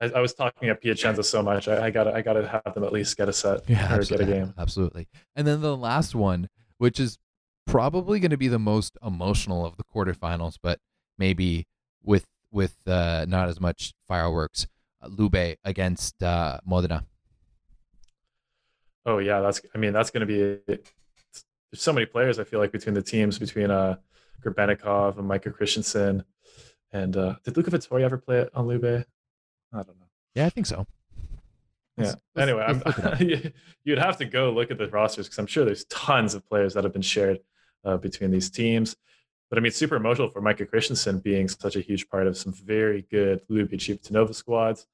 I, 0.01 0.09
I 0.16 0.20
was 0.20 0.34
talking 0.34 0.70
at 0.70 0.82
Piacenza 0.82 1.24
so 1.24 1.41
much. 1.41 1.68
I, 1.68 1.88
I 1.88 1.89
gotta 1.89 2.14
I 2.14 2.22
gotta 2.22 2.47
have 2.47 2.74
them 2.74 2.84
at 2.84 2.93
least 2.93 3.18
get 3.18 3.30
a 3.30 3.34
set 3.34 3.70
Yeah, 3.70 3.95
or 3.95 4.03
get 4.03 4.20
a 4.20 4.26
game. 4.26 4.53
Absolutely. 4.57 5.07
And 5.36 5.47
then 5.47 5.61
the 5.61 5.78
last 5.78 6.16
one, 6.16 6.49
which 6.78 6.99
is 6.99 7.18
probably 7.66 8.20
going 8.20 8.32
to 8.32 8.38
be 8.38 8.47
the 8.47 8.59
most 8.59 8.97
emotional 9.05 9.66
of 9.66 9.78
the 9.78 9.84
quarterfinals, 9.84 10.57
but 10.61 10.80
maybe 11.18 11.68
with 12.03 12.26
with 12.51 12.76
uh, 12.88 13.26
not 13.28 13.49
as 13.49 13.59
much 13.59 13.93
fireworks. 14.07 14.68
Uh, 15.01 15.07
Lube 15.07 15.57
against 15.64 16.22
uh, 16.24 16.59
Modena. 16.66 17.05
Oh 19.05 19.18
yeah, 19.18 19.41
that's. 19.41 19.61
I 19.74 19.78
mean, 19.78 19.93
that's 19.93 20.11
gonna 20.11 20.26
be. 20.26 20.59
There's 20.68 20.84
so 21.74 21.91
many 21.91 22.05
players. 22.05 22.39
I 22.39 22.43
feel 22.43 22.59
like 22.59 22.72
between 22.72 22.93
the 22.93 23.01
teams, 23.01 23.39
between 23.39 23.72
uh, 23.72 23.97
Grebennikov 24.41 25.18
and 25.18 25.28
Micah 25.28 25.51
Christensen, 25.51 26.24
and 26.93 27.17
uh, 27.17 27.35
did 27.43 27.57
Luca 27.57 27.71
Vettori 27.71 28.03
ever 28.03 28.17
play 28.17 28.39
it 28.39 28.49
on 28.53 28.67
Lube? 28.67 28.85
I 28.85 29.77
don't 29.77 29.87
know. 29.99 30.07
Yeah, 30.35 30.45
I 30.45 30.49
think 30.49 30.67
so. 30.67 30.85
Yeah. 31.97 32.05
Let's- 32.05 32.15
anyway, 32.37 32.65
let's 32.67 32.85
look 32.85 32.99
it 32.99 33.05
up. 33.05 33.19
I'm, 33.45 33.53
you'd 33.83 33.97
have 33.99 34.17
to 34.17 34.25
go 34.25 34.51
look 34.51 34.71
at 34.71 34.77
the 34.77 34.87
rosters 34.87 35.27
because 35.27 35.37
I'm 35.39 35.47
sure 35.47 35.65
there's 35.65 35.85
tons 35.85 36.33
of 36.33 36.47
players 36.47 36.73
that 36.75 36.83
have 36.83 36.93
been 36.93 37.01
shared 37.01 37.39
uh, 37.83 37.97
between 37.97 38.31
these 38.31 38.49
teams. 38.49 38.95
But 39.49 39.59
I 39.59 39.61
mean, 39.61 39.71
super 39.71 39.95
emotional 39.95 40.29
for 40.29 40.41
Micah 40.41 40.65
Christensen 40.65 41.19
being 41.19 41.47
such 41.47 41.75
a 41.75 41.81
huge 41.81 42.09
part 42.09 42.25
of 42.25 42.37
some 42.37 42.53
very 42.53 43.05
good 43.11 43.41
Lube 43.49 43.71
Civitanova 43.71 44.33
squads. 44.33 44.87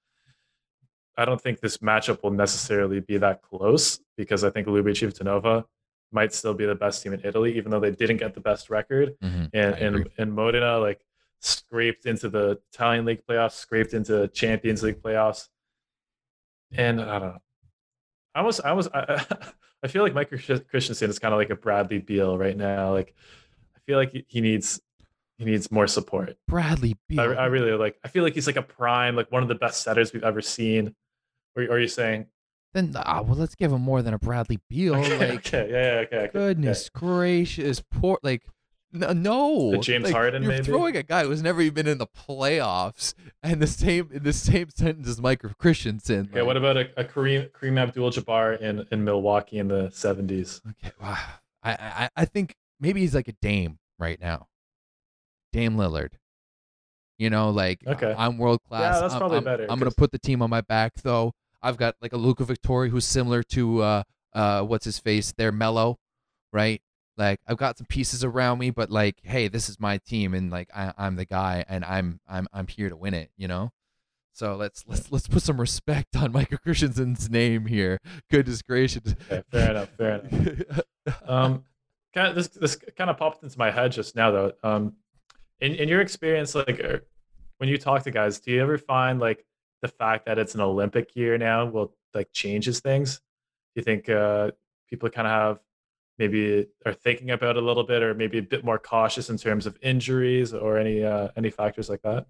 I 1.17 1.25
don't 1.25 1.39
think 1.39 1.59
this 1.59 1.77
matchup 1.77 2.23
will 2.23 2.31
necessarily 2.31 2.99
be 3.01 3.17
that 3.17 3.41
close 3.41 3.99
because 4.17 4.43
I 4.43 4.49
think 4.49 4.67
Lube 4.67 4.87
Civitanova 4.87 5.65
might 6.11 6.33
still 6.33 6.53
be 6.53 6.65
the 6.65 6.75
best 6.75 7.03
team 7.03 7.13
in 7.13 7.21
Italy, 7.23 7.55
even 7.57 7.71
though 7.71 7.79
they 7.79 7.91
didn't 7.91 8.17
get 8.17 8.33
the 8.33 8.39
best 8.41 8.69
record 8.69 9.15
Mhm, 9.23 9.49
and 9.53 9.75
I 9.75 9.77
and 9.77 10.09
and 10.17 10.33
Modena 10.33 10.79
like 10.79 10.99
scraped 11.41 12.05
into 12.05 12.29
the 12.29 12.59
Italian 12.73 13.05
League 13.05 13.25
playoffs, 13.27 13.53
scraped 13.53 13.93
into 13.93 14.27
Champions 14.29 14.83
League 14.83 15.01
playoffs, 15.01 15.47
and 16.71 17.01
I 17.01 17.19
don't 17.19 17.29
know. 17.33 17.37
I 18.35 18.39
almost, 18.39 18.61
I 18.63 18.69
almost, 18.69 18.89
I, 18.93 19.25
I 19.83 19.87
feel 19.87 20.03
like 20.03 20.13
Mike 20.13 20.29
Christ- 20.29 20.67
Christensen 20.69 21.09
is 21.09 21.19
kind 21.19 21.33
of 21.33 21.39
like 21.39 21.49
a 21.49 21.55
Bradley 21.55 21.99
Beal 21.99 22.37
right 22.37 22.55
now. 22.55 22.93
Like, 22.93 23.15
I 23.75 23.79
feel 23.85 23.97
like 23.97 24.25
he- 24.27 24.41
needs, 24.41 24.79
he 25.37 25.45
needs 25.45 25.71
more 25.71 25.87
support. 25.87 26.37
Bradley 26.47 26.97
Beal. 27.07 27.21
I, 27.21 27.25
I 27.25 27.45
really 27.45 27.71
like. 27.71 27.97
I 28.03 28.07
feel 28.09 28.23
like 28.23 28.33
he's 28.33 28.47
like 28.47 28.57
a 28.57 28.61
prime, 28.61 29.15
like 29.15 29.31
one 29.31 29.41
of 29.41 29.49
the 29.49 29.55
best 29.55 29.81
setters 29.81 30.13
we've 30.13 30.23
ever 30.23 30.41
seen. 30.41 30.95
Or, 31.55 31.63
or 31.63 31.71
are 31.71 31.79
you 31.79 31.87
saying? 31.87 32.27
then 32.73 32.93
ah, 32.95 33.21
well, 33.21 33.35
let's 33.35 33.55
give 33.55 33.71
him 33.71 33.81
more 33.81 34.01
than 34.01 34.13
a 34.13 34.19
Bradley 34.19 34.59
Beal. 34.69 34.95
okay, 34.97 35.17
like, 35.17 35.39
okay, 35.39 35.67
yeah, 35.71 35.93
yeah, 35.93 35.99
okay, 36.01 36.17
okay. 36.17 36.29
goodness 36.33 36.89
gracious, 36.89 37.81
poor 37.91 38.19
like. 38.23 38.43
N- 38.93 39.21
No, 39.21 39.71
The 39.71 39.77
James 39.79 40.05
like, 40.05 40.13
Harden, 40.13 40.43
You're 40.43 40.51
maybe? 40.51 40.63
throwing 40.63 40.95
a 40.97 41.03
guy 41.03 41.23
who's 41.23 41.41
never 41.43 41.61
even 41.61 41.73
been 41.75 41.87
in 41.87 41.97
the 41.99 42.07
playoffs, 42.07 43.13
and 43.43 43.61
the 43.61 43.67
same 43.67 44.09
in 44.11 44.23
the 44.23 44.33
same 44.33 44.69
sentence 44.75 45.07
as 45.07 45.21
Micah 45.21 45.53
Christensen. 45.59 46.29
Okay, 46.31 46.41
what 46.41 46.57
about 46.57 46.77
a, 46.77 46.89
a 46.97 47.03
Kareem 47.03 47.49
Kareem 47.51 47.79
Abdul-Jabbar 47.79 48.59
in 48.61 48.85
in 48.91 49.03
Milwaukee 49.03 49.59
in 49.59 49.67
the 49.67 49.89
seventies? 49.91 50.61
Okay, 50.67 50.91
wow. 51.01 51.17
I, 51.61 51.71
I 51.73 52.09
I 52.15 52.25
think 52.25 52.55
maybe 52.79 53.01
he's 53.01 53.13
like 53.13 53.27
a 53.27 53.33
Dame 53.41 53.77
right 53.99 54.19
now. 54.19 54.47
Dame 55.53 55.75
Lillard. 55.75 56.11
You 57.17 57.29
know, 57.29 57.49
like 57.49 57.79
Okay. 57.85 58.15
I'm 58.17 58.37
world 58.37 58.61
class. 58.67 58.95
Yeah, 58.95 59.01
that's 59.01 59.13
I'm, 59.13 59.19
probably 59.19 59.35
I'm- 59.37 59.43
better, 59.43 59.67
I'm 59.69 59.77
gonna 59.77 59.91
put 59.91 60.11
the 60.11 60.19
team 60.19 60.41
on 60.41 60.49
my 60.49 60.61
back 60.61 60.93
though. 61.03 61.33
I've 61.61 61.75
got 61.77 61.95
like 62.01 62.13
a 62.13 62.17
Luca 62.17 62.45
Vettori 62.45 62.89
who's 62.89 63.05
similar 63.05 63.43
to 63.43 63.81
uh 63.81 64.03
uh 64.33 64.61
what's 64.63 64.85
his 64.85 64.97
face 64.99 65.33
there, 65.37 65.51
Melo, 65.51 65.97
right? 66.53 66.81
Like 67.19 67.39
I've 67.45 67.57
got 67.57 67.77
some 67.77 67.85
pieces 67.87 68.23
around 68.23 68.57
me, 68.57 68.71
but 68.71 68.89
like, 68.89 69.17
hey, 69.23 69.49
this 69.49 69.69
is 69.69 69.79
my 69.79 69.97
team, 69.97 70.33
and 70.33 70.49
like 70.49 70.69
I, 70.73 70.93
I'm 70.97 71.17
the 71.17 71.25
guy, 71.25 71.65
and 71.67 71.85
I'm 71.85 72.19
I'm 72.27 72.47
I'm 72.53 72.67
here 72.67 72.89
to 72.89 72.95
win 72.95 73.13
it. 73.13 73.29
You 73.37 73.47
know. 73.47 73.71
So 74.31 74.55
let's 74.55 74.85
let's 74.87 75.11
let's 75.11 75.27
put 75.27 75.43
some 75.43 75.59
respect 75.59 76.15
on 76.15 76.31
Michael 76.31 76.59
Christensen's 76.59 77.29
name 77.29 77.65
here. 77.65 77.99
Goodness 78.31 78.61
gracious. 78.61 79.15
Okay, 79.29 79.43
fair 79.51 79.71
enough, 79.71 79.89
fair 79.97 80.21
enough. 80.21 80.81
um 81.27 81.63
kind 82.13 82.27
of 82.27 82.35
this 82.35 82.47
this 82.47 82.75
kind 82.97 83.09
of 83.09 83.17
popped 83.17 83.43
into 83.43 83.57
my 83.57 83.71
head 83.71 83.91
just 83.91 84.15
now 84.15 84.31
though 84.31 84.51
um 84.63 84.93
in, 85.59 85.75
in 85.75 85.89
your 85.89 86.01
experience 86.01 86.55
like 86.55 86.79
er, 86.79 87.05
when 87.57 87.69
you 87.69 87.77
talk 87.77 88.03
to 88.03 88.11
guys 88.11 88.39
do 88.39 88.51
you 88.51 88.61
ever 88.61 88.77
find 88.77 89.19
like 89.19 89.45
the 89.81 89.87
fact 89.87 90.25
that 90.25 90.37
it's 90.37 90.55
an 90.55 90.61
olympic 90.61 91.15
year 91.15 91.37
now 91.37 91.65
will 91.65 91.93
like 92.13 92.31
changes 92.31 92.79
things 92.79 93.17
do 93.17 93.21
you 93.75 93.83
think 93.83 94.09
uh 94.09 94.51
people 94.89 95.09
kind 95.09 95.27
of 95.27 95.31
have 95.31 95.59
maybe 96.19 96.67
are 96.85 96.93
thinking 96.93 97.31
about 97.31 97.57
a 97.57 97.61
little 97.61 97.83
bit 97.83 98.03
or 98.03 98.13
maybe 98.13 98.37
a 98.37 98.43
bit 98.43 98.63
more 98.63 98.77
cautious 98.77 99.29
in 99.29 99.37
terms 99.37 99.65
of 99.65 99.77
injuries 99.81 100.53
or 100.53 100.77
any 100.77 101.03
uh 101.03 101.29
any 101.37 101.49
factors 101.49 101.89
like 101.89 102.01
that 102.01 102.27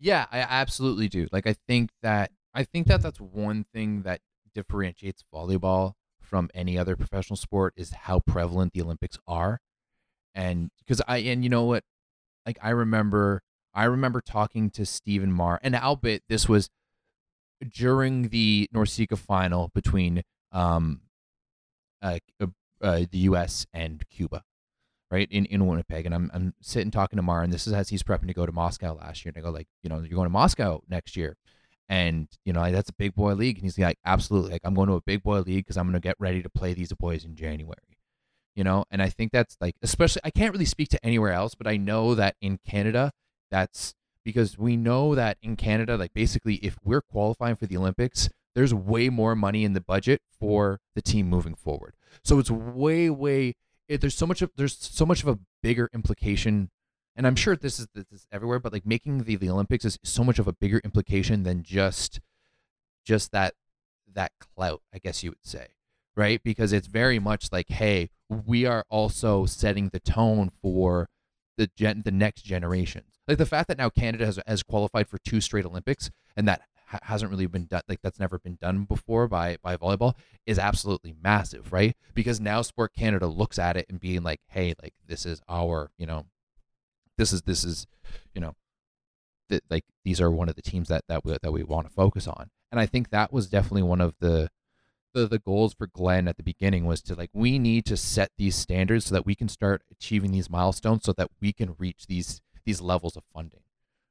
Yeah, 0.00 0.26
I 0.30 0.38
absolutely 0.40 1.08
do. 1.08 1.26
Like 1.32 1.46
I 1.46 1.54
think 1.66 1.90
that 2.02 2.30
I 2.54 2.64
think 2.64 2.86
that 2.86 3.02
that's 3.02 3.20
one 3.20 3.64
thing 3.74 4.02
that 4.02 4.20
differentiates 4.54 5.24
volleyball 5.32 5.94
from 6.20 6.50
any 6.54 6.78
other 6.78 6.96
professional 6.96 7.36
sport 7.36 7.74
is 7.76 7.90
how 7.90 8.20
prevalent 8.20 8.72
the 8.72 8.82
Olympics 8.82 9.18
are. 9.26 9.60
And 10.34 10.70
because 10.78 11.02
I 11.08 11.18
and 11.18 11.42
you 11.42 11.50
know 11.50 11.64
what? 11.64 11.84
Like 12.46 12.58
I 12.62 12.70
remember 12.70 13.42
I 13.74 13.84
remember 13.84 14.20
talking 14.20 14.70
to 14.70 14.86
Stephen 14.86 15.32
Maar 15.32 15.58
and 15.62 15.74
albeit 15.74 16.22
this 16.28 16.48
was 16.48 16.70
during 17.74 18.28
the 18.28 18.68
NORCECA 18.74 19.18
final 19.18 19.70
between 19.74 20.22
um 20.52 21.00
uh, 22.02 22.18
uh, 22.40 22.46
uh 22.80 23.04
the 23.10 23.18
US 23.18 23.66
and 23.72 24.08
Cuba 24.08 24.44
right 25.10 25.28
in, 25.30 25.46
in 25.46 25.66
Winnipeg. 25.66 26.06
And 26.06 26.14
I'm 26.14 26.30
I'm 26.34 26.54
sitting 26.60 26.90
talking 26.90 27.16
to 27.16 27.22
Maar 27.22 27.42
and 27.42 27.52
this 27.52 27.66
is 27.66 27.72
as 27.72 27.88
he's 27.88 28.02
prepping 28.02 28.28
to 28.28 28.34
go 28.34 28.46
to 28.46 28.52
Moscow 28.52 28.94
last 28.94 29.24
year. 29.24 29.32
And 29.34 29.42
I 29.42 29.46
go 29.46 29.52
like 29.52 29.68
you 29.82 29.88
know 29.88 29.98
you're 29.98 30.16
going 30.16 30.26
to 30.26 30.30
Moscow 30.30 30.82
next 30.88 31.16
year. 31.16 31.36
And 31.88 32.28
you 32.44 32.52
know 32.52 32.70
that's 32.70 32.90
a 32.90 32.94
big 32.94 33.14
boy 33.14 33.34
league. 33.34 33.56
And 33.56 33.64
he's 33.64 33.78
like 33.78 33.98
absolutely. 34.04 34.52
Like 34.52 34.62
I'm 34.64 34.74
going 34.74 34.88
to 34.88 34.94
a 34.94 35.00
big 35.00 35.22
boy 35.22 35.40
league 35.40 35.64
because 35.64 35.76
I'm 35.76 35.86
going 35.86 35.94
to 35.94 36.00
get 36.00 36.16
ready 36.18 36.42
to 36.42 36.50
play 36.50 36.74
these 36.74 36.92
boys 36.92 37.24
in 37.24 37.34
January. 37.34 37.76
You 38.54 38.64
know? 38.64 38.84
And 38.90 39.00
I 39.00 39.08
think 39.08 39.32
that's 39.32 39.56
like 39.60 39.76
especially 39.82 40.22
I 40.24 40.30
can't 40.30 40.52
really 40.52 40.64
speak 40.64 40.88
to 40.90 41.04
anywhere 41.04 41.32
else 41.32 41.54
but 41.54 41.66
I 41.66 41.76
know 41.76 42.14
that 42.14 42.36
in 42.40 42.58
Canada 42.66 43.12
that's 43.50 43.94
because 44.24 44.58
we 44.58 44.76
know 44.76 45.14
that 45.14 45.38
in 45.42 45.56
Canada 45.56 45.96
like 45.96 46.12
basically 46.12 46.56
if 46.56 46.76
we're 46.84 47.00
qualifying 47.00 47.56
for 47.56 47.66
the 47.66 47.76
Olympics 47.76 48.28
there's 48.58 48.74
way 48.74 49.08
more 49.08 49.34
money 49.34 49.64
in 49.64 49.72
the 49.72 49.80
budget 49.80 50.20
for 50.38 50.80
the 50.94 51.02
team 51.02 51.28
moving 51.28 51.54
forward. 51.54 51.94
So 52.24 52.38
it's 52.38 52.50
way 52.50 53.08
way 53.08 53.54
it, 53.88 54.00
there's 54.00 54.16
so 54.16 54.26
much 54.26 54.42
of 54.42 54.50
there's 54.56 54.76
so 54.76 55.06
much 55.06 55.22
of 55.22 55.28
a 55.28 55.38
bigger 55.62 55.88
implication 55.94 56.70
and 57.16 57.26
i'm 57.26 57.34
sure 57.34 57.56
this 57.56 57.80
is 57.80 57.88
this 57.94 58.04
is 58.12 58.26
everywhere 58.30 58.60
but 58.60 58.72
like 58.72 58.86
making 58.86 59.24
the, 59.24 59.34
the 59.34 59.50
olympics 59.50 59.84
is 59.84 59.98
so 60.04 60.22
much 60.22 60.38
of 60.38 60.46
a 60.46 60.52
bigger 60.52 60.80
implication 60.84 61.42
than 61.42 61.62
just 61.62 62.20
just 63.04 63.32
that 63.32 63.54
that 64.12 64.30
clout 64.38 64.82
i 64.94 64.98
guess 64.98 65.24
you 65.24 65.30
would 65.30 65.44
say 65.44 65.68
right? 66.18 66.42
Because 66.42 66.72
it's 66.72 66.88
very 66.88 67.18
much 67.18 67.50
like 67.52 67.70
hey 67.70 68.10
we 68.28 68.66
are 68.66 68.84
also 68.90 69.46
setting 69.46 69.88
the 69.88 70.00
tone 70.00 70.50
for 70.60 71.08
the 71.56 71.70
gen 71.76 72.02
the 72.04 72.10
next 72.10 72.42
generations. 72.42 73.20
Like 73.26 73.38
the 73.38 73.46
fact 73.46 73.68
that 73.68 73.78
now 73.78 73.88
canada 73.88 74.26
has, 74.26 74.38
has 74.46 74.62
qualified 74.62 75.08
for 75.08 75.18
two 75.18 75.40
straight 75.40 75.64
olympics 75.64 76.10
and 76.36 76.46
that 76.48 76.62
ha- 76.88 76.98
hasn't 77.02 77.30
really 77.30 77.46
been 77.46 77.66
done 77.66 77.82
like 77.88 78.00
that's 78.02 78.18
never 78.18 78.38
been 78.38 78.58
done 78.60 78.84
before 78.84 79.28
by 79.28 79.56
by 79.62 79.76
volleyball 79.76 80.14
is 80.46 80.58
absolutely 80.58 81.14
massive, 81.22 81.72
right? 81.72 81.96
Because 82.14 82.40
now 82.40 82.62
Sport 82.62 82.94
Canada 82.94 83.26
looks 83.26 83.58
at 83.58 83.76
it 83.76 83.86
and 83.88 84.00
being 84.00 84.22
like, 84.22 84.40
hey, 84.48 84.74
like 84.82 84.94
this 85.06 85.26
is 85.26 85.40
our, 85.48 85.90
you 85.98 86.06
know, 86.06 86.26
this 87.16 87.32
is 87.32 87.42
this 87.42 87.64
is, 87.64 87.86
you 88.34 88.40
know, 88.40 88.54
that 89.50 89.62
like 89.70 89.84
these 90.04 90.20
are 90.20 90.30
one 90.30 90.48
of 90.48 90.56
the 90.56 90.62
teams 90.62 90.88
that 90.88 91.04
that 91.08 91.24
we, 91.24 91.36
that 91.40 91.52
we 91.52 91.62
want 91.62 91.86
to 91.86 91.92
focus 91.92 92.26
on. 92.26 92.50
And 92.72 92.80
I 92.80 92.86
think 92.86 93.10
that 93.10 93.32
was 93.32 93.48
definitely 93.48 93.82
one 93.82 94.00
of 94.00 94.14
the 94.20 94.50
the 95.14 95.26
the 95.26 95.38
goals 95.38 95.74
for 95.74 95.86
Glenn 95.86 96.28
at 96.28 96.36
the 96.36 96.42
beginning 96.42 96.86
was 96.86 97.02
to 97.02 97.14
like 97.14 97.30
we 97.32 97.58
need 97.58 97.84
to 97.86 97.96
set 97.96 98.30
these 98.38 98.56
standards 98.56 99.06
so 99.06 99.14
that 99.14 99.26
we 99.26 99.34
can 99.34 99.48
start 99.48 99.82
achieving 99.90 100.32
these 100.32 100.50
milestones 100.50 101.04
so 101.04 101.12
that 101.12 101.30
we 101.40 101.52
can 101.52 101.74
reach 101.78 102.06
these 102.06 102.40
these 102.64 102.80
levels 102.80 103.16
of 103.16 103.24
funding 103.32 103.60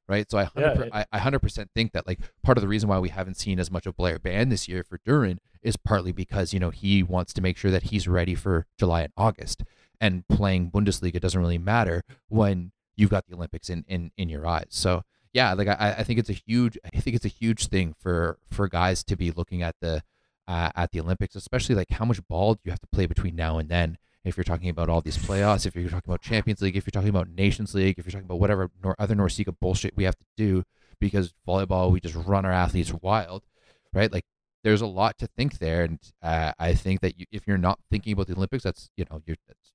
right? 0.08 0.30
So 0.30 0.38
i 0.38 0.44
100 0.44 0.88
Yeah, 0.92 1.04
I, 1.12 1.18
I 1.18 1.20
100% 1.20 1.68
think 1.74 1.92
that 1.92 2.06
like 2.06 2.20
part 2.42 2.58
of 2.58 2.62
the 2.62 2.68
reason 2.68 2.88
why 2.88 2.98
we 2.98 3.10
haven't 3.10 3.36
seen 3.36 3.58
as 3.58 3.70
much 3.70 3.86
of 3.86 3.96
Blair 3.96 4.18
Bann 4.18 4.48
this 4.48 4.68
year 4.68 4.82
for 4.82 4.98
Düren 4.98 5.38
is 5.62 5.76
partly 5.76 6.12
because 6.12 6.52
you 6.52 6.60
know 6.60 6.70
he 6.70 7.02
wants 7.02 7.32
to 7.34 7.42
make 7.42 7.56
sure 7.56 7.70
that 7.70 7.84
he's 7.84 8.08
ready 8.08 8.34
for 8.34 8.66
july 8.78 9.02
and 9.02 9.12
august. 9.16 9.64
And 10.00 10.26
playing 10.28 10.70
bundesliga 10.70 11.20
doesn't 11.20 11.40
really 11.40 11.58
matter 11.58 12.04
when 12.28 12.72
you've 12.96 13.10
got 13.10 13.26
the 13.26 13.34
olympics 13.34 13.68
in 13.68 13.84
in, 13.88 14.12
in 14.16 14.28
your 14.28 14.46
eyes. 14.46 14.68
So 14.70 15.02
yeah 15.34 15.52
like 15.52 15.68
I, 15.68 15.96
I 15.98 16.02
think 16.04 16.18
it's 16.18 16.30
a 16.30 16.40
huge 16.46 16.78
i 16.86 17.00
think 17.00 17.14
it's 17.14 17.26
a 17.26 17.28
huge 17.28 17.66
thing 17.66 17.94
for 18.00 18.38
for 18.50 18.66
guys 18.66 19.04
to 19.04 19.14
be 19.14 19.30
looking 19.30 19.62
at 19.62 19.76
the 19.82 20.02
uh, 20.48 20.70
at 20.74 20.90
the 20.90 21.00
Olympics, 21.00 21.36
especially 21.36 21.74
like 21.74 21.90
how 21.90 22.04
much 22.04 22.26
ball 22.26 22.54
do 22.54 22.60
you 22.64 22.72
have 22.72 22.80
to 22.80 22.86
play 22.88 23.06
between 23.06 23.36
now 23.36 23.58
and 23.58 23.68
then? 23.68 23.98
If 24.28 24.36
you're 24.36 24.44
talking 24.44 24.68
about 24.68 24.88
all 24.88 25.00
these 25.00 25.18
playoffs, 25.18 25.66
if 25.66 25.74
you're 25.74 25.90
talking 25.90 26.10
about 26.10 26.20
Champions 26.20 26.60
League, 26.60 26.76
if 26.76 26.86
you're 26.86 26.92
talking 26.92 27.08
about 27.08 27.28
Nations 27.30 27.74
League, 27.74 27.98
if 27.98 28.06
you're 28.06 28.12
talking 28.12 28.26
about 28.26 28.40
whatever 28.40 28.70
nor 28.82 28.94
other 28.98 29.14
NORCECA 29.14 29.56
bullshit 29.60 29.96
we 29.96 30.04
have 30.04 30.16
to 30.16 30.24
do, 30.36 30.62
because 31.00 31.34
volleyball 31.46 31.90
we 31.90 32.00
just 32.00 32.14
run 32.14 32.44
our 32.44 32.52
athletes 32.52 32.92
wild, 33.02 33.44
right? 33.92 34.12
Like 34.12 34.24
there's 34.64 34.80
a 34.80 34.86
lot 34.86 35.18
to 35.18 35.26
think 35.26 35.58
there, 35.58 35.84
and 35.84 35.98
uh, 36.22 36.52
I 36.58 36.74
think 36.74 37.00
that 37.00 37.18
you, 37.18 37.26
if 37.32 37.46
you're 37.46 37.58
not 37.58 37.78
thinking 37.90 38.12
about 38.12 38.26
the 38.26 38.34
Olympics, 38.34 38.64
that's 38.64 38.90
you 38.96 39.04
know 39.10 39.22
you're 39.26 39.36
that's 39.46 39.72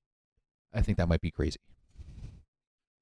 I 0.72 0.82
think 0.82 0.98
that 0.98 1.08
might 1.08 1.20
be 1.20 1.30
crazy. 1.30 1.60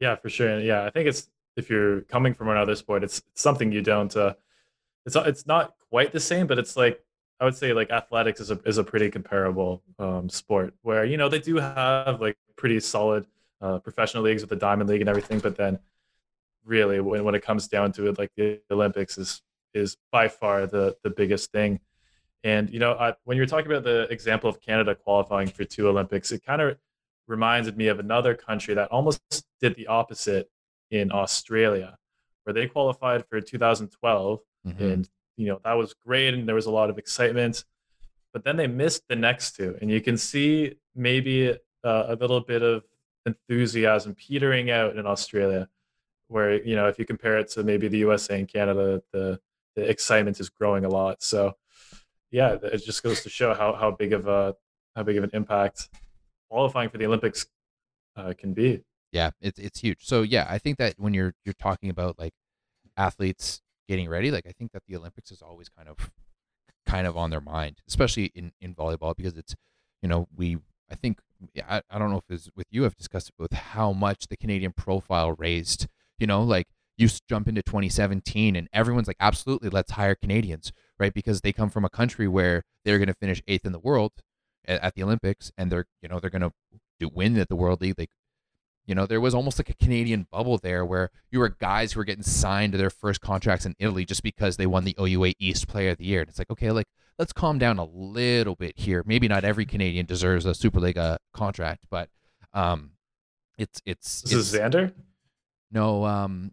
Yeah, 0.00 0.16
for 0.16 0.28
sure. 0.28 0.60
Yeah, 0.60 0.84
I 0.84 0.90
think 0.90 1.08
it's 1.08 1.28
if 1.56 1.70
you're 1.70 2.02
coming 2.02 2.34
from 2.34 2.48
another 2.48 2.74
sport, 2.74 3.04
it's, 3.04 3.18
it's 3.18 3.42
something 3.42 3.72
you 3.72 3.82
don't. 3.82 4.14
Uh, 4.16 4.34
it's 5.06 5.16
it's 5.16 5.46
not 5.46 5.74
quite 5.90 6.12
the 6.12 6.20
same, 6.20 6.46
but 6.46 6.58
it's 6.58 6.76
like 6.76 7.02
I 7.42 7.44
would 7.44 7.56
say 7.56 7.72
like 7.72 7.90
athletics 7.90 8.40
is 8.40 8.52
a 8.52 8.60
is 8.64 8.78
a 8.78 8.84
pretty 8.84 9.10
comparable 9.10 9.82
um, 9.98 10.28
sport 10.28 10.74
where 10.82 11.04
you 11.04 11.16
know 11.16 11.28
they 11.28 11.40
do 11.40 11.56
have 11.56 12.20
like 12.20 12.36
pretty 12.54 12.78
solid 12.78 13.26
uh, 13.60 13.80
professional 13.80 14.22
leagues 14.22 14.42
with 14.44 14.50
the 14.50 14.56
Diamond 14.56 14.88
League 14.88 15.00
and 15.00 15.10
everything, 15.10 15.40
but 15.40 15.56
then 15.56 15.80
really 16.64 17.00
when, 17.00 17.24
when 17.24 17.34
it 17.34 17.42
comes 17.42 17.66
down 17.66 17.90
to 17.94 18.08
it, 18.08 18.16
like 18.16 18.30
the 18.36 18.60
Olympics 18.70 19.18
is 19.18 19.42
is 19.74 19.96
by 20.12 20.28
far 20.28 20.68
the 20.68 20.96
the 21.02 21.10
biggest 21.10 21.50
thing. 21.50 21.80
And 22.44 22.70
you 22.70 22.78
know, 22.78 22.92
I, 22.92 23.14
when 23.24 23.36
you're 23.36 23.46
talking 23.46 23.66
about 23.70 23.82
the 23.82 24.02
example 24.02 24.48
of 24.48 24.60
Canada 24.60 24.94
qualifying 24.94 25.48
for 25.48 25.64
two 25.64 25.88
Olympics, 25.88 26.30
it 26.30 26.44
kind 26.46 26.62
of 26.62 26.78
reminded 27.26 27.76
me 27.76 27.88
of 27.88 27.98
another 27.98 28.36
country 28.36 28.74
that 28.74 28.88
almost 28.92 29.20
did 29.60 29.74
the 29.74 29.88
opposite 29.88 30.48
in 30.92 31.10
Australia, 31.10 31.96
where 32.44 32.54
they 32.54 32.68
qualified 32.68 33.26
for 33.26 33.40
2012 33.40 34.40
Mm-hmm. 34.64 34.84
and 34.84 35.08
you 35.42 35.48
know 35.48 35.60
that 35.64 35.74
was 35.74 35.94
great 36.06 36.34
and 36.34 36.46
there 36.48 36.54
was 36.54 36.66
a 36.66 36.70
lot 36.70 36.90
of 36.90 36.98
excitement. 36.98 37.64
But 38.32 38.44
then 38.44 38.56
they 38.56 38.66
missed 38.66 39.02
the 39.08 39.16
next 39.16 39.56
two 39.56 39.76
and 39.80 39.90
you 39.90 40.00
can 40.00 40.16
see 40.16 40.76
maybe 40.94 41.50
uh, 41.84 42.04
a 42.08 42.16
little 42.16 42.40
bit 42.40 42.62
of 42.62 42.84
enthusiasm 43.26 44.14
petering 44.14 44.70
out 44.70 44.96
in 44.96 45.06
australia 45.06 45.68
where 46.26 46.60
you 46.64 46.74
know 46.74 46.88
if 46.88 46.98
you 46.98 47.04
compare 47.04 47.38
it 47.38 47.48
to 47.48 47.62
maybe 47.62 47.86
the 47.86 47.98
usa 47.98 48.38
and 48.38 48.48
canada 48.48 49.00
the 49.12 49.38
the 49.76 49.88
excitement 49.88 50.38
is 50.40 50.48
growing 50.48 50.84
a 50.84 50.88
lot. 50.88 51.22
So 51.22 51.52
yeah 52.30 52.56
it 52.62 52.84
just 52.84 53.02
goes 53.02 53.22
to 53.22 53.28
show 53.28 53.54
how, 53.54 53.74
how 53.74 53.90
big 53.90 54.12
of 54.12 54.26
a 54.26 54.54
how 54.96 55.02
big 55.02 55.18
of 55.18 55.24
an 55.24 55.30
impact 55.32 55.88
qualifying 56.50 56.88
for 56.88 56.98
the 56.98 57.06
olympics 57.06 57.46
uh, 58.16 58.32
can 58.36 58.52
be. 58.52 58.82
Yeah, 59.10 59.30
it's 59.40 59.58
it's 59.58 59.80
huge. 59.80 59.98
So 60.00 60.22
yeah, 60.22 60.46
I 60.48 60.58
think 60.58 60.78
that 60.78 60.94
when 60.98 61.14
you're 61.14 61.34
you're 61.44 61.54
talking 61.54 61.90
about 61.90 62.18
like 62.18 62.32
athletes 62.96 63.60
getting 63.88 64.08
ready, 64.08 64.30
like 64.30 64.46
I 64.46 64.52
think 64.52 64.72
that 64.72 64.82
the 64.86 64.96
Olympics 64.96 65.30
is 65.30 65.42
always 65.42 65.68
kind 65.68 65.88
of 65.88 66.10
kind 66.86 67.06
of 67.06 67.16
on 67.16 67.30
their 67.30 67.40
mind, 67.40 67.80
especially 67.88 68.32
in 68.34 68.52
in 68.60 68.74
volleyball 68.74 69.16
because 69.16 69.36
it's 69.36 69.54
you 70.02 70.08
know 70.08 70.28
we 70.34 70.58
I 70.90 70.94
think 70.94 71.20
I, 71.68 71.82
I 71.90 71.98
don't 71.98 72.10
know 72.10 72.18
if 72.18 72.30
it's 72.30 72.50
with 72.56 72.66
you 72.70 72.84
I've 72.84 72.96
discussed 72.96 73.30
it 73.30 73.34
with 73.38 73.52
how 73.52 73.92
much 73.92 74.28
the 74.28 74.36
Canadian 74.36 74.72
profile 74.72 75.32
raised. 75.32 75.86
You 76.18 76.26
know, 76.26 76.42
like 76.42 76.68
you 76.96 77.08
jump 77.28 77.48
into 77.48 77.62
2017 77.62 78.54
and 78.54 78.68
everyone's 78.72 79.08
like 79.08 79.16
absolutely 79.18 79.70
let's 79.70 79.92
hire 79.92 80.14
Canadians, 80.14 80.72
right? 80.98 81.12
Because 81.12 81.40
they 81.40 81.52
come 81.52 81.70
from 81.70 81.84
a 81.84 81.90
country 81.90 82.28
where 82.28 82.62
they're 82.84 82.98
going 82.98 83.08
to 83.08 83.14
finish 83.14 83.42
eighth 83.48 83.64
in 83.64 83.72
the 83.72 83.78
world 83.78 84.12
at, 84.66 84.94
the 84.94 85.02
Olympics 85.02 85.50
and 85.56 85.70
they're 85.70 85.86
you 86.02 86.08
know 86.08 86.20
they're 86.20 86.30
going 86.30 86.42
to 86.42 86.52
do 87.00 87.08
win 87.12 87.38
at 87.38 87.48
the 87.48 87.56
World 87.56 87.80
League. 87.80 87.96
They 87.96 88.08
you 88.86 88.94
know, 88.94 89.06
there 89.06 89.20
was 89.20 89.34
almost 89.34 89.58
like 89.58 89.70
a 89.70 89.74
Canadian 89.74 90.26
bubble 90.30 90.58
there 90.58 90.84
where 90.84 91.10
you 91.30 91.38
were 91.38 91.48
guys 91.48 91.92
who 91.92 92.00
were 92.00 92.04
getting 92.04 92.24
signed 92.24 92.72
to 92.72 92.78
their 92.78 92.90
first 92.90 93.20
contracts 93.20 93.64
in 93.64 93.74
Italy 93.78 94.04
just 94.04 94.22
because 94.22 94.56
they 94.56 94.66
won 94.66 94.84
the 94.84 94.96
OUA 95.00 95.34
East 95.38 95.68
Player 95.68 95.90
of 95.90 95.98
the 95.98 96.04
Year. 96.04 96.20
And 96.20 96.28
it's 96.28 96.38
like, 96.38 96.50
okay, 96.50 96.70
like 96.72 96.86
let's 97.18 97.32
calm 97.32 97.58
down 97.58 97.78
a 97.78 97.84
little 97.84 98.56
bit 98.56 98.78
here. 98.78 99.02
Maybe 99.06 99.28
not 99.28 99.44
every 99.44 99.66
Canadian 99.66 100.06
deserves 100.06 100.46
a 100.46 100.50
Superlega 100.50 101.18
contract, 101.32 101.84
but 101.90 102.08
um, 102.52 102.92
it's 103.58 103.80
it's, 103.86 104.22
this 104.22 104.32
it's 104.32 104.52
is 104.52 104.60
xander 104.60 104.92
no 105.70 106.04
um, 106.04 106.52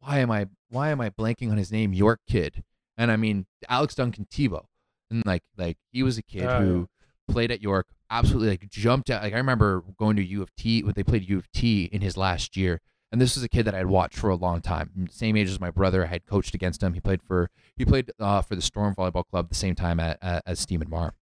why 0.00 0.18
am 0.18 0.30
I 0.30 0.48
why 0.70 0.90
am 0.90 1.00
I 1.00 1.10
blanking 1.10 1.50
on 1.50 1.56
his 1.56 1.72
name? 1.72 1.92
York 1.92 2.20
kid, 2.28 2.62
and 2.98 3.10
I 3.10 3.16
mean 3.16 3.46
Alex 3.68 3.94
Duncan 3.94 4.26
Thibault, 4.30 4.68
and 5.10 5.24
like 5.24 5.42
like 5.56 5.78
he 5.92 6.02
was 6.02 6.18
a 6.18 6.22
kid 6.22 6.44
Oh, 6.44 6.60
who 6.60 6.88
played 7.28 7.50
at 7.50 7.62
York, 7.62 7.86
absolutely 8.18 8.50
like 8.50 8.68
jumped 8.70 9.10
out. 9.10 9.22
Like 9.22 9.34
I 9.34 9.36
remember 9.38 9.82
going 9.98 10.16
to 10.16 10.24
U 10.24 10.42
of 10.42 10.54
T 10.56 10.82
when 10.82 10.94
they 10.94 11.02
played 11.02 11.28
U 11.28 11.38
of 11.38 11.50
T 11.52 11.84
in 11.92 12.00
his 12.00 12.16
last 12.16 12.56
year, 12.56 12.80
and 13.12 13.20
this 13.20 13.34
was 13.34 13.44
a 13.44 13.48
kid 13.48 13.64
that 13.64 13.74
I 13.74 13.78
had 13.78 13.86
watched 13.86 14.16
for 14.16 14.30
a 14.30 14.34
long 14.36 14.60
time. 14.60 15.08
Same 15.10 15.36
age 15.36 15.48
as 15.48 15.60
my 15.60 15.70
brother. 15.70 16.04
I 16.04 16.08
had 16.08 16.26
coached 16.26 16.54
against 16.54 16.82
him. 16.82 16.94
He 16.94 17.00
played 17.00 17.22
for 17.22 17.50
he 17.76 17.84
played 17.84 18.10
uh, 18.18 18.42
for 18.42 18.54
the 18.54 18.62
Storm 18.62 18.94
Volleyball 18.94 19.26
Club 19.26 19.48
the 19.48 19.54
same 19.54 19.74
time 19.74 20.00
at, 20.00 20.18
uh, 20.22 20.40
as 20.46 20.60
Stephen 20.60 20.88
Maar, 20.88 21.14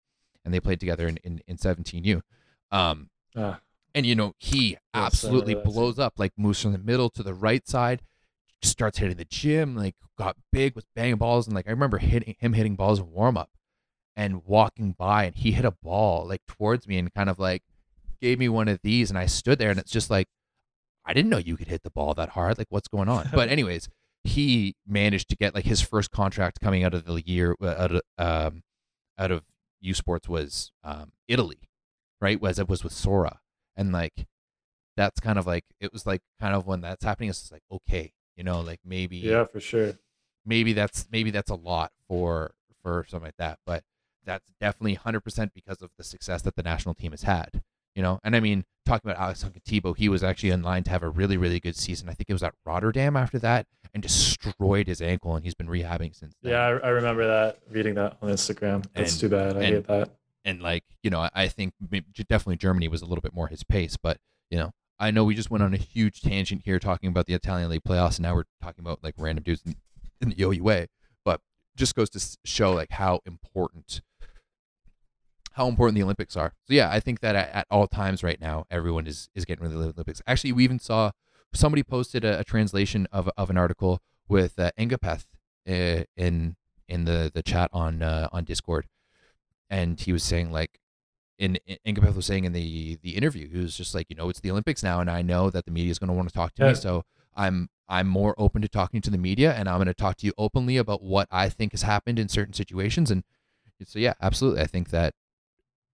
and 0.43 0.53
they 0.53 0.59
played 0.59 0.79
together 0.79 1.07
in 1.07 1.17
in, 1.23 1.41
in 1.47 1.57
17U. 1.57 2.21
Um, 2.71 3.09
Ah, 3.35 3.61
and 3.95 4.05
you 4.05 4.15
know 4.15 4.33
he 4.37 4.77
absolutely 4.93 5.55
blows 5.55 5.97
up, 5.99 6.13
like 6.17 6.33
moves 6.37 6.61
from 6.61 6.73
the 6.73 6.77
middle 6.77 7.09
to 7.11 7.23
the 7.23 7.33
right 7.33 7.67
side, 7.67 8.01
starts 8.61 8.97
hitting 8.97 9.17
the 9.17 9.25
gym, 9.25 9.75
like 9.75 9.95
got 10.17 10.35
big, 10.51 10.75
was 10.75 10.85
banging 10.95 11.15
balls, 11.15 11.47
and 11.47 11.55
like 11.55 11.67
I 11.67 11.71
remember 11.71 11.97
hitting 11.97 12.35
him 12.39 12.53
hitting 12.53 12.75
balls 12.75 12.99
in 12.99 13.09
warm 13.11 13.37
up, 13.37 13.49
and 14.16 14.43
walking 14.45 14.95
by, 14.97 15.26
and 15.26 15.36
he 15.36 15.51
hit 15.51 15.66
a 15.66 15.72
ball 15.72 16.28
like 16.28 16.41
towards 16.47 16.88
me, 16.88 16.97
and 16.97 17.14
kind 17.14 17.30
of 17.30 17.39
like 17.39 17.64
gave 18.22 18.39
me 18.39 18.49
one 18.49 18.68
of 18.68 18.80
these, 18.84 19.09
and 19.09 19.18
I 19.18 19.26
stood 19.26 19.59
there, 19.59 19.70
and 19.70 19.80
it's 19.80 19.91
just 19.91 20.09
like 20.09 20.28
I 21.05 21.14
didn't 21.14 21.30
know 21.30 21.38
you 21.38 21.57
could 21.57 21.68
hit 21.68 21.84
the 21.84 21.89
ball 21.89 22.14
that 22.16 22.30
hard, 22.30 22.57
like 22.57 22.68
what's 22.70 22.88
going 22.88 23.09
on? 23.09 23.30
But 23.34 23.49
anyways, 23.55 23.89
he 24.24 24.76
managed 24.88 25.30
to 25.30 25.36
get 25.36 25.55
like 25.55 25.66
his 25.66 25.82
first 25.82 26.12
contract 26.12 26.59
coming 26.62 26.84
out 26.84 26.93
of 26.93 27.05
the 27.05 27.22
year 27.26 27.55
uh, 27.62 27.76
out 27.78 27.91
of 27.91 28.01
um 28.18 28.64
out 29.18 29.32
of 29.32 29.43
U 29.82 29.93
Sports 29.93 30.28
was 30.30 30.72
um 30.84 31.12
Italy, 31.28 31.70
right? 32.20 32.39
Was 32.39 32.59
it 32.59 32.70
was 32.70 32.84
with 32.84 32.93
Sora, 32.93 33.39
and 33.76 33.91
like 33.91 34.27
that's 34.98 35.19
kind 35.19 35.40
of 35.40 35.48
like 35.48 35.65
it 35.80 35.94
was 35.94 36.06
like 36.06 36.22
kind 36.40 36.56
of 36.56 36.68
when 36.68 36.81
that's 36.81 37.03
happening, 37.03 37.30
it's 37.30 37.40
just 37.40 37.52
like 37.52 37.64
okay, 37.72 38.14
you 38.35 38.44
know, 38.44 38.61
like 38.61 38.80
maybe 38.85 39.18
yeah 39.18 39.45
for 39.45 39.60
sure 39.60 39.94
maybe 40.45 40.73
that's 40.73 41.07
maybe 41.11 41.31
that's 41.31 41.52
a 41.52 41.56
lot 41.56 41.91
for 42.07 42.52
for 42.84 43.06
something 43.07 43.27
like 43.27 43.38
that, 43.38 43.60
but 43.65 43.84
that's 44.26 44.52
definitely 44.60 44.98
100% 44.98 45.52
because 45.53 45.81
of 45.81 45.89
the 45.98 46.03
success 46.03 46.41
that 46.43 46.56
the 46.56 46.64
national 46.64 46.95
team 46.95 47.11
has 47.11 47.23
had. 47.23 47.61
You 47.95 48.02
know, 48.02 48.19
and 48.23 48.38
I 48.38 48.39
mean, 48.39 48.64
talking 48.85 49.10
about 49.11 49.22
Alex 49.22 49.43
Thibault, 49.65 49.95
he 49.95 50.07
was 50.07 50.23
actually 50.23 50.52
in 50.52 50.61
line 50.64 50.84
to 50.84 50.91
have 50.91 51.03
a 51.03 51.10
really, 51.10 51.35
really 51.35 51.60
good 51.60 51.76
season. 51.76 52.07
I 52.07 52.14
think 52.14 52.30
it 52.30 52.34
was 52.34 52.41
at 52.43 52.53
Rotterdam 52.65 53.18
after 53.18 53.38
that, 53.39 53.68
and 53.93 54.02
destroyed 54.02 54.88
his 54.88 55.02
ankle, 55.02 55.35
and 55.35 55.43
he's 55.43 55.56
been 55.56 55.68
rehabbing 55.68 56.15
since 56.15 56.34
then. 56.41 56.53
Yeah, 56.53 56.60
I, 56.61 56.69
I 56.69 56.89
remember 56.89 57.27
that 57.27 57.60
reading 57.69 57.95
that 57.95 58.18
on 58.22 58.30
Instagram. 58.30 58.85
That's 58.93 59.11
And- 59.11 59.19
too 59.19 59.30
bad. 59.30 59.57
I 59.57 59.64
and- 59.64 59.76
hate 59.76 59.88
that. 59.88 60.10
and 60.45 60.61
like 60.61 60.85
you 61.03 61.10
know, 61.10 61.27
I- 61.34 61.49
think 61.49 61.73
maybe, 61.91 62.06
definitely 62.30 62.56
Germany 62.56 62.88
was 62.88 63.02
a 63.02 63.06
little 63.06 63.22
bit 63.22 63.34
more 63.34 63.48
his 63.49 63.64
pace, 63.65 63.98
but 64.02 64.18
you 64.49 64.57
know, 64.57 64.72
I 64.98 65.11
know 65.11 65.26
we 65.26 65.35
just 65.35 65.52
went 65.52 65.61
on 65.64 65.73
a 65.73 65.77
huge 65.77 66.22
tangent 66.22 66.61
here 66.64 66.80
talking 66.80 67.10
about 67.10 67.26
the 67.26 67.34
Italian 67.34 67.69
league 67.69 67.84
playoffs, 67.84 68.15
and 68.18 68.22
now 68.23 68.35
we're 68.35 68.45
talking 68.61 68.85
about 68.85 69.03
like 69.03 69.15
random 69.18 69.43
dudes 69.43 69.64
in, 69.65 69.76
in 70.22 70.30
the 70.30 70.41
OUA, 70.45 70.88
but 71.26 71.41
just 71.76 71.93
goes 71.95 72.10
to 72.11 72.38
show 72.45 72.72
like 72.72 72.91
how 72.91 73.19
important 73.26 74.02
how 75.53 75.68
important 75.68 75.95
the 75.95 76.03
Olympics 76.03 76.36
are. 76.38 76.53
So 76.65 76.73
yeah, 76.73 76.90
I 76.90 76.99
think 76.99 77.19
that 77.22 77.36
at, 77.36 77.49
at 77.53 77.68
all 77.69 77.88
times 77.88 78.23
right 78.23 78.40
now, 78.40 78.65
everyone 78.69 79.07
is 79.07 79.30
is 79.36 79.45
getting 79.45 79.64
for 79.64 79.69
the 79.69 79.78
Olympics. 79.78 80.22
Actually, 80.28 80.53
we 80.53 80.64
even 80.64 80.80
saw 80.80 81.11
somebody 81.53 81.84
posted 81.84 82.23
a, 82.23 82.40
a 82.40 82.44
translation 82.44 83.07
of 83.11 83.30
of 83.38 83.49
an 83.49 83.57
article 83.57 84.02
with 84.28 84.57
uh, 84.60 84.72
Ngapeth 84.78 85.26
uh, 85.68 86.03
in 86.15 86.56
in 86.88 87.06
the 87.06 87.32
the 87.34 87.44
chat 87.44 87.69
on 87.73 88.02
uh, 88.02 88.28
on 88.32 88.44
Discord, 88.44 88.88
and 89.69 89.99
he 89.99 90.11
was 90.14 90.23
saying 90.23 90.52
like. 90.52 90.80
In, 91.40 91.57
in 91.65 91.95
Ngapeth 91.95 92.15
was 92.15 92.28
saying 92.28 92.44
in 92.45 92.53
the 92.53 92.99
the 93.02 93.15
interview, 93.15 93.49
he 93.49 93.57
was 93.57 93.76
just 93.76 93.95
like, 93.95 94.06
you 94.11 94.15
know, 94.15 94.30
it's 94.30 94.41
the 94.41 94.52
Olympics 94.52 94.84
now, 94.84 94.99
and 94.99 95.10
I 95.10 95.23
know 95.23 95.49
that 95.49 95.65
the 95.65 95.72
media 95.72 95.90
is 95.90 95.98
going 95.98 96.10
to 96.10 96.14
want 96.14 96.30
to 96.30 96.34
talk 96.36 96.53
to 96.53 96.61
Yeah. 96.64 96.69
me, 96.69 96.76
so 96.76 97.03
I'm 97.36 97.68
I'm 97.90 98.07
more 98.07 98.36
open 98.38 98.61
to 98.61 98.68
talking 98.68 99.02
to 99.02 99.10
the 99.10 99.18
media, 99.18 99.52
and 99.52 99.68
I'm 99.68 99.78
going 99.78 99.88
to 99.88 99.95
talk 99.95 100.18
to 100.18 100.28
you 100.28 100.34
openly 100.38 100.78
about 100.78 101.02
what 101.02 101.28
I 101.32 101.49
think 101.49 101.72
has 101.72 101.82
happened 101.82 102.19
in 102.19 102.30
certain 102.30 102.53
situations. 102.53 103.10
And 103.10 103.23
so, 103.84 103.98
yeah, 103.98 104.14
absolutely, 104.22 104.61
I 104.61 104.68
think 104.68 104.91
that 104.91 105.15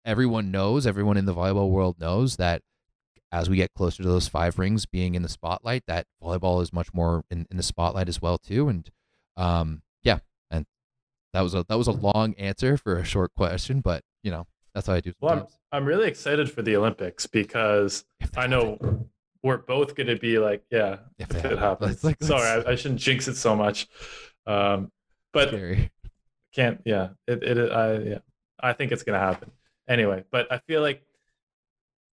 everyone 0.04 0.50
knows, 0.50 0.86
everyone 0.86 1.16
in 1.16 1.24
the 1.24 1.34
volleyball 1.34 1.70
world 1.70 1.98
knows 1.98 2.36
that 2.36 2.62
as 3.32 3.50
we 3.50 3.56
get 3.56 3.74
closer 3.74 4.02
to 4.02 4.08
those 4.08 4.28
five 4.28 4.58
rings 4.58 4.86
being 4.86 5.14
in 5.14 5.22
the 5.22 5.28
spotlight, 5.28 5.82
that 5.86 6.06
volleyball 6.22 6.62
is 6.62 6.72
much 6.72 6.94
more 6.94 7.24
in, 7.30 7.46
in 7.50 7.56
the 7.56 7.62
spotlight 7.62 8.08
as 8.08 8.22
well 8.22 8.38
too. 8.38 8.68
And 8.68 8.88
um, 9.36 9.82
yeah, 10.02 10.18
and 10.50 10.66
that 11.32 11.40
was 11.40 11.54
a 11.54 11.64
that 11.68 11.76
was 11.76 11.88
a 11.88 11.92
long 11.92 12.34
answer 12.34 12.76
for 12.76 12.96
a 12.96 13.04
short 13.04 13.34
question, 13.34 13.80
but 13.80 14.02
you 14.22 14.30
know 14.30 14.46
that's 14.74 14.86
how 14.86 14.94
I 14.94 15.00
do. 15.00 15.12
Sometimes. 15.20 15.40
Well, 15.40 15.50
I'm, 15.72 15.82
I'm 15.82 15.84
really 15.84 16.06
excited 16.06 16.50
for 16.50 16.62
the 16.62 16.76
Olympics 16.76 17.26
because 17.26 18.04
I 18.36 18.46
know 18.46 18.78
we're 19.42 19.58
both 19.58 19.94
going 19.94 20.06
to 20.06 20.16
be 20.16 20.38
like, 20.38 20.62
yeah, 20.70 20.98
if, 21.18 21.30
if 21.34 21.44
it 21.44 21.58
happens. 21.58 22.04
Like, 22.04 22.22
Sorry, 22.22 22.64
I, 22.64 22.70
I, 22.70 22.74
shouldn't 22.76 23.00
jinx 23.00 23.28
it 23.28 23.36
so 23.36 23.54
much, 23.54 23.88
um, 24.46 24.90
but 25.32 25.48
scary. 25.48 25.90
can't. 26.54 26.80
Yeah, 26.84 27.08
it, 27.26 27.42
it. 27.42 27.72
I 27.72 27.98
yeah, 27.98 28.18
I 28.60 28.74
think 28.74 28.92
it's 28.92 29.02
going 29.02 29.18
to 29.18 29.26
happen 29.26 29.50
anyway. 29.88 30.24
But 30.30 30.50
I 30.52 30.58
feel 30.58 30.80
like 30.80 31.02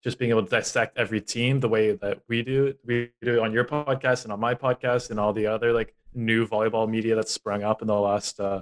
just 0.03 0.17
being 0.17 0.31
able 0.31 0.43
to 0.43 0.49
dissect 0.49 0.97
every 0.97 1.21
team 1.21 1.59
the 1.59 1.69
way 1.69 1.93
that 1.93 2.19
we 2.27 2.41
do 2.41 2.65
it 2.65 2.79
we 2.85 3.11
do 3.21 3.35
it 3.35 3.39
on 3.39 3.51
your 3.53 3.63
podcast 3.63 4.23
and 4.23 4.33
on 4.33 4.39
my 4.39 4.55
podcast 4.55 5.09
and 5.09 5.19
all 5.19 5.33
the 5.33 5.47
other 5.47 5.73
like 5.73 5.95
new 6.13 6.45
volleyball 6.45 6.89
media 6.89 7.15
that's 7.15 7.31
sprung 7.31 7.63
up 7.63 7.81
in 7.81 7.87
the 7.87 7.93
last 7.93 8.39
uh, 8.39 8.61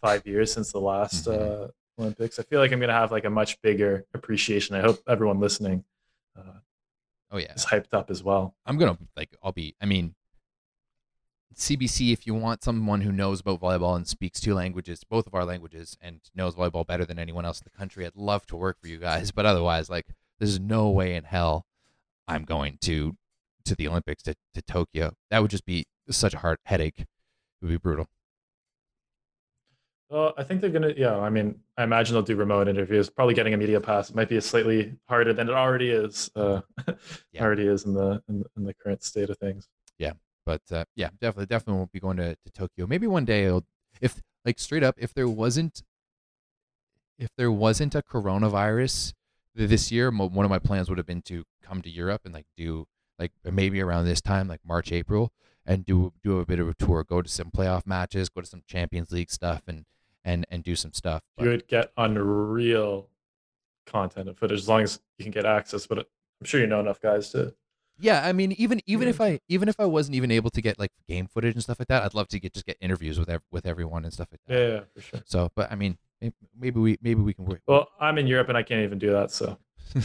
five 0.00 0.26
years 0.26 0.52
since 0.52 0.72
the 0.72 0.80
last 0.80 1.26
mm-hmm. 1.26 1.64
uh, 1.64 1.66
olympics 2.02 2.38
i 2.38 2.42
feel 2.42 2.60
like 2.60 2.72
i'm 2.72 2.78
going 2.78 2.88
to 2.88 2.94
have 2.94 3.12
like 3.12 3.24
a 3.24 3.30
much 3.30 3.60
bigger 3.62 4.04
appreciation 4.14 4.74
i 4.74 4.80
hope 4.80 4.98
everyone 5.06 5.38
listening 5.38 5.84
uh, 6.36 6.58
oh 7.30 7.38
yeah 7.38 7.52
is 7.52 7.66
hyped 7.66 7.92
up 7.92 8.10
as 8.10 8.22
well 8.22 8.54
i'm 8.66 8.78
going 8.78 8.94
to 8.94 9.02
like 9.16 9.30
i'll 9.42 9.52
be 9.52 9.74
i 9.80 9.86
mean 9.86 10.14
CBC, 11.54 12.12
if 12.12 12.26
you 12.26 12.34
want 12.34 12.62
someone 12.62 13.00
who 13.00 13.10
knows 13.10 13.40
about 13.40 13.60
volleyball 13.60 13.96
and 13.96 14.06
speaks 14.06 14.40
two 14.40 14.54
languages, 14.54 15.02
both 15.04 15.26
of 15.26 15.34
our 15.34 15.44
languages, 15.44 15.96
and 16.00 16.20
knows 16.34 16.54
volleyball 16.54 16.86
better 16.86 17.04
than 17.04 17.18
anyone 17.18 17.44
else 17.44 17.60
in 17.60 17.64
the 17.64 17.76
country, 17.76 18.06
I'd 18.06 18.16
love 18.16 18.46
to 18.46 18.56
work 18.56 18.80
for 18.80 18.88
you 18.88 18.98
guys. 18.98 19.32
But 19.32 19.46
otherwise, 19.46 19.90
like, 19.90 20.06
there's 20.38 20.60
no 20.60 20.88
way 20.90 21.14
in 21.14 21.24
hell 21.24 21.66
I'm 22.28 22.44
going 22.44 22.78
to 22.82 23.16
to 23.64 23.74
the 23.74 23.88
Olympics 23.88 24.22
to, 24.24 24.34
to 24.54 24.62
Tokyo. 24.62 25.12
That 25.30 25.42
would 25.42 25.50
just 25.50 25.66
be 25.66 25.86
such 26.10 26.34
a 26.34 26.38
hard 26.38 26.58
headache. 26.64 27.00
It 27.00 27.06
would 27.62 27.70
be 27.70 27.76
brutal. 27.76 28.06
Well, 30.10 30.32
I 30.38 30.42
think 30.42 30.62
they're 30.62 30.70
gonna. 30.70 30.94
Yeah, 30.96 31.18
I 31.18 31.28
mean, 31.28 31.60
I 31.76 31.84
imagine 31.84 32.14
they'll 32.14 32.22
do 32.22 32.34
remote 32.34 32.66
interviews. 32.66 33.10
Probably 33.10 33.34
getting 33.34 33.52
a 33.52 33.58
media 33.58 33.78
pass 33.78 34.14
might 34.14 34.30
be 34.30 34.40
slightly 34.40 34.94
harder 35.06 35.34
than 35.34 35.50
it 35.50 35.54
already 35.54 35.90
is. 35.90 36.30
Uh, 36.34 36.62
yeah. 37.32 37.42
already 37.42 37.66
is 37.66 37.84
in 37.84 37.92
the, 37.92 38.22
in 38.28 38.38
the, 38.38 38.44
in 38.56 38.64
the 38.64 38.72
current 38.72 39.02
state 39.02 39.28
of 39.28 39.36
things. 39.36 39.68
Yeah, 39.98 40.12
but 40.48 40.62
uh, 40.72 40.86
yeah, 40.96 41.10
definitely, 41.20 41.44
definitely 41.44 41.74
won't 41.74 41.92
be 41.92 42.00
going 42.00 42.16
to, 42.16 42.34
to 42.34 42.50
Tokyo. 42.50 42.86
Maybe 42.86 43.06
one 43.06 43.26
day, 43.26 43.44
it'll, 43.44 43.66
if 44.00 44.22
like 44.46 44.58
straight 44.58 44.82
up, 44.82 44.94
if 44.96 45.12
there 45.12 45.28
wasn't, 45.28 45.82
if 47.18 47.28
there 47.36 47.52
wasn't 47.52 47.94
a 47.94 48.00
coronavirus 48.00 49.12
this 49.54 49.92
year, 49.92 50.10
one 50.10 50.46
of 50.46 50.50
my 50.50 50.58
plans 50.58 50.88
would 50.88 50.96
have 50.96 51.06
been 51.06 51.20
to 51.22 51.44
come 51.62 51.82
to 51.82 51.90
Europe 51.90 52.22
and 52.24 52.32
like 52.32 52.46
do 52.56 52.86
like 53.18 53.32
maybe 53.44 53.82
around 53.82 54.06
this 54.06 54.22
time, 54.22 54.48
like 54.48 54.60
March, 54.66 54.90
April, 54.90 55.32
and 55.66 55.84
do 55.84 56.14
do 56.24 56.40
a 56.40 56.46
bit 56.46 56.60
of 56.60 56.66
a 56.66 56.72
tour, 56.72 57.04
go 57.04 57.20
to 57.20 57.28
some 57.28 57.50
playoff 57.50 57.86
matches, 57.86 58.30
go 58.30 58.40
to 58.40 58.46
some 58.46 58.62
Champions 58.66 59.12
League 59.12 59.30
stuff, 59.30 59.64
and 59.66 59.84
and 60.24 60.46
and 60.50 60.64
do 60.64 60.74
some 60.74 60.94
stuff. 60.94 61.20
But, 61.36 61.44
you 61.44 61.50
would 61.50 61.68
get 61.68 61.92
unreal 61.98 63.10
content 63.84 64.30
and 64.30 64.38
footage 64.38 64.60
as 64.60 64.68
long 64.68 64.80
as 64.80 64.98
you 65.18 65.26
can 65.26 65.32
get 65.32 65.44
access. 65.44 65.86
But 65.86 65.98
I'm 65.98 66.46
sure 66.46 66.58
you 66.58 66.66
know 66.66 66.80
enough 66.80 67.02
guys 67.02 67.32
to. 67.32 67.54
Yeah, 68.00 68.24
I 68.24 68.32
mean, 68.32 68.52
even 68.52 68.80
even 68.86 69.08
if 69.08 69.20
I 69.20 69.40
even 69.48 69.68
if 69.68 69.80
I 69.80 69.84
wasn't 69.84 70.14
even 70.14 70.30
able 70.30 70.50
to 70.50 70.62
get 70.62 70.78
like 70.78 70.92
game 71.08 71.26
footage 71.26 71.54
and 71.54 71.62
stuff 71.62 71.80
like 71.80 71.88
that, 71.88 72.04
I'd 72.04 72.14
love 72.14 72.28
to 72.28 72.38
get 72.38 72.54
just 72.54 72.66
get 72.66 72.76
interviews 72.80 73.18
with 73.18 73.28
ev- 73.28 73.42
with 73.50 73.66
everyone 73.66 74.04
and 74.04 74.12
stuff 74.12 74.28
like 74.30 74.40
that. 74.46 74.54
Yeah, 74.54 74.74
yeah, 74.74 74.80
for 74.94 75.00
sure. 75.00 75.20
So, 75.24 75.50
but 75.56 75.72
I 75.72 75.74
mean, 75.74 75.98
maybe 76.58 76.78
we 76.78 76.98
maybe 77.02 77.20
we 77.20 77.34
can 77.34 77.44
work. 77.44 77.60
Well, 77.66 77.88
I'm 78.00 78.18
in 78.18 78.26
Europe 78.26 78.48
and 78.48 78.56
I 78.56 78.62
can't 78.62 78.82
even 78.82 78.98
do 78.98 79.10
that. 79.12 79.30
So. 79.30 79.58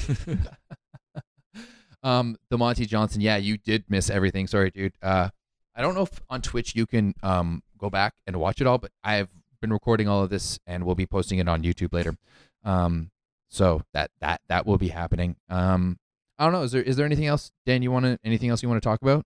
um, 2.03 2.37
the 2.49 2.57
Monty 2.57 2.85
Johnson. 2.85 3.21
Yeah, 3.21 3.37
you 3.37 3.57
did 3.57 3.85
miss 3.89 4.09
everything. 4.09 4.47
Sorry, 4.47 4.71
dude. 4.71 4.93
Uh, 5.01 5.29
I 5.75 5.81
don't 5.81 5.95
know 5.95 6.03
if 6.03 6.21
on 6.29 6.41
Twitch 6.41 6.75
you 6.75 6.85
can 6.85 7.13
um 7.21 7.61
go 7.77 7.89
back 7.89 8.13
and 8.25 8.37
watch 8.37 8.59
it 8.59 8.67
all, 8.67 8.79
but 8.79 8.91
I've 9.03 9.29
been 9.61 9.71
recording 9.71 10.07
all 10.07 10.23
of 10.23 10.29
this 10.29 10.59
and 10.65 10.83
we'll 10.83 10.95
be 10.95 11.05
posting 11.05 11.39
it 11.39 11.47
on 11.47 11.63
YouTube 11.63 11.93
later. 11.93 12.15
Um, 12.63 13.11
so 13.49 13.83
that 13.93 14.09
that 14.19 14.41
that 14.49 14.65
will 14.65 14.77
be 14.77 14.89
happening. 14.89 15.35
Um, 15.49 15.97
I 16.39 16.45
don't 16.45 16.53
know. 16.53 16.63
Is 16.63 16.71
there 16.71 16.81
is 16.81 16.95
there 16.95 17.05
anything 17.05 17.27
else, 17.27 17.51
Dan? 17.65 17.81
You 17.81 17.91
want 17.91 18.05
to 18.05 18.19
anything 18.23 18.49
else 18.49 18.63
you 18.63 18.69
want 18.69 18.81
to 18.81 18.87
talk 18.87 19.01
about? 19.01 19.25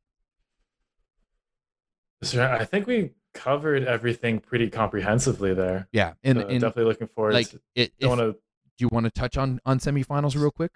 I 2.23 2.65
think 2.65 2.87
we 2.87 3.11
covered 3.33 3.83
everything 3.85 4.39
pretty 4.39 4.69
comprehensively 4.69 5.53
there. 5.53 5.87
Yeah, 5.91 6.13
and, 6.23 6.39
so 6.39 6.47
and 6.47 6.61
definitely 6.61 6.85
looking 6.85 7.07
forward. 7.07 7.33
Like, 7.33 7.49
to, 7.49 7.61
it, 7.75 7.93
if, 7.99 8.09
do 8.09 8.35
you 8.79 8.89
want 8.91 9.05
to 9.05 9.11
touch 9.11 9.37
on 9.37 9.59
on 9.65 9.79
semifinals 9.79 10.35
real 10.35 10.51
quick? 10.51 10.71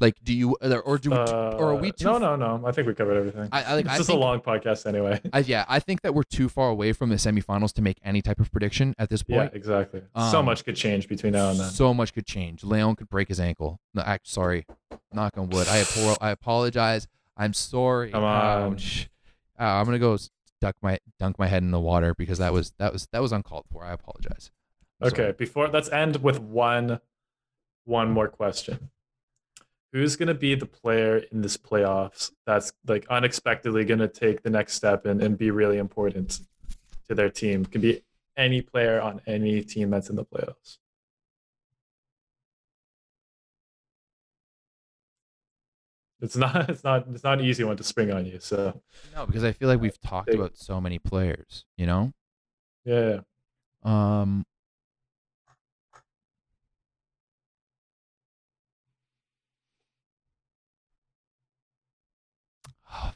Like, 0.00 0.14
do 0.22 0.32
you 0.32 0.56
or 0.62 0.98
do 0.98 1.12
uh, 1.12 1.56
or 1.58 1.70
are 1.70 1.74
we 1.74 1.90
too? 1.90 2.04
No, 2.04 2.18
no, 2.18 2.36
no. 2.36 2.62
I 2.64 2.70
think 2.70 2.86
we 2.86 2.94
covered 2.94 3.16
everything. 3.16 3.48
I, 3.50 3.64
I 3.64 3.74
like. 3.74 3.84
It's 3.86 3.94
I 3.94 3.96
just 3.96 4.06
think, 4.08 4.18
a 4.18 4.20
long 4.20 4.40
podcast 4.40 4.86
anyway. 4.86 5.20
I, 5.32 5.40
yeah, 5.40 5.64
I 5.68 5.80
think 5.80 6.02
that 6.02 6.14
we're 6.14 6.22
too 6.22 6.48
far 6.48 6.68
away 6.68 6.92
from 6.92 7.08
the 7.08 7.16
semifinals 7.16 7.72
to 7.74 7.82
make 7.82 7.98
any 8.04 8.22
type 8.22 8.38
of 8.38 8.52
prediction 8.52 8.94
at 8.96 9.10
this 9.10 9.24
point. 9.24 9.50
Yeah, 9.52 9.56
exactly. 9.56 10.02
Um, 10.14 10.30
so 10.30 10.42
much 10.42 10.64
could 10.64 10.76
change 10.76 11.08
between 11.08 11.32
now 11.32 11.50
and 11.50 11.58
then. 11.58 11.70
So 11.70 11.92
much 11.92 12.12
could 12.14 12.26
change. 12.26 12.62
Leon 12.62 12.94
could 12.94 13.08
break 13.08 13.26
his 13.26 13.40
ankle. 13.40 13.80
No, 13.92 14.02
act 14.02 14.28
sorry. 14.28 14.66
Knock 15.12 15.38
on 15.38 15.48
wood. 15.48 15.66
I 15.68 15.84
I 16.20 16.30
apologize. 16.30 17.08
I'm 17.36 17.54
sorry. 17.54 18.10
Come 18.10 18.24
on. 18.24 18.76
Uh, 19.58 19.62
I'm 19.62 19.84
gonna 19.84 19.98
go 19.98 20.18
duck 20.60 20.76
my 20.82 20.98
dunk 21.18 21.38
my 21.38 21.46
head 21.46 21.62
in 21.62 21.70
the 21.70 21.80
water 21.80 22.14
because 22.14 22.38
that 22.38 22.52
was 22.52 22.72
that 22.78 22.92
was 22.92 23.08
that 23.12 23.22
was 23.22 23.32
uncalled 23.32 23.66
for. 23.72 23.84
I 23.84 23.92
apologize. 23.92 24.50
I'm 25.00 25.08
okay, 25.08 25.16
sorry. 25.16 25.32
before 25.32 25.68
let's 25.68 25.88
end 25.88 26.16
with 26.16 26.40
one 26.40 27.00
one 27.84 28.10
more 28.10 28.28
question. 28.28 28.90
Who's 29.92 30.16
going 30.16 30.28
to 30.28 30.34
be 30.34 30.54
the 30.54 30.66
player 30.66 31.16
in 31.32 31.40
this 31.40 31.56
playoffs 31.56 32.30
that's 32.44 32.74
like 32.86 33.06
unexpectedly 33.08 33.86
going 33.86 34.00
to 34.00 34.08
take 34.08 34.42
the 34.42 34.50
next 34.50 34.74
step 34.74 35.06
and, 35.06 35.22
and 35.22 35.38
be 35.38 35.50
really 35.50 35.78
important 35.78 36.40
to 37.08 37.14
their 37.14 37.30
team? 37.30 37.64
Can 37.64 37.80
be 37.80 38.02
any 38.38 38.62
player 38.62 39.00
on 39.00 39.20
any 39.26 39.62
team 39.62 39.90
that's 39.90 40.08
in 40.08 40.16
the 40.16 40.24
playoffs. 40.24 40.78
It's 46.20 46.36
not 46.36 46.54
it's 46.70 46.84
not 46.84 47.06
it's 47.12 47.24
not 47.24 47.38
an 47.38 47.44
easy 47.44 47.64
one 47.64 47.76
to 47.76 47.84
spring 47.84 48.10
on 48.12 48.26
you. 48.26 48.38
So 48.40 48.80
no, 49.14 49.26
because 49.26 49.44
I 49.44 49.52
feel 49.52 49.68
like 49.68 49.80
we've 49.80 50.00
talked 50.00 50.32
about 50.34 50.56
so 50.56 50.80
many 50.80 50.98
players, 50.98 51.64
you 51.76 51.86
know? 51.86 52.12
Yeah. 52.84 53.20
Um 53.84 54.44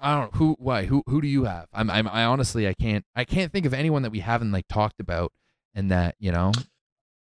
I 0.00 0.14
don't 0.14 0.32
know 0.32 0.38
who 0.38 0.56
why 0.58 0.86
who 0.86 1.02
who 1.06 1.20
do 1.20 1.28
you 1.28 1.44
have? 1.44 1.68
I'm 1.72 1.90
I'm 1.90 2.08
I 2.08 2.24
honestly 2.24 2.66
I 2.66 2.74
can't 2.74 3.04
I 3.14 3.24
can't 3.24 3.52
think 3.52 3.66
of 3.66 3.74
anyone 3.74 4.02
that 4.02 4.10
we 4.10 4.20
haven't 4.20 4.52
like 4.52 4.66
talked 4.68 5.00
about 5.00 5.32
and 5.74 5.90
that, 5.90 6.16
you 6.18 6.32
know. 6.32 6.52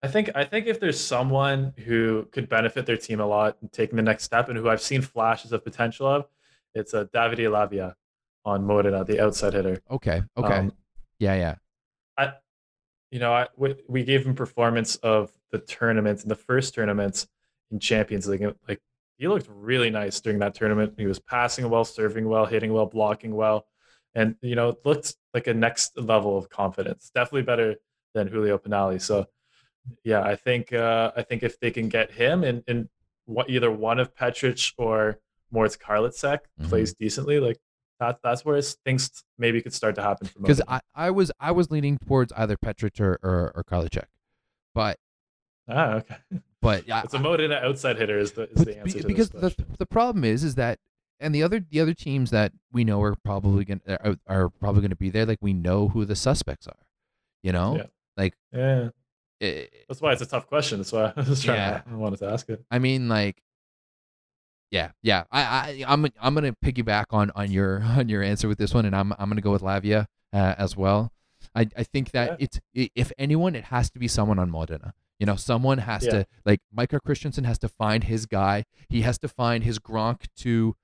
I 0.06 0.08
think 0.08 0.30
I 0.36 0.44
think 0.44 0.68
if 0.68 0.80
there's 0.80 1.00
someone 1.00 1.74
who 1.84 2.28
could 2.32 2.48
benefit 2.48 2.86
their 2.86 2.98
team 2.98 3.20
a 3.20 3.26
lot 3.26 3.58
and 3.62 3.72
taking 3.72 3.96
the 3.96 4.04
next 4.04 4.24
step 4.24 4.50
and 4.50 4.58
who 4.58 4.70
I've 4.70 4.82
seen 4.82 5.02
flashes 5.02 5.52
of 5.52 5.64
potential 5.64 6.06
of, 6.06 6.28
it's 6.76 6.94
a 6.94 7.02
uh, 7.02 7.06
Davide 7.06 7.50
Lavia 7.50 7.96
on 8.46 8.64
Modena, 8.66 9.04
the 9.04 9.20
outside 9.20 9.54
hitter. 9.54 9.82
Okay. 9.90 10.22
Okay. 10.38 10.54
Um, 10.54 10.74
yeah, 11.18 11.36
yeah. 11.36 11.56
I 12.18 12.34
you 13.10 13.20
know, 13.20 13.34
I 13.34 13.48
we, 13.58 13.76
we 13.88 14.04
gave 14.04 14.26
him 14.26 14.36
performance 14.36 14.96
of 14.98 15.32
the 15.52 15.60
tournaments 15.60 16.22
in 16.22 16.30
the 16.30 16.36
first 16.36 16.76
tournaments 16.76 17.28
in 17.72 17.80
Champions 17.80 18.28
League 18.28 18.46
like 18.68 18.82
he 19.18 19.28
looked 19.28 19.48
really 19.50 19.90
nice 19.90 20.20
during 20.20 20.40
that 20.40 20.54
tournament. 20.54 20.94
He 20.98 21.08
was 21.08 21.20
passing 21.20 21.68
well, 21.70 21.86
serving 21.86 22.28
well, 22.28 22.46
hitting 22.46 22.74
well, 22.74 22.86
blocking 22.86 23.36
well, 23.36 23.66
and 24.14 24.36
you 24.42 24.56
know, 24.56 24.70
it 24.70 24.78
looked 24.86 25.16
like 25.34 25.48
a 25.48 25.54
next 25.54 25.98
level 25.98 26.38
of 26.38 26.50
confidence. 26.50 27.12
Definitely 27.16 27.44
better 27.44 27.76
than 28.14 28.28
Julio 28.28 28.58
Pinali. 28.58 29.02
So, 29.02 29.26
yeah, 30.04 30.22
I 30.22 30.36
think 30.36 30.74
uh, 30.74 31.12
I 31.16 31.24
think 31.24 31.44
if 31.44 31.60
they 31.60 31.72
can 31.72 31.90
get 31.90 32.12
him 32.12 32.44
and 32.44 32.64
and 32.68 32.90
what 33.26 33.50
either 33.50 33.72
one 33.72 34.00
of 34.00 34.16
Petric 34.16 34.60
or 34.78 35.20
Moritz 35.52 35.78
Karlitzek 35.78 36.40
mm-hmm. 36.60 36.68
plays 36.68 36.94
decently, 36.94 37.40
like 37.40 37.60
that 38.00 38.20
that's 38.24 38.44
where 38.46 38.62
things 38.62 39.24
maybe 39.38 39.62
could 39.62 39.74
start 39.74 39.96
to 39.96 40.02
happen. 40.02 40.30
Because 40.40 40.62
I, 40.68 40.82
I 40.94 41.12
was 41.12 41.32
I 41.40 41.52
was 41.52 41.72
leaning 41.72 41.98
towards 41.98 42.34
either 42.34 42.58
Petric 42.58 43.00
or 43.00 43.20
or, 43.24 43.52
or 43.56 43.90
but 44.74 45.00
ah 45.68 45.94
okay. 45.96 46.18
But 46.62 46.88
yeah, 46.88 47.04
it's 47.04 47.14
a 47.14 47.20
Modena 47.20 47.56
outside 47.64 47.98
hitter 47.98 48.18
is 48.18 48.32
the, 48.32 48.50
is 48.50 48.66
the 48.66 48.80
answer 48.80 49.00
be, 49.00 49.06
because 49.06 49.30
the 49.30 49.56
the 49.78 49.86
problem 49.86 50.24
is 50.24 50.44
is 50.44 50.56
that 50.56 50.80
and 51.20 51.34
the 51.34 51.44
other 51.44 51.64
the 51.70 51.80
other 51.80 51.94
teams 51.94 52.32
that 52.32 52.52
we 52.72 52.84
know 52.84 53.02
are 53.02 53.16
probably 53.24 53.66
going 53.66 53.82
are, 53.88 54.16
are 54.28 54.50
probably 54.50 54.82
going 54.82 54.90
to 54.90 54.96
be 54.96 55.10
there 55.10 55.26
like 55.26 55.38
we 55.42 55.54
know 55.54 55.90
who 55.90 56.06
the 56.06 56.16
suspects 56.16 56.68
are 56.68 56.80
you 57.44 57.52
know 57.52 57.78
yeah. 57.78 57.84
like 58.18 58.34
yeah 58.52 58.90
it, 59.40 59.74
that's 59.88 60.02
why 60.02 60.14
it's 60.14 60.22
a 60.22 60.26
tough 60.26 60.48
question 60.48 60.80
that's 60.80 60.92
why 60.92 61.12
i 61.18 61.22
was 61.22 61.44
trying 61.44 61.58
yeah. 61.58 61.80
to, 61.80 61.90
I 61.92 61.96
wanted 61.96 62.20
to 62.20 62.30
ask 62.30 62.48
it 62.50 62.64
i 62.72 62.80
mean 62.80 63.10
like 63.10 63.42
Yeah, 64.72 64.92
yeah. 65.02 65.24
I, 65.32 65.42
I 65.42 65.84
I'm 65.88 66.06
I'm 66.20 66.34
gonna 66.34 66.56
piggyback 66.64 67.06
on 67.12 67.32
on 67.36 67.52
your 67.52 67.82
on 67.98 68.10
your 68.10 68.24
answer 68.24 68.48
with 68.48 68.58
this 68.58 68.74
one, 68.74 68.86
and 68.86 68.96
I'm 68.96 69.14
I'm 69.20 69.30
gonna 69.30 69.42
go 69.42 69.52
with 69.52 69.62
Lavia 69.62 70.08
uh, 70.34 70.56
as 70.58 70.76
well. 70.76 71.12
I 71.54 71.68
I 71.78 71.84
think 71.84 72.12
that 72.12 72.32
Yeah. 72.32 72.36
it's 72.46 72.60
if 72.74 73.12
anyone, 73.18 73.56
it 73.56 73.66
has 73.66 73.90
to 73.92 74.00
be 74.00 74.08
someone 74.08 74.40
on 74.40 74.50
Modena. 74.50 74.94
You 75.20 75.28
know, 75.28 75.36
someone 75.38 75.78
has 75.78 76.04
Yeah. 76.04 76.12
to 76.12 76.26
like 76.46 76.60
Micah 76.74 77.00
Christensen 77.00 77.44
has 77.46 77.60
to 77.60 77.70
find 77.70 78.04
his 78.06 78.26
guy. 78.26 78.66
He 78.90 79.02
has 79.02 79.18
to 79.20 79.28
find 79.30 79.64
his 79.64 79.80
Gronk 79.80 80.26
to 80.38 80.76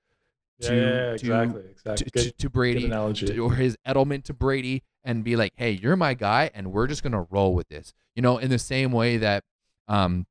to- 0.62 0.74
yeah, 0.76 1.12
exactly, 1.12 1.62
to, 1.62 1.68
exactly. 1.70 2.04
to, 2.04 2.10
Good, 2.10 2.38
to 2.38 2.50
Brady 2.50 2.86
analogy. 2.86 3.26
to- 3.26 3.38
or 3.38 3.54
his 3.54 3.76
Edelman 3.86 4.22
to 4.24 4.34
Brady 4.34 4.82
and 5.04 5.24
be 5.24 5.36
like, 5.36 5.52
"Hey, 5.56 5.72
you're 5.72 5.96
my 5.96 6.14
guy, 6.14 6.50
and 6.54 6.72
we're 6.72 6.86
just 6.86 7.02
gonna 7.02 7.26
roll 7.30 7.54
with 7.54 7.68
this." 7.68 7.92
You 8.14 8.22
know, 8.22 8.38
in 8.38 8.50
the 8.50 8.58
same 8.58 8.92
way 8.92 9.16
that, 9.18 9.44
um, 9.88 10.26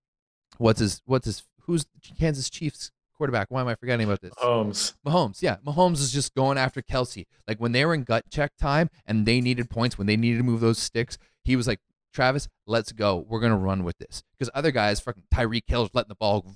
what's 0.57 0.79
his 0.79 1.01
what's 1.05 1.25
his 1.25 1.43
who's 1.61 1.85
Kansas 2.19 2.49
Chiefs 2.49 2.91
quarterback? 3.15 3.47
Why 3.49 3.61
am 3.61 3.67
I 3.67 3.75
forgetting 3.75 4.05
about 4.07 4.21
this? 4.21 4.33
Holmes. 4.37 4.95
Mahomes, 5.05 5.41
yeah, 5.41 5.57
Mahomes 5.65 5.99
is 5.99 6.11
just 6.11 6.33
going 6.33 6.57
after 6.57 6.81
Kelce. 6.81 7.25
Like 7.47 7.59
when 7.59 7.71
they 7.71 7.85
were 7.85 7.93
in 7.93 8.03
gut 8.03 8.25
check 8.31 8.51
time 8.57 8.89
and 9.05 9.25
they 9.25 9.41
needed 9.41 9.69
points, 9.69 9.97
when 9.97 10.07
they 10.07 10.17
needed 10.17 10.37
to 10.37 10.43
move 10.43 10.59
those 10.61 10.79
sticks, 10.79 11.17
he 11.43 11.55
was 11.55 11.67
like, 11.67 11.79
"Travis, 12.13 12.47
let's 12.65 12.91
go. 12.91 13.25
We're 13.27 13.39
gonna 13.41 13.57
run 13.57 13.83
with 13.83 13.97
this." 13.97 14.23
Because 14.37 14.49
other 14.55 14.71
guys, 14.71 14.99
fucking 14.99 15.23
Tyreek 15.33 15.63
Hill's 15.67 15.89
letting 15.93 16.09
the 16.09 16.15
ball 16.15 16.55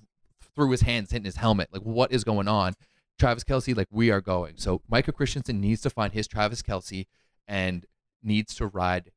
through 0.56 0.72
his 0.72 0.82
hands, 0.82 1.12
hitting 1.12 1.26
his 1.26 1.36
helmet. 1.36 1.68
Like, 1.74 1.82
what 1.82 2.12
is 2.14 2.24
going 2.24 2.48
on? 2.48 2.74
Travis 3.20 3.44
Kelce, 3.44 3.76
like 3.76 3.88
we 3.92 4.12
are 4.12 4.22
going. 4.22 4.56
So 4.58 4.82
Micah 4.90 5.12
Christensen 5.12 5.62
needs 5.62 5.82
to 5.82 5.90
find 5.90 6.14
his 6.14 6.28
Travis 6.28 6.62
Kelce 6.62 7.08
and 7.48 7.86
needs 8.24 8.54
to 8.56 8.68
ride 8.68 9.12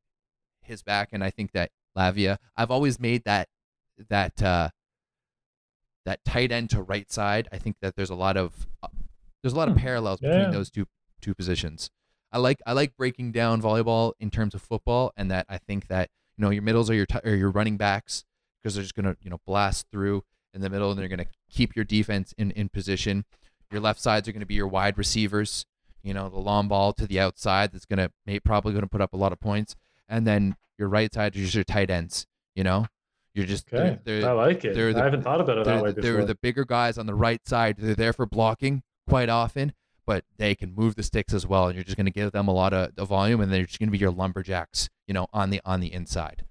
his 0.61 0.81
back. 0.83 1.09
And 1.11 1.23
I 1.23 1.29
think 1.29 1.51
that 1.51 1.71
Lavia, 1.97 2.37
I've 2.55 2.71
always 2.71 2.99
made 2.99 3.23
that 3.25 3.49
that 4.09 4.41
uh 4.41 4.69
that 6.05 6.23
tight 6.23 6.51
end 6.51 6.69
to 6.71 6.81
right 6.81 7.11
side. 7.11 7.47
I 7.51 7.57
think 7.57 7.77
that 7.81 7.95
there's 7.95 8.09
a 8.09 8.15
lot 8.15 8.37
of 8.37 8.67
uh, 8.81 8.87
there's 9.43 9.53
a 9.53 9.57
lot 9.57 9.67
of 9.69 9.75
Hmm. 9.75 9.81
parallels 9.81 10.19
Yeah. 10.21 10.31
between 10.31 10.51
those 10.51 10.69
two 10.69 10.87
two 11.21 11.33
positions. 11.35 11.89
I 12.31 12.37
like 12.37 12.61
I 12.65 12.73
like 12.73 12.95
breaking 12.95 13.31
down 13.31 13.61
volleyball 13.61 14.13
in 14.19 14.29
terms 14.29 14.53
of 14.53 14.61
football, 14.61 15.11
and 15.17 15.29
that 15.31 15.45
I 15.49 15.57
think 15.57 15.87
that 15.87 16.09
you 16.37 16.43
know 16.43 16.51
your 16.51 16.61
middles 16.63 16.89
are 16.89 16.93
your 16.93 17.05
t- 17.05 17.19
or 17.23 17.35
your 17.35 17.49
running 17.51 17.75
backs 17.77 18.23
because 18.61 18.75
they're 18.75 18.83
just 18.83 18.95
gonna 18.95 19.17
you 19.21 19.29
know 19.29 19.39
blast 19.45 19.87
through 19.91 20.23
in 20.53 20.61
the 20.61 20.69
middle 20.69 20.89
and 20.91 20.99
they're 20.99 21.07
gonna 21.07 21.25
keep 21.49 21.75
your 21.75 21.85
defense 21.85 22.33
in 22.37 22.51
in 22.51 22.69
position. 22.69 23.25
Your 23.71 23.81
left 23.81 23.99
sides 24.01 24.27
are 24.27 24.31
gonna 24.31 24.45
be 24.45 24.55
your 24.55 24.67
wide 24.67 24.97
receivers. 24.97 25.65
You 26.03 26.13
know 26.13 26.29
the 26.29 26.39
long 26.39 26.67
ball 26.67 26.93
to 26.93 27.05
the 27.07 27.19
outside 27.19 27.71
that's 27.71 27.85
gonna 27.85 28.11
may, 28.25 28.39
probably 28.39 28.73
gonna 28.73 28.87
put 28.87 29.01
up 29.01 29.13
a 29.13 29.17
lot 29.17 29.31
of 29.33 29.39
points, 29.39 29.75
and 30.07 30.25
then 30.25 30.55
your 30.77 30.87
right 30.89 31.13
side 31.13 31.35
is 31.35 31.41
just 31.43 31.55
your 31.55 31.63
tight 31.63 31.89
ends. 31.89 32.25
You 32.55 32.63
know, 32.63 32.87
you're 33.33 33.45
just 33.45 33.69
they're- 33.69 33.99
they're, 34.03 34.27
I 34.29 34.31
like 34.33 34.63
it. 34.65 34.73
they're 34.75 34.93
the- 34.93 35.01
I 35.01 35.05
haven't 35.05 35.23
thought 35.23 35.41
about 35.41 35.57
it 35.59 35.65
that 35.65 35.83
way 35.83 35.91
they're, 35.91 36.01
before. 36.01 36.11
they're 36.17 36.25
the 36.25 36.35
bigger 36.35 36.65
guys 36.65 36.97
on 36.97 37.05
the 37.05 37.15
right 37.15 37.45
side. 37.47 37.77
They're 37.77 37.95
there 37.95 38.13
for 38.13 38.25
blocking 38.25 38.81
quite 39.07 39.29
often, 39.29 39.73
but 40.07 40.23
they 40.37 40.55
can 40.55 40.73
move 40.73 40.95
the 40.95 41.03
sticks 41.03 41.33
as 41.33 41.45
well. 41.45 41.67
And 41.67 41.75
you're 41.75 41.83
just 41.83 41.97
going 41.97 42.05
to 42.05 42.11
give 42.11 42.31
them 42.31 42.47
a 42.47 42.53
lot 42.53 42.73
of, 42.73 42.91
of 42.97 43.07
volume, 43.09 43.39
and 43.41 43.51
they're 43.51 43.65
just 43.65 43.77
going 43.79 43.87
to 43.87 43.91
be 43.91 43.97
your 43.97 44.11
lumberjacks, 44.11 44.89
you 45.07 45.13
know, 45.13 45.27
on 45.33 45.49
the 45.51 45.61
on 45.65 45.79
the 45.81 45.93
inside. 45.93 46.45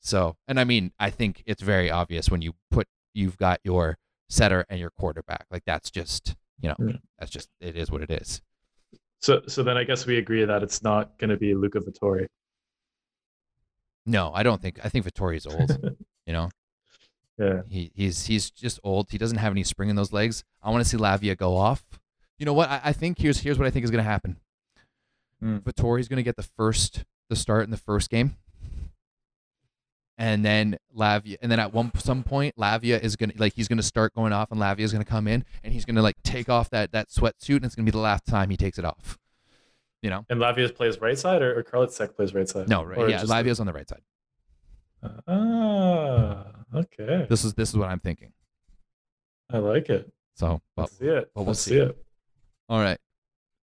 So, 0.00 0.36
and 0.48 0.58
I 0.60 0.64
mean, 0.64 0.92
I 0.98 1.10
think 1.10 1.42
it's 1.46 1.62
very 1.62 1.90
obvious 1.90 2.30
when 2.30 2.40
you 2.42 2.54
put 2.70 2.86
you've 3.14 3.36
got 3.36 3.60
your 3.64 3.98
setter 4.28 4.64
and 4.68 4.78
your 4.80 4.90
quarterback. 4.90 5.46
Like 5.50 5.62
that's 5.66 5.90
just 5.90 6.34
you 6.60 6.68
know, 6.70 6.76
Yeah. 6.78 6.96
that's 7.18 7.30
just 7.30 7.48
it 7.60 7.76
is 7.76 7.90
what 7.90 8.02
it 8.02 8.10
is. 8.10 8.40
so, 9.20 9.42
so 9.46 9.62
then 9.62 9.76
I 9.76 9.84
guess 9.84 10.06
we 10.06 10.18
agree 10.18 10.44
that 10.44 10.62
it's 10.62 10.82
not 10.82 11.18
going 11.18 11.30
to 11.30 11.36
be 11.36 11.54
Luca 11.54 11.80
Vettori. 11.80 12.26
No, 14.04 14.30
I 14.34 14.42
don't 14.42 14.60
think. 14.62 14.78
I 14.84 14.88
think 14.88 15.04
Vettori's 15.06 15.46
old. 15.46 15.70
you 16.26 16.32
know, 16.32 16.48
Yeah. 17.38 17.62
He 17.68 17.90
he's 17.94 18.26
he's 18.26 18.50
just 18.50 18.78
old. 18.84 19.10
He 19.10 19.18
doesn't 19.18 19.38
have 19.38 19.52
any 19.52 19.64
spring 19.64 19.88
in 19.88 19.96
those 19.96 20.12
legs. 20.12 20.44
I 20.62 20.70
want 20.70 20.82
to 20.84 20.88
see 20.88 20.96
Lavia 20.96 21.36
go 21.36 21.56
off. 21.56 21.84
You 22.38 22.46
know 22.46 22.52
what? 22.54 22.68
I, 22.70 22.80
I 22.84 22.92
think 22.92 23.18
here's 23.18 23.40
here's 23.40 23.58
what 23.58 23.66
I 23.66 23.70
think 23.70 23.84
is 23.84 23.90
going 23.90 24.04
to 24.04 24.08
happen. 24.10 24.36
Hmm. 25.40 25.56
Vittori's 25.58 26.08
going 26.08 26.18
to 26.18 26.22
get 26.22 26.36
the 26.36 26.42
first 26.42 27.04
the 27.28 27.36
start 27.36 27.64
in 27.64 27.70
the 27.70 27.76
first 27.76 28.08
game, 28.10 28.36
and 30.18 30.44
then 30.44 30.78
Lavia, 30.96 31.36
and 31.42 31.50
then 31.52 31.60
at 31.60 31.72
one 31.72 31.90
some 31.96 32.22
point 32.22 32.56
Lavia 32.56 33.00
is 33.02 33.16
going 33.16 33.30
to 33.30 33.38
like 33.38 33.54
he's 33.54 33.68
to 33.68 33.82
start 33.82 34.14
going 34.14 34.32
off, 34.32 34.50
and 34.50 34.60
Lavia 34.60 34.80
is 34.80 34.92
going 34.92 35.04
to 35.04 35.10
come 35.10 35.26
in, 35.28 35.44
and 35.62 35.72
he's 35.72 35.84
going 35.84 35.96
to 35.96 36.02
like 36.02 36.16
take 36.22 36.48
off 36.48 36.70
that 36.70 36.92
that 36.92 37.08
sweatsuit, 37.08 37.56
and 37.56 37.64
it's 37.64 37.74
going 37.74 37.84
to 37.86 37.90
be 37.92 37.96
the 37.96 38.02
last 38.02 38.26
time 38.26 38.50
he 38.50 38.56
takes 38.56 38.78
it 38.78 38.84
off. 38.84 39.18
You 40.02 40.10
know? 40.10 40.24
And 40.28 40.40
Lavia 40.40 40.72
plays 40.74 41.00
right 41.00 41.18
side, 41.18 41.42
or, 41.42 41.58
or 41.58 41.62
Karlitzek 41.64 42.14
plays 42.14 42.32
right 42.34 42.48
side? 42.48 42.68
No, 42.68 42.82
Or 42.82 42.86
right? 42.88 43.08
Yeah, 43.10 43.18
just- 43.20 43.32
Lavia's 43.32 43.58
on 43.60 43.66
the 43.66 43.72
right 43.72 43.88
side. 43.88 44.02
Ah, 45.28 46.46
okay. 46.74 47.26
This 47.28 47.44
is 47.44 47.54
this 47.54 47.70
is 47.70 47.76
what 47.76 47.88
I'm 47.88 48.00
thinking. 48.00 48.32
I 49.50 49.58
like 49.58 49.88
it. 49.88 50.10
So, 50.34 50.46
well, 50.46 50.60
Let's 50.84 50.98
see 50.98 51.06
it. 51.06 51.30
well, 51.34 51.44
we'll 51.44 51.46
Let's 51.46 51.60
see. 51.60 51.70
see 51.72 51.76
it. 51.78 51.96
All 52.68 52.80
right. 52.80 52.98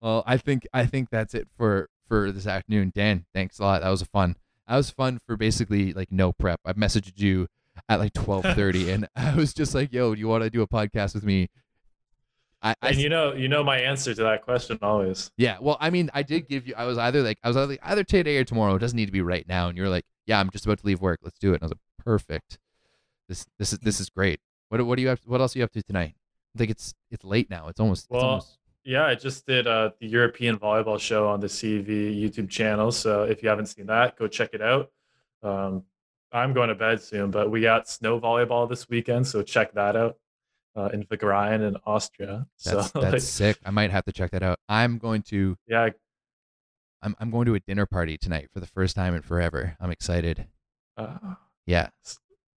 Well, 0.01 0.23
I 0.25 0.37
think 0.37 0.67
I 0.73 0.85
think 0.85 1.09
that's 1.09 1.33
it 1.33 1.47
for 1.57 1.89
for 2.07 2.31
this 2.31 2.45
afternoon. 2.47 2.91
Dan, 2.93 3.25
thanks 3.33 3.59
a 3.59 3.63
lot. 3.63 3.81
That 3.81 3.89
was 3.89 4.01
a 4.01 4.05
fun. 4.05 4.35
That 4.67 4.77
was 4.77 4.89
fun 4.89 5.19
for 5.25 5.35
basically 5.35 5.93
like 5.93 6.11
no 6.11 6.31
prep. 6.31 6.59
I 6.65 6.73
messaged 6.73 7.19
you 7.19 7.47
at 7.89 7.99
like 7.99 8.13
twelve 8.13 8.43
thirty, 8.43 8.89
and 8.91 9.07
I 9.15 9.35
was 9.35 9.53
just 9.53 9.75
like, 9.75 9.91
"Yo, 9.91 10.13
do 10.15 10.19
you 10.19 10.27
want 10.27 10.43
to 10.43 10.49
do 10.49 10.61
a 10.61 10.67
podcast 10.67 11.13
with 11.15 11.23
me?" 11.23 11.49
I, 12.61 12.75
I 12.81 12.89
And 12.89 12.97
you 12.97 13.09
know, 13.09 13.33
you 13.33 13.49
know 13.49 13.63
my 13.63 13.77
answer 13.77 14.13
to 14.13 14.23
that 14.23 14.43
question 14.43 14.79
always. 14.81 15.29
yeah. 15.35 15.57
Well, 15.59 15.77
I 15.81 15.89
mean, 15.89 16.09
I 16.13 16.23
did 16.23 16.47
give 16.47 16.65
you. 16.65 16.73
I 16.77 16.85
was 16.85 16.97
either 16.97 17.21
like, 17.21 17.37
I 17.43 17.49
was 17.49 17.57
either, 17.57 17.77
either 17.83 18.03
today 18.05 18.37
or 18.37 18.45
tomorrow. 18.45 18.75
It 18.75 18.79
doesn't 18.79 18.95
need 18.95 19.07
to 19.07 19.11
be 19.11 19.21
right 19.21 19.45
now. 19.47 19.67
And 19.67 19.77
you're 19.77 19.89
like, 19.89 20.05
"Yeah, 20.25 20.39
I'm 20.39 20.49
just 20.49 20.65
about 20.65 20.79
to 20.79 20.85
leave 20.87 21.01
work. 21.01 21.19
Let's 21.23 21.39
do 21.39 21.51
it." 21.51 21.55
And 21.55 21.63
I 21.63 21.65
was 21.65 21.71
like, 21.71 22.05
"Perfect. 22.05 22.57
This 23.27 23.45
this 23.59 23.73
is 23.73 23.79
this 23.79 23.99
is 23.99 24.09
great. 24.09 24.39
What 24.69 24.85
what 24.85 24.95
do 24.95 25.01
you 25.01 25.09
have? 25.09 25.19
What 25.25 25.41
else 25.41 25.55
are 25.55 25.59
you 25.59 25.65
up 25.65 25.71
to 25.73 25.83
tonight? 25.83 26.15
I 26.55 26.57
think 26.57 26.71
it's 26.71 26.93
it's 27.11 27.25
late 27.25 27.49
now. 27.49 27.67
It's 27.67 27.79
almost. 27.81 28.03
it's 28.05 28.11
Well, 28.11 28.21
almost 28.23 28.57
Yeah, 28.85 29.05
I 29.05 29.15
just 29.15 29.45
did 29.45 29.65
uh, 29.65 29.91
the 29.99 30.07
European 30.07 30.57
volleyball 30.57 30.99
show 30.99 31.27
on 31.27 31.39
the 31.39 31.47
CEV 31.47 31.87
YouTube 32.21 32.49
channel. 32.49 32.91
So 32.91 33.23
if 33.23 33.41
you 33.41 33.49
haven't 33.49 33.67
seen 33.67 33.85
that, 33.87 34.17
go 34.17 34.27
check 34.27 34.49
it 34.53 34.61
out. 34.61 34.91
Um, 35.41 35.83
I'm 36.31 36.53
going 36.53 36.69
to 36.69 36.75
bed 36.75 37.01
soon, 37.01 37.31
but 37.31 37.49
we 37.49 37.61
got 37.61 37.87
snow 37.87 38.19
volleyball 38.19 38.67
this 38.67 38.89
weekend, 38.89 39.27
so 39.27 39.41
check 39.43 39.73
that 39.73 39.95
out 39.95 40.17
uh, 40.75 40.89
in 40.91 41.03
Wagrain 41.05 41.61
in 41.61 41.77
Austria. 41.85 42.47
that's 42.63 42.91
so 42.91 42.99
that's 43.01 43.13
like, 43.13 43.21
sick. 43.21 43.57
I 43.65 43.71
might 43.71 43.91
have 43.91 44.05
to 44.05 44.11
check 44.11 44.31
that 44.31 44.43
out. 44.43 44.59
I'm 44.67 44.97
going 44.97 45.21
to. 45.23 45.55
yeah, 45.67 45.89
I'm 47.01 47.15
I'm 47.19 47.29
going 47.29 47.45
to 47.45 47.55
a 47.55 47.59
dinner 47.59 47.85
party 47.85 48.17
tonight 48.17 48.49
for 48.53 48.59
the 48.59 48.67
first 48.67 48.95
time 48.95 49.13
in 49.13 49.21
forever. 49.21 49.75
I'm 49.79 49.91
excited. 49.91 50.47
uh, 50.97 51.35
Yeah. 51.65 51.89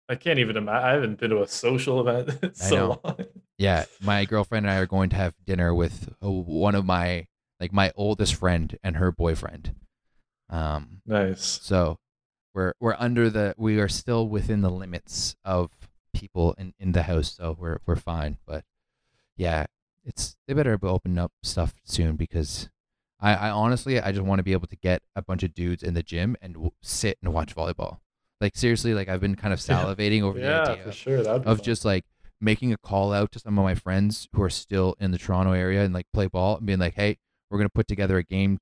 I 0.08 0.14
can't 0.14 0.38
even 0.38 0.56
imagine. 0.56 0.84
I 0.84 0.92
haven't 0.92 1.18
been 1.18 1.30
to 1.30 1.42
a 1.42 1.48
social 1.48 2.08
event 2.08 2.38
in 2.42 2.54
so 2.54 3.00
long. 3.04 3.16
Yeah, 3.58 3.84
my 4.02 4.24
girlfriend 4.26 4.66
and 4.66 4.72
I 4.74 4.78
are 4.78 4.86
going 4.86 5.10
to 5.10 5.16
have 5.16 5.34
dinner 5.44 5.74
with 5.74 6.14
uh, 6.22 6.30
one 6.30 6.74
of 6.74 6.84
my 6.84 7.26
like 7.58 7.72
my 7.72 7.90
oldest 7.96 8.34
friend 8.34 8.78
and 8.82 8.96
her 8.96 9.10
boyfriend. 9.12 9.74
Um 10.50 11.00
Nice. 11.06 11.60
so 11.62 11.98
we're 12.54 12.74
we're 12.80 12.96
under 12.98 13.30
the 13.30 13.54
we 13.56 13.78
are 13.80 13.88
still 13.88 14.28
within 14.28 14.60
the 14.60 14.70
limits 14.70 15.36
of 15.44 15.70
people 16.14 16.54
in 16.58 16.74
in 16.78 16.92
the 16.92 17.02
house, 17.04 17.34
so 17.36 17.56
we're 17.58 17.78
we're 17.86 17.96
fine, 17.96 18.38
but 18.46 18.64
yeah, 19.36 19.66
it's 20.04 20.36
they 20.46 20.54
better 20.54 20.78
open 20.82 21.18
up 21.18 21.32
stuff 21.42 21.74
soon 21.84 22.16
because 22.16 22.68
I, 23.20 23.34
I 23.34 23.50
honestly 23.50 24.00
I 24.00 24.12
just 24.12 24.24
want 24.24 24.38
to 24.38 24.42
be 24.44 24.52
able 24.52 24.66
to 24.68 24.76
get 24.76 25.02
a 25.14 25.22
bunch 25.22 25.42
of 25.42 25.54
dudes 25.54 25.82
in 25.82 25.94
the 25.94 26.02
gym 26.02 26.36
and 26.42 26.54
w- 26.54 26.70
sit 26.82 27.18
and 27.22 27.32
watch 27.32 27.54
volleyball. 27.56 27.98
Like 28.40 28.54
seriously, 28.56 28.92
like 28.94 29.08
I've 29.08 29.20
been 29.20 29.34
kind 29.36 29.52
of 29.54 29.58
salivating 29.70 30.22
over 30.22 30.38
the 30.38 30.44
Yeah, 30.46 30.62
idea 30.62 30.82
for 30.84 30.88
of- 30.90 30.94
sure. 30.94 31.22
That'd 31.22 31.46
of 31.46 31.56
fun. 31.58 31.64
just 31.64 31.84
like 31.86 32.04
making 32.40 32.72
a 32.72 32.76
call 32.76 33.12
out 33.12 33.32
to 33.32 33.38
some 33.38 33.58
of 33.58 33.64
my 33.64 33.74
friends 33.74 34.28
who 34.32 34.42
are 34.42 34.50
still 34.50 34.94
in 35.00 35.10
the 35.10 35.18
Toronto 35.18 35.52
area 35.52 35.84
and 35.84 35.94
like 35.94 36.06
play 36.12 36.26
ball 36.26 36.56
and 36.56 36.66
being 36.66 36.78
like, 36.78 36.94
"Hey, 36.94 37.18
we're 37.50 37.58
gonna 37.58 37.68
put 37.70 37.86
together 37.88 38.18
a 38.18 38.22
game, 38.22 38.58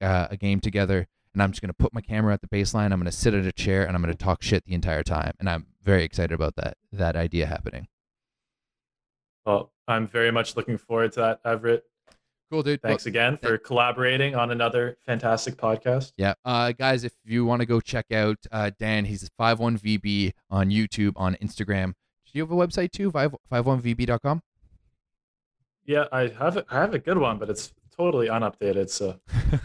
uh, 0.00 0.28
a 0.30 0.36
game 0.36 0.60
together, 0.60 1.06
and 1.32 1.42
I'm 1.42 1.50
just 1.50 1.60
gonna 1.60 1.72
put 1.74 1.92
my 1.92 2.00
camera 2.00 2.32
at 2.32 2.40
the 2.40 2.48
baseline. 2.48 2.92
I'm 2.92 2.98
gonna 3.00 3.12
sit 3.12 3.34
at 3.34 3.44
a 3.44 3.52
chair 3.52 3.86
and 3.86 3.96
I'm 3.96 4.02
gonna 4.02 4.14
talk 4.14 4.42
shit 4.42 4.64
the 4.64 4.74
entire 4.74 5.02
time." 5.02 5.32
And 5.40 5.48
I'm 5.50 5.66
very 5.82 6.04
excited 6.04 6.32
about 6.32 6.56
that 6.56 6.76
that 6.92 7.16
idea 7.16 7.46
happening. 7.46 7.88
Well, 9.44 9.72
I'm 9.86 10.06
very 10.06 10.32
much 10.32 10.56
looking 10.56 10.78
forward 10.78 11.12
to 11.12 11.20
that, 11.20 11.40
Everett. 11.44 11.84
Cool, 12.50 12.62
dude. 12.62 12.80
Well, 12.82 12.90
Thanks 12.90 13.06
again 13.06 13.38
for 13.38 13.58
collaborating 13.58 14.36
on 14.36 14.52
another 14.52 14.98
fantastic 15.04 15.56
podcast. 15.56 16.12
Yeah, 16.16 16.34
uh, 16.44 16.72
guys, 16.72 17.02
if 17.02 17.12
you 17.24 17.44
want 17.44 17.60
to 17.60 17.66
go 17.66 17.80
check 17.80 18.12
out 18.12 18.38
uh, 18.52 18.70
Dan, 18.78 19.04
he's 19.04 19.28
51VB 19.38 20.32
on 20.50 20.70
YouTube, 20.70 21.12
on 21.16 21.36
Instagram. 21.42 21.94
Do 22.36 22.40
you 22.40 22.44
have 22.46 22.52
a 22.52 22.66
website 22.66 22.92
too? 22.92 23.10
51VB.com? 23.10 24.42
Yeah, 25.86 26.04
I 26.12 26.28
have 26.38 26.58
a, 26.58 26.66
I 26.68 26.80
have 26.82 26.92
a 26.92 26.98
good 26.98 27.16
one, 27.16 27.38
but 27.38 27.48
it's 27.48 27.72
totally 27.96 28.28
unupdated. 28.28 28.90
So 28.90 29.18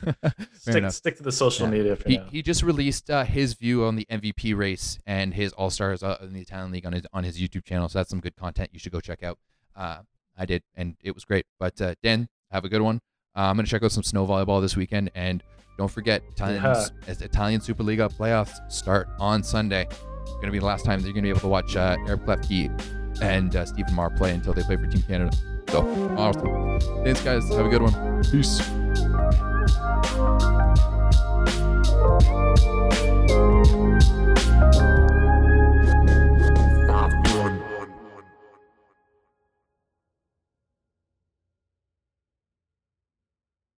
stick, 0.53 0.77
enough. 0.77 0.93
stick 0.93 1.17
to 1.17 1.23
the 1.23 1.33
social 1.33 1.67
Yeah. 1.67 1.71
media 1.73 1.95
for 1.97 2.07
He, 2.07 2.17
now. 2.19 2.27
he 2.31 2.41
just 2.41 2.63
released 2.63 3.09
uh, 3.09 3.25
his 3.25 3.55
view 3.55 3.83
on 3.83 3.97
the 3.97 4.07
MVP 4.09 4.55
race 4.55 4.99
and 5.05 5.33
his 5.33 5.51
All 5.51 5.69
Stars 5.69 6.01
uh, 6.01 6.15
in 6.21 6.31
the 6.31 6.39
Italian 6.39 6.71
League 6.71 6.85
on 6.85 6.93
his 6.93 7.05
on 7.11 7.25
his 7.25 7.37
YouTube 7.41 7.65
channel. 7.65 7.89
So 7.89 7.99
that's 7.99 8.09
some 8.09 8.21
good 8.21 8.37
content 8.37 8.69
you 8.71 8.79
should 8.79 8.93
go 8.93 9.01
check 9.01 9.21
out. 9.21 9.37
Uh, 9.75 10.03
I 10.37 10.45
did, 10.45 10.63
and 10.73 10.95
it 11.03 11.13
was 11.13 11.25
great. 11.25 11.45
But 11.59 11.81
uh, 11.81 11.95
Dan, 12.01 12.29
have 12.51 12.63
a 12.63 12.69
good 12.69 12.81
one. 12.81 13.01
Uh, 13.35 13.41
I'm 13.41 13.57
gonna 13.57 13.67
check 13.67 13.83
out 13.83 13.91
some 13.91 14.03
snow 14.03 14.25
volleyball 14.25 14.61
this 14.61 14.77
weekend, 14.77 15.11
and 15.13 15.43
don't 15.77 15.91
forget 15.91 16.23
Italian 16.29 16.63
Yeah. 16.63 16.85
as 17.05 17.21
Italian 17.21 17.59
Superliga 17.59 18.09
playoffs 18.09 18.71
start 18.71 19.09
on 19.19 19.43
Sunday 19.43 19.89
going 20.25 20.45
to 20.47 20.51
be 20.51 20.59
the 20.59 20.65
last 20.65 20.85
time 20.85 20.99
that 20.99 21.05
you're 21.05 21.13
going 21.13 21.23
to 21.23 21.27
be 21.27 21.29
able 21.29 21.41
to 21.41 21.47
watch 21.47 21.75
uh, 21.75 21.97
Eric 22.07 22.21
Loeppky 22.21 23.21
and 23.21 23.55
uh, 23.55 23.65
Stephen 23.65 23.93
Maar 23.93 24.09
play 24.09 24.33
until 24.33 24.53
they 24.53 24.63
play 24.63 24.77
for 24.77 24.87
Team 24.87 25.03
Canada. 25.07 25.35
So, 25.69 25.87
awesome. 26.17 26.79
Thanks, 27.03 27.21
guys. 27.21 27.47
Have 27.49 27.65
a 27.65 27.69
good 27.69 27.81
one. 27.81 28.23
Peace. 28.23 28.61